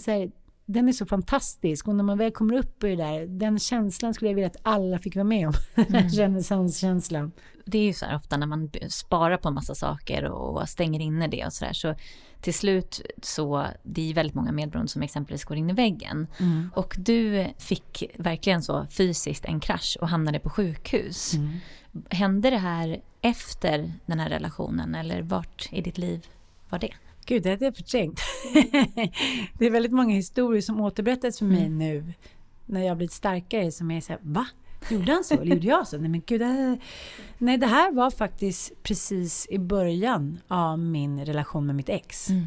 Så 0.00 0.10
här, 0.10 0.30
den 0.66 0.88
är 0.88 0.92
så 0.92 1.06
fantastisk 1.06 1.88
och 1.88 1.94
när 1.94 2.04
man 2.04 2.18
väl 2.18 2.32
kommer 2.32 2.54
upp 2.54 2.84
i 2.84 2.88
det 2.88 2.96
där, 2.96 3.26
den 3.26 3.58
känslan 3.58 4.14
skulle 4.14 4.30
jag 4.30 4.34
vilja 4.34 4.46
att 4.46 4.56
alla 4.62 4.98
fick 4.98 5.16
vara 5.16 5.24
med 5.24 5.46
om. 5.48 5.54
Mm. 5.88 6.08
Renässanskänslan. 6.08 7.32
Det 7.64 7.78
är 7.78 7.82
ju 7.82 7.92
så 7.92 8.06
här 8.06 8.16
ofta 8.16 8.36
när 8.36 8.46
man 8.46 8.70
sparar 8.88 9.36
på 9.36 9.48
en 9.48 9.54
massa 9.54 9.74
saker 9.74 10.24
och 10.24 10.68
stänger 10.68 11.00
inne 11.00 11.28
det 11.28 11.46
och 11.46 11.52
sådär 11.52 11.72
så 11.72 11.94
till 12.40 12.54
slut 12.54 13.00
så, 13.22 13.66
det 13.82 14.10
är 14.10 14.14
väldigt 14.14 14.34
många 14.34 14.52
medberoende 14.52 14.92
som 14.92 15.02
exempelvis 15.02 15.44
går 15.44 15.56
in 15.56 15.70
i 15.70 15.72
väggen. 15.72 16.26
Mm. 16.40 16.70
Och 16.74 16.96
du 16.98 17.46
fick 17.58 18.04
verkligen 18.16 18.62
så 18.62 18.86
fysiskt 18.90 19.44
en 19.44 19.60
krasch 19.60 19.98
och 20.00 20.08
hamnade 20.08 20.38
på 20.38 20.50
sjukhus. 20.50 21.34
Mm. 21.34 21.52
Hände 22.10 22.50
det 22.50 22.58
här 22.58 23.00
efter 23.20 23.92
den 24.06 24.20
här 24.20 24.28
relationen 24.28 24.94
eller 24.94 25.22
vart 25.22 25.68
i 25.72 25.80
ditt 25.80 25.98
liv 25.98 26.26
var 26.68 26.78
det? 26.78 26.92
Gud, 27.24 27.42
det 27.42 27.50
hade 27.50 27.64
jag 27.64 27.76
förträngt. 27.76 28.20
det 29.58 29.66
är 29.66 29.70
väldigt 29.70 29.92
många 29.92 30.14
historier 30.14 30.62
som 30.62 30.80
återberättas 30.80 31.38
för 31.38 31.44
mig 31.44 31.66
mm. 31.66 31.78
nu 31.78 32.14
när 32.66 32.82
jag 32.82 32.96
blivit 32.96 33.12
starkare 33.12 33.72
som 33.72 33.90
är 33.90 34.00
så 34.00 34.12
här, 34.12 34.20
va? 34.22 34.46
Gjorde 34.90 35.12
han 35.12 35.24
så? 35.24 35.34
Eller 35.34 35.54
gjorde 35.54 35.66
jag 35.66 35.88
så? 35.88 35.98
Nej, 35.98 36.10
men 36.10 36.22
gud, 36.26 36.40
det 36.40 36.78
Nej, 37.38 37.58
det 37.58 37.66
här 37.66 37.92
var 37.92 38.10
faktiskt 38.10 38.82
precis 38.82 39.46
i 39.50 39.58
början 39.58 40.38
av 40.48 40.78
min 40.78 41.24
relation 41.24 41.66
med 41.66 41.74
mitt 41.74 41.88
ex. 41.88 42.30
Mm. 42.30 42.46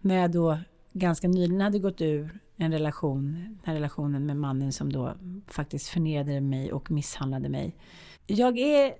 När 0.00 0.14
jag 0.14 0.30
då 0.30 0.58
ganska 0.92 1.28
nyligen 1.28 1.60
hade 1.60 1.78
gått 1.78 2.00
ur 2.00 2.38
en 2.56 2.72
relation, 2.72 3.32
den 3.34 3.58
här 3.64 3.74
relationen 3.74 4.26
med 4.26 4.36
mannen 4.36 4.72
som 4.72 4.92
då 4.92 5.14
faktiskt 5.46 5.88
förnedrade 5.88 6.40
mig 6.40 6.72
och 6.72 6.90
misshandlade 6.90 7.48
mig. 7.48 7.76
Jag 8.26 8.58
är 8.58 8.94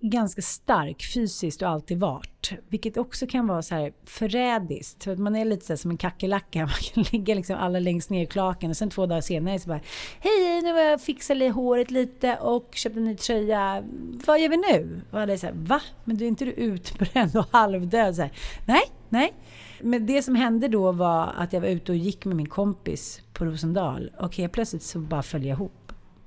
ganska 0.00 0.42
stark 0.42 1.02
fysiskt 1.14 1.62
och 1.62 1.68
alltid 1.68 2.00
varit. 2.00 2.52
Vilket 2.68 2.96
också 2.96 3.26
kan 3.26 3.46
vara 3.46 3.62
så 3.62 3.74
här 3.74 3.92
förrädiskt. 4.04 5.04
För 5.04 5.12
att 5.12 5.18
man 5.18 5.36
är 5.36 5.44
lite 5.44 5.66
så 5.66 5.76
som 5.76 5.90
en 5.90 5.96
kackerlacka. 5.96 6.60
Man 6.66 6.68
kan 6.94 7.04
ligga 7.12 7.34
liksom 7.34 7.56
alla 7.56 7.78
längst 7.78 8.10
ner 8.10 8.22
i 8.22 8.26
klaken 8.26 8.70
och 8.70 8.76
sen 8.76 8.90
två 8.90 9.06
dagar 9.06 9.20
senare 9.20 9.58
så 9.58 9.68
bara 9.68 9.80
Hej, 10.20 10.62
nu 10.62 10.72
har 10.72 10.80
jag 10.80 11.00
fixat 11.00 11.52
håret 11.54 11.90
lite 11.90 12.36
och 12.36 12.68
köpt 12.74 12.96
en 12.96 13.04
ny 13.04 13.16
tröja. 13.16 13.84
Vad 14.26 14.40
gör 14.40 14.48
vi 14.48 14.56
nu? 14.56 15.00
Och 15.10 15.20
alla 15.20 15.32
är 15.32 15.36
så 15.36 15.46
här, 15.46 15.54
va? 15.56 15.80
Men 16.04 16.16
du 16.16 16.24
är 16.24 16.28
inte 16.28 16.44
du 16.44 16.50
utbränd 16.50 17.36
och 17.36 17.46
halvdöd? 17.52 18.16
Så 18.16 18.22
här, 18.22 18.32
nej, 18.66 18.82
nej. 19.08 19.32
Men 19.80 20.06
det 20.06 20.22
som 20.22 20.34
hände 20.34 20.68
då 20.68 20.92
var 20.92 21.32
att 21.36 21.52
jag 21.52 21.60
var 21.60 21.68
ute 21.68 21.92
och 21.92 21.98
gick 21.98 22.24
med 22.24 22.36
min 22.36 22.48
kompis 22.48 23.20
på 23.32 23.44
Rosendal 23.44 24.10
och 24.18 24.36
helt 24.36 24.52
plötsligt 24.52 24.82
så 24.82 24.98
bara 24.98 25.22
föll 25.22 25.44
jag 25.44 25.56
ihop. 25.56 25.85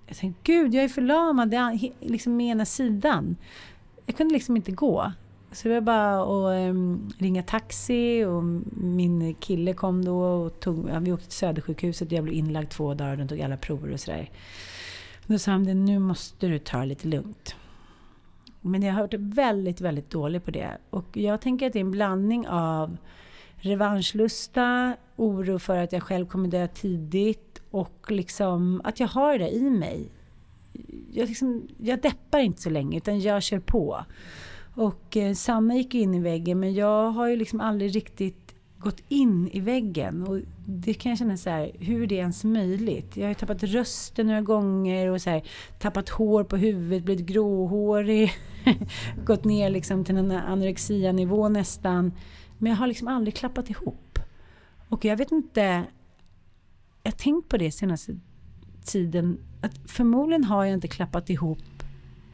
Jag 0.09 0.17
tänkte, 0.17 0.51
gud, 0.51 0.73
jag 0.73 0.83
är 0.83 0.87
förlamad, 0.87 1.55
liksom 1.99 2.37
med 2.37 2.47
ena 2.47 2.65
sidan. 2.65 3.35
Jag 4.05 4.17
kunde 4.17 4.33
liksom 4.33 4.55
inte 4.55 4.71
gå. 4.71 5.11
Så 5.51 5.67
det 5.67 5.73
var 5.73 5.81
bara 5.81 6.21
att 6.21 6.69
um, 6.69 7.11
ringa 7.17 7.43
taxi 7.43 8.25
och 8.25 8.43
min 8.83 9.33
kille 9.33 9.73
kom 9.73 10.05
då 10.05 10.21
och 10.21 10.59
tog, 10.59 10.89
ja, 10.89 10.99
vi 10.99 11.11
åkte 11.11 11.25
till 11.25 11.37
Södersjukhuset 11.37 12.07
och 12.07 12.13
jag 12.13 12.23
blev 12.23 12.35
inlagd 12.35 12.69
två 12.69 12.93
dagar 12.93 13.11
och 13.11 13.17
de 13.17 13.27
tog 13.27 13.41
alla 13.41 13.57
prover 13.57 13.93
och 13.93 13.99
sådär. 13.99 14.29
Då 15.25 15.39
sa 15.39 15.51
han, 15.51 15.63
nu 15.85 15.99
måste 15.99 16.47
du 16.47 16.59
ta 16.59 16.79
det 16.79 16.85
lite 16.85 17.07
lugnt. 17.07 17.55
Men 18.61 18.81
jag 18.81 18.93
har 18.93 19.01
varit 19.01 19.13
väldigt, 19.19 19.81
väldigt 19.81 20.09
dålig 20.09 20.45
på 20.45 20.51
det. 20.51 20.77
Och 20.89 21.17
jag 21.17 21.41
tänker 21.41 21.67
att 21.67 21.73
det 21.73 21.79
är 21.79 21.83
en 21.83 21.91
blandning 21.91 22.47
av 22.47 22.97
revanschlusta, 23.55 24.95
oro 25.15 25.59
för 25.59 25.77
att 25.77 25.91
jag 25.91 26.03
själv 26.03 26.25
kommer 26.25 26.49
dö 26.49 26.67
tidigt 26.67 27.48
och 27.71 28.11
liksom 28.11 28.81
att 28.83 28.99
jag 28.99 29.07
har 29.07 29.37
det 29.37 29.49
i 29.49 29.69
mig. 29.69 30.11
Jag, 31.11 31.27
liksom, 31.27 31.67
jag 31.77 32.01
deppar 32.01 32.39
inte 32.39 32.61
så 32.61 32.69
länge 32.69 32.97
utan 32.97 33.19
jag 33.19 33.43
kör 33.43 33.59
på. 33.59 34.05
Och 34.75 35.17
eh, 35.17 35.33
Sanna 35.33 35.75
gick 35.75 35.95
in 35.95 36.13
i 36.13 36.19
väggen 36.19 36.59
men 36.59 36.73
jag 36.73 37.11
har 37.11 37.27
ju 37.27 37.35
liksom 37.35 37.61
aldrig 37.61 37.95
riktigt 37.95 38.55
gått 38.79 39.01
in 39.07 39.49
i 39.53 39.59
väggen. 39.59 40.27
Och 40.27 40.39
det 40.65 40.93
kan 40.93 41.09
jag 41.09 41.19
känna 41.19 41.37
så 41.37 41.49
här, 41.49 41.71
hur 41.79 42.03
är 42.03 42.07
det 42.07 42.15
ens 42.15 42.43
möjligt? 42.43 43.17
Jag 43.17 43.23
har 43.23 43.29
ju 43.29 43.35
tappat 43.35 43.63
rösten 43.63 44.27
några 44.27 44.41
gånger 44.41 45.07
och 45.07 45.21
så 45.21 45.29
här, 45.29 45.43
tappat 45.79 46.09
hår 46.09 46.43
på 46.43 46.57
huvudet, 46.57 47.03
blivit 47.03 47.25
gråhårig. 47.25 48.31
gått 49.25 49.43
ner 49.43 49.69
liksom 49.69 50.05
till 50.05 50.17
en 50.17 50.31
anorexia-nivå 50.31 51.49
nästan. 51.49 52.13
Men 52.57 52.69
jag 52.69 52.77
har 52.77 52.87
liksom 52.87 53.07
aldrig 53.07 53.35
klappat 53.35 53.69
ihop. 53.69 54.19
Och 54.89 55.05
jag 55.05 55.17
vet 55.17 55.31
inte, 55.31 55.83
jag 57.03 57.11
har 57.11 57.17
tänkt 57.17 57.49
på 57.49 57.57
det 57.57 57.71
senaste 57.71 58.19
tiden, 58.85 59.39
att 59.61 59.77
förmodligen 59.85 60.43
har 60.43 60.65
jag 60.65 60.73
inte 60.73 60.87
klappat 60.87 61.29
ihop 61.29 61.83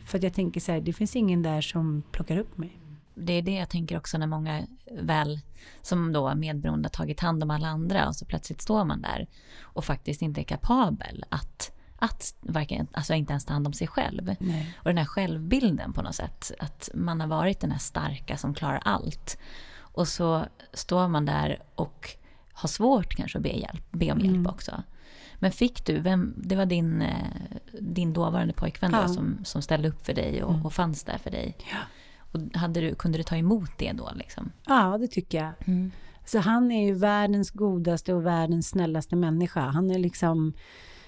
för 0.05 0.17
att 0.17 0.23
jag 0.23 0.33
tänker 0.33 0.59
så 0.59 0.71
här, 0.71 0.81
det 0.81 0.93
finns 0.93 1.15
ingen 1.15 1.41
där 1.41 1.61
som 1.61 2.03
plockar 2.11 2.37
upp 2.37 2.57
mig. 2.57 2.79
Det 3.15 3.33
är 3.33 3.41
det 3.41 3.53
jag 3.53 3.69
tänker 3.69 3.97
också 3.97 4.17
när 4.17 4.27
många 4.27 4.67
väl, 5.01 5.39
som 5.81 6.13
då 6.13 6.35
medberoende, 6.35 6.89
tagit 6.89 7.19
hand 7.19 7.43
om 7.43 7.51
alla 7.51 7.67
andra 7.67 8.07
och 8.07 8.15
så 8.15 8.25
plötsligt 8.25 8.61
står 8.61 8.85
man 8.85 9.01
där 9.01 9.27
och 9.61 9.85
faktiskt 9.85 10.21
inte 10.21 10.41
är 10.41 10.43
kapabel 10.43 11.25
att 11.29 11.71
att 11.97 12.35
varken, 12.41 12.87
alltså 12.93 13.13
inte 13.13 13.33
ens 13.33 13.45
ta 13.45 13.53
hand 13.53 13.67
om 13.67 13.73
sig 13.73 13.87
själv. 13.87 14.35
Nej. 14.39 14.75
Och 14.77 14.89
den 14.89 14.97
här 14.97 15.05
självbilden 15.05 15.93
på 15.93 16.01
något 16.01 16.15
sätt, 16.15 16.51
att 16.59 16.89
man 16.93 17.21
har 17.21 17.27
varit 17.27 17.59
den 17.59 17.71
här 17.71 17.79
starka 17.79 18.37
som 18.37 18.53
klarar 18.53 18.81
allt. 18.85 19.37
Och 19.77 20.07
så 20.07 20.45
står 20.73 21.07
man 21.07 21.25
där 21.25 21.63
och 21.75 22.17
har 22.55 22.69
svårt 22.69 23.15
kanske 23.15 23.37
att 23.37 23.43
be, 23.43 23.49
hjälp, 23.49 23.91
be 23.91 24.11
om 24.11 24.19
hjälp 24.19 24.35
mm. 24.35 24.47
också. 24.47 24.83
Men 25.39 25.51
fick 25.51 25.85
du, 25.85 25.99
vem, 25.99 26.33
det 26.37 26.55
var 26.55 26.65
din, 26.65 27.01
eh, 27.01 27.57
din 27.79 28.13
dåvarande 28.13 28.53
pojkvän 28.53 28.91
ja. 28.93 29.01
då, 29.01 29.13
som, 29.13 29.37
som 29.43 29.61
ställde 29.61 29.89
upp 29.89 30.05
för 30.05 30.13
dig 30.13 30.43
och, 30.43 30.53
mm. 30.53 30.65
och 30.65 30.73
fanns 30.73 31.03
där 31.03 31.17
för 31.17 31.31
dig. 31.31 31.57
Ja. 31.71 31.77
Och 32.31 32.59
hade 32.59 32.81
du, 32.81 32.95
kunde 32.95 33.17
du 33.17 33.23
ta 33.23 33.35
emot 33.35 33.69
det 33.77 33.91
då? 33.91 34.11
Liksom? 34.15 34.51
Ja, 34.65 34.97
det 34.97 35.07
tycker 35.07 35.37
jag. 35.37 35.51
Mm. 35.67 35.91
Så 36.25 36.39
han 36.39 36.71
är 36.71 36.85
ju 36.85 36.93
världens 36.93 37.51
godaste 37.51 38.13
och 38.13 38.25
världens 38.25 38.69
snällaste 38.69 39.15
människa. 39.15 39.61
Han 39.61 39.91
är 39.91 39.99
liksom... 39.99 40.53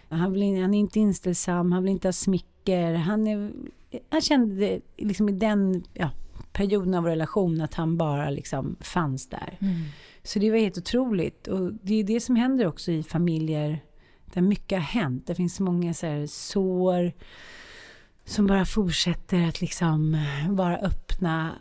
Han, 0.09 0.33
vill, 0.33 0.61
han 0.61 0.73
är 0.73 0.79
inte 0.79 0.99
inställsam, 0.99 1.71
han 1.71 1.83
vill 1.83 1.91
inte 1.91 2.07
ha 2.07 2.13
smicker. 2.13 2.93
Han, 2.93 3.27
är, 3.27 3.51
han 4.09 4.21
kände 4.21 4.79
liksom 4.97 5.29
i 5.29 5.31
den 5.31 5.83
ja, 5.93 6.11
perioden 6.53 6.93
av 6.93 7.03
vår 7.03 7.09
relation 7.09 7.61
att 7.61 7.73
han 7.73 7.97
bara 7.97 8.29
liksom 8.29 8.75
fanns 8.79 9.29
där. 9.29 9.57
Mm. 9.59 9.81
Så 10.28 10.39
det 10.39 10.51
var 10.51 10.57
helt 10.57 10.78
otroligt. 10.78 11.47
Och 11.47 11.73
det 11.73 11.99
är 11.99 12.03
det 12.03 12.19
som 12.19 12.36
händer 12.36 12.67
också 12.67 12.91
i 12.91 13.03
familjer 13.03 13.84
där 14.34 14.41
mycket 14.41 14.78
har 14.78 14.84
hänt. 14.84 15.28
Det 15.28 15.36
finns 15.36 15.59
många 15.59 15.93
så 15.93 16.05
här 16.05 16.25
sår 16.28 17.13
som 18.25 18.47
bara 18.47 18.65
fortsätter 18.65 19.47
att 19.47 19.61
liksom 19.61 20.25
vara 20.49 20.78
öppna. 20.78 21.51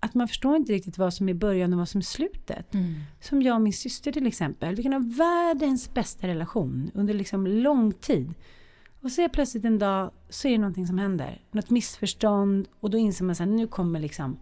Att 0.00 0.14
man 0.14 0.28
förstår 0.28 0.56
inte 0.56 0.72
riktigt 0.72 0.98
vad 0.98 1.14
som 1.14 1.28
är 1.28 1.34
början 1.34 1.72
och 1.72 1.78
vad 1.78 1.88
som 1.88 1.98
är 1.98 2.02
slutet. 2.02 2.74
Mm. 2.74 2.94
Som 3.20 3.42
jag 3.42 3.54
och 3.54 3.62
min 3.62 3.72
syster 3.72 4.12
till 4.12 4.26
exempel. 4.26 4.74
Vi 4.74 4.82
kan 4.82 4.92
ha 4.92 5.00
världens 5.00 5.94
bästa 5.94 6.28
relation 6.28 6.90
under 6.94 7.14
liksom 7.14 7.46
lång 7.46 7.92
tid. 7.92 8.34
Och 9.02 9.12
så 9.12 9.22
är 9.22 9.28
plötsligt 9.28 9.64
en 9.64 9.78
dag 9.78 10.10
så 10.28 10.48
är 10.48 10.52
det 10.52 10.58
någonting 10.58 10.86
som 10.86 10.98
händer. 10.98 11.42
Något 11.50 11.70
missförstånd 11.70 12.68
och 12.80 12.90
då 12.90 12.98
inser 12.98 13.24
man 13.24 13.36
att 13.40 13.48
nu 13.48 13.66
kommer 13.66 14.00
liksom 14.00 14.38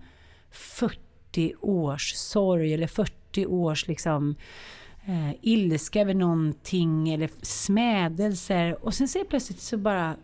40 0.51 1.55
års 1.61 2.13
sorg 2.15 2.75
eller 2.75 2.87
40 2.87 3.18
40 3.29 3.47
års 3.47 3.89
liksom 3.89 4.35
eh, 5.07 5.31
ilska 5.41 6.01
över 6.01 6.15
någonting 6.15 7.09
eller 7.09 7.31
smädelser. 7.43 8.85
Och 8.85 8.95
sen 8.95 9.09
ser 9.09 9.25
plötsligt 9.25 9.61
så 9.61 9.77
bara 9.77 10.17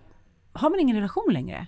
har 0.52 0.70
man 0.70 0.80
ingen 0.80 0.96
relation 0.96 1.32
längre. 1.32 1.66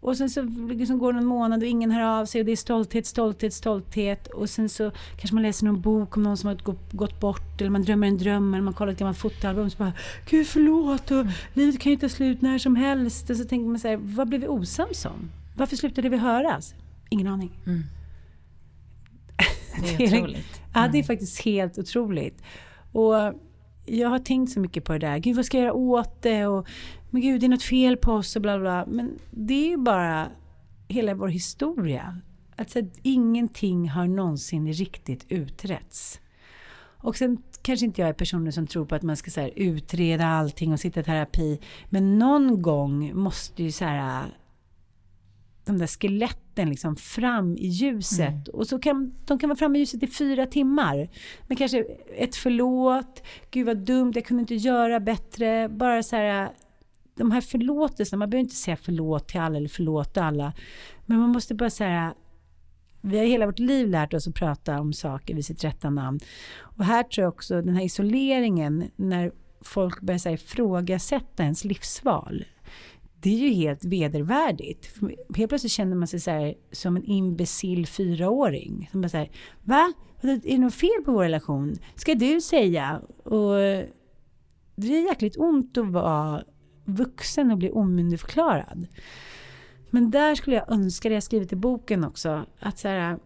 Och 0.00 0.16
sen 0.16 0.30
så 0.30 0.42
liksom 0.42 0.98
går 0.98 1.12
det 1.12 1.18
någon 1.20 1.28
månad 1.28 1.62
och 1.62 1.68
ingen 1.68 1.90
hör 1.90 2.20
av 2.20 2.26
sig 2.26 2.40
och 2.40 2.44
det 2.44 2.52
är 2.52 2.56
stolthet, 2.56 3.06
stolthet, 3.06 3.54
stolthet. 3.54 4.26
Och 4.26 4.50
sen 4.50 4.68
så 4.68 4.90
kanske 5.16 5.34
man 5.34 5.42
läser 5.42 5.66
någon 5.66 5.80
bok 5.80 6.16
om 6.16 6.22
någon 6.22 6.36
som 6.36 6.48
har 6.48 6.56
gått, 6.92 7.20
bort 7.20 7.60
eller 7.60 7.70
man 7.70 7.82
drömmer 7.82 8.06
en 8.06 8.18
dröm 8.18 8.54
eller 8.54 8.64
man 8.64 8.74
kollar 8.74 8.92
ett 8.92 8.98
gammalt 8.98 9.18
fotoalbum 9.18 9.70
så 9.70 9.78
bara 9.78 9.92
Gud 10.30 10.46
förlåt 10.46 11.10
och 11.10 11.26
livet 11.54 11.80
kan 11.80 11.92
ju 11.92 11.98
ta 11.98 12.08
slut 12.08 12.42
när 12.42 12.58
som 12.58 12.76
helst. 12.76 13.30
Och 13.30 13.36
så 13.36 13.44
tänker 13.44 13.68
man 13.68 13.78
så 13.78 13.88
här, 13.88 13.96
vad 13.96 14.28
blev 14.28 14.40
vi 14.40 14.48
osams 14.48 15.04
om? 15.04 15.30
Varför 15.56 15.76
slutade 15.76 16.08
vi 16.08 16.16
höras? 16.16 16.74
Ingen 17.10 17.26
aning. 17.26 17.50
Mm. 17.66 17.82
Det 19.82 20.04
är 20.04 20.06
otroligt. 20.06 20.36
Mm. 20.36 20.70
Ja, 20.74 20.88
det 20.92 20.98
är 20.98 21.02
faktiskt 21.02 21.44
helt 21.44 21.78
otroligt. 21.78 22.42
Och 22.92 23.14
jag 23.86 24.08
har 24.08 24.18
tänkt 24.18 24.52
så 24.52 24.60
mycket 24.60 24.84
på 24.84 24.92
det 24.92 24.98
där. 24.98 25.18
Gud, 25.18 25.36
vad 25.36 25.44
ska 25.44 25.56
jag 25.56 25.64
göra 25.64 25.74
åt 25.74 26.22
det? 26.22 26.46
Och, 26.46 26.68
men 27.10 27.22
gud, 27.22 27.40
det 27.40 27.46
är 27.46 27.48
något 27.48 27.62
fel 27.62 27.96
på 27.96 28.12
oss 28.12 28.36
och 28.36 28.42
bla 28.42 28.58
bla. 28.58 28.84
Men 28.86 29.18
det 29.30 29.54
är 29.54 29.68
ju 29.68 29.76
bara 29.76 30.28
hela 30.88 31.14
vår 31.14 31.28
historia. 31.28 32.20
Alltså, 32.56 32.80
ingenting 33.02 33.88
har 33.88 34.06
någonsin 34.06 34.72
riktigt 34.72 35.26
utretts. 35.28 36.20
Och 37.00 37.16
sen 37.16 37.42
kanske 37.62 37.86
inte 37.86 38.00
jag 38.00 38.08
är 38.08 38.12
personen 38.12 38.52
som 38.52 38.66
tror 38.66 38.84
på 38.84 38.94
att 38.94 39.02
man 39.02 39.16
ska 39.16 39.30
så 39.30 39.46
utreda 39.46 40.26
allting 40.26 40.72
och 40.72 40.80
sitta 40.80 41.00
i 41.00 41.02
terapi. 41.02 41.60
Men 41.90 42.18
någon 42.18 42.62
gång 42.62 43.16
måste 43.16 43.62
ju 43.62 43.72
så 43.72 43.84
här, 43.84 44.26
de 45.68 45.78
där 45.78 45.86
skeletten 45.86 46.70
liksom 46.70 46.96
fram 46.96 47.56
i 47.56 47.66
ljuset. 47.66 48.28
Mm. 48.28 48.42
Och 48.52 48.66
så 48.66 48.78
kan, 48.78 49.14
de 49.26 49.38
kan 49.38 49.48
vara 49.48 49.58
framme 49.58 49.78
i 49.78 49.80
ljuset 49.80 50.02
i 50.02 50.06
fyra 50.06 50.46
timmar. 50.46 51.08
Men 51.46 51.56
kanske 51.56 51.84
ett 52.16 52.36
förlåt, 52.36 53.22
gud 53.50 53.66
vad 53.66 53.76
dumt, 53.76 54.12
jag 54.14 54.24
kunde 54.24 54.40
inte 54.40 54.54
göra 54.54 55.00
bättre. 55.00 55.68
Bara 55.68 56.02
så 56.02 56.16
här, 56.16 56.50
de 57.14 57.30
här 57.30 57.40
förlåtelserna, 57.40 58.18
man 58.18 58.30
behöver 58.30 58.44
inte 58.44 58.56
säga 58.56 58.76
förlåt 58.76 59.28
till 59.28 59.40
alla 59.40 59.56
eller 59.56 59.68
förlåt 59.68 60.16
alla. 60.16 60.52
Men 61.06 61.18
man 61.18 61.30
måste 61.30 61.54
bara 61.54 61.70
säga, 61.70 62.14
vi 63.00 63.18
har 63.18 63.24
hela 63.24 63.46
vårt 63.46 63.58
liv 63.58 63.88
lärt 63.88 64.14
oss 64.14 64.28
att 64.28 64.34
prata 64.34 64.80
om 64.80 64.92
saker 64.92 65.34
vid 65.34 65.44
sitt 65.46 65.64
rätta 65.64 65.90
namn. 65.90 66.20
Och 66.58 66.84
här 66.84 67.02
tror 67.02 67.22
jag 67.22 67.32
också 67.32 67.62
den 67.62 67.74
här 67.74 67.84
isoleringen, 67.84 68.90
när 68.96 69.32
folk 69.60 70.00
börjar 70.00 70.18
säga, 70.18 70.34
ifrågasätta 70.34 71.42
ens 71.42 71.64
livsval 71.64 72.44
det 73.20 73.30
är 73.30 73.38
ju 73.38 73.48
helt 73.48 73.84
vedervärdigt. 73.84 74.94
Helt 75.36 75.48
plötsligt 75.48 75.72
känner 75.72 75.96
man 75.96 76.08
sig 76.08 76.20
så 76.20 76.30
här, 76.30 76.54
som 76.72 76.96
en 76.96 77.04
imbecill 77.04 77.86
fyraåring. 77.86 78.88
Som 78.92 79.00
bara 79.00 79.08
säger 79.08 79.30
va? 79.62 79.92
Är 80.22 80.40
det 80.42 80.58
något 80.58 80.74
fel 80.74 81.02
på 81.04 81.12
vår 81.12 81.22
relation? 81.22 81.76
Ska 81.94 82.14
du 82.14 82.40
säga? 82.40 83.00
Och 83.24 83.54
det 84.76 84.96
är 84.96 85.08
jäkligt 85.08 85.36
ont 85.36 85.78
att 85.78 85.86
vara 85.86 86.42
vuxen 86.84 87.50
och 87.50 87.58
bli 87.58 87.70
omyndigförklarad. 87.70 88.86
Men 89.90 90.10
där 90.10 90.34
skulle 90.34 90.56
jag 90.56 90.72
önska, 90.72 91.08
det 91.08 91.14
jag 91.14 91.22
skrivit 91.22 91.52
i 91.52 91.56
boken 91.56 92.04
också, 92.04 92.46
att 92.60 92.78
så 92.78 92.88
här, 92.88 93.18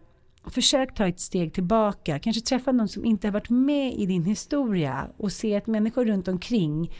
försök 0.45 0.95
ta 0.95 1.07
ett 1.07 1.19
steg 1.19 1.53
tillbaka. 1.53 2.19
Kanske 2.19 2.41
träffa 2.41 2.71
någon 2.71 2.87
som 2.87 3.05
inte 3.05 3.27
har 3.27 3.31
varit 3.31 3.49
med 3.49 3.93
i 3.93 4.05
din 4.05 4.25
historia 4.25 5.07
och 5.17 5.31
se 5.31 5.55
att 5.55 5.67
människor 5.67 6.05
runt 6.05 6.27
omkring 6.27 6.91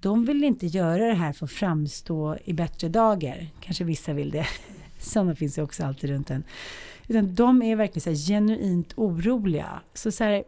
de 0.00 0.24
vill 0.24 0.44
inte 0.44 0.66
göra 0.66 1.06
det 1.06 1.14
här 1.14 1.32
för 1.32 1.46
att 1.46 1.52
framstå 1.52 2.36
i 2.44 2.52
bättre 2.52 2.88
dagar. 2.88 3.46
Kanske 3.60 3.84
vissa 3.84 4.12
vill 4.12 4.30
det. 4.30 4.46
Sådana 4.98 5.34
finns 5.34 5.58
ju 5.58 5.62
också 5.62 5.84
alltid 5.84 6.10
runt 6.10 6.30
en. 6.30 6.44
Utan 7.08 7.34
de 7.34 7.62
är 7.62 7.76
verkligen 7.76 8.16
så 8.16 8.32
genuint 8.32 8.92
oroliga. 8.96 9.80
Så, 9.94 10.12
så 10.12 10.24
här, 10.24 10.44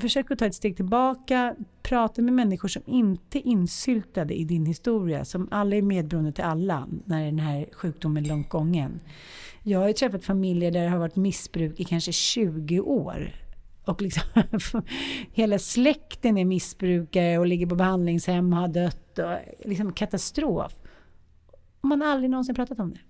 försök 0.00 0.30
att 0.30 0.38
ta 0.38 0.46
ett 0.46 0.54
steg 0.54 0.76
tillbaka. 0.76 1.54
Prata 1.82 2.22
med 2.22 2.34
människor 2.34 2.68
som 2.68 2.82
inte 2.86 3.38
är 3.38 3.46
insyltade 3.46 4.34
i 4.34 4.44
din 4.44 4.66
historia. 4.66 5.24
Som 5.24 5.48
alla 5.50 5.76
är 5.76 5.82
medberoende 5.82 6.32
till 6.32 6.44
alla 6.44 6.88
när 7.04 7.24
den 7.24 7.38
här 7.38 7.68
sjukdomen 7.72 8.24
är 8.24 8.28
långt 8.28 8.48
gången. 8.48 9.00
Jag 9.62 9.78
har 9.78 9.88
ju 9.88 9.94
träffat 9.94 10.24
familjer 10.24 10.70
där 10.70 10.84
det 10.84 10.90
har 10.90 10.98
varit 10.98 11.16
missbruk 11.16 11.80
i 11.80 11.84
kanske 11.84 12.12
20 12.12 12.80
år 12.80 13.43
och 13.84 14.02
liksom 14.02 14.22
hela 15.32 15.58
släkten 15.58 16.38
är 16.38 16.44
missbrukare 16.44 17.38
och 17.38 17.46
ligger 17.46 17.66
på 17.66 17.74
behandlingshem 17.74 18.52
och 18.52 18.58
har 18.58 18.68
dött. 18.68 19.18
Och 19.18 19.36
liksom 19.68 19.92
katastrof. 19.92 20.72
Man 21.80 22.00
har 22.00 22.08
aldrig 22.08 22.30
någonsin 22.30 22.54
pratat 22.54 22.80
om 22.80 22.90
det. 22.90 23.00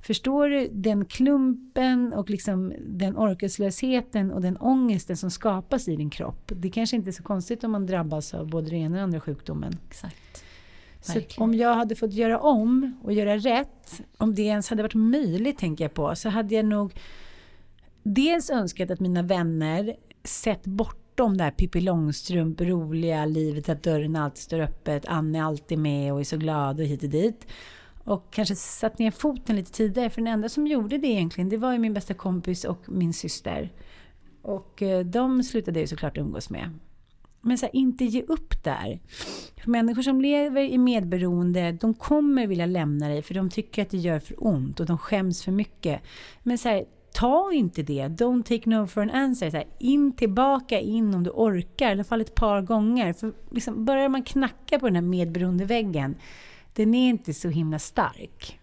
Förstår 0.00 0.48
du 0.48 0.68
den 0.72 1.04
klumpen 1.04 2.12
och 2.12 2.30
liksom 2.30 2.72
den 2.86 3.16
orkeslösheten 3.16 4.32
och 4.32 4.40
den 4.40 4.56
ångesten 4.56 5.16
som 5.16 5.30
skapas 5.30 5.88
i 5.88 5.96
din 5.96 6.10
kropp? 6.10 6.52
Det 6.56 6.70
kanske 6.70 6.96
inte 6.96 7.10
är 7.10 7.12
så 7.12 7.22
konstigt 7.22 7.64
om 7.64 7.72
man 7.72 7.86
drabbas 7.86 8.34
av 8.34 8.48
både 8.48 8.70
den 8.70 8.78
ena 8.78 8.86
och 8.86 8.92
den 8.92 9.04
andra 9.04 9.20
sjukdomen. 9.20 9.76
Exakt. 9.88 10.44
Så 11.00 11.20
om 11.36 11.54
jag 11.54 11.74
hade 11.74 11.96
fått 11.96 12.12
göra 12.12 12.40
om 12.40 13.00
och 13.02 13.12
göra 13.12 13.36
rätt, 13.36 14.02
om 14.16 14.34
det 14.34 14.42
ens 14.42 14.70
hade 14.70 14.82
varit 14.82 14.94
möjligt 14.94 15.58
tänker 15.58 15.84
jag 15.84 15.94
på, 15.94 16.16
så 16.16 16.28
hade 16.28 16.54
jag 16.54 16.64
nog 16.64 16.94
dels 18.02 18.50
önskat 18.50 18.90
att 18.90 19.00
mina 19.00 19.22
vänner 19.22 19.96
sett 20.24 20.64
bortom 20.64 21.36
det 21.36 21.44
här 21.44 21.50
Pippi 21.50 21.80
Långstrump, 21.80 22.60
roliga 22.60 23.26
livet 23.26 23.68
att 23.68 23.82
dörren 23.82 24.16
alltid 24.16 24.42
står 24.42 24.60
öppet, 24.60 25.06
Anne 25.06 25.38
är 25.38 25.42
alltid 25.42 25.78
med 25.78 26.12
och 26.12 26.20
är 26.20 26.24
så 26.24 26.36
glad 26.36 26.80
och 26.80 26.86
hit 26.86 27.02
och 27.02 27.08
dit. 27.08 27.46
Och 28.04 28.32
kanske 28.32 28.56
satt 28.56 28.98
ner 28.98 29.10
foten 29.10 29.56
lite 29.56 29.72
tidigare, 29.72 30.10
för 30.10 30.20
den 30.20 30.32
enda 30.32 30.48
som 30.48 30.66
gjorde 30.66 30.98
det 30.98 31.06
egentligen, 31.06 31.48
det 31.48 31.56
var 31.56 31.72
ju 31.72 31.78
min 31.78 31.94
bästa 31.94 32.14
kompis 32.14 32.64
och 32.64 32.88
min 32.88 33.12
syster. 33.12 33.72
Och 34.42 34.82
eh, 34.82 35.04
de 35.04 35.42
slutade 35.42 35.78
jag 35.78 35.82
ju 35.82 35.86
såklart 35.86 36.18
umgås 36.18 36.50
med. 36.50 36.78
Men 37.40 37.58
så 37.58 37.66
här, 37.66 37.76
inte 37.76 38.04
ge 38.04 38.22
upp 38.22 38.64
där. 38.64 39.00
För 39.62 39.70
människor 39.70 40.02
som 40.02 40.20
lever 40.20 40.62
i 40.62 40.78
medberoende, 40.78 41.72
de 41.72 41.94
kommer 41.94 42.46
vilja 42.46 42.66
lämna 42.66 43.08
dig 43.08 43.22
för 43.22 43.34
de 43.34 43.50
tycker 43.50 43.82
att 43.82 43.90
det 43.90 43.98
gör 43.98 44.18
för 44.18 44.46
ont 44.46 44.80
och 44.80 44.86
de 44.86 44.98
skäms 44.98 45.44
för 45.44 45.52
mycket. 45.52 46.02
Men 46.42 46.58
så 46.58 46.68
här, 46.68 46.84
ta 47.18 47.52
inte 47.52 47.82
det. 47.82 48.08
Don't 48.08 48.42
take 48.42 48.70
no 48.70 48.86
for 48.86 49.02
an 49.02 49.10
answer. 49.10 49.50
Så 49.50 49.56
här, 49.56 49.66
in 49.78 50.12
tillbaka 50.12 50.80
in 50.80 51.14
om 51.14 51.24
du 51.24 51.30
orkar, 51.30 51.88
i 51.88 51.92
alla 51.92 52.04
fall 52.04 52.20
ett 52.20 52.34
par 52.34 52.62
gånger. 52.62 53.12
För 53.12 53.32
liksom, 53.50 53.84
börjar 53.84 54.08
man 54.08 54.22
knacka 54.22 54.78
på 54.78 54.86
den 54.86 54.94
här 54.94 55.02
medberoendeväggen, 55.02 56.16
den 56.72 56.94
är 56.94 57.08
inte 57.08 57.34
så 57.34 57.48
himla 57.48 57.78
stark. 57.78 58.60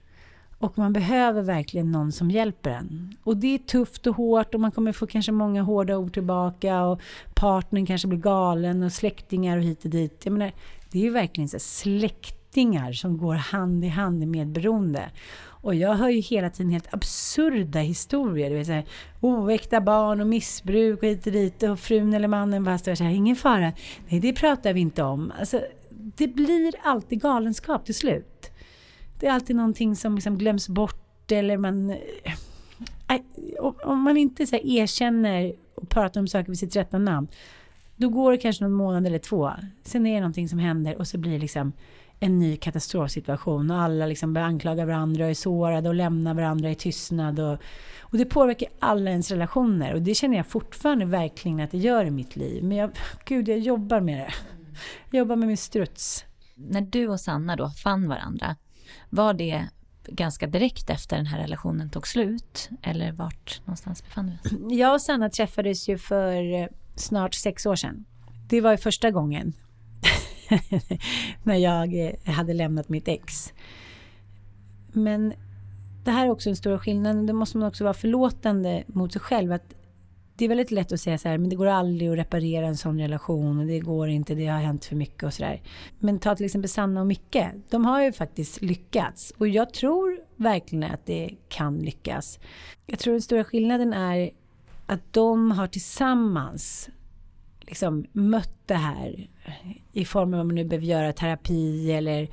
Och 0.60 0.78
man 0.78 0.94
behöver 0.94 1.42
verkligen 1.42 1.92
någon 1.92 2.12
som 2.12 2.32
hjälper 2.32 2.70
en. 2.70 3.16
Och 3.24 3.38
det 3.38 3.48
är 3.48 3.58
tufft 3.58 4.08
och 4.08 4.16
hårt 4.16 4.54
och 4.56 4.62
man 4.62 4.72
kommer 4.72 4.92
få 4.92 5.08
kanske 5.08 5.32
många 5.32 5.62
hårda 5.62 5.98
ord 5.98 6.14
tillbaka 6.14 6.84
och 6.84 7.02
partnern 7.34 7.86
kanske 7.86 8.08
blir 8.08 8.20
galen 8.20 8.84
och 8.84 8.92
släktingar 8.92 9.58
och 9.58 9.64
hit 9.64 9.86
och 9.86 9.92
dit. 9.92 10.22
Jag 10.24 10.32
menar, 10.32 10.52
det 10.92 11.00
är 11.00 11.04
ju 11.04 11.10
verkligen 11.10 11.50
så 11.50 11.60
släktingar 11.60 12.92
som 12.92 13.18
går 13.18 13.36
hand 13.36 13.86
i 13.86 13.88
hand 13.88 14.24
i 14.24 14.26
medberoende. 14.26 15.10
Och 15.66 15.76
jag 15.76 15.96
hör 15.96 16.10
ju 16.10 16.20
hela 16.20 16.50
tiden 16.50 16.72
helt 16.72 16.94
absurda 16.94 17.80
historier. 17.80 18.50
Det 18.50 18.56
vill 18.56 18.66
säga, 18.66 18.84
oäkta 19.22 19.82
barn 19.82 20.22
och 20.22 20.28
missbruk 20.28 21.04
och 21.04 21.10
hit 21.10 21.26
och 21.26 21.32
dit. 21.32 21.64
Och 21.64 21.80
frun 21.80 22.14
eller 22.14 22.28
mannen 22.28 22.64
bara 22.64 22.78
står 22.78 22.96
så 22.96 23.04
här, 23.04 23.12
ingen 23.12 23.36
fara. 23.36 23.74
Nej, 24.10 24.20
det 24.20 24.34
pratar 24.34 24.74
vi 24.74 24.80
inte 24.80 25.04
om. 25.04 25.32
Alltså, 25.40 25.62
det 25.90 26.28
blir 26.28 26.74
alltid 26.84 27.22
galenskap 27.22 27.86
till 27.86 27.96
slut. 27.96 28.52
Det 29.20 29.28
är 29.28 29.32
alltid 29.32 29.56
någonting 29.56 29.96
som 29.96 30.16
liksom 30.16 30.38
glöms 30.38 30.70
bort 30.70 31.32
eller 31.32 31.58
man... 31.58 31.90
Eh, 31.90 33.20
om 33.84 34.02
man 34.02 34.18
inte 34.18 34.48
så 34.48 34.56
erkänner 34.56 35.54
och 35.76 35.90
pratar 35.90 36.22
om 36.22 36.28
saker 36.28 36.50
vid 36.50 36.60
sitt 36.60 36.76
rätta 36.76 36.98
namn, 36.98 37.28
då 37.96 38.10
går 38.10 38.32
det 38.32 38.38
kanske 38.38 38.64
någon 38.64 38.74
månad 38.74 39.08
eller 39.08 39.20
två. 39.20 39.52
Sen 39.84 40.06
är 40.06 40.14
det 40.14 40.20
någonting 40.20 40.50
som 40.50 40.60
händer 40.60 40.98
och 40.98 41.08
så 41.08 41.18
blir 41.18 41.32
det 41.32 41.40
liksom 41.40 41.72
en 42.20 42.40
ny 42.40 42.58
katastrofsituation 42.58 43.72
och 43.72 43.82
alla 43.82 44.06
liksom 44.06 44.34
börjar 44.34 44.48
anklaga 44.48 44.86
varandra 44.86 45.24
och 45.24 45.30
är 45.30 45.34
sårade 45.34 45.90
och 45.90 45.96
lämnar 45.96 46.34
varandra 46.34 46.72
i 46.72 46.76
tystnad. 46.76 47.40
Och, 47.40 47.58
och 48.02 48.18
det 48.18 48.26
påverkar 48.26 48.70
alla 48.80 49.12
ens 49.12 49.32
relationer 49.32 49.94
och 49.94 50.02
det 50.02 50.16
känner 50.16 50.38
jag 50.38 50.48
fortfarande 50.48 51.06
verkligen 51.06 51.60
att 51.60 51.72
det 51.72 51.78
gör 51.78 52.06
i 52.06 52.12
mitt 52.12 52.36
liv. 52.36 52.64
Men 52.64 52.78
jag, 52.78 52.92
gud, 53.26 53.50
jag 53.50 53.60
jobbar 53.60 54.02
med 54.02 54.18
det. 54.18 54.34
Jag 55.12 55.20
jobbar 55.20 55.36
med 55.36 55.48
min 55.48 55.58
struts. 55.58 56.26
När 56.56 56.82
du 56.82 57.08
och 57.08 57.20
Sanna 57.20 57.56
då 57.56 57.70
fann 57.70 58.08
varandra, 58.08 58.56
var 59.10 59.34
det 59.34 59.66
ganska 60.08 60.48
direkt 60.48 60.90
efter 60.90 61.18
den 61.18 61.26
här 61.26 61.40
relationen 61.42 61.90
tog 61.90 62.08
slut? 62.08 62.70
Eller 62.82 63.12
vart 63.12 63.62
någonstans 63.66 64.04
befann 64.04 64.32
vi 64.44 64.50
oss? 64.50 64.78
Jag 64.80 64.94
och 64.94 65.02
Sanna 65.02 65.30
träffades 65.30 65.90
ju 65.90 65.98
för 65.98 66.70
snart 66.96 67.34
sex 67.34 67.66
år 67.66 67.76
sedan. 67.76 68.06
Det 68.50 68.62
var 68.62 68.72
ju 68.72 68.78
första 68.78 69.12
gången 69.12 69.54
när 71.44 71.56
jag 71.56 72.08
eh, 72.08 72.34
hade 72.34 72.54
lämnat 72.54 72.90
mitt 72.90 73.08
ex. 73.08 73.54
Men 74.92 75.34
det 76.04 76.12
här 76.12 76.26
är 76.26 76.32
också 76.32 76.50
en 76.50 76.56
stor 76.56 76.78
skillnad. 76.78 77.28
Då 77.28 77.34
måste 77.34 77.58
man 77.58 77.68
också 77.68 77.84
vara 77.84 77.94
förlåtande 77.94 78.84
mot 78.88 79.14
sig 79.14 79.22
själv. 79.22 79.52
Att 79.52 79.76
det 80.36 80.46
är 80.46 80.50
väldigt 80.50 80.72
lätt 80.72 80.92
att 80.92 81.00
säga 81.00 81.18
så 81.18 81.30
här, 81.30 81.38
men 81.38 81.50
det 81.50 81.56
går 81.56 81.66
aldrig 81.66 82.10
att 82.10 82.18
reparera 82.18 82.68
en 82.68 82.78
sån 82.78 83.00
relation 83.00 83.60
och 83.60 83.66
det 83.66 83.80
går 83.80 84.10
inte, 84.10 84.36
det 84.36 84.48
har 84.48 84.60
hänt 84.60 84.86
för 84.86 84.96
mycket 84.96 85.24
och 85.24 85.34
sådär. 85.34 85.62
Men 86.00 86.20
ta 86.20 86.36
till 86.36 86.46
exempel 86.46 86.70
Sanna 86.70 87.02
och 87.02 87.08
Micke, 87.08 87.46
de 87.70 87.86
har 87.86 88.04
ju 88.04 88.12
faktiskt 88.12 88.62
lyckats 88.62 89.34
och 89.38 89.48
jag 89.48 89.74
tror 89.74 90.20
verkligen 90.36 90.92
att 90.92 91.06
det 91.06 91.36
kan 91.50 91.80
lyckas. 91.80 92.40
Jag 92.86 93.00
tror 93.00 93.14
den 93.14 93.22
stora 93.22 93.44
skillnaden 93.44 93.94
är 93.94 94.32
att 94.86 95.14
de 95.14 95.52
har 95.52 95.68
tillsammans 95.68 96.90
liksom 97.62 98.06
mött 98.12 98.68
det 98.68 98.76
här 98.76 99.30
i 99.92 100.06
form 100.06 100.34
av 100.34 100.38
vad 100.38 100.46
man 100.46 100.56
nu 100.56 100.66
behöver 100.66 100.88
göra, 100.88 101.14
terapi 101.14 101.92
eller 101.92 102.30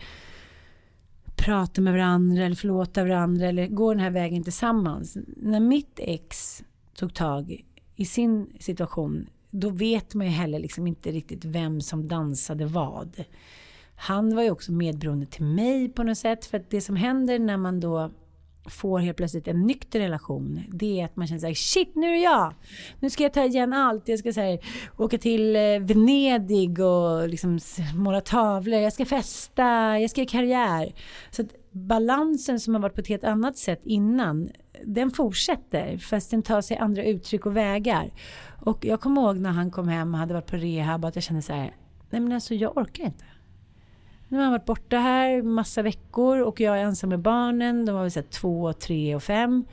prata 1.36 1.80
med 1.80 1.92
varandra 1.92 2.44
eller 2.44 2.56
förlåta 2.56 3.04
varandra 3.04 3.48
eller 3.48 3.66
gå 3.66 3.92
den 3.94 4.02
här 4.02 4.10
vägen 4.10 4.44
tillsammans. 4.44 5.16
När 5.36 5.60
mitt 5.60 6.00
ex 6.02 6.62
tog 6.94 7.14
tag 7.14 7.64
i 7.96 8.04
sin 8.04 8.46
situation, 8.60 9.26
då 9.50 9.70
vet 9.70 10.14
man 10.14 10.26
ju 10.26 10.32
heller 10.32 10.58
liksom 10.58 10.86
inte 10.86 11.10
riktigt 11.10 11.44
vem 11.44 11.80
som 11.80 12.08
dansade 12.08 12.66
vad. 12.66 13.24
Han 13.96 14.36
var 14.36 14.42
ju 14.42 14.50
också 14.50 14.72
medberoende 14.72 15.26
till 15.26 15.44
mig 15.44 15.88
på 15.88 16.02
något 16.02 16.18
sätt, 16.18 16.44
för 16.44 16.58
att 16.58 16.70
det 16.70 16.80
som 16.80 16.96
händer 16.96 17.38
när 17.38 17.56
man 17.56 17.80
då 17.80 18.10
får 18.66 18.98
helt 18.98 19.16
plötsligt 19.16 19.48
en 19.48 19.66
nykter 19.66 20.00
relation, 20.00 20.62
det 20.68 21.00
är 21.00 21.04
att 21.04 21.16
man 21.16 21.26
känner 21.26 21.40
såhär, 21.40 21.54
shit 21.54 21.94
nu 21.94 22.06
är 22.06 22.12
det 22.12 22.18
jag! 22.18 22.54
Nu 23.00 23.10
ska 23.10 23.22
jag 23.22 23.32
ta 23.32 23.44
igen 23.44 23.72
allt, 23.72 24.08
jag 24.08 24.18
ska 24.18 24.32
här, 24.32 24.58
åka 24.96 25.18
till 25.18 25.56
eh, 25.56 25.62
Venedig 25.80 26.80
och 26.80 27.28
liksom 27.28 27.58
måla 27.94 28.20
tavlor, 28.20 28.80
jag 28.80 28.92
ska 28.92 29.04
festa, 29.04 29.98
jag 29.98 30.10
ska 30.10 30.20
göra 30.20 30.28
karriär. 30.28 30.94
Så 31.30 31.42
att 31.42 31.48
balansen 31.70 32.60
som 32.60 32.74
har 32.74 32.80
varit 32.80 32.94
på 32.94 33.00
ett 33.00 33.08
helt 33.08 33.24
annat 33.24 33.56
sätt 33.56 33.80
innan, 33.84 34.50
den 34.84 35.10
fortsätter 35.10 35.98
fast 35.98 36.30
den 36.30 36.42
tar 36.42 36.60
sig 36.60 36.76
andra 36.76 37.04
uttryck 37.04 37.46
och 37.46 37.56
vägar. 37.56 38.10
Och 38.60 38.84
jag 38.84 39.00
kommer 39.00 39.22
ihåg 39.22 39.36
när 39.36 39.50
han 39.50 39.70
kom 39.70 39.88
hem 39.88 40.14
och 40.14 40.20
hade 40.20 40.34
varit 40.34 40.50
på 40.50 40.56
rehab 40.56 41.04
att 41.04 41.14
jag 41.14 41.22
kände 41.22 41.42
så 41.42 41.52
här, 41.52 41.76
nej 42.10 42.20
men 42.20 42.32
alltså 42.32 42.54
jag 42.54 42.76
orkar 42.76 43.04
inte. 43.04 43.24
Nu 44.32 44.38
har 44.38 44.44
han 44.44 44.52
varit 44.52 44.64
borta 44.64 44.96
här 44.96 45.42
massa 45.42 45.82
veckor 45.82 46.40
och 46.40 46.60
jag 46.60 46.78
är 46.78 46.82
ensam 46.82 47.10
med 47.10 47.20
barnen. 47.20 47.84
De 47.84 47.92
var 47.92 48.02
väl 48.02 48.24
två, 48.24 48.72
tre 48.72 49.14
och 49.14 49.22
fem. 49.22 49.64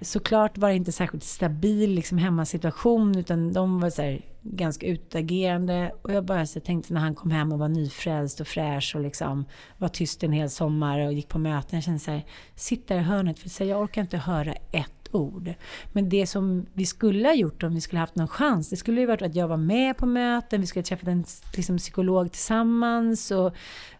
Såklart 0.00 0.58
var 0.58 0.68
det 0.68 0.76
inte 0.76 0.92
särskilt 0.92 1.24
stabil 1.24 1.90
liksom, 1.90 2.18
hemmasituation 2.18 3.18
utan 3.18 3.52
de 3.52 3.80
var 3.80 3.90
så 3.90 4.02
här, 4.02 4.20
ganska 4.42 4.86
utagerande. 4.86 5.92
Och 6.02 6.12
jag 6.12 6.24
bara 6.24 6.46
så 6.46 6.60
tänkte 6.60 6.94
när 6.94 7.00
han 7.00 7.14
kom 7.14 7.30
hem 7.30 7.52
och 7.52 7.58
var 7.58 7.68
nyfrälst 7.68 8.40
och 8.40 8.46
fräsch 8.46 8.92
och 8.96 9.02
liksom 9.02 9.44
var 9.78 9.88
tyst 9.88 10.22
en 10.22 10.32
hel 10.32 10.50
sommar 10.50 10.98
och 11.06 11.12
gick 11.12 11.28
på 11.28 11.38
möten. 11.38 11.76
Jag 11.76 11.84
kände 11.84 12.00
så 12.00 12.10
här, 12.10 12.24
sitt 12.54 12.88
där 12.88 12.96
i 12.96 13.02
hörnet 13.02 13.38
för 13.38 13.48
så 13.48 13.64
här, 13.64 13.70
jag 13.70 13.82
orkar 13.82 14.00
inte 14.00 14.18
höra 14.18 14.52
ett 14.52 14.95
ord. 15.12 15.54
Men 15.92 16.08
det 16.08 16.26
som 16.26 16.66
vi 16.72 16.86
skulle 16.86 17.28
ha 17.28 17.34
gjort 17.34 17.62
om 17.62 17.74
vi 17.74 17.80
skulle 17.80 18.00
haft 18.00 18.16
någon 18.16 18.28
chans, 18.28 18.70
det 18.70 18.76
skulle 18.76 19.00
ju 19.00 19.06
varit 19.06 19.22
att 19.22 19.34
jag 19.34 19.48
var 19.48 19.56
med 19.56 19.96
på 19.96 20.06
möten, 20.06 20.60
vi 20.60 20.66
skulle 20.66 20.80
ha 20.80 20.86
träffat 20.86 21.08
en 21.08 21.24
liksom, 21.56 21.78
psykolog 21.78 22.32
tillsammans 22.32 23.30
och 23.30 23.54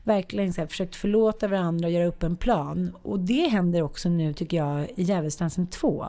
verkligen 0.04 0.52
så 0.52 0.60
här, 0.60 0.68
försökt 0.68 0.96
förlåta 0.96 1.48
varandra 1.48 1.86
och 1.86 1.92
göra 1.92 2.06
upp 2.06 2.22
en 2.22 2.36
plan. 2.36 2.92
Och 3.02 3.20
det 3.20 3.48
händer 3.48 3.82
också 3.82 4.08
nu 4.08 4.32
tycker 4.32 4.56
jag 4.56 4.90
i 4.96 5.02
Djävulsdansen 5.02 5.66
2 5.66 6.06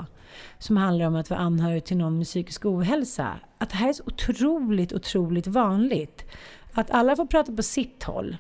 som 0.60 0.78
handlar 0.78 1.06
om 1.06 1.16
att 1.16 1.30
vara 1.30 1.40
anhörig 1.40 1.86
till 1.86 1.98
någon 1.98 2.18
med 2.18 2.28
psykisk 2.28 2.66
ohälsa. 2.66 3.40
Att 3.58 3.70
det 3.70 3.76
här 3.76 3.90
är 3.90 3.94
så 3.94 4.04
otroligt, 4.06 4.94
otroligt 4.94 5.48
vanligt. 5.48 6.26
Att 6.74 6.92
alla 6.92 7.16
får 7.16 7.26
prata 7.26 7.52
på 7.54 7.64
sitt 7.64 8.04
håll. 8.04 8.38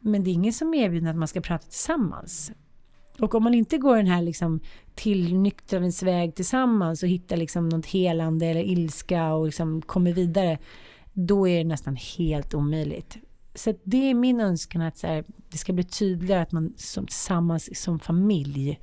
Men 0.00 0.24
det 0.24 0.30
är 0.30 0.32
ingen 0.32 0.52
som 0.52 0.74
erbjuder 0.74 1.10
att 1.10 1.16
man 1.16 1.28
ska 1.28 1.40
prata 1.40 1.64
tillsammans. 1.66 2.52
Och 3.18 3.34
om 3.34 3.42
man 3.42 3.54
inte 3.54 3.78
går 3.78 3.96
den 3.96 4.06
här 4.06 4.22
liksom 4.22 4.60
tillnyktrandets 4.94 6.02
väg 6.02 6.34
tillsammans 6.34 7.02
och 7.02 7.08
hittar 7.08 7.36
liksom 7.36 7.68
något 7.68 7.86
helande 7.86 8.46
eller 8.46 8.62
ilska 8.62 9.32
och 9.34 9.46
liksom 9.46 9.82
kommer 9.82 10.12
vidare, 10.12 10.58
då 11.12 11.48
är 11.48 11.58
det 11.58 11.64
nästan 11.64 11.96
helt 11.96 12.54
omöjligt. 12.54 13.16
Så 13.54 13.74
det 13.84 14.10
är 14.10 14.14
min 14.14 14.40
önskan 14.40 14.82
att 14.82 14.98
så 14.98 15.06
här, 15.06 15.24
det 15.48 15.58
ska 15.58 15.72
bli 15.72 15.84
tydligare 15.84 16.42
att 16.42 16.52
man 16.52 16.74
som, 16.76 17.06
tillsammans 17.06 17.82
som 17.82 17.98
familj 17.98 18.80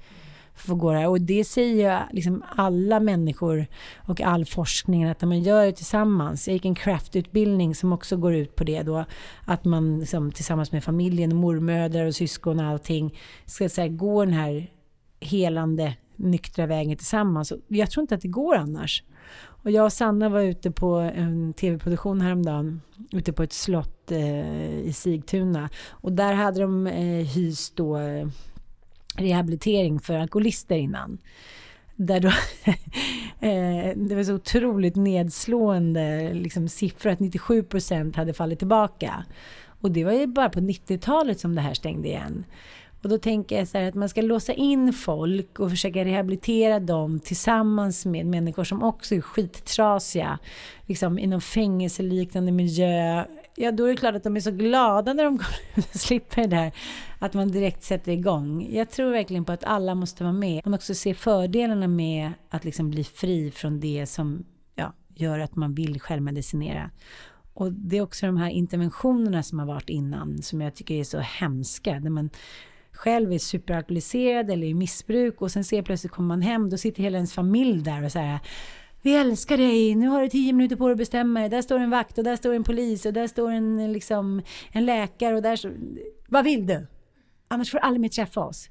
får 0.61 0.75
gå 0.75 0.91
där. 0.91 1.07
Och 1.07 1.21
det 1.21 1.43
säger 1.43 1.91
ju 1.91 2.15
liksom 2.15 2.43
alla 2.55 2.99
människor 2.99 3.67
och 3.97 4.21
all 4.21 4.45
forskning 4.45 5.03
att 5.03 5.21
när 5.21 5.27
man 5.27 5.41
gör 5.41 5.65
det 5.65 5.71
tillsammans. 5.71 6.47
Jag 6.47 6.53
gick 6.53 6.65
en 6.65 6.75
craftutbildning 6.75 7.75
som 7.75 7.93
också 7.93 8.17
går 8.17 8.35
ut 8.35 8.55
på 8.55 8.63
det 8.63 8.81
då. 8.81 9.05
Att 9.45 9.65
man 9.65 9.99
liksom, 9.99 10.31
tillsammans 10.31 10.71
med 10.71 10.83
familjen, 10.83 11.35
mormödrar 11.35 12.05
och 12.05 12.15
syskon 12.15 12.59
och 12.59 12.65
allting 12.65 13.19
ska 13.45 13.69
så 13.69 13.81
här, 13.81 13.87
gå 13.87 14.25
den 14.25 14.33
här 14.33 14.67
helande 15.19 15.93
nyktra 16.15 16.65
vägen 16.65 16.97
tillsammans. 16.97 17.53
Jag 17.67 17.91
tror 17.91 18.01
inte 18.01 18.15
att 18.15 18.21
det 18.21 18.27
går 18.27 18.55
annars. 18.55 19.03
Och 19.63 19.71
jag 19.71 19.85
och 19.85 19.93
Sanna 19.93 20.29
var 20.29 20.41
ute 20.41 20.71
på 20.71 20.95
en 20.95 21.53
tv-produktion 21.53 22.21
häromdagen, 22.21 22.81
ute 23.11 23.33
på 23.33 23.43
ett 23.43 23.53
slott 23.53 24.11
eh, 24.11 24.79
i 24.79 24.93
Sigtuna. 24.93 25.69
Och 25.89 26.11
där 26.11 26.33
hade 26.33 26.61
de 26.61 26.87
eh, 26.87 27.25
hyst 27.25 27.75
då 27.75 27.97
eh, 27.97 28.27
rehabilitering 29.17 29.99
för 29.99 30.13
alkoholister 30.13 30.75
innan. 30.75 31.17
Där 31.95 32.19
då, 32.19 32.27
eh, 33.47 33.95
det 33.95 34.15
var 34.15 34.23
så 34.23 34.33
otroligt 34.33 34.95
nedslående 34.95 36.33
liksom, 36.33 36.67
siffror 36.67 37.11
att 37.11 37.19
97 37.19 37.63
procent 37.63 38.15
hade 38.15 38.33
fallit 38.33 38.59
tillbaka. 38.59 39.25
Och 39.81 39.91
det 39.91 40.03
var 40.03 40.11
ju 40.11 40.27
bara 40.27 40.49
på 40.49 40.59
90-talet 40.59 41.39
som 41.39 41.55
det 41.55 41.61
här 41.61 41.73
stängde 41.73 42.07
igen. 42.07 42.43
Och 43.03 43.09
då 43.09 43.17
tänker 43.17 43.57
jag 43.57 43.67
så 43.67 43.77
här 43.77 43.87
att 43.87 43.95
man 43.95 44.09
ska 44.09 44.21
låsa 44.21 44.53
in 44.53 44.93
folk 44.93 45.59
och 45.59 45.69
försöka 45.69 46.05
rehabilitera 46.05 46.79
dem 46.79 47.19
tillsammans 47.19 48.05
med 48.05 48.25
människor 48.25 48.63
som 48.63 48.83
också 48.83 49.15
är 49.15 49.21
skittrasiga. 49.21 50.39
Liksom 50.85 51.19
i 51.19 51.27
någon 51.27 51.41
fängelseliknande 51.41 52.51
miljö 52.51 53.25
ja, 53.55 53.71
då 53.71 53.85
är 53.85 53.89
det 53.89 53.97
klart 53.97 54.15
att 54.15 54.23
de 54.23 54.35
är 54.35 54.39
så 54.39 54.51
glada 54.51 55.13
när 55.13 55.23
de 55.23 55.39
slipper 55.91 56.41
det 56.41 56.47
där. 56.47 56.71
Att 57.19 57.33
man 57.33 57.51
direkt 57.51 57.83
sätter 57.83 58.11
igång. 58.11 58.67
Jag 58.71 58.89
tror 58.89 59.11
verkligen 59.11 59.45
på 59.45 59.51
att 59.51 59.63
alla 59.63 59.95
måste 59.95 60.23
vara 60.23 60.33
med. 60.33 60.61
Man 60.65 60.73
också 60.73 60.93
ser 60.93 61.13
fördelarna 61.13 61.87
med 61.87 62.31
att 62.49 62.65
liksom 62.65 62.89
bli 62.89 63.03
fri 63.03 63.51
från 63.51 63.79
det 63.79 64.05
som 64.05 64.45
ja, 64.75 64.93
gör 65.15 65.39
att 65.39 65.55
man 65.55 65.73
vill 65.73 66.01
självmedicinera. 66.01 66.91
Och 67.53 67.71
det 67.71 67.97
är 67.97 68.01
också 68.01 68.25
de 68.25 68.37
här 68.37 68.49
interventionerna 68.49 69.43
som 69.43 69.59
har 69.59 69.65
varit 69.65 69.89
innan 69.89 70.41
som 70.41 70.61
jag 70.61 70.75
tycker 70.75 70.95
är 70.95 71.03
så 71.03 71.19
hemska. 71.19 71.99
Där 71.99 72.09
man 72.09 72.29
själv 72.91 73.33
är 73.33 73.37
superalkoholiserad 73.37 74.49
eller 74.49 74.67
i 74.67 74.73
missbruk 74.73 75.41
och 75.41 75.51
sen 75.51 75.63
ser 75.63 75.81
plötsligt 75.81 76.11
kommer 76.11 76.27
man 76.27 76.41
hem, 76.41 76.69
då 76.69 76.77
sitter 76.77 77.03
hela 77.03 77.17
ens 77.17 77.33
familj 77.33 77.83
där 77.83 78.03
och 78.03 78.11
säger 78.11 78.39
vi 79.01 79.15
älskar 79.15 79.57
dig, 79.57 79.95
nu 79.95 80.07
har 80.07 80.21
du 80.21 80.29
tio 80.29 80.53
minuter 80.53 80.75
på 80.75 80.87
dig 80.87 80.91
att 80.91 80.97
bestämma 80.97 81.39
dig. 81.39 81.49
Där 81.49 81.61
står 81.61 81.79
en 81.79 81.89
vakt 81.89 82.17
och 82.17 82.23
där 82.23 82.35
står 82.35 82.53
en 82.53 82.63
polis 82.63 83.05
och 83.05 83.13
där 83.13 83.27
står 83.27 83.51
en, 83.51 83.93
liksom, 83.93 84.41
en 84.71 84.85
läkare 84.85 85.35
och 85.35 85.41
där 85.41 85.55
står... 85.55 85.73
Vad 86.27 86.43
vill 86.43 86.67
du? 86.67 86.87
Annars 87.47 87.71
får 87.71 87.77
du 87.77 87.81
aldrig 87.81 88.01
mer 88.01 88.09
träffa 88.09 88.41
oss. 88.41 88.69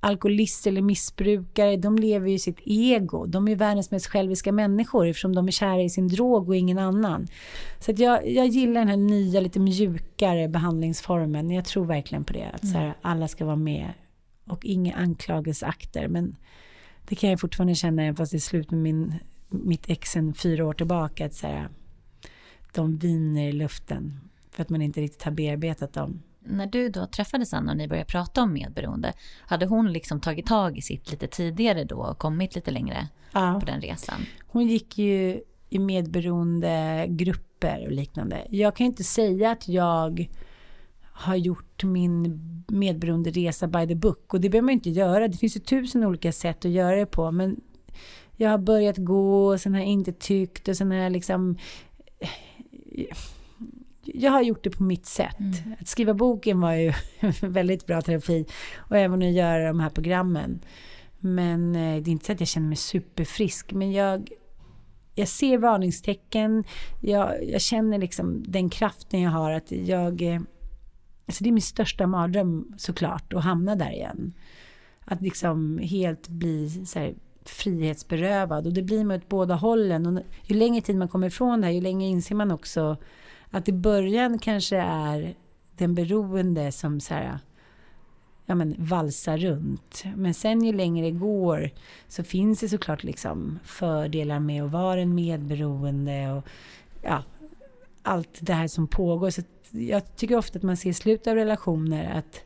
Alkoholister 0.00 0.70
eller 0.70 0.82
missbrukare, 0.82 1.76
de 1.76 1.96
lever 1.96 2.28
ju 2.28 2.38
sitt 2.38 2.58
ego. 2.64 3.26
De 3.26 3.48
är 3.48 3.56
världens 3.56 3.90
mest 3.90 4.06
själviska 4.06 4.52
människor 4.52 5.06
eftersom 5.06 5.34
de 5.34 5.46
är 5.48 5.52
kära 5.52 5.82
i 5.82 5.90
sin 5.90 6.08
drog 6.08 6.48
och 6.48 6.56
ingen 6.56 6.78
annan. 6.78 7.26
Så 7.80 7.90
att 7.90 7.98
jag, 7.98 8.28
jag 8.30 8.46
gillar 8.46 8.80
den 8.80 8.88
här 8.88 8.96
nya, 8.96 9.40
lite 9.40 9.60
mjukare 9.60 10.48
behandlingsformen. 10.48 11.50
Jag 11.50 11.64
tror 11.64 11.84
verkligen 11.84 12.24
på 12.24 12.32
det. 12.32 12.50
Att 12.54 12.68
så 12.68 12.74
här, 12.74 12.84
mm. 12.84 12.96
alla 13.02 13.28
ska 13.28 13.44
vara 13.44 13.56
med 13.56 13.92
och 14.46 14.64
inga 14.64 14.94
anklagelseakter. 14.94 16.08
Men 16.08 16.36
det 17.08 17.14
kan 17.14 17.30
jag 17.30 17.40
fortfarande 17.40 17.74
känna, 17.74 18.02
även 18.02 18.16
fast 18.16 18.32
det 18.32 18.38
är 18.38 18.40
slut 18.40 18.70
med 18.70 18.80
min 18.80 19.14
mitt 19.48 19.90
ex 19.90 20.10
sen 20.10 20.34
fyra 20.34 20.66
år 20.66 20.72
tillbaka, 20.72 21.26
att 21.26 21.34
så 21.34 21.46
här, 21.46 21.68
de 22.72 22.98
viner 22.98 23.48
i 23.48 23.52
luften 23.52 24.20
för 24.50 24.62
att 24.62 24.70
man 24.70 24.82
inte 24.82 25.00
riktigt 25.00 25.22
har 25.22 25.32
bearbetat 25.32 25.92
dem. 25.92 26.22
När 26.46 26.66
du 26.66 26.88
då 26.88 27.06
träffade 27.06 27.46
Sanna 27.46 27.72
och 27.72 27.78
ni 27.78 27.88
började 27.88 28.10
prata 28.10 28.42
om 28.42 28.52
medberoende, 28.52 29.12
hade 29.40 29.66
hon 29.66 29.92
liksom 29.92 30.20
tagit 30.20 30.46
tag 30.46 30.78
i 30.78 30.82
sitt 30.82 31.10
lite 31.10 31.26
tidigare 31.26 31.84
då 31.84 31.96
och 31.96 32.18
kommit 32.18 32.54
lite 32.54 32.70
längre 32.70 33.08
ja. 33.32 33.56
på 33.60 33.66
den 33.66 33.80
resan? 33.80 34.20
Hon 34.46 34.66
gick 34.66 34.98
ju 34.98 35.42
i 35.70 35.78
medberoende 35.78 37.06
grupper 37.08 37.86
och 37.86 37.92
liknande. 37.92 38.46
Jag 38.50 38.76
kan 38.76 38.86
inte 38.86 39.04
säga 39.04 39.50
att 39.50 39.68
jag 39.68 40.28
har 41.02 41.36
gjort 41.36 41.84
min 41.84 42.40
medberoende 42.68 43.30
resa 43.30 43.66
by 43.66 43.86
the 43.86 43.94
book 43.94 44.34
och 44.34 44.40
det 44.40 44.50
behöver 44.50 44.66
man 44.66 44.72
inte 44.72 44.90
göra. 44.90 45.28
Det 45.28 45.36
finns 45.36 45.56
ju 45.56 45.60
tusen 45.60 46.04
olika 46.04 46.32
sätt 46.32 46.64
att 46.64 46.70
göra 46.70 46.96
det 46.96 47.06
på 47.06 47.30
men 47.30 47.60
jag 48.36 48.50
har 48.50 48.58
börjat 48.58 48.96
gå 48.96 49.46
och 49.46 49.60
sen 49.60 49.74
har 49.74 49.80
jag 49.80 49.88
inte 49.88 50.12
tyckt 50.12 50.68
och 50.68 50.76
sen 50.76 50.90
har 50.90 50.98
jag 50.98 51.12
liksom 51.12 51.56
jag 54.04 54.30
har 54.30 54.42
gjort 54.42 54.64
det 54.64 54.70
på 54.70 54.82
mitt 54.82 55.06
sätt. 55.06 55.40
Mm. 55.40 55.74
Att 55.80 55.88
skriva 55.88 56.14
boken 56.14 56.60
var 56.60 56.72
ju 56.72 56.92
väldigt 57.40 57.86
bra 57.86 58.02
terapi 58.02 58.46
och 58.76 58.96
även 58.96 59.22
att 59.22 59.32
göra 59.32 59.68
de 59.68 59.80
här 59.80 59.90
programmen. 59.90 60.60
Men 61.18 61.74
eh, 61.74 62.02
det 62.02 62.10
är 62.10 62.12
inte 62.12 62.24
så 62.24 62.32
att 62.32 62.40
jag 62.40 62.48
känner 62.48 62.68
mig 62.68 62.76
superfrisk. 62.76 63.72
Men 63.72 63.92
jag, 63.92 64.28
jag 65.14 65.28
ser 65.28 65.58
varningstecken. 65.58 66.64
Jag, 67.00 67.44
jag 67.44 67.60
känner 67.60 67.98
liksom 67.98 68.44
den 68.46 68.70
kraften 68.70 69.20
jag 69.20 69.30
har. 69.30 69.50
Att 69.50 69.72
jag, 69.72 70.22
eh, 70.22 70.40
alltså 71.26 71.44
det 71.44 71.50
är 71.50 71.52
min 71.52 71.62
största 71.62 72.06
mardröm 72.06 72.74
såklart 72.76 73.32
att 73.32 73.44
hamna 73.44 73.76
där 73.76 73.90
igen. 73.90 74.32
Att 75.04 75.22
liksom 75.22 75.78
helt 75.78 76.28
bli 76.28 76.86
så 76.86 76.98
här, 76.98 77.14
frihetsberövad. 77.48 78.66
Och 78.66 78.72
det 78.72 78.82
blir 78.82 79.04
man 79.04 79.16
åt 79.16 79.28
båda 79.28 79.54
hållen. 79.54 80.06
Och 80.06 80.22
ju 80.42 80.56
längre 80.56 80.80
tid 80.80 80.96
man 80.96 81.08
kommer 81.08 81.26
ifrån 81.26 81.60
det 81.60 81.66
här, 81.66 81.74
ju 81.74 81.80
längre 81.80 82.08
inser 82.08 82.34
man 82.34 82.50
också 82.50 82.96
att 83.50 83.68
i 83.68 83.72
början 83.72 84.38
kanske 84.38 84.76
är 84.76 85.34
den 85.76 85.94
beroende 85.94 86.72
som 86.72 87.00
så 87.00 87.14
här, 87.14 87.38
ja, 88.46 88.54
men, 88.54 88.74
valsar 88.78 89.38
runt. 89.38 90.04
Men 90.16 90.34
sen 90.34 90.64
ju 90.64 90.72
längre 90.72 91.04
det 91.04 91.18
går 91.18 91.70
så 92.08 92.22
finns 92.24 92.60
det 92.60 92.68
såklart 92.68 93.02
liksom 93.02 93.58
fördelar 93.64 94.40
med 94.40 94.64
att 94.64 94.70
vara 94.70 95.00
en 95.00 95.14
medberoende 95.14 96.32
och 96.32 96.44
ja, 97.02 97.22
allt 98.02 98.38
det 98.40 98.54
här 98.54 98.68
som 98.68 98.88
pågår. 98.88 99.30
Så 99.30 99.42
jag 99.70 100.16
tycker 100.16 100.36
ofta 100.36 100.58
att 100.58 100.62
man 100.62 100.76
ser 100.76 100.90
i 100.90 100.94
slutet 100.94 101.26
av 101.26 101.34
relationer 101.34 102.18
att 102.18 102.40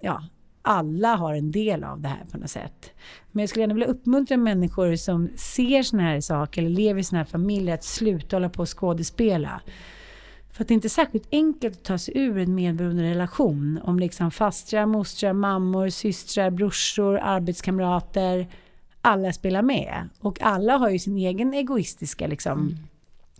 ja, 0.00 0.24
alla 0.62 1.14
har 1.14 1.34
en 1.34 1.50
del 1.50 1.84
av 1.84 2.00
det 2.00 2.08
här 2.08 2.24
på 2.32 2.38
något 2.38 2.50
sätt. 2.50 2.90
Men 3.32 3.42
jag 3.42 3.48
skulle 3.48 3.62
gärna 3.62 3.74
vilja 3.74 3.88
uppmuntra 3.88 4.36
människor 4.36 4.96
som 4.96 5.28
ser 5.36 5.82
såna 5.82 6.02
här 6.02 6.20
saker 6.20 6.62
eller 6.62 6.70
lever 6.70 7.00
i 7.00 7.04
såna 7.04 7.18
här 7.18 7.24
familjer 7.24 7.74
att 7.74 7.84
sluta 7.84 8.36
hålla 8.36 8.48
på 8.48 8.62
och 8.62 8.78
skådespela. 8.78 9.60
För 10.52 10.64
att 10.64 10.68
det 10.68 10.72
är 10.72 10.76
inte 10.76 10.88
särskilt 10.88 11.28
enkelt 11.32 11.76
att 11.76 11.84
ta 11.84 11.98
sig 11.98 12.18
ur 12.18 12.38
en 12.38 12.54
medberoende 12.54 13.02
relation 13.02 13.80
om 13.82 13.98
liksom 13.98 14.30
fastrar, 14.30 14.86
mostrar, 14.86 15.32
mammor, 15.32 15.88
systrar, 15.88 16.50
brorsor, 16.50 17.18
arbetskamrater. 17.18 18.46
Alla 19.00 19.32
spelar 19.32 19.62
med. 19.62 20.08
Och 20.20 20.42
alla 20.42 20.76
har 20.76 20.90
ju 20.90 20.98
sin 20.98 21.16
egen 21.16 21.54
egoistiska 21.54 22.26
liksom, 22.26 22.58
mm. 22.58 22.76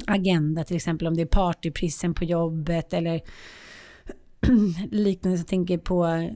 agenda. 0.07 0.65
Till 0.65 0.77
exempel 0.77 1.07
om 1.07 1.17
det 1.17 1.23
är 1.23 1.27
partyprissen 1.27 2.15
på 2.15 2.25
jobbet 2.25 2.93
eller 2.93 3.21
liknande. 4.91 5.39
Jag 5.39 5.47
tänker 5.47 5.79
på 5.79 6.07
eh, 6.07 6.31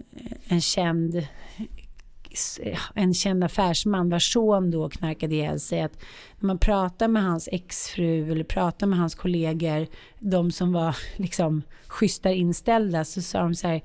en 0.49 0.61
känd 0.61 1.17
eh, 1.17 2.79
en 2.95 3.15
känd 3.15 3.45
affärsman 3.45 4.11
vars 4.11 4.33
son 4.33 4.71
då 4.71 4.89
knarkade 4.89 5.35
ihjäl 5.35 5.61
sig. 5.61 5.81
Att 5.81 5.99
när 6.39 6.47
man 6.47 6.59
pratar 6.59 7.09
med 7.09 7.23
hans 7.23 7.49
exfru 7.53 8.33
eller 8.33 8.45
pratar 8.45 8.87
med 8.87 8.99
hans 8.99 9.15
kollegor, 9.15 9.87
de 10.19 10.51
som 10.51 10.73
var 10.73 10.97
liksom 11.17 11.63
schyssta 11.87 12.33
inställda, 12.33 13.05
så 13.05 13.23
sa 13.23 13.43
de 13.43 13.55
så 13.55 13.69
här 13.69 13.83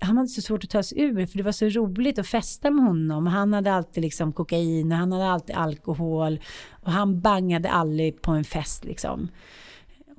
han 0.00 0.16
hade 0.16 0.28
så 0.28 0.42
svårt 0.42 0.64
att 0.64 0.70
ta 0.70 0.82
sig 0.82 1.00
ur 1.00 1.26
för 1.26 1.36
det 1.36 1.42
var 1.42 1.52
så 1.52 1.68
roligt 1.68 2.18
att 2.18 2.26
festa 2.26 2.70
med 2.70 2.84
honom. 2.84 3.26
Han 3.26 3.52
hade 3.52 3.72
alltid 3.72 4.02
liksom 4.02 4.32
kokain 4.32 4.92
och 4.92 4.98
han 4.98 5.12
hade 5.12 5.28
alltid 5.28 5.56
alkohol 5.56 6.40
och 6.70 6.92
han 6.92 7.20
bangade 7.20 7.70
aldrig 7.70 8.22
på 8.22 8.30
en 8.30 8.44
fest 8.44 8.84
liksom. 8.84 9.28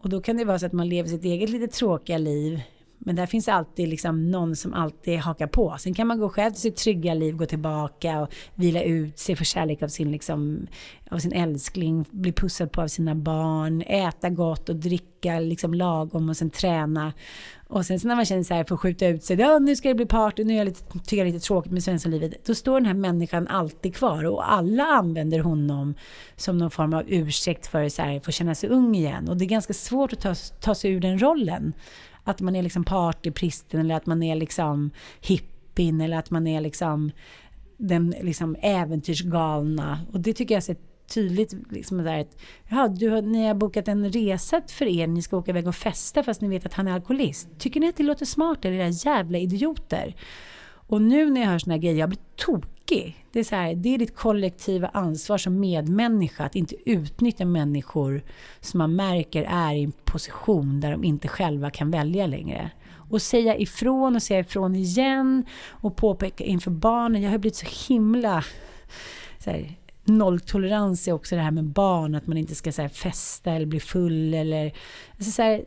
Och 0.01 0.09
då 0.09 0.21
kan 0.21 0.37
det 0.37 0.45
vara 0.45 0.59
så 0.59 0.65
att 0.65 0.73
man 0.73 0.89
lever 0.89 1.09
sitt 1.09 1.25
eget 1.25 1.49
lite 1.49 1.67
tråkiga 1.67 2.17
liv 2.17 2.61
men 2.99 3.15
där 3.15 3.25
finns 3.25 3.47
alltid 3.47 3.89
liksom 3.89 4.31
någon 4.31 4.55
som 4.55 4.73
alltid 4.73 5.19
hakar 5.19 5.47
på. 5.47 5.75
Sen 5.79 5.93
kan 5.93 6.07
man 6.07 6.19
gå 6.19 6.29
själv 6.29 6.51
till 6.51 6.61
sitt 6.61 6.75
trygga 6.75 7.13
liv, 7.13 7.35
gå 7.35 7.45
tillbaka 7.45 8.21
och 8.21 8.29
vila 8.55 8.81
ut 8.81 9.19
sig, 9.19 9.35
få 9.35 9.43
kärlek 9.43 9.83
av 9.83 9.87
sin, 9.87 10.11
liksom, 10.11 10.67
av 11.11 11.17
sin 11.17 11.31
älskling, 11.31 12.05
bli 12.11 12.31
pussad 12.31 12.71
på 12.71 12.81
av 12.81 12.87
sina 12.87 13.15
barn, 13.15 13.81
äta 13.81 14.29
gott 14.29 14.69
och 14.69 14.75
dricka 14.75 15.39
liksom 15.39 15.73
lagom 15.73 16.29
och 16.29 16.37
sen 16.37 16.49
träna. 16.49 17.13
Och 17.67 17.85
sen 17.85 17.99
så 17.99 18.07
när 18.07 18.15
man 18.15 18.25
känner 18.25 18.43
så 18.43 18.53
här, 18.53 18.63
får 18.63 18.77
skjuta 18.77 19.07
ut 19.07 19.23
sig, 19.23 19.39
ja 19.39 19.59
nu 19.59 19.75
ska 19.75 19.89
det 19.89 19.95
bli 19.95 20.05
party, 20.05 20.43
nu 20.43 20.53
är 20.53 20.57
jag 20.57 20.65
lite, 20.65 20.99
tycker 20.99 21.17
jag 21.17 21.33
lite 21.33 21.45
tråkigt 21.45 21.71
med 21.71 21.83
svenssonlivet. 21.83 22.45
Då 22.45 22.55
står 22.55 22.73
den 22.73 22.85
här 22.85 22.93
människan 22.93 23.47
alltid 23.47 23.95
kvar 23.95 24.25
och 24.25 24.51
alla 24.53 24.83
använder 24.83 25.39
honom 25.39 25.95
som 26.35 26.57
någon 26.57 26.71
form 26.71 26.93
av 26.93 27.03
ursäkt 27.07 27.67
för 27.67 27.83
att 27.83 28.25
få 28.25 28.31
känna 28.31 28.55
sig 28.55 28.69
ung 28.69 28.95
igen. 28.95 29.29
Och 29.29 29.37
det 29.37 29.45
är 29.45 29.49
ganska 29.49 29.73
svårt 29.73 30.13
att 30.13 30.21
ta, 30.21 30.35
ta 30.61 30.75
sig 30.75 30.91
ur 30.91 30.99
den 30.99 31.19
rollen. 31.19 31.73
Att 32.27 32.41
man 32.41 32.55
är 32.55 32.63
liksom 32.63 32.83
partypristen 32.83 33.79
eller 33.79 33.95
att 33.95 34.05
man 34.05 34.23
är 34.23 34.35
liksom 34.35 34.91
hippin 35.21 36.01
eller 36.01 36.17
att 36.17 36.31
man 36.31 36.47
är 36.47 36.61
liksom 36.61 37.11
den 37.77 38.15
liksom 38.21 38.55
äventyrsgalna. 38.61 39.99
Och 40.13 40.19
det 40.19 40.33
tycker 40.33 40.55
jag 40.55 40.69
är 40.69 40.77
tydligt 41.07 41.53
liksom 41.71 41.97
där 41.97 42.19
att 42.19 42.37
ja, 42.69 42.87
du 42.87 43.09
har, 43.09 43.21
ni 43.21 43.47
har 43.47 43.53
bokat 43.53 43.87
en 43.87 44.11
resa 44.11 44.61
för 44.67 44.85
er, 44.85 45.07
ni 45.07 45.21
ska 45.21 45.37
åka 45.37 45.51
iväg 45.51 45.67
och 45.67 45.75
festa 45.75 46.23
fast 46.23 46.41
ni 46.41 46.47
vet 46.47 46.65
att 46.65 46.73
han 46.73 46.87
är 46.87 46.91
alkoholist. 46.91 47.47
Tycker 47.57 47.79
ni 47.79 47.89
att 47.89 47.97
det 47.97 48.03
låter 48.03 48.25
smart 48.25 48.65
eller 48.65 48.77
era 48.77 48.89
jävla 48.89 49.37
idioter? 49.37 50.15
Och 50.87 51.01
nu 51.01 51.29
när 51.29 51.41
jag 51.41 51.47
hör 51.47 51.59
såna 51.59 51.73
här 51.73 51.81
grejer, 51.81 51.99
jag 51.99 52.09
blir 52.09 52.19
tokig. 52.35 53.25
Det 53.31 53.39
är, 53.39 53.43
så 53.43 53.55
här, 53.55 53.75
det 53.75 53.93
är 53.93 53.97
ditt 53.97 54.15
kollektiva 54.15 54.87
ansvar 54.87 55.37
som 55.37 55.59
medmänniska 55.59 56.43
att 56.43 56.55
inte 56.55 56.75
utnyttja 56.85 57.45
människor 57.45 58.21
som 58.59 58.77
man 58.77 58.95
märker 58.95 59.43
är 59.43 59.73
i 59.73 59.83
en 59.83 59.91
position 59.91 60.79
där 60.79 60.91
de 60.91 61.03
inte 61.03 61.27
själva 61.27 61.69
kan 61.69 61.91
välja 61.91 62.27
längre. 62.27 62.71
Och 63.09 63.21
säga 63.21 63.57
ifrån 63.57 64.15
och 64.15 64.23
säga 64.23 64.39
ifrån 64.39 64.75
igen 64.75 65.45
och 65.69 65.95
påpeka 65.95 66.43
inför 66.43 66.71
barnen. 66.71 67.21
Jag 67.21 67.31
har 67.31 67.37
blivit 67.37 67.55
så 67.55 67.93
himla... 67.93 68.43
Så 69.39 69.51
här, 69.51 69.75
nolltolerans 70.03 71.07
är 71.07 71.11
också 71.11 71.35
det 71.35 71.41
här 71.41 71.51
med 71.51 71.63
barn, 71.65 72.15
att 72.15 72.27
man 72.27 72.37
inte 72.37 72.55
ska 72.55 72.71
så 72.71 72.81
här, 72.81 72.89
festa 72.89 73.51
eller 73.51 73.65
bli 73.65 73.79
full 73.79 74.33
eller... 74.33 74.73
Alltså, 75.17 75.31
så 75.31 75.41
här, 75.41 75.65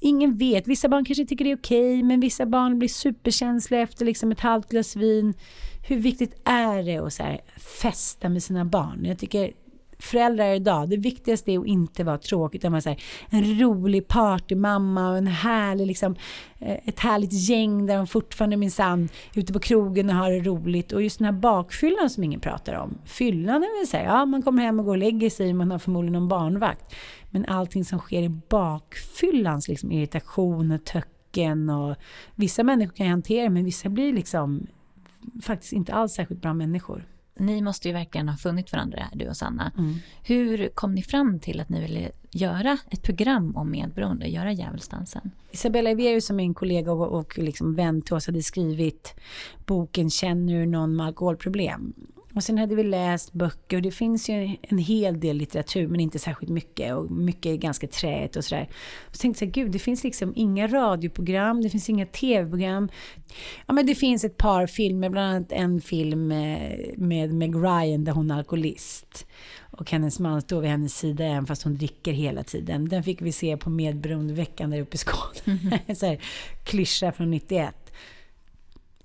ingen 0.00 0.36
vet. 0.36 0.68
Vissa 0.68 0.88
barn 0.88 1.04
kanske 1.04 1.26
tycker 1.26 1.44
det 1.44 1.50
är 1.50 1.56
okej, 1.56 1.94
okay, 1.94 2.02
men 2.02 2.20
vissa 2.20 2.46
barn 2.46 2.78
blir 2.78 2.88
superkänsliga 2.88 3.80
efter 3.80 4.04
liksom 4.04 4.32
ett 4.32 4.40
halvt 4.40 4.68
glas 4.68 4.96
vin. 4.96 5.34
Hur 5.88 5.96
viktigt 5.96 6.40
är 6.44 6.82
det 6.82 6.98
att 6.98 7.12
så 7.12 7.22
här, 7.22 7.40
festa 7.82 8.28
med 8.28 8.42
sina 8.42 8.64
barn? 8.64 9.04
Jag 9.04 9.18
tycker 9.18 9.52
föräldrar 9.98 10.54
idag, 10.54 10.88
det 10.88 10.96
viktigaste 10.96 11.52
är 11.52 11.58
att 11.58 11.66
inte 11.66 12.04
vara 12.04 12.18
tråkig, 12.18 12.58
utan 12.58 12.72
vara 12.72 12.82
så 12.82 12.88
här, 12.88 13.02
en 13.30 13.60
rolig 13.60 14.08
partymamma 14.08 15.10
och 15.10 15.18
en 15.18 15.26
härlig, 15.26 15.86
liksom, 15.86 16.16
eh, 16.58 16.76
ett 16.84 17.00
härligt 17.00 17.32
gäng 17.32 17.86
där 17.86 17.96
de 17.96 18.06
fortfarande 18.06 18.56
minsann 18.56 19.08
ute 19.34 19.52
på 19.52 19.58
krogen 19.58 20.10
och 20.10 20.16
har 20.16 20.30
det 20.30 20.40
roligt. 20.40 20.92
Och 20.92 21.02
just 21.02 21.18
den 21.18 21.24
här 21.24 21.32
bakfyllan 21.32 22.10
som 22.10 22.24
ingen 22.24 22.40
pratar 22.40 22.74
om. 22.74 22.98
Fyllan 23.04 23.62
är 23.62 23.80
väl 23.80 23.86
så 23.86 23.96
här, 23.96 24.04
ja 24.04 24.24
man 24.24 24.42
kommer 24.42 24.62
hem 24.62 24.78
och 24.78 24.84
går 24.84 24.92
och 24.92 24.98
lägger 24.98 25.30
sig, 25.30 25.52
man 25.52 25.70
har 25.70 25.78
förmodligen 25.78 26.12
någon 26.12 26.28
barnvakt. 26.28 26.94
Men 27.36 27.44
allting 27.44 27.84
som 27.84 27.98
sker 27.98 28.22
i 28.22 28.28
bakfyllans 28.28 29.68
liksom 29.68 29.92
irritation 29.92 30.72
och 30.72 30.84
töcken 30.84 31.70
och 31.70 31.96
vissa 32.34 32.62
människor 32.62 32.94
kan 32.94 33.06
hantera 33.06 33.42
det 33.42 33.50
men 33.50 33.64
vissa 33.64 33.88
blir 33.88 34.12
liksom 34.12 34.66
faktiskt 35.42 35.72
inte 35.72 35.94
alls 35.94 36.12
särskilt 36.12 36.42
bra 36.42 36.54
människor. 36.54 37.06
Ni 37.38 37.62
måste 37.62 37.88
ju 37.88 37.94
verkligen 37.94 38.28
ha 38.28 38.36
funnit 38.36 38.72
varandra, 38.72 39.06
du 39.14 39.28
och 39.28 39.36
Sanna. 39.36 39.72
Mm. 39.78 39.94
Hur 40.22 40.68
kom 40.68 40.94
ni 40.94 41.02
fram 41.02 41.40
till 41.40 41.60
att 41.60 41.68
ni 41.68 41.80
ville 41.80 42.10
göra 42.30 42.78
ett 42.90 43.02
program 43.02 43.56
om 43.56 43.70
medberoende, 43.70 44.26
göra 44.26 44.52
Djävulsdansen? 44.52 45.30
Isabella 45.50 45.90
Everius 45.90 46.26
som 46.26 46.40
är 46.40 46.44
en 46.44 46.54
kollega 46.54 46.92
och, 46.92 47.18
och 47.18 47.38
liksom 47.38 47.74
vän 47.74 48.02
till 48.02 48.14
oss 48.14 48.26
hade 48.26 48.42
skrivit 48.42 49.14
boken 49.66 50.10
Känner 50.10 50.60
du 50.60 50.66
någon 50.66 50.96
med 50.96 51.06
alkoholproblem? 51.06 51.94
Och 52.36 52.44
sen 52.44 52.58
hade 52.58 52.74
vi 52.74 52.82
läst 52.82 53.32
böcker 53.32 53.76
och 53.76 53.82
det 53.82 53.90
finns 53.90 54.28
ju 54.28 54.56
en 54.62 54.78
hel 54.78 55.20
del 55.20 55.36
litteratur 55.36 55.88
men 55.88 56.00
inte 56.00 56.18
särskilt 56.18 56.52
mycket 56.52 56.94
och 56.94 57.10
mycket 57.10 57.46
är 57.46 57.56
ganska 57.56 57.86
träigt 57.86 58.36
och 58.36 58.44
sådär. 58.44 58.68
Så 59.12 59.18
tänkte 59.18 59.44
jag, 59.44 59.52
gud 59.52 59.72
det 59.72 59.78
finns 59.78 60.04
liksom 60.04 60.32
inga 60.36 60.66
radioprogram, 60.66 61.62
det 61.62 61.70
finns 61.70 61.90
inga 61.90 62.06
tv-program. 62.06 62.88
Ja 63.66 63.74
men 63.74 63.86
det 63.86 63.94
finns 63.94 64.24
ett 64.24 64.36
par 64.36 64.66
filmer, 64.66 65.08
bland 65.08 65.34
annat 65.34 65.52
en 65.52 65.80
film 65.80 66.26
med, 66.26 66.94
med 66.96 67.34
Meg 67.34 67.54
Ryan 67.54 68.04
där 68.04 68.12
hon 68.12 68.30
är 68.30 68.34
alkoholist. 68.34 69.26
Och 69.58 69.90
hennes 69.90 70.18
man 70.18 70.42
står 70.42 70.60
vid 70.60 70.70
hennes 70.70 70.98
sida 70.98 71.24
även 71.24 71.46
fast 71.46 71.62
hon 71.62 71.76
dricker 71.76 72.12
hela 72.12 72.42
tiden. 72.42 72.88
Den 72.88 73.02
fick 73.02 73.22
vi 73.22 73.32
se 73.32 73.56
på 73.56 73.70
medberoendeveckan 73.70 74.70
där 74.70 74.80
uppe 74.80 74.94
i 74.94 74.98
Skåne. 74.98 75.58
Mm. 75.62 75.78
så 75.96 76.06
här, 76.06 76.20
klyscha 76.64 77.12
från 77.12 77.30
91. 77.30 77.85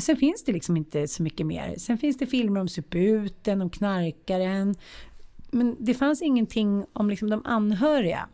Sen 0.02 0.18
finns 0.18 0.44
det 0.44 0.52
liksom 0.52 0.78
inte 0.78 1.08
så 1.08 1.24
mycket 1.24 1.46
mer. 1.46 1.76
Sen 1.78 1.98
finns 1.98 2.18
det 2.18 2.26
filmer 2.28 2.60
om 2.60 2.68
suputen, 2.68 3.62
om 3.62 3.70
knarkaren. 3.70 4.76
Men 5.52 5.76
det 5.80 5.94
fanns 5.94 6.22
ingenting 6.22 6.86
om 6.94 7.10
liksom 7.10 7.30
de 7.30 7.42
anhöriga. 7.46 8.28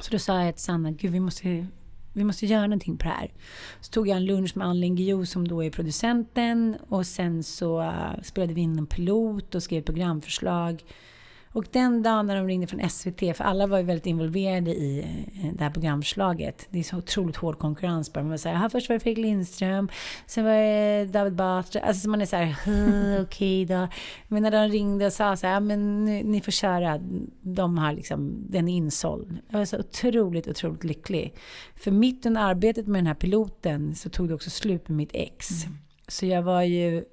Så 0.00 0.10
då 0.10 0.18
sa 0.18 0.42
jag 0.42 0.54
till 0.54 0.64
Sanna, 0.64 0.90
gud 0.90 1.12
vi 1.12 1.20
måste, 1.20 1.66
vi 2.12 2.24
måste 2.24 2.46
göra 2.46 2.66
någonting 2.66 2.96
på 2.96 3.04
det 3.04 3.10
här. 3.10 3.32
Så 3.80 3.90
tog 3.90 4.08
jag 4.08 4.16
en 4.16 4.24
lunch 4.24 4.56
med 4.56 4.66
Ann 4.66 4.96
Guillou 4.96 5.26
som 5.26 5.48
då 5.48 5.64
är 5.64 5.70
producenten 5.70 6.76
och 6.88 7.06
sen 7.06 7.42
så 7.42 7.82
eh, 7.82 8.22
spelade 8.22 8.54
vi 8.54 8.60
in 8.60 8.78
en 8.78 8.86
pilot 8.86 9.54
och 9.54 9.62
skrev 9.62 9.82
programförslag. 9.82 10.82
Och 11.54 11.66
den 11.70 12.02
dagen 12.02 12.26
när 12.26 12.36
de 12.36 12.46
ringde 12.46 12.66
från 12.66 12.90
SVT, 12.90 13.36
för 13.36 13.44
alla 13.44 13.66
var 13.66 13.78
ju 13.78 13.84
väldigt 13.84 14.06
involverade 14.06 14.70
i 14.70 14.98
eh, 14.98 15.52
det 15.54 15.64
här 15.64 15.70
programförslaget. 15.70 16.66
Det 16.70 16.78
är 16.78 16.82
så 16.82 16.96
otroligt 16.96 17.36
hård 17.36 17.58
konkurrens 17.58 18.12
bara. 18.12 18.20
Man 18.20 18.30
var 18.30 18.36
så 18.36 18.48
här, 18.48 18.68
först 18.68 18.88
var 18.88 18.94
det 18.94 19.00
Fredrik 19.00 19.22
Lindström, 19.22 19.88
sen 20.26 20.44
var 20.44 20.52
det 20.52 21.04
David 21.04 21.34
Batra. 21.34 21.80
Alltså 21.80 22.08
man 22.08 22.20
är 22.20 22.26
så 22.26 22.36
här, 22.36 22.56
okej 23.22 23.64
okay 23.64 23.64
då. 23.64 23.88
Men 24.28 24.42
när 24.42 24.50
de 24.50 24.68
ringde 24.68 25.06
och 25.06 25.12
sa 25.12 25.36
så 25.36 25.46
här, 25.46 25.60
men 25.60 26.04
ni 26.04 26.40
får 26.40 26.52
köra. 26.52 27.00
De 27.40 27.78
har 27.78 27.92
liksom, 27.92 28.46
den 28.48 28.68
är 28.68 28.72
insåld. 28.72 29.38
Jag 29.48 29.58
var 29.58 29.64
så 29.64 29.78
otroligt, 29.78 30.48
otroligt 30.48 30.84
lycklig. 30.84 31.34
För 31.76 31.90
mitt 31.90 32.26
under 32.26 32.40
arbetet 32.40 32.86
med 32.86 32.98
den 32.98 33.06
här 33.06 33.14
piloten 33.14 33.94
så 33.94 34.10
tog 34.10 34.28
det 34.28 34.34
också 34.34 34.50
slut 34.50 34.88
med 34.88 34.96
mitt 34.96 35.14
ex. 35.14 35.64
Mm. 35.64 35.78
Så 36.08 36.26
jag 36.26 36.42
var 36.42 36.62
ju 36.62 37.04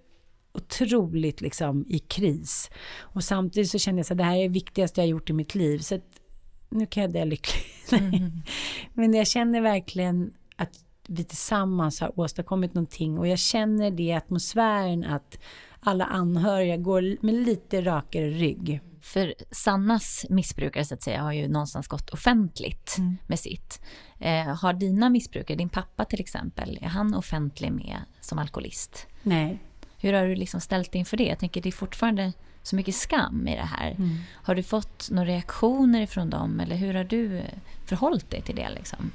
otroligt 0.54 1.42
liksom 1.42 1.86
i 1.90 2.00
kris. 2.00 2.70
Och 3.00 3.24
samtidigt 3.24 3.70
så 3.70 3.80
kände 3.80 4.00
jag 4.00 4.12
att 4.12 4.18
det 4.18 4.24
här 4.24 4.38
är 4.38 4.42
det 4.42 4.48
viktigaste 4.48 5.02
jag 5.02 5.08
gjort 5.08 5.30
i 5.30 5.34
mitt 5.34 5.56
liv. 5.56 5.80
Så 5.80 5.96
att 5.96 6.22
nu 6.70 6.86
kan 6.86 7.04
jag 7.04 7.14
dö 7.14 7.26
lycklig. 7.26 7.64
Mm. 7.92 8.32
Men 8.94 9.14
jag 9.14 9.28
känner 9.28 9.62
verkligen 9.62 10.34
att 10.56 10.86
vi 11.08 11.24
tillsammans 11.24 12.02
har 12.02 12.20
åstadkommit 12.20 12.74
någonting 12.74 13.18
och 13.18 13.28
jag 13.28 13.40
känner 13.40 13.92
det 13.92 14.04
i 14.04 14.14
atmosfären 14.14 15.04
att 15.04 15.40
alla 15.80 16.06
anhöriga 16.06 16.78
går 16.78 17.26
med 17.26 17.36
lite 17.36 17.82
rakare 17.82 18.30
rygg. 18.30 18.82
För 19.02 19.34
Sannas 19.52 20.26
missbrukare 20.30 20.86
så 20.86 20.94
att 20.94 21.04
säga 21.04 21.22
har 21.22 21.32
ju 21.32 21.48
någonstans 21.48 21.88
gått 21.88 22.10
offentligt 22.10 22.96
mm. 22.98 23.18
med 23.28 23.40
sitt. 23.40 23.82
Eh, 24.20 24.56
har 24.56 24.74
dina 24.74 25.10
missbrukare, 25.10 25.58
din 25.58 25.70
pappa 25.70 26.06
till 26.06 26.20
exempel, 26.20 26.80
är 26.82 26.88
han 26.88 27.14
offentlig 27.14 27.72
med 27.72 27.98
som 28.22 28.40
alkoholist? 28.40 29.08
Nej. 29.24 29.60
Hur 30.02 30.14
har 30.14 30.26
du 30.26 30.36
liksom 30.36 30.62
ställt 30.62 30.92
dig 30.92 31.00
inför 31.00 31.18
det? 31.18 31.24
Jag 31.24 31.40
tänker 31.40 31.62
det 31.62 31.70
är 31.70 31.72
fortfarande 31.72 32.34
så 32.64 32.76
mycket 32.76 32.96
skam 32.96 33.48
i 33.48 33.56
det 33.56 33.62
här. 33.62 33.92
Mm. 33.92 34.10
Har 34.34 34.56
du 34.56 34.64
fått 34.64 35.10
några 35.12 35.30
reaktioner 35.30 36.06
från 36.06 36.30
dem 36.30 36.60
eller 36.60 36.76
hur 36.76 36.94
har 36.94 37.04
du 37.04 37.42
förhållit 37.86 38.30
dig 38.30 38.42
till 38.42 38.56
det? 38.56 38.70
Liksom? 38.70 39.12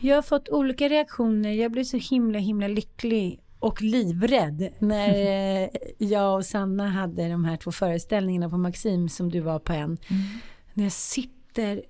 Jag 0.00 0.14
har 0.14 0.22
fått 0.22 0.48
olika 0.48 0.88
reaktioner. 0.88 1.50
Jag 1.50 1.72
blev 1.72 1.84
så 1.84 1.96
himla 1.96 2.38
himla 2.38 2.68
lycklig 2.68 3.40
och 3.58 3.82
livrädd 3.82 4.68
när 4.78 5.08
eh, 5.62 5.68
jag 5.98 6.36
och 6.36 6.46
Sanna 6.46 6.88
hade 6.88 7.28
de 7.28 7.44
här 7.44 7.56
två 7.56 7.72
föreställningarna 7.72 8.50
på 8.50 8.58
Maxim 8.58 9.08
som 9.08 9.30
du 9.30 9.40
var 9.40 9.58
på 9.58 9.72
en. 9.72 9.82
Mm. 9.82 10.22
När 10.72 10.84
jag 10.84 10.92
sitter 10.92 11.82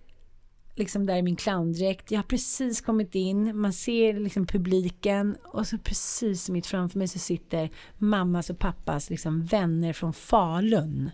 liksom 0.75 1.07
där 1.07 1.17
i 1.17 1.23
min 1.23 1.37
clowndräkt. 1.37 2.11
Jag 2.11 2.19
har 2.19 2.25
precis 2.25 2.81
kommit 2.81 3.15
in, 3.15 3.61
man 3.61 3.73
ser 3.73 4.21
liksom 4.21 4.47
publiken 4.47 5.37
och 5.45 5.67
så 5.67 5.79
precis 5.79 6.51
mitt 6.51 6.67
framför 6.67 6.99
mig 6.99 7.09
så 7.09 7.19
sitter 7.19 7.71
mammas 7.99 8.51
och 8.51 8.59
pappas 8.59 9.11
liksom 9.11 9.45
vänner 9.45 9.93
från 9.93 10.13
Falun. 10.13 11.11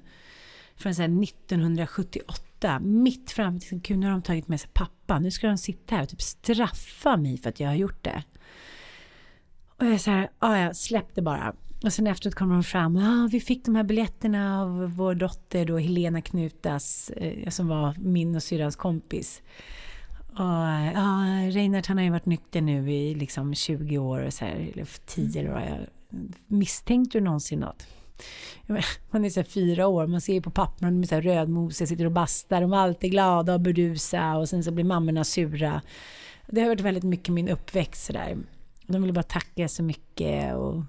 Från 0.77 0.95
så 0.95 1.03
1978. 1.03 2.81
Mitt 2.81 3.31
framför, 3.31 3.61
liksom, 3.61 3.81
gud 3.81 3.99
nu 3.99 4.07
har 4.07 4.13
de 4.13 4.23
tagit 4.23 4.49
med 4.49 4.61
sig 4.61 4.71
pappa. 4.73 5.19
Nu 5.19 5.31
ska 5.31 5.47
de 5.47 5.59
sitta 5.59 5.95
här 5.95 6.03
och 6.03 6.09
typ 6.09 6.23
straffa 6.23 7.17
mig 7.17 7.39
för 7.39 7.49
att 7.49 7.61
jag 7.61 7.69
har 7.69 7.75
gjort 7.75 8.05
det. 8.05 8.23
Och 9.77 9.87
jag 9.87 9.93
är 9.93 9.99
så 9.99 10.11
här, 10.11 10.31
ja, 10.41 10.59
jag 10.59 10.77
släppte 10.77 11.23
bara. 11.23 11.55
Och 11.85 11.93
sen 11.93 12.07
efteråt 12.07 12.35
kommer 12.35 12.55
de 12.55 12.63
fram, 12.63 12.97
ah, 12.97 13.29
vi 13.33 13.41
fick 13.41 13.65
de 13.65 13.75
här 13.75 13.83
biljetterna 13.83 14.63
av 14.63 14.93
vår 14.97 15.15
dotter 15.15 15.65
då 15.65 15.79
Helena 15.79 16.21
Knutas, 16.21 17.11
eh, 17.11 17.49
som 17.49 17.69
var 17.69 17.95
min 17.99 18.37
och 18.37 18.43
syrrans 18.43 18.77
kompis. 18.77 19.43
Och 20.31 20.45
ja, 20.95 21.25
Reinhardt 21.51 21.87
han 21.87 21.97
har 21.97 22.05
ju 22.05 22.11
varit 22.11 22.27
nykter 22.27 22.61
nu 22.61 22.93
i 22.93 23.15
liksom 23.15 23.55
20 23.55 23.99
år, 23.99 24.31
så 24.31 24.45
här, 24.45 24.71
eller 24.73 25.07
10 25.07 25.41
eller 25.41 25.53
vad 25.53 25.63
jag 25.63 25.79
Misstänkte 26.47 27.19
du 27.19 27.25
någonsin 27.25 27.61
något? 27.61 27.87
Man 29.11 29.25
är 29.25 29.31
så 29.31 29.45
fyra 29.45 29.87
år, 29.87 30.07
man 30.07 30.21
ser 30.21 30.35
ju 30.35 30.43
på 30.43 30.51
papporna, 30.51 30.91
de 30.91 31.03
är 31.03 31.07
så 31.07 31.21
rödmosiga, 31.21 31.87
sitter 31.87 32.05
och 32.05 32.13
bastar, 32.13 32.61
de 32.61 32.73
är 32.73 32.77
alltid 32.77 33.11
glada 33.11 33.55
och 33.55 33.61
burdusa 33.61 34.37
och 34.37 34.49
sen 34.49 34.65
så 34.65 34.71
blir 34.71 34.85
mammorna 34.85 35.25
sura. 35.25 35.83
Det 36.47 36.61
har 36.61 36.69
varit 36.69 36.81
väldigt 36.81 37.05
mycket 37.05 37.35
min 37.35 37.49
uppväxt 37.49 38.05
sådär. 38.05 38.39
De 38.87 39.03
vill 39.03 39.13
bara 39.13 39.23
tacka 39.23 39.69
så 39.69 39.83
mycket 39.83 40.55
och 40.55 40.83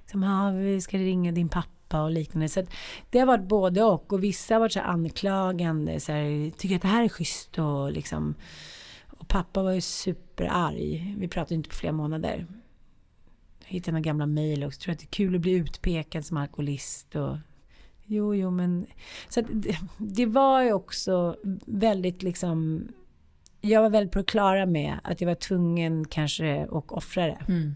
liksom, 0.00 0.22
ah, 0.22 0.50
vi 0.50 0.80
ska 0.80 0.98
ringa 0.98 1.32
din 1.32 1.48
pappa 1.48 2.02
och 2.02 2.10
liknande. 2.10 2.48
Så 2.48 2.62
det 3.10 3.18
har 3.18 3.26
varit 3.26 3.48
både 3.48 3.82
och. 3.82 4.12
Och 4.12 4.24
vissa 4.24 4.54
har 4.54 4.60
varit 4.60 4.72
så 4.72 4.80
anklagande. 4.80 6.00
Så 6.00 6.12
här, 6.12 6.50
tycker 6.50 6.76
att 6.76 6.82
det 6.82 6.88
här 6.88 7.04
är 7.04 7.08
schysst 7.08 7.58
och 7.58 7.92
liksom. 7.92 8.34
Och 9.06 9.28
pappa 9.28 9.62
var 9.62 9.72
ju 9.72 9.80
superarg. 9.80 11.14
Vi 11.18 11.28
pratade 11.28 11.54
inte 11.54 11.68
på 11.68 11.74
flera 11.74 11.92
månader. 11.92 12.46
Jag 13.66 13.72
hittade 13.72 13.92
några 13.92 14.02
gamla 14.02 14.26
mejl 14.26 14.64
också. 14.64 14.80
Tror 14.80 14.92
att 14.92 14.98
det 14.98 15.04
är 15.04 15.10
kul 15.10 15.34
att 15.34 15.40
bli 15.40 15.52
utpekad 15.52 16.24
som 16.24 16.36
alkoholist. 16.36 17.16
Och, 17.16 17.36
jo, 18.04 18.34
jo, 18.34 18.50
men... 18.50 18.86
Så 19.28 19.40
det, 19.40 19.78
det 19.98 20.26
var 20.26 20.62
ju 20.62 20.72
också 20.72 21.36
väldigt 21.66 22.22
liksom... 22.22 22.88
Jag 23.60 23.82
var 23.82 23.90
väldigt 23.90 24.12
på 24.12 24.18
det 24.18 24.24
klara 24.24 24.66
med 24.66 24.98
att 25.04 25.20
jag 25.20 25.28
var 25.28 25.34
tvungen 25.34 26.04
kanske 26.04 26.62
att 26.62 26.90
offra 26.90 27.26
det. 27.26 27.38
Mm. 27.48 27.74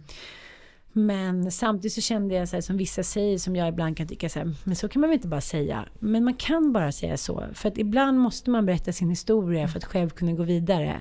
Men 0.93 1.53
samtidigt 1.53 1.93
så 1.93 2.01
kände 2.01 2.35
jag 2.35 2.49
så 2.49 2.57
här, 2.57 2.61
som 2.61 2.77
vissa 2.77 3.03
säger, 3.03 3.39
som 3.39 3.57
jag 3.57 3.69
ibland 3.69 3.97
kan 3.97 4.09
tycka 4.09 4.29
så 4.29 4.39
här, 4.39 4.55
men 4.65 4.77
så 4.77 4.89
kan 4.89 5.01
man 5.01 5.11
väl 5.11 5.17
inte 5.17 5.29
bara 5.29 5.41
säga. 5.41 5.85
Men 5.99 6.25
man 6.25 6.35
kan 6.35 6.73
bara 6.73 6.93
säga 6.93 7.17
så. 7.17 7.45
För 7.55 7.69
att 7.69 7.79
ibland 7.79 8.19
måste 8.19 8.51
man 8.51 8.67
berätta 8.67 8.93
sin 8.93 9.11
historia 9.11 9.69
för 9.69 9.79
att 9.79 9.85
själv 9.85 10.11
kunna 10.11 10.33
gå 10.33 10.43
vidare. 10.43 11.01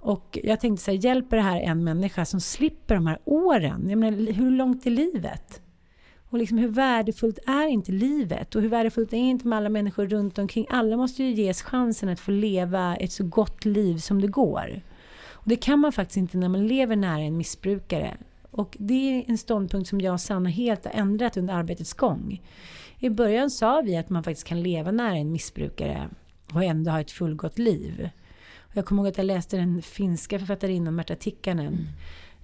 Och 0.00 0.38
jag 0.42 0.60
tänkte 0.60 0.84
så 0.84 0.90
här, 0.90 0.98
hjälper 0.98 1.36
det 1.36 1.42
här 1.42 1.60
en 1.60 1.84
människa 1.84 2.24
som 2.24 2.40
slipper 2.40 2.94
de 2.94 3.06
här 3.06 3.18
åren? 3.24 3.90
Jag 3.90 3.98
menar, 3.98 4.32
hur 4.32 4.50
långt 4.50 4.86
är 4.86 4.90
livet? 4.90 5.60
Och 6.30 6.38
liksom 6.38 6.58
hur 6.58 6.68
värdefullt 6.68 7.38
är 7.46 7.66
inte 7.66 7.92
livet? 7.92 8.54
Och 8.54 8.62
hur 8.62 8.68
värdefullt 8.68 9.12
är 9.12 9.16
inte 9.16 9.48
med 9.48 9.58
alla 9.58 9.68
människor 9.68 10.06
runt 10.06 10.38
omkring? 10.38 10.66
Alla 10.70 10.96
måste 10.96 11.22
ju 11.22 11.30
ges 11.30 11.62
chansen 11.62 12.08
att 12.08 12.20
få 12.20 12.30
leva 12.30 12.96
ett 12.96 13.12
så 13.12 13.24
gott 13.24 13.64
liv 13.64 13.98
som 13.98 14.20
det 14.20 14.28
går. 14.28 14.82
Och 15.30 15.48
det 15.48 15.56
kan 15.56 15.78
man 15.78 15.92
faktiskt 15.92 16.16
inte 16.16 16.38
när 16.38 16.48
man 16.48 16.66
lever 16.66 16.96
nära 16.96 17.20
en 17.20 17.36
missbrukare. 17.36 18.16
Och 18.56 18.76
det 18.80 18.94
är 18.94 19.24
en 19.30 19.38
ståndpunkt 19.38 19.88
som 19.88 20.00
jag 20.00 20.12
och 20.12 20.20
Sanna 20.20 20.48
helt 20.48 20.84
har 20.84 20.92
ändrat 20.92 21.36
under 21.36 21.54
arbetets 21.54 21.94
gång. 21.94 22.42
I 22.98 23.10
början 23.10 23.50
sa 23.50 23.82
vi 23.84 23.96
att 23.96 24.10
man 24.10 24.24
faktiskt 24.24 24.46
kan 24.46 24.62
leva 24.62 24.90
nära 24.90 25.16
en 25.16 25.32
missbrukare 25.32 26.08
och 26.54 26.64
ändå 26.64 26.90
ha 26.90 27.00
ett 27.00 27.10
fullgott 27.10 27.58
liv. 27.58 28.10
Och 28.58 28.76
jag 28.76 28.86
kommer 28.86 29.02
ihåg 29.02 29.08
att 29.08 29.18
jag 29.18 29.26
läste 29.26 29.56
den 29.56 29.82
finska 29.82 30.38
författarinnan 30.38 30.94
Märta 30.94 31.14
Tikkanen 31.14 31.88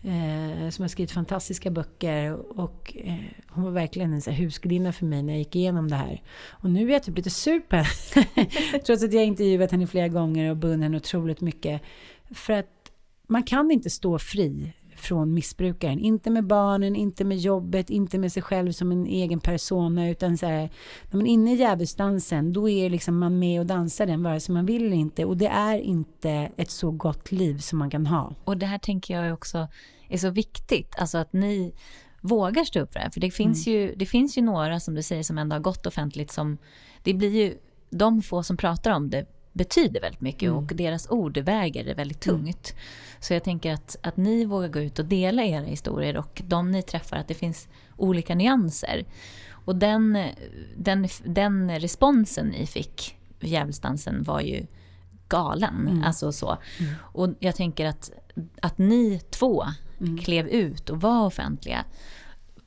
mm. 0.03 0.65
eh, 0.65 0.71
som 0.71 0.83
har 0.83 0.89
skrivit 0.89 1.11
fantastiska 1.11 1.71
böcker 1.71 2.59
och 2.61 2.97
eh, 2.97 3.15
hon 3.49 3.65
var 3.65 3.71
verkligen 3.71 4.13
en 4.13 4.35
husgudinna 4.35 4.93
för 4.93 5.07
mig 5.07 5.23
när 5.23 5.33
jag 5.33 5.39
gick 5.39 5.57
igenom 5.57 5.89
det 5.89 5.97
här. 5.97 6.23
Och 6.49 6.71
nu 6.71 6.89
är 6.89 6.93
jag 6.93 7.03
typ 7.03 7.17
lite 7.17 7.31
sur 7.31 7.61
på 7.61 7.77
henne. 7.77 7.89
Trots 8.87 9.05
att 9.05 9.13
jag 9.13 9.25
intervjuat 9.25 9.71
henne 9.71 9.87
flera 9.87 10.09
gånger 10.09 10.51
och 10.51 10.57
beundrat 10.57 10.85
henne 10.85 10.97
otroligt 10.97 11.41
mycket. 11.41 11.83
För 12.31 12.53
att 12.53 12.93
man 13.27 13.43
kan 13.43 13.71
inte 13.71 13.91
stå 13.91 14.19
fri 14.19 14.73
från 15.03 15.35
missbrukaren. 15.35 15.99
Inte 15.99 16.31
med 16.31 16.47
barnen, 16.47 16.97
inte 16.97 17.25
med 17.25 17.39
jobbet, 17.39 17.91
inte 17.91 18.19
med 18.19 18.33
sig 18.33 18.43
själv 18.43 18.73
som 18.73 18.93
en 18.93 19.07
egen 19.07 19.41
persona, 19.41 20.09
utan 20.09 20.39
så 20.39 20.47
här, 20.47 20.71
när 21.11 21.17
man 21.17 21.27
är 21.27 21.31
inne 21.31 21.53
i 21.53 21.57
djävulsdansen, 21.57 22.53
då 22.53 22.69
är 22.69 22.91
liksom 22.91 23.19
man 23.19 23.39
med 23.39 23.61
och 23.61 23.67
dansar 23.67 24.07
den 24.07 24.23
vare 24.23 24.41
sig 24.41 24.53
man 24.53 24.67
vill 24.67 24.87
eller 24.87 24.97
inte. 24.97 25.25
Och 25.25 25.37
det 25.37 25.47
är 25.47 25.79
inte 25.79 26.51
ett 26.57 26.71
så 26.71 26.91
gott 26.91 27.33
liv 27.33 27.59
som 27.59 27.79
man 27.79 27.91
kan 27.91 28.07
ha. 28.07 28.35
Och 28.45 28.57
det 28.57 28.67
här 28.67 28.79
tänker 28.79 29.23
jag 29.23 29.35
också 29.35 29.69
är 30.09 30.19
så 30.19 30.31
viktigt, 30.31 30.95
alltså 30.99 31.19
att 31.19 31.33
ni 31.33 31.75
vågar 32.21 32.65
stå 32.65 32.81
upp 32.81 32.93
för 32.93 32.99
det 32.99 33.05
här. 33.05 33.11
För 33.11 33.21
det 33.21 33.31
finns, 33.31 33.67
mm. 33.67 33.79
ju, 33.79 33.95
det 33.95 34.07
finns 34.07 34.39
ju 34.39 34.43
några, 34.43 34.81
som 34.81 34.95
du 34.95 35.03
säger, 35.03 35.23
som 35.23 35.39
ändå 35.39 35.57
har 35.57 35.61
gått 35.61 35.87
offentligt 35.87 36.31
som, 36.31 36.59
det 37.03 37.15
blir 37.15 37.31
ju 37.31 37.59
de 37.91 38.23
få 38.23 38.43
som 38.43 38.57
pratar 38.57 38.91
om 38.91 39.11
det 39.11 39.27
betyder 39.53 40.01
väldigt 40.01 40.21
mycket 40.21 40.43
mm. 40.43 40.57
och 40.57 40.65
deras 40.65 41.11
ord 41.11 41.39
väger 41.39 41.95
väldigt 41.95 42.27
mm. 42.27 42.39
tungt. 42.39 42.71
Mm. 42.71 42.83
Så 43.21 43.35
jag 43.35 43.45
tänker 43.45 43.73
att, 43.73 43.97
att 44.03 44.17
ni 44.17 44.45
vågar 44.45 44.69
gå 44.69 44.81
ut 44.81 44.99
och 44.99 45.05
dela 45.05 45.45
era 45.45 45.65
historier 45.65 46.17
och 46.17 46.43
de 46.47 46.71
ni 46.71 46.83
träffar, 46.83 47.17
att 47.17 47.29
det 47.29 47.35
finns 47.35 47.69
olika 47.97 48.35
nyanser. 48.35 49.05
Och 49.65 49.77
den, 49.77 50.19
den, 50.77 51.09
den 51.25 51.81
responsen 51.81 52.47
ni 52.47 52.67
fick 52.67 53.17
vid 53.41 53.51
Djävulsdansen 53.51 54.23
var 54.23 54.41
ju 54.41 54.67
galen. 55.29 55.89
Mm. 55.89 56.03
Alltså 56.05 56.33
så. 56.33 56.59
Mm. 56.79 56.95
Och 57.01 57.29
jag 57.39 57.57
tänker 57.57 57.87
att, 57.87 58.11
att 58.61 58.79
ni 58.79 59.21
två 59.31 59.65
mm. 60.01 60.19
klev 60.19 60.49
ut 60.49 60.91
och 60.91 61.01
var 61.01 61.27
offentliga 61.27 61.85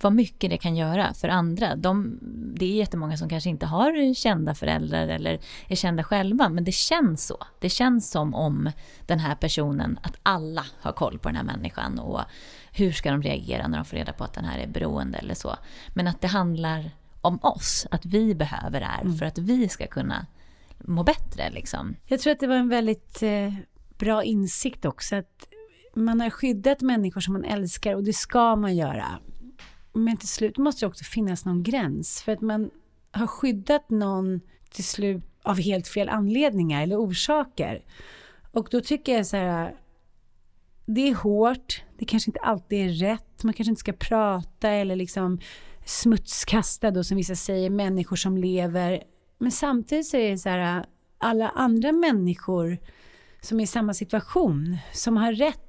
vad 0.01 0.13
mycket 0.13 0.49
det 0.49 0.57
kan 0.57 0.75
göra 0.75 1.13
för 1.13 1.27
andra. 1.27 1.75
De, 1.75 2.19
det 2.55 2.65
är 2.65 2.75
jättemånga 2.75 3.17
som 3.17 3.29
kanske 3.29 3.49
inte 3.49 3.65
har 3.65 4.13
kända 4.13 4.55
föräldrar 4.55 5.07
eller 5.07 5.39
är 5.67 5.75
kända 5.75 6.03
själva, 6.03 6.49
men 6.49 6.63
det 6.63 6.71
känns 6.71 7.25
så. 7.25 7.37
Det 7.59 7.69
känns 7.69 8.11
som 8.11 8.33
om 8.33 8.71
den 9.05 9.19
här 9.19 9.35
personen, 9.35 9.99
att 10.01 10.15
alla 10.23 10.65
har 10.79 10.91
koll 10.91 11.19
på 11.19 11.29
den 11.29 11.35
här 11.35 11.43
människan 11.43 11.99
och 11.99 12.21
hur 12.71 12.91
ska 12.91 13.11
de 13.11 13.21
reagera 13.21 13.67
när 13.67 13.77
de 13.77 13.85
får 13.85 13.97
reda 13.97 14.13
på 14.13 14.23
att 14.23 14.33
den 14.33 14.45
här 14.45 14.59
är 14.59 14.67
beroende 14.67 15.17
eller 15.17 15.35
så. 15.35 15.55
Men 15.93 16.07
att 16.07 16.21
det 16.21 16.27
handlar 16.27 16.91
om 17.21 17.39
oss, 17.41 17.87
att 17.91 18.05
vi 18.05 18.35
behöver 18.35 18.79
det 18.79 18.85
här 18.85 19.01
mm. 19.01 19.17
för 19.17 19.25
att 19.25 19.37
vi 19.37 19.69
ska 19.69 19.87
kunna 19.87 20.25
må 20.77 21.03
bättre. 21.03 21.49
Liksom. 21.49 21.95
Jag 22.05 22.19
tror 22.19 22.33
att 22.33 22.39
det 22.39 22.47
var 22.47 22.55
en 22.55 22.69
väldigt 22.69 23.23
eh, 23.23 23.53
bra 23.97 24.23
insikt 24.23 24.85
också, 24.85 25.15
att 25.15 25.47
man 25.95 26.21
har 26.21 26.29
skyddat 26.29 26.81
människor 26.81 27.21
som 27.21 27.33
man 27.33 27.43
älskar 27.43 27.95
och 27.95 28.03
det 28.03 28.13
ska 28.13 28.55
man 28.55 28.75
göra. 28.75 29.19
Men 29.95 30.17
till 30.17 30.27
slut 30.27 30.57
måste 30.57 30.85
det 30.85 30.87
också 30.87 31.03
finnas 31.03 31.45
någon 31.45 31.63
gräns. 31.63 32.21
För 32.21 32.31
att 32.31 32.41
man 32.41 32.69
har 33.11 33.27
skyddat 33.27 33.89
någon 33.89 34.41
till 34.69 34.83
slut 34.83 35.23
av 35.43 35.59
helt 35.59 35.87
fel 35.87 36.09
anledningar 36.09 36.83
eller 36.83 36.99
orsaker. 36.99 37.83
Och 38.51 38.67
då 38.71 38.81
tycker 38.81 39.13
jag 39.13 39.27
så 39.27 39.37
här, 39.37 39.75
det 40.85 41.09
är 41.09 41.15
hårt, 41.15 41.83
det 41.97 42.05
kanske 42.05 42.29
inte 42.29 42.39
alltid 42.39 42.89
är 42.89 42.89
rätt, 42.89 43.43
man 43.43 43.53
kanske 43.53 43.69
inte 43.69 43.79
ska 43.79 43.93
prata 43.93 44.69
eller 44.69 44.95
liksom 44.95 45.39
smutskasta 45.85 46.91
då 46.91 47.03
som 47.03 47.17
vissa 47.17 47.35
säger, 47.35 47.69
människor 47.69 48.15
som 48.15 48.37
lever. 48.37 49.03
Men 49.37 49.51
samtidigt 49.51 50.07
så 50.07 50.17
är 50.17 50.31
det 50.31 50.37
så 50.37 50.49
här, 50.49 50.85
alla 51.17 51.49
andra 51.49 51.91
människor 51.91 52.77
som 53.41 53.59
är 53.59 53.63
i 53.63 53.67
samma 53.67 53.93
situation, 53.93 54.77
som 54.93 55.17
har 55.17 55.33
rätt 55.33 55.64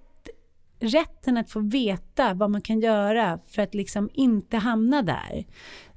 rätten 0.78 1.36
att 1.36 1.51
få 1.51 1.61
veta 1.61 2.35
vad 2.35 2.51
man 2.51 2.61
kan 2.61 2.81
göra 2.81 3.39
för 3.48 3.62
att 3.62 3.74
liksom 3.74 4.11
inte 4.12 4.57
hamna 4.57 5.03
där. 5.03 5.47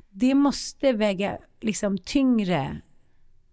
Det 0.10 0.34
måste 0.34 0.94
väga 0.94 1.38
liksom 1.62 1.98
tyngre 1.98 2.82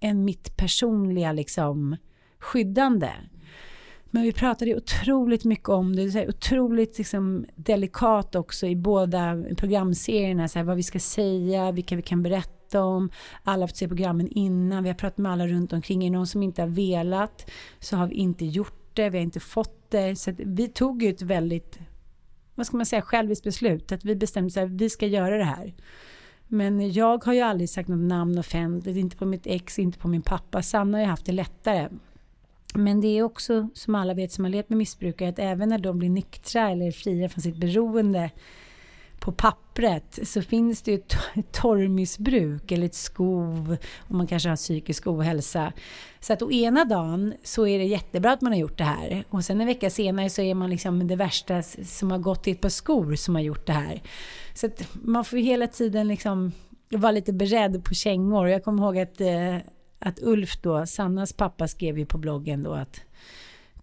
än 0.01 0.25
mitt 0.25 0.57
personliga 0.57 1.33
liksom 1.33 1.97
skyddande. 2.39 3.11
Men 4.11 4.23
vi 4.23 4.33
pratade 4.33 4.77
otroligt 4.77 5.45
mycket 5.45 5.69
om 5.69 5.97
det, 5.97 6.11
det 6.11 6.23
är 6.23 6.29
otroligt 6.29 6.99
liksom 6.99 7.47
delikat 7.55 8.35
också 8.35 8.67
i 8.67 8.77
båda 8.77 9.45
programserierna, 9.57 10.49
så 10.49 10.59
här, 10.59 10.67
vad 10.67 10.77
vi 10.77 10.83
ska 10.83 10.99
säga, 10.99 11.73
vilka 11.73 11.97
vi 11.97 12.03
kan 12.03 12.23
berätta 12.23 12.85
om. 12.85 13.11
Alla 13.43 13.63
har 13.63 13.69
fått 13.69 13.77
se 13.77 13.89
programmen 13.89 14.29
innan, 14.29 14.83
vi 14.83 14.89
har 14.89 14.97
pratat 14.97 15.19
med 15.19 15.33
alla 15.33 15.47
runt 15.47 15.73
omkring. 15.73 16.05
Är 16.05 16.11
det 16.11 16.17
någon 16.17 16.27
som 16.27 16.43
inte 16.43 16.63
har 16.63 16.69
velat 16.69 17.51
så 17.81 17.97
har 17.97 18.07
vi 18.07 18.15
inte 18.15 18.45
gjort 18.45 18.97
det, 18.97 19.11
vi 19.11 19.19
har 19.19 19.23
inte 19.23 19.41
fått 19.41 19.76
att, 19.95 20.19
Så 20.19 20.33
vi 20.39 20.69
tog 20.69 21.03
ju 21.03 21.11
ett 21.11 21.23
väldigt, 21.23 21.79
vad 22.55 22.67
ska 22.67 22.77
man 22.77 22.87
säga, 22.87 23.03
själviskt 23.03 23.45
beslut. 23.45 23.93
Att 23.93 24.05
vi 24.05 24.17
bestämde 24.17 24.63
att 24.63 24.71
vi 24.71 24.91
ska 24.91 25.07
göra 25.07 25.39
det 25.39 25.45
här. 25.45 25.75
Men 26.49 26.93
jag 26.93 27.25
har 27.25 27.33
ju 27.33 27.41
aldrig 27.41 27.71
sagt 27.71 27.89
något 27.89 28.09
namn 28.09 28.39
offentligt, 28.39 28.97
inte 28.97 29.17
på 29.17 29.27
mitt 29.27 29.47
ex, 29.47 29.79
inte 29.79 29.99
på 29.99 30.09
min 30.09 30.23
pappa. 30.23 30.63
Sanna 30.63 30.99
har 30.99 31.03
ju 31.03 31.09
haft 31.09 31.27
det 31.27 31.33
lättare. 31.33 31.89
Men 32.75 33.01
det 33.01 33.19
är 33.19 33.23
också, 33.23 33.69
som 33.75 33.95
alla 33.95 34.15
vet 34.15 34.33
som 34.33 34.45
har 34.45 34.51
levt 34.51 34.69
med 34.69 34.79
missbrukare, 34.79 35.29
att 35.29 35.39
även 35.39 35.69
när 35.69 35.79
de 35.79 35.99
blir 35.99 36.11
nyktra 36.11 36.71
eller 36.71 36.93
fria 36.93 37.29
från 37.29 37.43
sitt 37.43 37.57
beroende 37.57 38.31
på 39.21 39.33
pappret 39.33 40.19
så 40.23 40.43
finns 40.43 40.83
det 40.83 40.91
ju 40.91 40.97
ett 40.97 41.53
torrmissbruk 41.53 42.73
eller 42.73 42.87
ett 42.87 42.95
skov 42.95 43.77
och 43.99 44.15
man 44.15 44.27
kanske 44.27 44.49
har 44.49 44.57
psykisk 44.57 45.07
ohälsa. 45.07 45.73
Så 46.21 46.33
att 46.33 46.43
å 46.43 46.51
ena 46.51 46.85
dagen 46.85 47.35
så 47.43 47.67
är 47.67 47.79
det 47.79 47.85
jättebra 47.85 48.33
att 48.33 48.41
man 48.41 48.53
har 48.53 48.59
gjort 48.59 48.79
det 48.79 48.85
här 48.85 49.25
och 49.31 49.45
sen 49.45 49.61
en 49.61 49.67
vecka 49.67 49.91
senare 49.91 50.31
så 50.31 50.43
är 50.43 50.55
man 50.55 50.71
liksom 50.71 51.09
det 51.09 51.17
värsta 51.17 51.63
som 51.63 52.11
har 52.11 52.19
gått 52.19 52.49
i 52.49 52.51
ett 52.51 52.61
par 52.61 52.69
skor 52.69 53.15
som 53.15 53.35
har 53.35 53.43
gjort 53.43 53.67
det 53.67 53.73
här. 53.73 54.03
Så 54.55 54.67
att 54.67 54.89
man 54.93 55.25
får 55.25 55.39
ju 55.39 55.45
hela 55.45 55.67
tiden 55.67 56.09
liksom 56.09 56.53
vara 56.89 57.13
lite 57.13 57.33
beredd 57.33 57.85
på 57.85 57.95
kängor. 57.95 58.49
Jag 58.49 58.65
kommer 58.65 58.83
ihåg 58.83 58.99
att, 58.99 59.21
eh, 59.21 59.57
att 59.99 60.19
Ulf 60.23 60.63
då, 60.63 60.87
Sannas 60.87 61.33
pappa, 61.33 61.69
skrev 61.69 61.99
ju 61.99 62.07
på 62.07 62.19
bloggen 62.19 62.63
då 62.63 62.73
att 62.73 63.01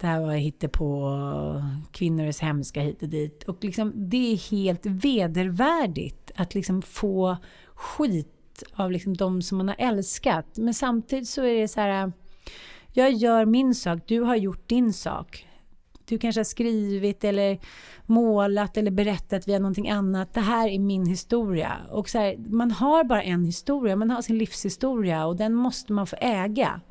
det 0.04 0.08
här 0.08 0.22
var 0.22 0.68
på 0.68 1.64
kvinnor 1.92 2.26
är 2.26 2.42
hemska 2.42 2.82
hit 2.82 3.04
och 3.04 3.10
dit. 3.10 3.44
Och 3.44 3.64
liksom, 3.64 3.92
det 3.96 4.34
är 4.34 4.52
helt 4.52 4.86
vedervärdigt 4.86 6.32
att 6.36 6.56
liksom 6.56 6.82
få 6.82 7.38
skit 7.74 8.64
av 8.74 8.92
liksom 8.92 9.18
de 9.18 9.42
som 9.42 9.58
man 9.58 9.68
har 9.68 9.76
älskat. 9.80 10.58
Men 10.58 10.74
samtidigt 10.74 11.30
så 11.30 11.44
är 11.44 11.62
det 11.62 11.68
så 11.68 11.82
här, 11.82 12.12
jag 12.94 13.12
gör 13.12 13.46
min 13.46 13.76
sak, 13.76 14.00
du 14.06 14.20
har 14.20 14.36
gjort 14.36 14.70
din 14.70 14.94
sak. 14.94 15.48
Du 16.06 16.18
kanske 16.18 16.40
har 16.40 16.46
skrivit 16.46 17.24
eller 17.24 17.60
målat 18.06 18.78
eller 18.78 18.92
berättat 18.92 19.48
via 19.48 19.60
någonting 19.60 19.90
annat. 19.90 20.34
Det 20.34 20.42
här 20.42 20.70
är 20.70 20.80
min 20.80 21.06
historia. 21.06 21.78
Och 21.92 22.10
så 22.10 22.20
här, 22.20 22.38
man 22.38 22.72
har 22.72 23.04
bara 23.04 23.24
en 23.24 23.46
historia, 23.46 23.96
man 23.96 24.10
har 24.10 24.22
sin 24.22 24.38
livshistoria 24.38 25.26
och 25.26 25.36
den 25.36 25.54
måste 25.54 25.94
man 25.94 26.08
få 26.08 26.16
äga. 26.22 26.82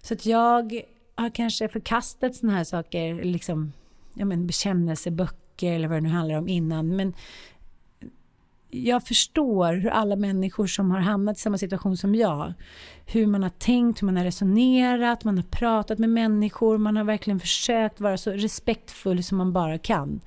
Så 0.00 0.14
att 0.14 0.26
jag 0.26 0.82
har 1.14 1.30
kanske 1.30 1.68
förkastat 1.68 2.34
sådana 2.34 2.56
här 2.56 2.64
saker, 2.64 3.24
liksom, 3.24 3.72
ja 4.14 4.24
men 4.24 4.46
bekännelseböcker 4.46 5.72
eller 5.72 5.88
vad 5.88 5.96
det 5.96 6.00
nu 6.00 6.08
handlar 6.08 6.38
om 6.38 6.48
innan. 6.48 6.96
Men 6.96 7.14
jag 8.74 9.06
förstår 9.06 9.74
hur 9.74 9.90
alla 9.90 10.16
människor 10.16 10.66
som 10.66 10.90
har 10.90 11.00
hamnat 11.00 11.36
i 11.36 11.40
samma 11.40 11.58
situation 11.58 11.96
som 11.96 12.14
jag, 12.14 12.52
hur 13.06 13.26
man 13.26 13.42
har 13.42 13.50
tänkt, 13.50 14.02
hur 14.02 14.06
man 14.06 14.16
har 14.16 14.24
resonerat, 14.24 15.24
man 15.24 15.36
har 15.36 15.44
pratat 15.44 15.98
med 15.98 16.10
människor, 16.10 16.78
man 16.78 16.96
har 16.96 17.04
verkligen 17.04 17.40
försökt 17.40 18.00
vara 18.00 18.16
så 18.16 18.30
respektfull 18.30 19.24
som 19.24 19.38
man 19.38 19.52
bara 19.52 19.78
kan. 19.78 20.20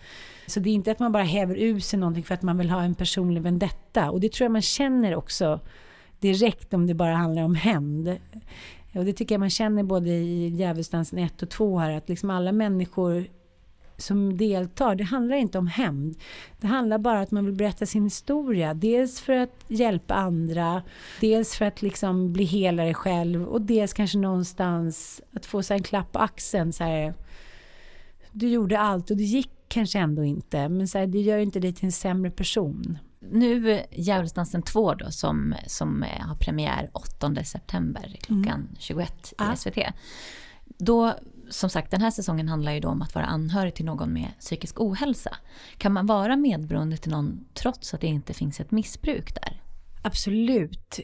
Så 0.48 0.60
det 0.60 0.70
är 0.70 0.74
inte 0.74 0.92
att 0.92 1.00
man 1.00 1.12
bara 1.12 1.24
häver 1.24 1.56
ur 1.56 1.80
sig 1.80 2.00
någonting 2.00 2.24
för 2.24 2.34
att 2.34 2.42
man 2.42 2.58
vill 2.58 2.70
ha 2.70 2.82
en 2.82 2.96
personlig 2.96 3.42
vendetta. 3.42 4.12
Och 4.12 4.20
det 4.20 4.32
tror 4.32 4.46
jag 4.46 4.52
man 4.52 4.62
känner 4.62 5.16
också 5.16 5.60
direkt 6.20 6.74
om 6.74 6.88
det 6.88 6.94
bara 6.94 7.16
handlar 7.16 7.44
om 7.44 7.56
hämnd. 7.56 8.18
Och 8.96 9.06
det 9.06 9.14
tycker 9.14 9.36
jag 9.36 9.40
man 9.40 9.50
känner 9.50 9.84
både 9.84 10.10
i 10.10 10.48
Djävulsdansen 10.48 11.20
1 11.20 11.44
och 11.44 11.50
2 11.50 11.80
här, 11.80 11.92
att 11.92 12.10
liksom 12.10 12.30
alla 12.30 12.52
människor 12.52 13.26
som 13.98 14.38
deltar, 14.38 14.96
det 14.96 15.04
handlar 15.04 15.36
inte 15.36 15.58
om 15.58 15.68
hämnd. 15.68 16.16
Det 16.62 16.68
handlar 16.68 16.98
bara 16.98 17.18
om 17.18 17.24
att 17.24 17.32
man 17.32 17.46
vill 17.46 17.56
berätta 17.56 17.86
sin 17.86 18.04
historia. 18.04 18.74
Dels 18.74 19.22
för 19.22 19.34
att 19.34 19.66
hjälpa 19.68 20.14
andra, 20.14 20.84
dels 21.22 21.56
för 21.56 21.66
att 21.66 21.82
liksom 21.82 22.34
bli 22.34 22.44
helare 22.44 22.94
själv 22.94 23.48
och 23.48 23.62
dels 23.62 23.94
kanske 23.94 24.18
någonstans 24.18 25.22
att 25.34 25.46
få 25.46 25.62
en 25.70 25.84
klapp 25.84 26.12
på 26.12 26.20
axeln. 26.20 26.74
Så 26.74 26.84
här, 26.84 27.14
du 28.32 28.50
gjorde 28.50 28.80
allt 28.80 29.12
och 29.12 29.18
det 29.18 29.24
gick 29.24 29.52
kanske 29.68 30.00
ändå 30.00 30.24
inte, 30.24 30.70
men 30.70 30.88
så 30.88 30.98
här, 30.98 31.08
det 31.08 31.22
gör 31.22 31.38
inte 31.38 31.60
dig 31.60 31.74
till 31.74 31.86
en 31.86 31.92
sämre 31.92 32.32
person 32.32 32.98
nu 33.32 33.84
Djävulsdansen 33.92 34.62
2 34.62 34.94
då 34.94 35.12
som, 35.12 35.56
som 35.68 36.06
har 36.20 36.36
premiär 36.36 36.90
8 36.94 37.44
september 37.44 38.16
klockan 38.20 38.60
mm. 38.60 38.76
21 38.80 39.34
i 39.54 39.58
SVT. 39.58 39.78
Då, 40.78 41.14
som 41.50 41.70
sagt, 41.70 41.92
den 41.92 42.02
här 42.02 42.12
säsongen 42.12 42.50
handlar 42.50 42.72
ju 42.72 42.86
om 42.86 43.02
att 43.02 43.16
vara 43.16 43.26
anhörig 43.26 43.76
till 43.76 43.86
någon 43.86 44.14
med 44.14 44.30
psykisk 44.40 44.82
ohälsa. 44.82 45.36
Kan 45.78 45.94
man 45.94 46.06
vara 46.06 46.36
medberoende 46.36 46.98
till 46.98 47.12
någon 47.12 47.46
trots 47.54 47.94
att 47.94 48.02
det 48.02 48.08
inte 48.08 48.34
finns 48.34 48.60
ett 48.60 48.72
missbruk 48.72 49.36
där? 49.36 49.62
Absolut. 50.02 51.00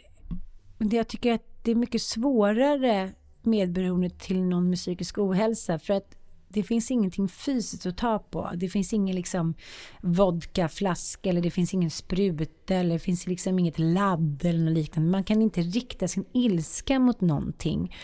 Jag 0.78 1.08
tycker 1.08 1.34
att 1.34 1.46
det 1.64 1.72
är 1.72 1.76
mycket 1.76 2.02
svårare 2.02 3.12
medberoende 3.42 4.10
till 4.10 4.42
någon 4.42 4.70
med 4.70 4.78
psykisk 4.78 5.18
ohälsa 5.18 5.80
för 5.80 5.94
att 5.94 6.16
det 6.54 6.64
finns 6.64 6.92
ingenting 6.92 7.28
fysiskt 7.28 7.86
att 7.86 7.98
ta 7.98 8.20
på. 8.20 8.52
Det 8.56 8.70
finns 8.70 8.94
ingen 8.94 9.16
liksom 9.16 9.54
vodkaflaska 10.02 11.30
eller 11.30 11.42
det 11.42 11.52
finns 11.52 11.74
ingen 11.74 11.90
spruta 11.90 12.76
eller 12.76 12.94
det 12.94 13.00
finns 13.00 13.28
liksom 13.28 13.60
inget 13.60 13.80
ladd 13.80 14.46
eller 14.46 14.60
något 14.60 14.74
liknande. 14.74 15.12
Man 15.12 15.24
kan 15.24 15.42
inte 15.42 15.62
rikta 15.62 16.08
sin 16.08 16.26
ilska 16.34 17.00
mot 17.00 17.22
någonting. 17.22 17.96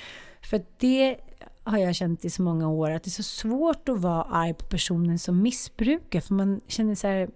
För 0.41 0.61
det 0.77 1.17
har 1.63 1.77
jag 1.77 1.95
känt 1.95 2.25
i 2.25 2.29
så 2.29 2.41
många 2.41 2.69
år 2.69 2.91
att 2.91 3.03
det 3.03 3.07
är 3.07 3.11
så 3.11 3.23
svårt 3.23 3.89
att 3.89 3.99
vara 3.99 4.23
arg 4.23 4.53
på 4.53 4.65
personen 4.65 5.19
som 5.19 5.41
missbrukar 5.41 6.19
för 6.19 6.33
man 6.33 6.61
känner 6.67 6.95
så 6.95 7.07
här 7.07 7.29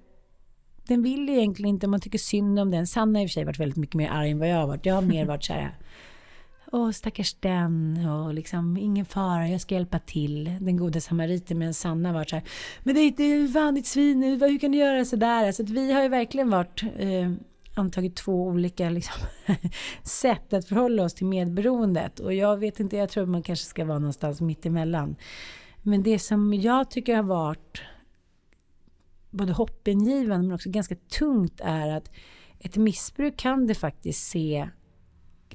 den 0.87 1.03
vill 1.03 1.29
egentligen 1.29 1.69
inte, 1.69 1.87
man 1.87 1.99
tycker 1.99 2.17
synd 2.17 2.59
om 2.59 2.71
den. 2.71 2.87
Sanna 2.87 3.19
har 3.19 3.23
i 3.23 3.25
och 3.25 3.29
för 3.29 3.33
sig 3.33 3.45
varit 3.45 3.59
väldigt 3.59 3.77
mycket 3.77 3.95
mer 3.95 4.09
arg 4.09 4.31
än 4.31 4.39
vad 4.39 4.49
jag 4.49 4.57
har 4.57 4.67
varit. 4.67 4.85
Jag 4.85 4.95
har 4.95 5.01
mer 5.01 5.25
varit 5.33 5.43
så 5.43 5.53
här, 5.53 5.77
åh 6.71 6.91
stackars 6.91 7.33
den 7.33 8.05
och 8.07 8.33
liksom 8.33 8.77
ingen 8.77 9.05
fara, 9.05 9.47
jag 9.47 9.61
ska 9.61 9.75
hjälpa 9.75 9.99
till. 9.99 10.57
Den 10.61 10.77
goda 10.77 11.01
samariten 11.01 11.57
medan 11.57 11.73
Sanna 11.73 12.09
har 12.09 12.13
varit 12.13 12.29
så 12.29 12.35
här, 12.35 12.45
men 12.83 12.95
det 12.95 13.01
är 13.01 13.07
inte 13.07 13.53
fan 13.53 13.75
ditt 13.75 13.87
svin, 13.87 14.23
hur 14.23 14.59
kan 14.59 14.71
du 14.71 14.77
göra 14.77 15.05
sådär? 15.05 15.45
Alltså 15.45 15.63
att 15.63 15.69
vi 15.69 15.91
har 15.91 16.03
ju 16.03 16.09
verkligen 16.09 16.49
varit 16.49 16.83
eh, 16.97 17.31
antagit 17.75 18.15
två 18.15 18.47
olika 18.47 18.89
liksom, 18.89 19.15
sätt 20.03 20.53
att 20.53 20.67
förhålla 20.67 21.03
oss 21.03 21.13
till 21.13 21.25
medberoendet. 21.25 22.19
Och 22.19 22.33
jag 22.33 22.57
vet 22.57 22.79
inte, 22.79 22.97
jag 22.97 23.09
tror 23.09 23.25
man 23.25 23.43
kanske 23.43 23.65
ska 23.65 23.85
vara 23.85 23.99
någonstans 23.99 24.41
mitt 24.41 24.65
emellan. 24.65 25.15
Men 25.81 26.03
det 26.03 26.19
som 26.19 26.53
jag 26.53 26.91
tycker 26.91 27.15
har 27.15 27.23
varit 27.23 27.81
både 29.29 29.53
hoppingivande 29.53 30.47
men 30.47 30.55
också 30.55 30.69
ganska 30.69 30.95
tungt 30.95 31.61
är 31.63 31.87
att 31.87 32.11
ett 32.59 32.77
missbruk 32.77 33.37
kan 33.37 33.67
det 33.67 33.75
faktiskt 33.75 34.27
se 34.27 34.69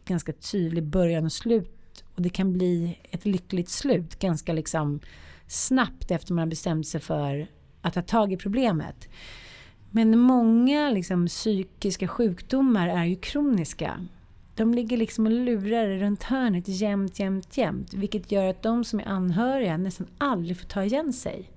ganska 0.05 0.33
tydlig 0.33 0.85
början 0.85 1.25
och 1.25 1.33
slut 1.33 2.05
och 2.15 2.23
det 2.23 2.29
kan 2.29 2.53
bli 2.53 2.99
ett 3.11 3.27
lyckligt 3.27 3.69
slut 3.69 4.19
ganska 4.19 4.53
liksom 4.53 5.01
snabbt 5.47 6.11
efter 6.11 6.35
man 6.35 6.43
har 6.43 6.47
bestämt 6.47 6.87
sig 6.87 7.01
för 7.01 7.47
att 7.81 7.95
ta 7.95 8.03
tag 8.03 8.33
i 8.33 8.37
problemet. 8.37 9.09
Men 9.91 10.19
många 10.19 10.91
liksom, 10.91 11.27
psykiska 11.27 12.09
sjukdomar 12.09 12.89
är 12.89 13.05
ju 13.05 13.17
kroniska. 13.17 14.07
De 14.55 14.75
ligger 14.75 14.97
liksom 14.97 15.27
och 15.27 15.33
lurar 15.33 15.89
runt 15.89 16.23
hörnet 16.23 16.69
jämt, 16.69 17.19
jämt, 17.19 17.57
jämt. 17.57 17.95
Vilket 17.95 18.33
gör 18.33 18.47
att 18.47 18.63
de 18.63 18.85
som 18.85 19.01
är 19.01 19.09
anhöriga 19.09 19.77
nästan 19.77 20.07
aldrig 20.19 20.59
får 20.59 20.67
ta 20.67 20.85
igen 20.85 21.13
sig. 21.13 21.51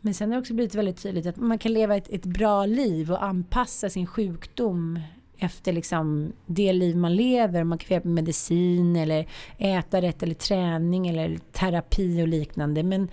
Men 0.00 0.14
sen 0.14 0.28
har 0.28 0.36
det 0.36 0.40
också 0.40 0.54
blivit 0.54 0.74
väldigt 0.74 1.02
tydligt 1.02 1.26
att 1.26 1.36
man 1.36 1.58
kan 1.58 1.72
leva 1.72 1.96
ett, 1.96 2.08
ett 2.08 2.24
bra 2.24 2.66
liv 2.66 3.12
och 3.12 3.24
anpassa 3.24 3.90
sin 3.90 4.06
sjukdom 4.06 5.00
efter 5.38 5.72
liksom 5.72 6.32
det 6.46 6.72
liv 6.72 6.96
man 6.96 7.16
lever. 7.16 7.64
Man 7.64 7.78
kan 7.78 8.02
få 8.02 8.08
medicin 8.08 8.96
eller 8.96 9.28
äta 9.58 10.02
rätt 10.02 10.22
eller 10.22 10.34
träning 10.34 11.08
eller 11.08 11.38
terapi 11.52 12.22
och 12.22 12.28
liknande. 12.28 12.82
Men 12.82 13.08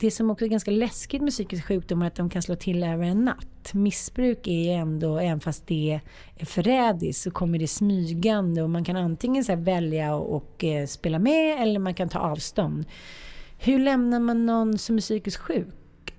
det 0.00 0.10
som 0.10 0.30
också 0.30 0.44
är 0.44 0.48
ganska 0.48 0.70
läskigt 0.70 1.22
med 1.22 1.32
psykisk 1.32 1.66
sjukdom 1.66 2.02
är 2.02 2.06
att 2.06 2.14
de 2.14 2.30
kan 2.30 2.42
slå 2.42 2.56
till 2.56 2.84
över 2.84 3.04
en 3.04 3.24
natt. 3.24 3.74
Missbruk 3.74 4.46
är 4.46 4.64
ju 4.64 4.70
ändå, 4.70 5.18
även 5.18 5.40
fast 5.40 5.66
det 5.66 6.00
är 6.36 6.46
förrädiskt, 6.46 7.22
så 7.22 7.30
kommer 7.30 7.58
det 7.58 7.68
smygande 7.68 8.62
och 8.62 8.70
man 8.70 8.84
kan 8.84 8.96
antingen 8.96 9.44
så 9.44 9.56
välja 9.56 10.14
och, 10.14 10.64
eh, 10.64 10.86
spela 10.86 11.18
med 11.18 11.62
eller 11.62 11.80
man 11.80 11.94
kan 11.94 12.08
ta 12.08 12.18
avstånd. 12.18 12.84
Hur 13.58 13.78
lämnar 13.78 14.20
man 14.20 14.46
någon 14.46 14.78
som 14.78 14.96
är 14.96 15.00
psykiskt 15.00 15.36
sjuk? 15.36 15.74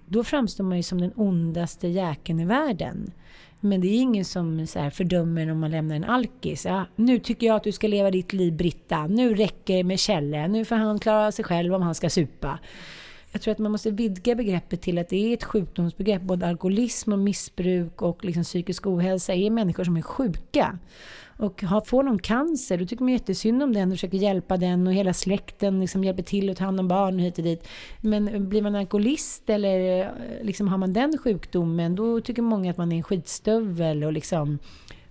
Då 0.05 0.23
framstår 0.23 0.63
man 0.63 0.77
ju 0.77 0.83
som 0.83 1.01
den 1.01 1.13
ondaste 1.15 1.87
jäkeln 1.87 2.39
i 2.39 2.45
världen. 2.45 3.11
Men 3.59 3.81
det 3.81 3.87
är 3.87 4.01
ingen 4.01 4.25
som 4.25 4.67
så 4.67 4.79
här 4.79 4.89
fördömer 4.89 5.51
om 5.51 5.59
man 5.59 5.71
lämnar 5.71 5.95
en 5.95 6.03
alkis. 6.03 6.65
Ja, 6.65 6.85
nu 6.95 7.19
tycker 7.19 7.47
jag 7.47 7.55
att 7.55 7.63
du 7.63 7.71
ska 7.71 7.87
leva 7.87 8.11
ditt 8.11 8.33
liv 8.33 8.53
Britta. 8.53 9.07
Nu 9.07 9.35
räcker 9.35 9.77
det 9.77 9.83
med 9.83 9.99
Kjelle. 9.99 10.47
Nu 10.47 10.65
får 10.65 10.75
han 10.75 10.99
klara 10.99 11.31
sig 11.31 11.45
själv 11.45 11.73
om 11.73 11.81
han 11.81 11.95
ska 11.95 12.09
supa. 12.09 12.59
Jag 13.31 13.41
tror 13.41 13.51
att 13.51 13.59
man 13.59 13.71
måste 13.71 13.91
vidga 13.91 14.35
begreppet 14.35 14.81
till 14.81 14.97
att 14.97 15.09
det 15.09 15.15
är 15.15 15.33
ett 15.33 15.43
sjukdomsbegrepp. 15.43 16.21
Både 16.21 16.47
alkoholism 16.47 17.13
och 17.13 17.19
missbruk 17.19 18.01
och 18.01 18.25
liksom 18.25 18.43
psykisk 18.43 18.87
ohälsa 18.87 19.33
är 19.33 19.49
människor 19.49 19.83
som 19.83 19.97
är 19.97 20.01
sjuka. 20.01 20.79
Och 21.39 21.63
har, 21.63 21.81
får 21.81 22.03
någon 22.03 22.19
cancer, 22.19 22.77
då 22.77 22.85
tycker 22.85 23.03
man 23.03 23.13
jättesynd 23.13 23.63
om 23.63 23.73
den 23.73 23.89
och 23.89 23.93
försöker 23.97 24.17
hjälpa 24.17 24.57
den 24.57 24.87
och 24.87 24.93
hela 24.93 25.13
släkten 25.13 25.79
liksom 25.79 26.03
hjälper 26.03 26.23
till 26.23 26.49
att 26.49 26.57
ta 26.57 26.65
hand 26.65 26.79
om 26.79 26.87
barn 26.87 27.19
hit 27.19 27.37
och 27.37 27.43
dit. 27.43 27.67
Men 28.01 28.27
eh, 28.27 28.39
blir 28.39 28.61
man 28.61 28.75
alkoholist 28.75 29.49
eller 29.49 30.01
eh, 30.01 30.07
liksom 30.41 30.67
har 30.67 30.77
man 30.77 30.93
den 30.93 31.17
sjukdomen, 31.17 31.95
då 31.95 32.21
tycker 32.21 32.41
många 32.41 32.71
att 32.71 32.77
man 32.77 32.91
är 32.91 32.97
en 32.97 33.03
skitstövel 33.03 34.03
och 34.03 34.13
liksom 34.13 34.59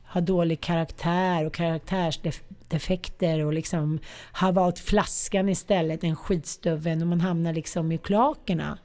har 0.03 0.21
dålig 0.21 0.61
karaktär 0.61 1.47
och 1.47 1.55
karaktärsdefekter 1.55 3.45
och 3.45 3.53
liksom 3.53 3.99
har 4.33 4.53
valt 4.53 4.79
flaskan 4.79 5.49
istället 5.49 6.05
en 6.05 6.17
skitstöveln 6.17 7.03
och 7.03 7.09
man 7.09 7.21
hamnar 7.21 7.53
liksom 7.53 7.93
i 7.93 7.99
kloakerna. 7.99 8.79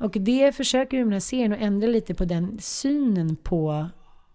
Och 0.00 0.16
det 0.20 0.56
försöker 0.56 0.96
vi 0.96 1.04
med 1.04 1.06
den 1.06 1.12
här 1.12 1.20
serien 1.20 1.52
att 1.52 1.60
ändra 1.60 1.88
lite 1.88 2.14
på 2.14 2.24
den 2.24 2.58
synen 2.60 3.36
på 3.36 3.88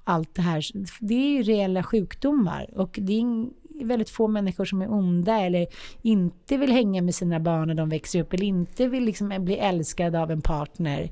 allt 0.08 0.36
det 0.36 0.42
här. 0.42 0.64
Det 1.00 1.14
är 1.14 1.30
ju 1.30 1.44
reella 1.44 1.84
sjukdomar 1.84 2.70
och 2.80 3.00
det 3.02 3.14
är 3.14 3.50
väldigt 3.86 4.10
få 4.10 4.28
människor 4.28 4.66
som 4.66 4.82
är 4.82 4.92
onda 4.92 5.40
eller 5.40 5.68
inte 6.02 6.58
vill 6.58 6.72
hänga 6.72 7.02
med 7.02 7.16
sina 7.16 7.40
barn 7.40 7.68
när 7.68 7.76
de 7.76 7.90
växer 7.90 8.22
upp 8.22 8.34
eller 8.34 8.46
inte 8.46 8.88
vill 8.88 9.04
liksom 9.04 9.46
bli 9.46 9.58
älskade 9.58 10.22
av 10.22 10.32
en 10.32 10.42
partner. 10.42 11.12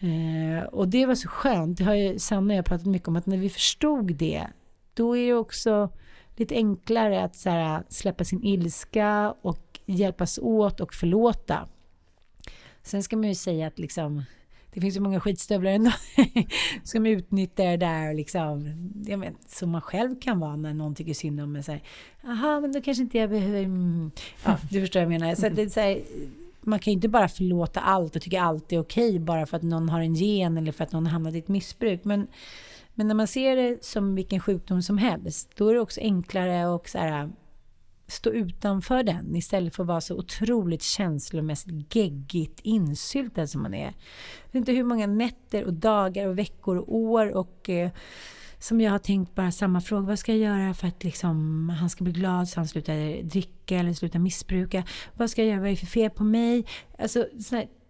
Eh, 0.00 0.64
och 0.64 0.88
det 0.88 1.06
var 1.06 1.14
så 1.14 1.28
skönt, 1.28 1.78
det 1.78 1.84
har 1.84 1.94
ju 1.94 2.18
Sanna 2.18 2.54
och 2.54 2.58
jag 2.58 2.64
pratat 2.64 2.86
mycket 2.86 3.08
om, 3.08 3.16
att 3.16 3.26
när 3.26 3.36
vi 3.36 3.48
förstod 3.48 4.14
det, 4.14 4.46
då 4.94 5.16
är 5.16 5.26
det 5.26 5.34
också 5.34 5.90
lite 6.36 6.54
enklare 6.54 7.22
att 7.22 7.36
så 7.36 7.50
här, 7.50 7.82
släppa 7.88 8.24
sin 8.24 8.44
ilska 8.44 9.34
och 9.42 9.80
hjälpas 9.86 10.38
åt 10.38 10.80
och 10.80 10.94
förlåta. 10.94 11.68
Sen 12.82 13.02
ska 13.02 13.16
man 13.16 13.28
ju 13.28 13.34
säga 13.34 13.66
att 13.66 13.78
liksom, 13.78 14.22
det 14.74 14.80
finns 14.80 14.96
ju 14.96 15.00
många 15.00 15.20
skitstövlar 15.20 15.70
ändå 15.70 15.92
som 16.84 17.06
utnyttjar 17.06 17.64
det 17.64 17.76
där 17.76 18.08
och 18.08 18.14
liksom, 18.14 18.74
jag 19.06 19.18
vet, 19.18 19.34
som 19.46 19.70
man 19.70 19.80
själv 19.80 20.20
kan 20.20 20.40
vara 20.40 20.56
när 20.56 20.74
någon 20.74 20.94
tycker 20.94 21.14
synd 21.14 21.40
om 21.40 21.56
en. 21.56 21.62
Jaha, 22.22 22.60
men 22.60 22.72
då 22.72 22.80
kanske 22.80 23.02
inte 23.02 23.18
jag 23.18 23.30
behöver... 23.30 23.62
Mm. 23.62 24.10
Ja, 24.44 24.58
du 24.70 24.80
förstår 24.80 25.00
vad 25.00 25.12
jag 25.12 25.20
menar. 25.20 25.34
Så 25.34 25.48
det 25.48 25.62
är 25.62 25.68
så 25.68 25.80
här, 25.80 26.00
man 26.60 26.78
kan 26.78 26.90
ju 26.90 26.94
inte 26.94 27.08
bara 27.08 27.28
förlåta 27.28 27.80
allt 27.80 28.16
och 28.16 28.22
tycka 28.22 28.42
allt 28.42 28.72
är 28.72 28.78
okej 28.78 29.18
bara 29.18 29.46
för 29.46 29.56
att 29.56 29.62
någon 29.62 29.88
har 29.88 30.00
en 30.00 30.14
gen 30.14 30.56
eller 30.56 30.72
för 30.72 30.84
att 30.84 30.92
någon 30.92 31.06
har 31.06 31.12
hamnat 31.12 31.34
i 31.34 31.38
ett 31.38 31.48
missbruk. 31.48 32.04
Men, 32.04 32.26
men 32.94 33.08
när 33.08 33.14
man 33.14 33.26
ser 33.26 33.56
det 33.56 33.84
som 33.84 34.14
vilken 34.14 34.40
sjukdom 34.40 34.82
som 34.82 34.98
helst, 34.98 35.50
då 35.56 35.68
är 35.68 35.74
det 35.74 35.80
också 35.80 36.00
enklare 36.00 36.74
att 36.74 36.88
så 36.88 36.98
här, 36.98 37.30
stå 38.08 38.30
utanför 38.30 39.02
den 39.02 39.36
istället 39.36 39.76
för 39.76 39.82
att 39.82 39.86
vara 39.86 40.00
så 40.00 40.16
otroligt 40.18 40.82
känslomässigt 40.82 41.94
geggigt 41.94 42.60
insyltad 42.62 43.46
som 43.46 43.62
man 43.62 43.74
är. 43.74 43.84
Jag 43.84 44.52
vet 44.52 44.54
inte 44.54 44.72
hur 44.72 44.84
många 44.84 45.06
nätter 45.06 45.64
och 45.64 45.72
dagar 45.72 46.26
och 46.26 46.38
veckor 46.38 46.76
och 46.76 46.96
år 46.96 47.36
och 47.36 47.70
eh, 47.70 47.90
som 48.58 48.80
jag 48.80 48.90
har 48.90 48.98
tänkt 48.98 49.34
bara 49.34 49.52
samma 49.52 49.80
fråga. 49.80 50.06
Vad 50.06 50.18
ska 50.18 50.32
jag 50.32 50.40
göra 50.40 50.74
för 50.74 50.88
att 50.88 51.04
liksom, 51.04 51.68
han 51.80 51.90
ska 51.90 52.04
bli 52.04 52.12
glad 52.12 52.48
så 52.48 52.60
han 52.60 52.68
slutar 52.68 53.22
dricka 53.22 53.76
eller 53.76 53.92
slutar 53.92 54.18
missbruka? 54.18 54.84
Vad 55.14 55.30
ska 55.30 55.42
jag 55.42 55.48
göra? 55.48 55.60
Vad 55.60 55.68
är 55.68 55.72
det 55.72 55.76
för 55.76 55.86
fel 55.86 56.10
på 56.10 56.24
mig? 56.24 56.64
Alltså 56.98 57.26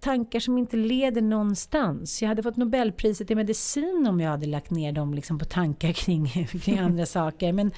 tankar 0.00 0.40
som 0.40 0.58
inte 0.58 0.76
leder 0.76 1.22
någonstans. 1.22 2.22
Jag 2.22 2.28
hade 2.28 2.42
fått 2.42 2.56
Nobelpriset 2.56 3.30
i 3.30 3.34
medicin 3.34 4.06
om 4.08 4.20
jag 4.20 4.30
hade 4.30 4.46
lagt 4.46 4.70
ner 4.70 4.92
dem 4.92 5.14
liksom 5.14 5.38
på 5.38 5.44
tankar 5.44 5.92
kring, 5.92 6.28
kring 6.62 6.78
andra 6.78 7.06
saker. 7.06 7.52
Men 7.52 7.72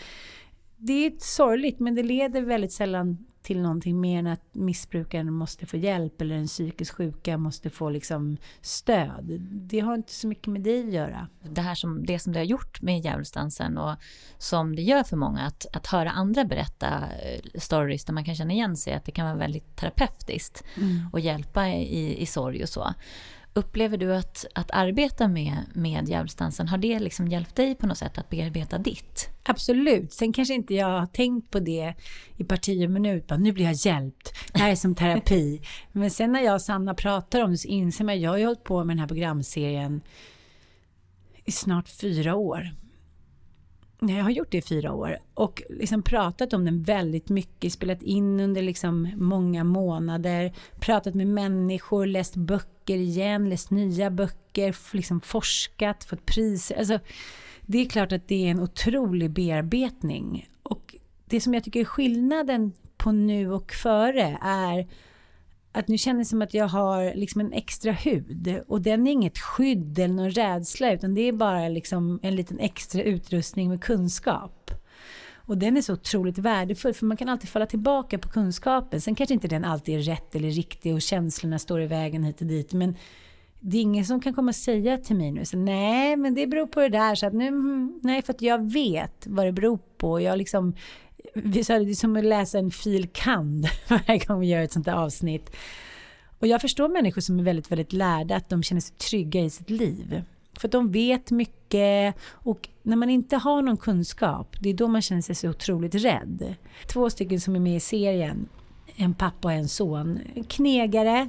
det 0.80 1.06
är 1.06 1.12
sorgligt 1.18 1.80
men 1.80 1.94
det 1.94 2.02
leder 2.02 2.42
väldigt 2.42 2.72
sällan 2.72 3.26
till 3.42 3.62
någonting 3.62 4.00
mer 4.00 4.18
än 4.18 4.26
att 4.26 4.54
missbrukaren 4.54 5.32
måste 5.32 5.66
få 5.66 5.76
hjälp 5.76 6.20
eller 6.20 6.36
den 6.36 6.46
psykiskt 6.46 6.94
sjuka 6.94 7.38
måste 7.38 7.70
få 7.70 7.90
liksom 7.90 8.36
stöd. 8.60 9.40
Det 9.40 9.80
har 9.80 9.94
inte 9.94 10.12
så 10.12 10.28
mycket 10.28 10.46
med 10.46 10.60
det 10.60 10.80
att 10.80 10.92
göra. 10.92 11.28
Det 11.42 11.60
här 11.60 11.74
som, 11.74 12.06
det 12.06 12.18
som 12.18 12.32
det 12.32 12.38
har 12.38 12.44
gjort 12.44 12.82
med 12.82 13.00
djävulsdansen 13.00 13.78
och 13.78 13.96
som 14.38 14.76
det 14.76 14.82
gör 14.82 15.02
för 15.02 15.16
många 15.16 15.40
att, 15.40 15.66
att 15.72 15.86
höra 15.86 16.10
andra 16.10 16.44
berätta 16.44 16.88
eh, 16.88 17.60
stories 17.60 18.04
där 18.04 18.12
man 18.12 18.24
kan 18.24 18.34
känna 18.34 18.52
igen 18.52 18.76
sig, 18.76 18.92
att 18.92 19.04
det 19.04 19.12
kan 19.12 19.26
vara 19.26 19.36
väldigt 19.36 19.76
terapeutiskt 19.76 20.64
mm. 20.76 21.08
och 21.12 21.20
hjälpa 21.20 21.68
i, 21.68 22.22
i 22.22 22.26
sorg 22.26 22.62
och 22.62 22.68
så. 22.68 22.94
Upplever 23.54 23.96
du 23.96 24.14
att, 24.14 24.46
att 24.54 24.70
arbeta 24.70 25.28
med, 25.28 25.56
med 25.74 26.08
djävulsdansen, 26.08 26.68
har 26.68 26.78
det 26.78 26.98
liksom 26.98 27.28
hjälpt 27.28 27.56
dig 27.56 27.74
på 27.74 27.86
något 27.86 27.98
sätt 27.98 28.18
att 28.18 28.30
bearbeta 28.30 28.78
ditt? 28.78 29.28
Absolut. 29.42 30.12
Sen 30.12 30.32
kanske 30.32 30.54
inte 30.54 30.74
jag 30.74 31.00
har 31.00 31.06
tänkt 31.06 31.50
på 31.50 31.60
det 31.60 31.94
i 32.36 32.44
parti 32.44 32.86
och 32.86 32.90
minut. 32.90 33.26
Bara, 33.26 33.38
nu 33.38 33.52
blir 33.52 33.64
jag 33.64 33.74
hjälpt. 33.74 34.32
Det 34.52 34.58
här 34.58 34.70
är 34.70 34.76
som 34.76 34.94
terapi. 34.94 35.62
Men 35.92 36.10
sen 36.10 36.32
när 36.32 36.40
jag 36.40 36.54
och 36.54 36.62
Sanna 36.62 36.94
pratar 36.94 37.44
om 37.44 37.50
det 37.50 37.58
så 37.58 37.68
inser 37.68 38.04
man 38.04 38.14
att 38.14 38.20
jag 38.20 38.30
har 38.30 38.44
hållit 38.44 38.64
på 38.64 38.84
med 38.84 38.96
den 38.96 39.00
här 39.00 39.08
programserien 39.08 40.00
i 41.44 41.52
snart 41.52 41.88
fyra 41.88 42.34
år. 42.34 42.70
Jag 44.00 44.22
har 44.22 44.30
gjort 44.30 44.50
det 44.50 44.58
i 44.58 44.62
fyra 44.62 44.92
år 44.92 45.18
och 45.34 45.62
liksom 45.70 46.02
pratat 46.02 46.52
om 46.52 46.64
den 46.64 46.82
väldigt 46.82 47.28
mycket, 47.28 47.72
spelat 47.72 48.02
in 48.02 48.40
under 48.40 48.62
liksom 48.62 49.10
många 49.16 49.64
månader, 49.64 50.52
pratat 50.78 51.14
med 51.14 51.26
människor, 51.26 52.06
läst 52.06 52.36
böcker 52.36 52.79
igen, 52.96 53.48
läst 53.48 53.70
nya 53.70 54.10
böcker, 54.10 54.96
liksom 54.96 55.20
forskat, 55.20 56.04
fått 56.04 56.26
priser. 56.26 56.78
Alltså, 56.78 56.98
det 57.62 57.78
är 57.78 57.88
klart 57.88 58.12
att 58.12 58.28
det 58.28 58.46
är 58.46 58.50
en 58.50 58.60
otrolig 58.60 59.30
bearbetning. 59.30 60.48
Och 60.62 60.96
det 61.24 61.40
som 61.40 61.54
jag 61.54 61.64
tycker 61.64 61.80
är 61.80 61.84
skillnaden 61.84 62.72
på 62.96 63.12
nu 63.12 63.52
och 63.52 63.72
före 63.72 64.38
är 64.42 64.88
att 65.72 65.88
nu 65.88 65.98
känns 65.98 66.18
det 66.18 66.30
som 66.30 66.42
att 66.42 66.54
jag 66.54 66.68
har 66.68 67.14
liksom 67.14 67.40
en 67.40 67.52
extra 67.52 67.92
hud 67.92 68.62
och 68.68 68.80
den 68.80 69.06
är 69.06 69.12
inget 69.12 69.38
skydd 69.38 69.98
eller 69.98 70.14
någon 70.14 70.30
rädsla 70.30 70.92
utan 70.92 71.14
det 71.14 71.20
är 71.20 71.32
bara 71.32 71.68
liksom 71.68 72.20
en 72.22 72.36
liten 72.36 72.58
extra 72.58 73.02
utrustning 73.02 73.68
med 73.68 73.82
kunskap. 73.82 74.70
Och 75.46 75.58
den 75.58 75.76
är 75.76 75.82
så 75.82 75.92
otroligt 75.92 76.38
värdefull, 76.38 76.94
för 76.94 77.06
man 77.06 77.16
kan 77.16 77.28
alltid 77.28 77.48
falla 77.48 77.66
tillbaka 77.66 78.18
på 78.18 78.28
kunskapen. 78.28 79.00
Sen 79.00 79.14
kanske 79.14 79.34
inte 79.34 79.48
den 79.48 79.64
alltid 79.64 79.98
är 79.98 80.02
rätt 80.02 80.34
eller 80.34 80.50
riktig 80.50 80.94
och 80.94 81.02
känslorna 81.02 81.58
står 81.58 81.82
i 81.82 81.86
vägen 81.86 82.24
hit 82.24 82.40
och 82.40 82.46
dit. 82.46 82.72
Men 82.72 82.96
det 83.60 83.76
är 83.76 83.80
ingen 83.80 84.04
som 84.04 84.20
kan 84.20 84.34
komma 84.34 84.48
och 84.48 84.54
säga 84.54 84.98
till 84.98 85.16
mig 85.16 85.30
nu, 85.30 85.44
så, 85.44 85.56
nej, 85.56 86.16
men 86.16 86.34
det 86.34 86.46
beror 86.46 86.66
på 86.66 86.80
det 86.80 86.88
där. 86.88 87.14
Så 87.14 87.26
att 87.26 87.32
nu, 87.32 87.48
mm, 87.48 88.00
nej, 88.02 88.22
för 88.22 88.32
att 88.32 88.42
jag 88.42 88.72
vet 88.72 89.26
vad 89.26 89.46
det 89.46 89.52
beror 89.52 89.78
på. 89.96 90.20
Jag 90.20 90.38
liksom, 90.38 90.74
vi 91.34 91.64
sa 91.64 91.78
det, 91.78 91.84
det 91.84 91.90
är 91.90 91.94
som 91.94 92.16
att 92.16 92.24
läsa 92.24 92.58
en 92.58 92.70
fil. 92.70 93.08
kand 93.12 93.66
varje 93.88 94.18
gång 94.18 94.40
vi 94.40 94.46
gör 94.46 94.62
ett 94.62 94.72
sånt 94.72 94.86
här 94.86 94.94
avsnitt. 94.94 95.56
Och 96.38 96.46
jag 96.46 96.60
förstår 96.60 96.88
människor 96.88 97.20
som 97.20 97.38
är 97.38 97.42
väldigt, 97.42 97.70
väldigt 97.72 97.92
lärda, 97.92 98.36
att 98.36 98.48
de 98.48 98.62
känner 98.62 98.80
sig 98.80 98.96
trygga 98.96 99.40
i 99.40 99.50
sitt 99.50 99.70
liv. 99.70 100.22
För 100.60 100.68
att 100.68 100.72
de 100.72 100.92
vet 100.92 101.30
mycket 101.30 102.14
och 102.32 102.68
när 102.82 102.96
man 102.96 103.10
inte 103.10 103.36
har 103.36 103.62
någon 103.62 103.76
kunskap, 103.76 104.56
det 104.60 104.70
är 104.70 104.74
då 104.74 104.88
man 104.88 105.02
känner 105.02 105.22
sig 105.22 105.34
så 105.34 105.48
otroligt 105.48 105.94
rädd. 105.94 106.54
Två 106.86 107.10
stycken 107.10 107.40
som 107.40 107.56
är 107.56 107.60
med 107.60 107.76
i 107.76 107.80
serien, 107.80 108.48
en 108.96 109.14
pappa 109.14 109.48
och 109.48 109.52
en 109.52 109.68
son, 109.68 110.18
knegare, 110.48 111.28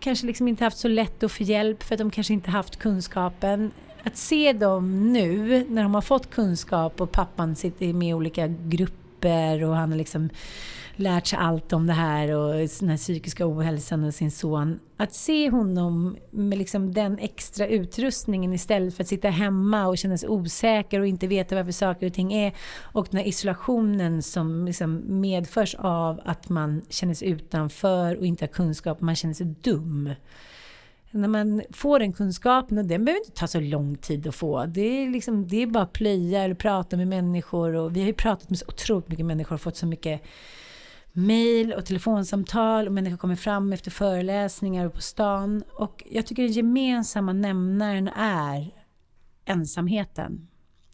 kanske 0.00 0.26
liksom 0.26 0.48
inte 0.48 0.64
haft 0.64 0.78
så 0.78 0.88
lätt 0.88 1.22
att 1.22 1.32
få 1.32 1.42
hjälp 1.42 1.82
för 1.82 1.94
att 1.94 1.98
de 1.98 2.10
kanske 2.10 2.32
inte 2.32 2.50
haft 2.50 2.76
kunskapen. 2.76 3.70
Att 4.02 4.16
se 4.16 4.52
dem 4.52 5.12
nu 5.12 5.66
när 5.68 5.82
de 5.82 5.94
har 5.94 6.02
fått 6.02 6.30
kunskap 6.30 7.00
och 7.00 7.12
pappan 7.12 7.56
sitter 7.56 7.92
med 7.92 8.08
i 8.08 8.14
olika 8.14 8.46
grupper 8.46 9.64
och 9.64 9.76
han 9.76 9.90
har 9.90 9.98
liksom 9.98 10.30
lärt 10.96 11.26
sig 11.26 11.38
allt 11.38 11.72
om 11.72 11.86
det 11.86 11.92
här 11.92 12.36
och 12.36 12.54
den 12.80 12.88
här 12.88 12.96
psykiska 12.96 13.46
ohälsan 13.46 14.04
och 14.04 14.14
sin 14.14 14.30
son. 14.30 14.80
Att 14.96 15.14
se 15.14 15.50
honom 15.50 16.16
med 16.30 16.58
liksom 16.58 16.94
den 16.94 17.18
extra 17.18 17.66
utrustningen 17.66 18.52
istället 18.52 18.94
för 18.94 19.02
att 19.02 19.08
sitta 19.08 19.28
hemma 19.28 19.86
och 19.86 19.98
känna 19.98 20.18
sig 20.18 20.28
osäker 20.28 21.00
och 21.00 21.06
inte 21.06 21.26
veta 21.26 21.54
varför 21.54 21.72
saker 21.72 22.06
och 22.06 22.12
ting 22.12 22.32
är. 22.32 22.52
Och 22.80 23.08
den 23.10 23.20
här 23.20 23.26
isolationen 23.26 24.22
som 24.22 24.66
liksom 24.66 25.20
medförs 25.20 25.74
av 25.74 26.20
att 26.24 26.48
man 26.48 26.82
känner 26.88 27.14
sig 27.14 27.28
utanför 27.28 28.16
och 28.16 28.26
inte 28.26 28.42
har 28.42 28.48
kunskap, 28.48 29.00
man 29.00 29.16
känner 29.16 29.34
sig 29.34 29.46
dum 29.46 30.10
när 31.10 31.28
man 31.28 31.62
får 31.70 31.98
den 31.98 32.12
kunskapen, 32.12 32.78
och 32.78 32.84
den 32.84 33.04
behöver 33.04 33.20
inte 33.20 33.40
ta 33.40 33.46
så 33.46 33.60
lång 33.60 33.96
tid 33.96 34.26
att 34.26 34.34
få. 34.34 34.66
Det 34.66 34.80
är, 34.80 35.10
liksom, 35.10 35.48
det 35.48 35.62
är 35.62 35.66
bara 35.66 35.82
att 35.82 35.92
plöja 35.92 36.42
eller 36.42 36.54
prata 36.54 36.96
med 36.96 37.08
människor. 37.08 37.74
Och 37.74 37.96
vi 37.96 38.00
har 38.00 38.06
ju 38.06 38.12
pratat 38.14 38.50
med 38.50 38.58
så 38.58 38.64
otroligt 38.68 39.08
mycket 39.08 39.26
människor 39.26 39.54
och 39.54 39.60
fått 39.60 39.76
så 39.76 39.86
mycket 39.86 40.22
mejl 41.16 41.72
och 41.72 41.86
telefonsamtal 41.86 42.86
och 42.86 42.92
människor 42.92 43.16
kommer 43.16 43.36
fram 43.36 43.72
efter 43.72 43.90
föreläsningar 43.90 44.86
och 44.86 44.94
på 44.94 45.00
stan. 45.00 45.62
Och 45.72 46.02
jag 46.10 46.26
tycker 46.26 46.42
den 46.42 46.52
gemensamma 46.52 47.32
nämnaren 47.32 48.08
är 48.16 48.74
ensamheten. 49.44 50.48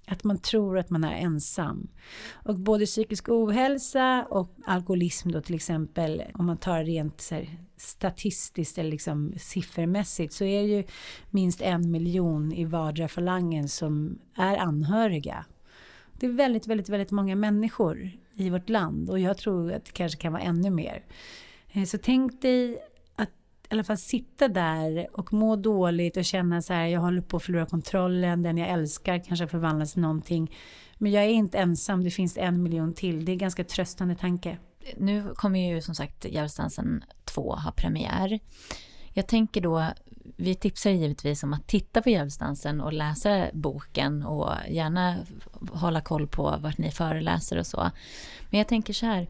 Att 0.06 0.24
man 0.24 0.38
tror 0.38 0.78
att 0.78 0.90
man 0.90 1.04
är 1.04 1.12
ensam. 1.12 1.88
Och 2.32 2.58
både 2.58 2.86
psykisk 2.86 3.28
ohälsa 3.28 4.26
och 4.30 4.56
alkoholism 4.66 5.30
då 5.30 5.40
till 5.40 5.54
exempel, 5.54 6.22
om 6.34 6.46
man 6.46 6.56
tar 6.56 6.84
rent 6.84 7.20
så 7.20 7.34
här, 7.34 7.56
statistiskt 7.76 8.78
eller 8.78 8.90
liksom 8.90 9.32
siffermässigt 9.38 10.32
så 10.32 10.44
är 10.44 10.62
det 10.62 10.68
ju 10.68 10.84
minst 11.30 11.62
en 11.62 11.90
miljon 11.90 12.52
i 12.52 12.64
vardera 12.64 13.08
falangen 13.08 13.68
som 13.68 14.18
är 14.36 14.56
anhöriga. 14.56 15.44
Det 16.20 16.26
är 16.26 16.30
väldigt, 16.30 16.66
väldigt, 16.66 16.88
väldigt 16.88 17.10
många 17.10 17.36
människor 17.36 18.10
i 18.34 18.50
vårt 18.50 18.68
land 18.68 19.10
och 19.10 19.18
jag 19.18 19.38
tror 19.38 19.72
att 19.72 19.84
det 19.84 19.92
kanske 19.92 20.18
kan 20.20 20.32
vara 20.32 20.42
ännu 20.42 20.70
mer. 20.70 21.04
Eh, 21.72 21.84
så 21.84 21.98
tänk 21.98 22.42
dig 22.42 22.78
att 23.16 23.28
i 23.28 23.68
alla 23.68 23.84
fall 23.84 23.98
sitta 23.98 24.48
där 24.48 25.08
och 25.12 25.32
må 25.32 25.56
dåligt 25.56 26.16
och 26.16 26.24
känna 26.24 26.62
så 26.62 26.72
här, 26.72 26.86
jag 26.86 27.00
håller 27.00 27.20
på 27.20 27.36
att 27.36 27.42
förlora 27.42 27.66
kontrollen, 27.66 28.42
den 28.42 28.58
jag 28.58 28.68
älskar 28.68 29.18
kanske 29.18 29.46
förvandlas 29.46 29.92
till 29.92 30.02
någonting. 30.02 30.56
Men 30.98 31.12
jag 31.12 31.24
är 31.24 31.28
inte 31.28 31.58
ensam, 31.58 32.04
det 32.04 32.10
finns 32.10 32.36
en 32.36 32.62
miljon 32.62 32.94
till. 32.94 33.24
Det 33.24 33.30
är 33.30 33.34
en 33.34 33.38
ganska 33.38 33.64
tröstande 33.64 34.14
tanke. 34.14 34.58
Nu 34.96 35.34
kommer 35.34 35.74
ju 35.74 35.80
som 35.80 35.94
sagt 35.94 36.24
Djävulsdansen 36.24 37.04
2 37.24 37.54
ha 37.54 37.72
premiär. 37.72 38.40
Jag 39.20 39.26
tänker 39.26 39.60
då, 39.60 39.84
vi 40.36 40.54
tipsar 40.54 40.90
givetvis 40.90 41.42
om 41.42 41.52
att 41.52 41.66
titta 41.66 42.02
på 42.02 42.10
Djävulsdansen 42.10 42.80
och 42.80 42.92
läsa 42.92 43.46
boken 43.52 44.22
och 44.22 44.50
gärna 44.68 45.16
hålla 45.72 46.00
koll 46.00 46.26
på 46.26 46.56
vart 46.60 46.78
ni 46.78 46.90
föreläser 46.90 47.58
och 47.58 47.66
så. 47.66 47.90
Men 48.50 48.58
jag 48.58 48.68
tänker 48.68 48.92
så 48.92 49.06
här, 49.06 49.26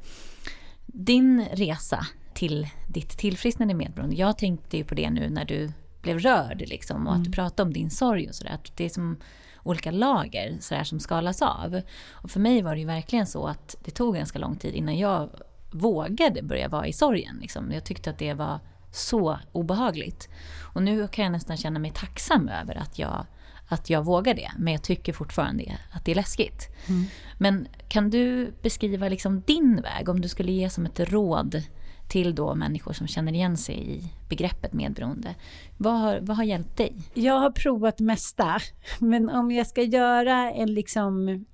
din 0.87 1.45
resa 1.53 2.07
till 2.35 2.69
ditt 2.89 3.19
tillfrisknande 3.19 3.75
medberoende, 3.75 4.17
jag 4.17 4.39
tänkte 4.39 4.77
ju 4.77 4.85
på 4.85 4.95
det 4.95 5.11
nu 5.11 5.31
när 5.31 5.45
du 5.45 5.73
blev 6.03 6.19
rörd 6.19 6.63
liksom 6.67 7.07
och 7.07 7.13
att 7.13 7.25
du 7.25 7.29
mm. 7.29 7.33
pratade 7.33 7.67
om 7.67 7.73
din 7.73 7.91
sorg 7.91 8.29
och 8.29 8.35
sådär, 8.35 8.59
det 8.77 8.85
är 8.85 8.89
som 8.89 9.17
olika 9.63 9.91
lager 9.91 10.57
sådär 10.61 10.85
som 10.85 11.01
skalas 11.01 11.43
av. 11.43 11.81
Och 12.11 12.31
för 12.31 12.41
mig 12.41 12.63
var 12.63 12.75
det 12.75 12.81
ju 12.81 12.87
verkligen 12.87 13.27
så 13.27 13.47
att 13.47 13.77
det 13.85 13.91
tog 13.91 14.15
ganska 14.15 14.39
lång 14.39 14.57
tid 14.57 14.75
innan 14.75 14.99
jag 14.99 15.31
vågade 15.71 16.43
börja 16.43 16.69
vara 16.69 16.87
i 16.87 16.93
sorgen. 16.93 17.39
Liksom. 17.41 17.73
Jag 17.73 17.85
tyckte 17.85 18.11
att 18.11 18.19
det 18.19 18.35
var 18.35 18.61
så 18.93 19.39
obehagligt. 19.53 20.29
Och 20.75 20.83
nu 20.83 21.09
kan 21.09 21.25
jag 21.25 21.33
nästan 21.33 21.57
känna 21.57 21.79
mig 21.79 21.93
tacksam 21.95 22.49
över 22.49 22.75
att 22.75 22.99
jag, 22.99 23.27
att 23.69 23.91
jag 23.91 24.05
vågar 24.05 24.35
det. 24.35 24.51
Men 24.59 24.73
jag 24.73 24.83
tycker 24.83 25.13
fortfarande 25.13 25.79
att 25.93 26.05
det 26.05 26.11
är 26.11 26.17
läskigt. 26.17 26.69
Mm. 26.89 27.05
Men 27.39 27.69
kan 27.89 28.11
du 28.11 28.55
beskriva 28.63 29.09
liksom 29.09 29.41
din 29.41 29.81
väg, 29.83 30.09
om 30.09 30.21
du 30.21 30.29
skulle 30.29 30.53
ge 30.53 30.71
som 30.71 30.87
ett 30.87 31.01
råd 31.01 31.63
till 32.09 32.35
då 32.35 32.55
människor 32.55 32.93
som 32.93 33.07
känner 33.07 33.33
igen 33.33 33.57
sig 33.57 33.97
i 33.97 34.13
begreppet 34.29 34.73
medberoende. 34.73 35.35
Vad 35.77 36.01
har, 36.01 36.19
vad 36.23 36.37
har 36.37 36.45
hjälpt 36.45 36.77
dig? 36.77 36.97
Jag 37.15 37.39
har 37.39 37.51
provat 37.51 38.01
mesta. 38.01 38.59
Men 38.99 39.31
om 39.31 39.51
jag 39.51 39.67
ska 39.67 39.83
göra 39.83 40.53
en 40.53 40.75
liksom 40.75 41.45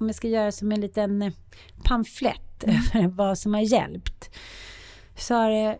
om 0.00 0.06
jag 0.06 0.14
ska 0.14 0.28
göra 0.28 0.52
som 0.52 0.72
en 0.72 0.80
liten 0.80 1.32
pamflett 1.84 2.64
mm. 2.64 2.76
över 2.94 3.08
vad 3.08 3.38
som 3.38 3.54
har 3.54 3.60
hjälpt 3.60 4.30
så 5.16 5.34
har 5.34 5.50
det 5.50 5.78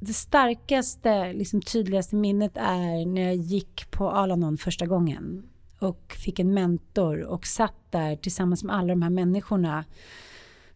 det 0.00 0.12
starkaste, 0.12 1.32
liksom 1.32 1.62
tydligaste 1.62 2.16
minnet 2.16 2.56
är 2.56 3.06
när 3.06 3.22
jag 3.22 3.36
gick 3.36 3.90
på 3.90 4.10
Alanon 4.10 4.58
första 4.58 4.86
gången 4.86 5.42
och 5.78 6.16
fick 6.24 6.38
en 6.38 6.54
mentor 6.54 7.20
och 7.20 7.46
satt 7.46 7.74
där 7.90 8.16
tillsammans 8.16 8.64
med 8.64 8.76
alla 8.76 8.88
de 8.88 9.02
här 9.02 9.10
människorna 9.10 9.84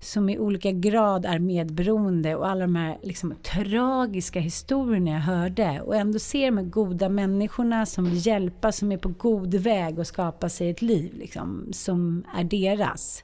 som 0.01 0.29
i 0.29 0.39
olika 0.39 0.71
grad 0.71 1.27
är 1.27 1.39
medberoende 1.39 2.37
och 2.37 2.49
alla 2.49 2.61
de 2.61 2.77
här 2.77 2.99
liksom, 3.03 3.35
tragiska 3.43 4.41
historierna 4.41 5.11
jag 5.11 5.21
hörde 5.21 5.81
och 5.81 5.97
ändå 5.97 6.19
se 6.19 6.47
de 6.47 6.59
här 6.59 6.65
goda 6.65 7.09
människorna 7.09 7.87
som 7.87 8.05
vill 8.05 8.27
hjälpa, 8.27 8.73
som 8.73 8.93
är 8.93 8.97
på 8.97 9.09
god 9.09 9.55
väg 9.55 10.01
att 10.01 10.07
skapa 10.07 10.49
sig 10.49 10.71
ett 10.71 10.83
liv 10.83 11.15
liksom, 11.15 11.69
som 11.73 12.25
är 12.37 12.45
deras. 12.45 13.23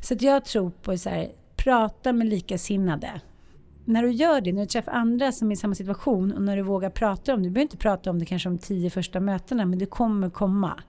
Så 0.00 0.14
att 0.14 0.22
jag 0.22 0.44
tror 0.44 0.70
på 0.70 0.98
så 0.98 1.10
här, 1.10 1.32
prata 1.56 2.12
med 2.12 2.26
likasinnade 2.26 3.20
när 3.84 4.02
du 4.02 4.10
gör 4.10 4.40
det, 4.40 4.52
när 4.52 4.60
du 4.60 4.66
träffar 4.66 4.92
andra 4.92 5.32
som 5.32 5.50
är 5.50 5.52
i 5.52 5.56
samma 5.56 5.74
situation 5.74 6.32
och 6.32 6.42
när 6.42 6.56
du 6.56 6.62
vågar 6.62 6.90
prata 6.90 7.34
om 7.34 7.42
det, 7.42 7.48
du 7.48 7.52
behöver 7.52 7.62
inte 7.62 7.76
prata 7.76 8.10
om 8.10 8.18
det 8.18 8.26
kanske 8.26 8.48
de 8.48 8.58
tio 8.58 8.90
första 8.90 9.20
mötena, 9.20 9.64
men 9.64 9.78
det 9.78 9.86
kommer 9.86 10.30
komma. 10.30 10.80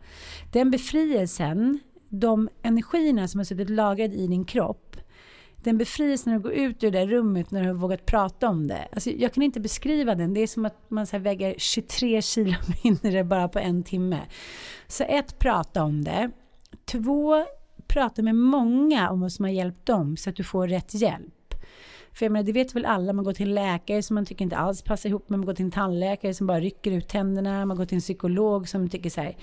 Den 0.52 0.72
befrielsen, 0.72 1.80
de 2.10 2.50
energierna 2.62 3.28
som 3.28 3.40
har 3.40 3.46
suttit 3.46 3.70
lagrade 3.70 4.16
i 4.16 4.28
din 4.28 4.46
kropp, 4.46 4.98
den 5.66 5.78
befrielsen 5.78 6.34
när 6.34 6.40
du 6.40 6.44
går 6.44 6.54
ut 6.54 6.84
ur 6.84 6.92
det 6.92 7.00
där 7.00 7.08
rummet 7.08 7.52
när 7.52 7.62
du 7.62 7.68
har 7.68 7.74
vågat 7.74 8.06
prata 8.06 8.50
om 8.50 8.68
det. 8.68 8.88
Alltså, 8.92 9.10
jag 9.10 9.34
kan 9.34 9.44
inte 9.44 9.60
beskriva 9.60 10.16
den. 10.16 10.34
Det 10.34 10.40
är 10.40 10.48
som 10.48 10.66
att 10.66 10.90
man 10.90 11.08
så 11.08 11.18
väger 11.18 11.56
23 11.58 12.22
kilo 12.22 12.54
mindre 12.84 13.24
bara 13.24 13.48
på 13.48 13.60
en 13.60 13.84
timme. 13.84 14.22
Så 14.88 15.04
ett, 15.04 15.40
prata 15.40 15.84
om 15.84 16.04
det. 16.04 16.32
Två, 16.86 17.46
prata 17.88 18.22
med 18.22 18.36
många 18.36 19.10
om 19.10 19.22
vad 19.22 19.32
som 19.32 19.46
har 19.46 19.52
hjälpt 19.52 19.86
dem 19.86 20.18
så 20.18 20.30
att 20.30 20.36
du 20.36 20.44
får 20.44 20.68
rätt 20.68 20.94
hjälp. 20.94 21.35
För 22.16 22.26
jag 22.26 22.32
menar, 22.32 22.44
det 22.44 22.52
vet 22.52 22.76
väl 22.76 22.86
alla, 22.86 23.14
man 23.14 23.26
går 23.26 23.34
till 23.34 23.48
en 23.48 23.56
läkare 23.56 24.04
som 24.04 24.16
man 24.16 24.26
tycker 24.26 24.46
inte 24.46 24.58
alls 24.58 24.82
passar 24.82 25.10
ihop 25.10 25.30
med, 25.30 25.40
man 25.40 25.46
går 25.46 25.54
till 25.54 25.66
en 25.66 25.72
tandläkare 25.72 26.34
som 26.34 26.48
bara 26.48 26.60
rycker 26.60 26.92
ut 26.92 27.08
tänderna, 27.08 27.66
man 27.66 27.78
går 27.78 27.86
till 27.86 27.96
en 27.96 28.02
psykolog 28.02 28.70
som 28.70 28.90
tycker 28.90 29.10
så 29.10 29.22
här, 29.22 29.38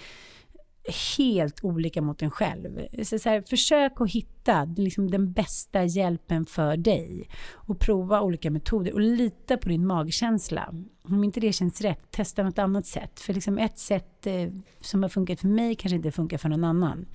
helt 1.17 1.65
olika 1.65 2.03
mot 2.03 2.23
en 2.23 2.31
själv. 2.31 2.81
Så, 3.05 3.19
så 3.19 3.29
här, 3.29 3.43
försök 3.43 4.01
att 4.01 4.11
hitta 4.11 4.65
liksom, 4.65 5.11
den 5.11 5.33
bästa 5.33 5.85
hjälpen 5.85 6.47
för 6.47 6.77
dig 6.77 7.29
och 7.53 7.79
prova 7.79 8.21
olika 8.21 8.51
metoder 8.51 8.93
och 8.93 9.01
lita 9.01 9.57
på 9.57 9.69
din 9.69 9.87
magkänsla. 9.87 10.75
Om 11.03 11.25
inte 11.25 11.41
det 11.41 11.53
känns 11.53 11.81
rätt, 11.81 12.11
testa 12.11 12.43
något 12.43 12.59
annat 12.59 12.87
sätt. 12.87 13.21
För 13.21 13.35
liksom 13.35 13.59
ett 13.59 13.79
sätt 13.79 14.27
eh, 14.27 14.51
som 14.81 15.03
har 15.03 15.11
funkat 15.11 15.41
för 15.41 15.49
mig 15.49 15.75
kanske 15.75 15.97
inte 15.97 16.11
funkar 16.11 16.39
för 16.39 16.49
någon 16.49 16.65
annan. 16.65 17.07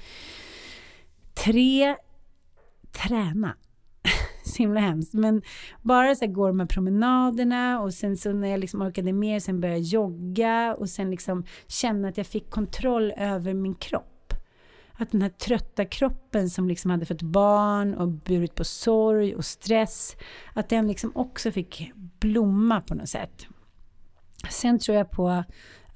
Tre, 1.33 1.95
träna 2.91 3.55
så 4.47 4.57
himla 4.57 4.79
hemskt. 4.79 5.13
Men 5.13 5.41
bara 5.81 6.15
så 6.15 6.25
här, 6.25 6.31
gå 6.31 6.47
de 6.47 6.59
här 6.59 6.67
promenaderna 6.67 7.79
och 7.79 7.93
sen 7.93 8.17
så 8.17 8.33
när 8.33 8.47
jag 8.47 8.59
liksom 8.59 8.81
orkade 8.81 9.13
mer, 9.13 9.39
sen 9.39 9.61
började 9.61 9.79
jag 9.79 9.87
jogga 9.87 10.75
och 10.79 10.89
sen 10.89 11.11
liksom 11.11 11.45
känna 11.67 12.07
att 12.07 12.17
jag 12.17 12.27
fick 12.27 12.49
kontroll 12.49 13.13
över 13.17 13.53
min 13.53 13.75
kropp. 13.75 14.33
Att 14.99 15.11
den 15.11 15.21
här 15.21 15.29
trötta 15.29 15.85
kroppen 15.85 16.49
som 16.49 16.67
liksom 16.67 16.91
hade 16.91 17.05
fått 17.05 17.21
barn 17.21 17.93
och 17.93 18.07
burit 18.07 18.55
på 18.55 18.63
sorg 18.63 19.35
och 19.35 19.45
stress, 19.45 20.15
att 20.53 20.69
den 20.69 20.87
liksom 20.87 21.11
också 21.15 21.51
fick 21.51 21.91
blomma 21.95 22.81
på 22.81 22.95
något 22.95 23.09
sätt. 23.09 23.47
Sen 24.49 24.79
tror 24.79 24.97
jag 24.97 25.11
på 25.11 25.43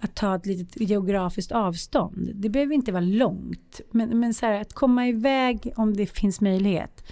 att 0.01 0.15
ta 0.15 0.35
ett 0.35 0.45
litet 0.45 0.89
geografiskt 0.89 1.51
avstånd. 1.51 2.31
Det 2.35 2.49
behöver 2.49 2.73
inte 2.73 2.91
vara 2.91 3.01
långt, 3.01 3.81
men, 3.91 4.19
men 4.19 4.33
så 4.33 4.45
här, 4.45 4.61
att 4.61 4.73
komma 4.73 5.07
iväg 5.07 5.73
om 5.75 5.93
det 5.93 6.05
finns 6.05 6.41
möjlighet. 6.41 7.03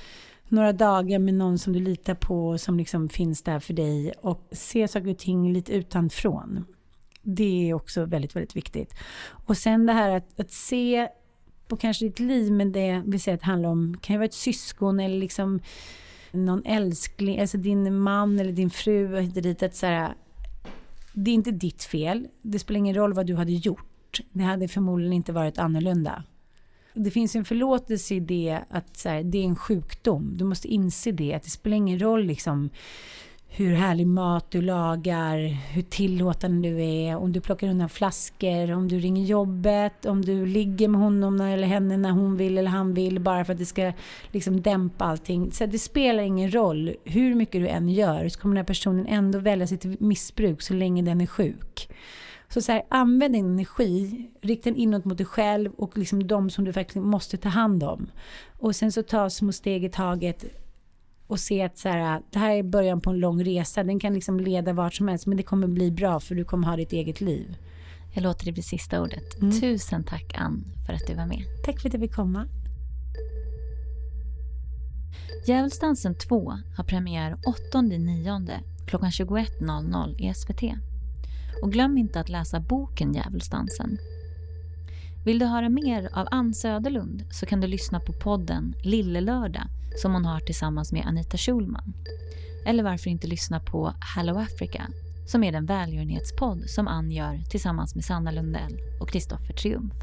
Några 0.49 0.73
dagar 0.73 1.19
med 1.19 1.33
någon 1.33 1.57
som 1.57 1.73
du 1.73 1.79
litar 1.79 2.15
på, 2.15 2.57
som 2.57 2.77
liksom 2.77 3.09
finns 3.09 3.41
där 3.41 3.59
för 3.59 3.73
dig 3.73 4.13
och 4.21 4.47
se 4.51 4.87
saker 4.87 5.09
och 5.09 5.17
ting 5.17 5.53
lite 5.53 5.71
utanfrån. 5.71 6.65
Det 7.21 7.69
är 7.69 7.73
också 7.73 8.05
väldigt, 8.05 8.35
väldigt 8.35 8.55
viktigt. 8.55 8.93
Och 9.45 9.57
sen 9.57 9.85
det 9.85 9.93
här 9.93 10.09
att, 10.09 10.39
att 10.39 10.51
se 10.51 11.07
på 11.67 11.77
kanske 11.77 12.05
ditt 12.05 12.19
liv, 12.19 12.51
men 12.51 12.71
det 12.71 13.03
vill 13.05 13.21
säga 13.21 13.33
att 13.33 13.39
det 13.39 13.45
handlar 13.45 13.69
om, 13.69 13.97
kan 14.01 14.13
ju 14.13 14.17
vara 14.17 14.25
ett 14.25 14.33
syskon 14.33 14.99
eller 14.99 15.17
liksom 15.17 15.59
någon 16.31 16.65
älskling, 16.65 17.39
alltså 17.39 17.57
din 17.57 17.99
man 17.99 18.39
eller 18.39 18.51
din 18.51 18.69
fru 18.69 19.19
hit 19.19 19.37
och 19.37 19.43
dit, 19.43 19.63
att 19.63 19.75
så 19.75 19.85
här, 19.85 20.13
det 21.13 21.31
är 21.31 21.35
inte 21.35 21.51
ditt 21.51 21.83
fel. 21.83 22.27
Det 22.41 22.59
spelar 22.59 22.77
ingen 22.77 22.95
roll 22.95 23.13
vad 23.13 23.25
du 23.25 23.35
hade 23.35 23.51
gjort. 23.51 24.21
Det 24.31 24.43
hade 24.43 24.67
förmodligen 24.67 25.13
inte 25.13 25.33
varit 25.33 25.57
annorlunda. 25.57 26.23
Det 27.03 27.11
finns 27.11 27.35
en 27.35 27.45
förlåtelse 27.45 28.15
i 28.15 28.19
det 28.19 28.59
att 28.69 28.97
så 28.97 29.09
här, 29.09 29.23
det 29.23 29.37
är 29.37 29.43
en 29.43 29.55
sjukdom. 29.55 30.37
Du 30.37 30.43
måste 30.43 30.67
inse 30.67 31.11
det. 31.11 31.33
Att 31.33 31.43
det 31.43 31.49
spelar 31.49 31.77
ingen 31.77 31.99
roll 31.99 32.25
liksom 32.25 32.69
hur 33.51 33.73
härlig 33.73 34.07
mat 34.07 34.51
du 34.51 34.61
lagar, 34.61 35.37
hur 35.73 35.81
tillåtande 35.81 36.69
du 36.69 36.83
är, 36.83 37.15
om 37.15 37.31
du 37.31 37.41
plockar 37.41 37.67
undan 37.67 37.89
flaskor, 37.89 38.71
om 38.71 38.87
du 38.87 38.99
ringer 38.99 39.25
jobbet, 39.25 40.05
om 40.05 40.25
du 40.25 40.45
ligger 40.45 40.87
med 40.87 41.01
honom 41.01 41.41
eller 41.41 41.67
henne 41.67 41.97
när 41.97 42.11
hon 42.11 42.37
vill 42.37 42.57
eller 42.57 42.71
han 42.71 42.93
vill 42.93 43.19
bara 43.19 43.45
för 43.45 43.53
att 43.53 43.59
det 43.59 43.65
ska 43.65 43.93
liksom 44.31 44.61
dämpa 44.61 45.05
allting. 45.05 45.51
Så 45.51 45.65
det 45.65 45.79
spelar 45.79 46.23
ingen 46.23 46.53
roll 46.53 46.95
hur 47.03 47.35
mycket 47.35 47.61
du 47.61 47.67
än 47.67 47.89
gör 47.89 48.29
så 48.29 48.39
kommer 48.39 48.55
den 48.55 48.61
här 48.61 48.67
personen 48.67 49.05
ändå 49.07 49.39
välja 49.39 49.67
sitt 49.67 49.99
missbruk 49.99 50.61
så 50.61 50.73
länge 50.73 51.01
den 51.01 51.21
är 51.21 51.27
sjuk. 51.27 51.89
Så, 52.49 52.61
så 52.61 52.71
här, 52.71 52.83
använd 52.89 53.33
din 53.33 53.45
energi, 53.45 54.27
rikta 54.41 54.69
den 54.69 54.79
inåt 54.79 55.05
mot 55.05 55.17
dig 55.17 55.25
själv 55.25 55.71
och 55.73 55.97
liksom 55.97 56.27
de 56.27 56.49
som 56.49 56.65
du 56.65 56.71
verkligen 56.71 57.07
måste 57.07 57.37
ta 57.37 57.49
hand 57.49 57.83
om. 57.83 58.11
Och 58.59 58.75
sen 58.75 58.91
så 58.91 59.03
ta 59.03 59.29
små 59.29 59.51
steg 59.51 59.83
i 59.83 59.89
taget 59.89 60.45
och 61.27 61.39
se 61.39 61.61
att 61.61 61.77
så 61.77 61.89
här, 61.89 62.21
det 62.31 62.39
här 62.39 62.51
är 62.51 62.63
början 62.63 63.01
på 63.01 63.09
en 63.09 63.19
lång 63.19 63.43
resa. 63.43 63.83
Den 63.83 63.99
kan 63.99 64.13
liksom 64.13 64.39
leda 64.39 64.73
vart 64.73 64.93
som 64.93 65.07
helst 65.07 65.25
men 65.25 65.37
det 65.37 65.43
kommer 65.43 65.67
bli 65.67 65.91
bra 65.91 66.19
för 66.19 66.35
du 66.35 66.45
kommer 66.45 66.67
ha 66.67 66.75
ditt 66.75 66.93
eget 66.93 67.21
liv. 67.21 67.57
Jag 68.13 68.23
låter 68.23 68.45
det 68.45 68.51
bli 68.51 68.63
sista 68.63 69.01
ordet. 69.01 69.41
Mm. 69.41 69.59
Tusen 69.59 70.03
tack 70.03 70.33
Ann 70.37 70.63
för 70.85 70.93
att 70.93 71.07
du 71.07 71.13
var 71.13 71.25
med. 71.25 71.43
Tack 71.65 71.81
för 71.81 71.89
att 71.89 71.93
jag 71.93 72.01
fick 72.01 72.15
komma. 72.15 72.47
Djävulsdansen 75.45 76.15
2 76.15 76.53
har 76.77 76.83
premiär 76.83 77.35
8.9 77.73 78.59
klockan 78.87 79.09
21.00 79.09 80.21
i 80.21 80.33
SVT. 80.33 80.88
Och 81.61 81.71
glöm 81.71 81.97
inte 81.97 82.19
att 82.19 82.29
läsa 82.29 82.59
boken 82.59 83.13
Djävulsdansen. 83.13 83.97
Vill 85.25 85.39
du 85.39 85.45
höra 85.45 85.69
mer 85.69 86.09
av 86.13 86.27
Ann 86.31 86.53
Söderlund 86.53 87.23
så 87.31 87.45
kan 87.45 87.61
du 87.61 87.67
lyssna 87.67 87.99
på 87.99 88.13
podden 88.13 88.75
Lillelördag 88.83 89.67
som 90.01 90.13
hon 90.13 90.25
har 90.25 90.39
tillsammans 90.39 90.91
med 90.91 91.07
Anita 91.07 91.37
Schulman. 91.37 91.93
Eller 92.65 92.83
varför 92.83 93.09
inte 93.09 93.27
lyssna 93.27 93.59
på 93.59 93.93
Hello 94.15 94.37
Africa 94.37 94.87
som 95.25 95.43
är 95.43 95.51
den 95.51 95.65
välgörenhetspodd 95.65 96.69
som 96.69 96.87
Ann 96.87 97.11
gör 97.11 97.43
tillsammans 97.49 97.95
med 97.95 98.05
Sanna 98.05 98.31
Lundell 98.31 98.79
och 98.99 99.09
Kristoffer 99.09 99.53
Triumf. 99.53 99.93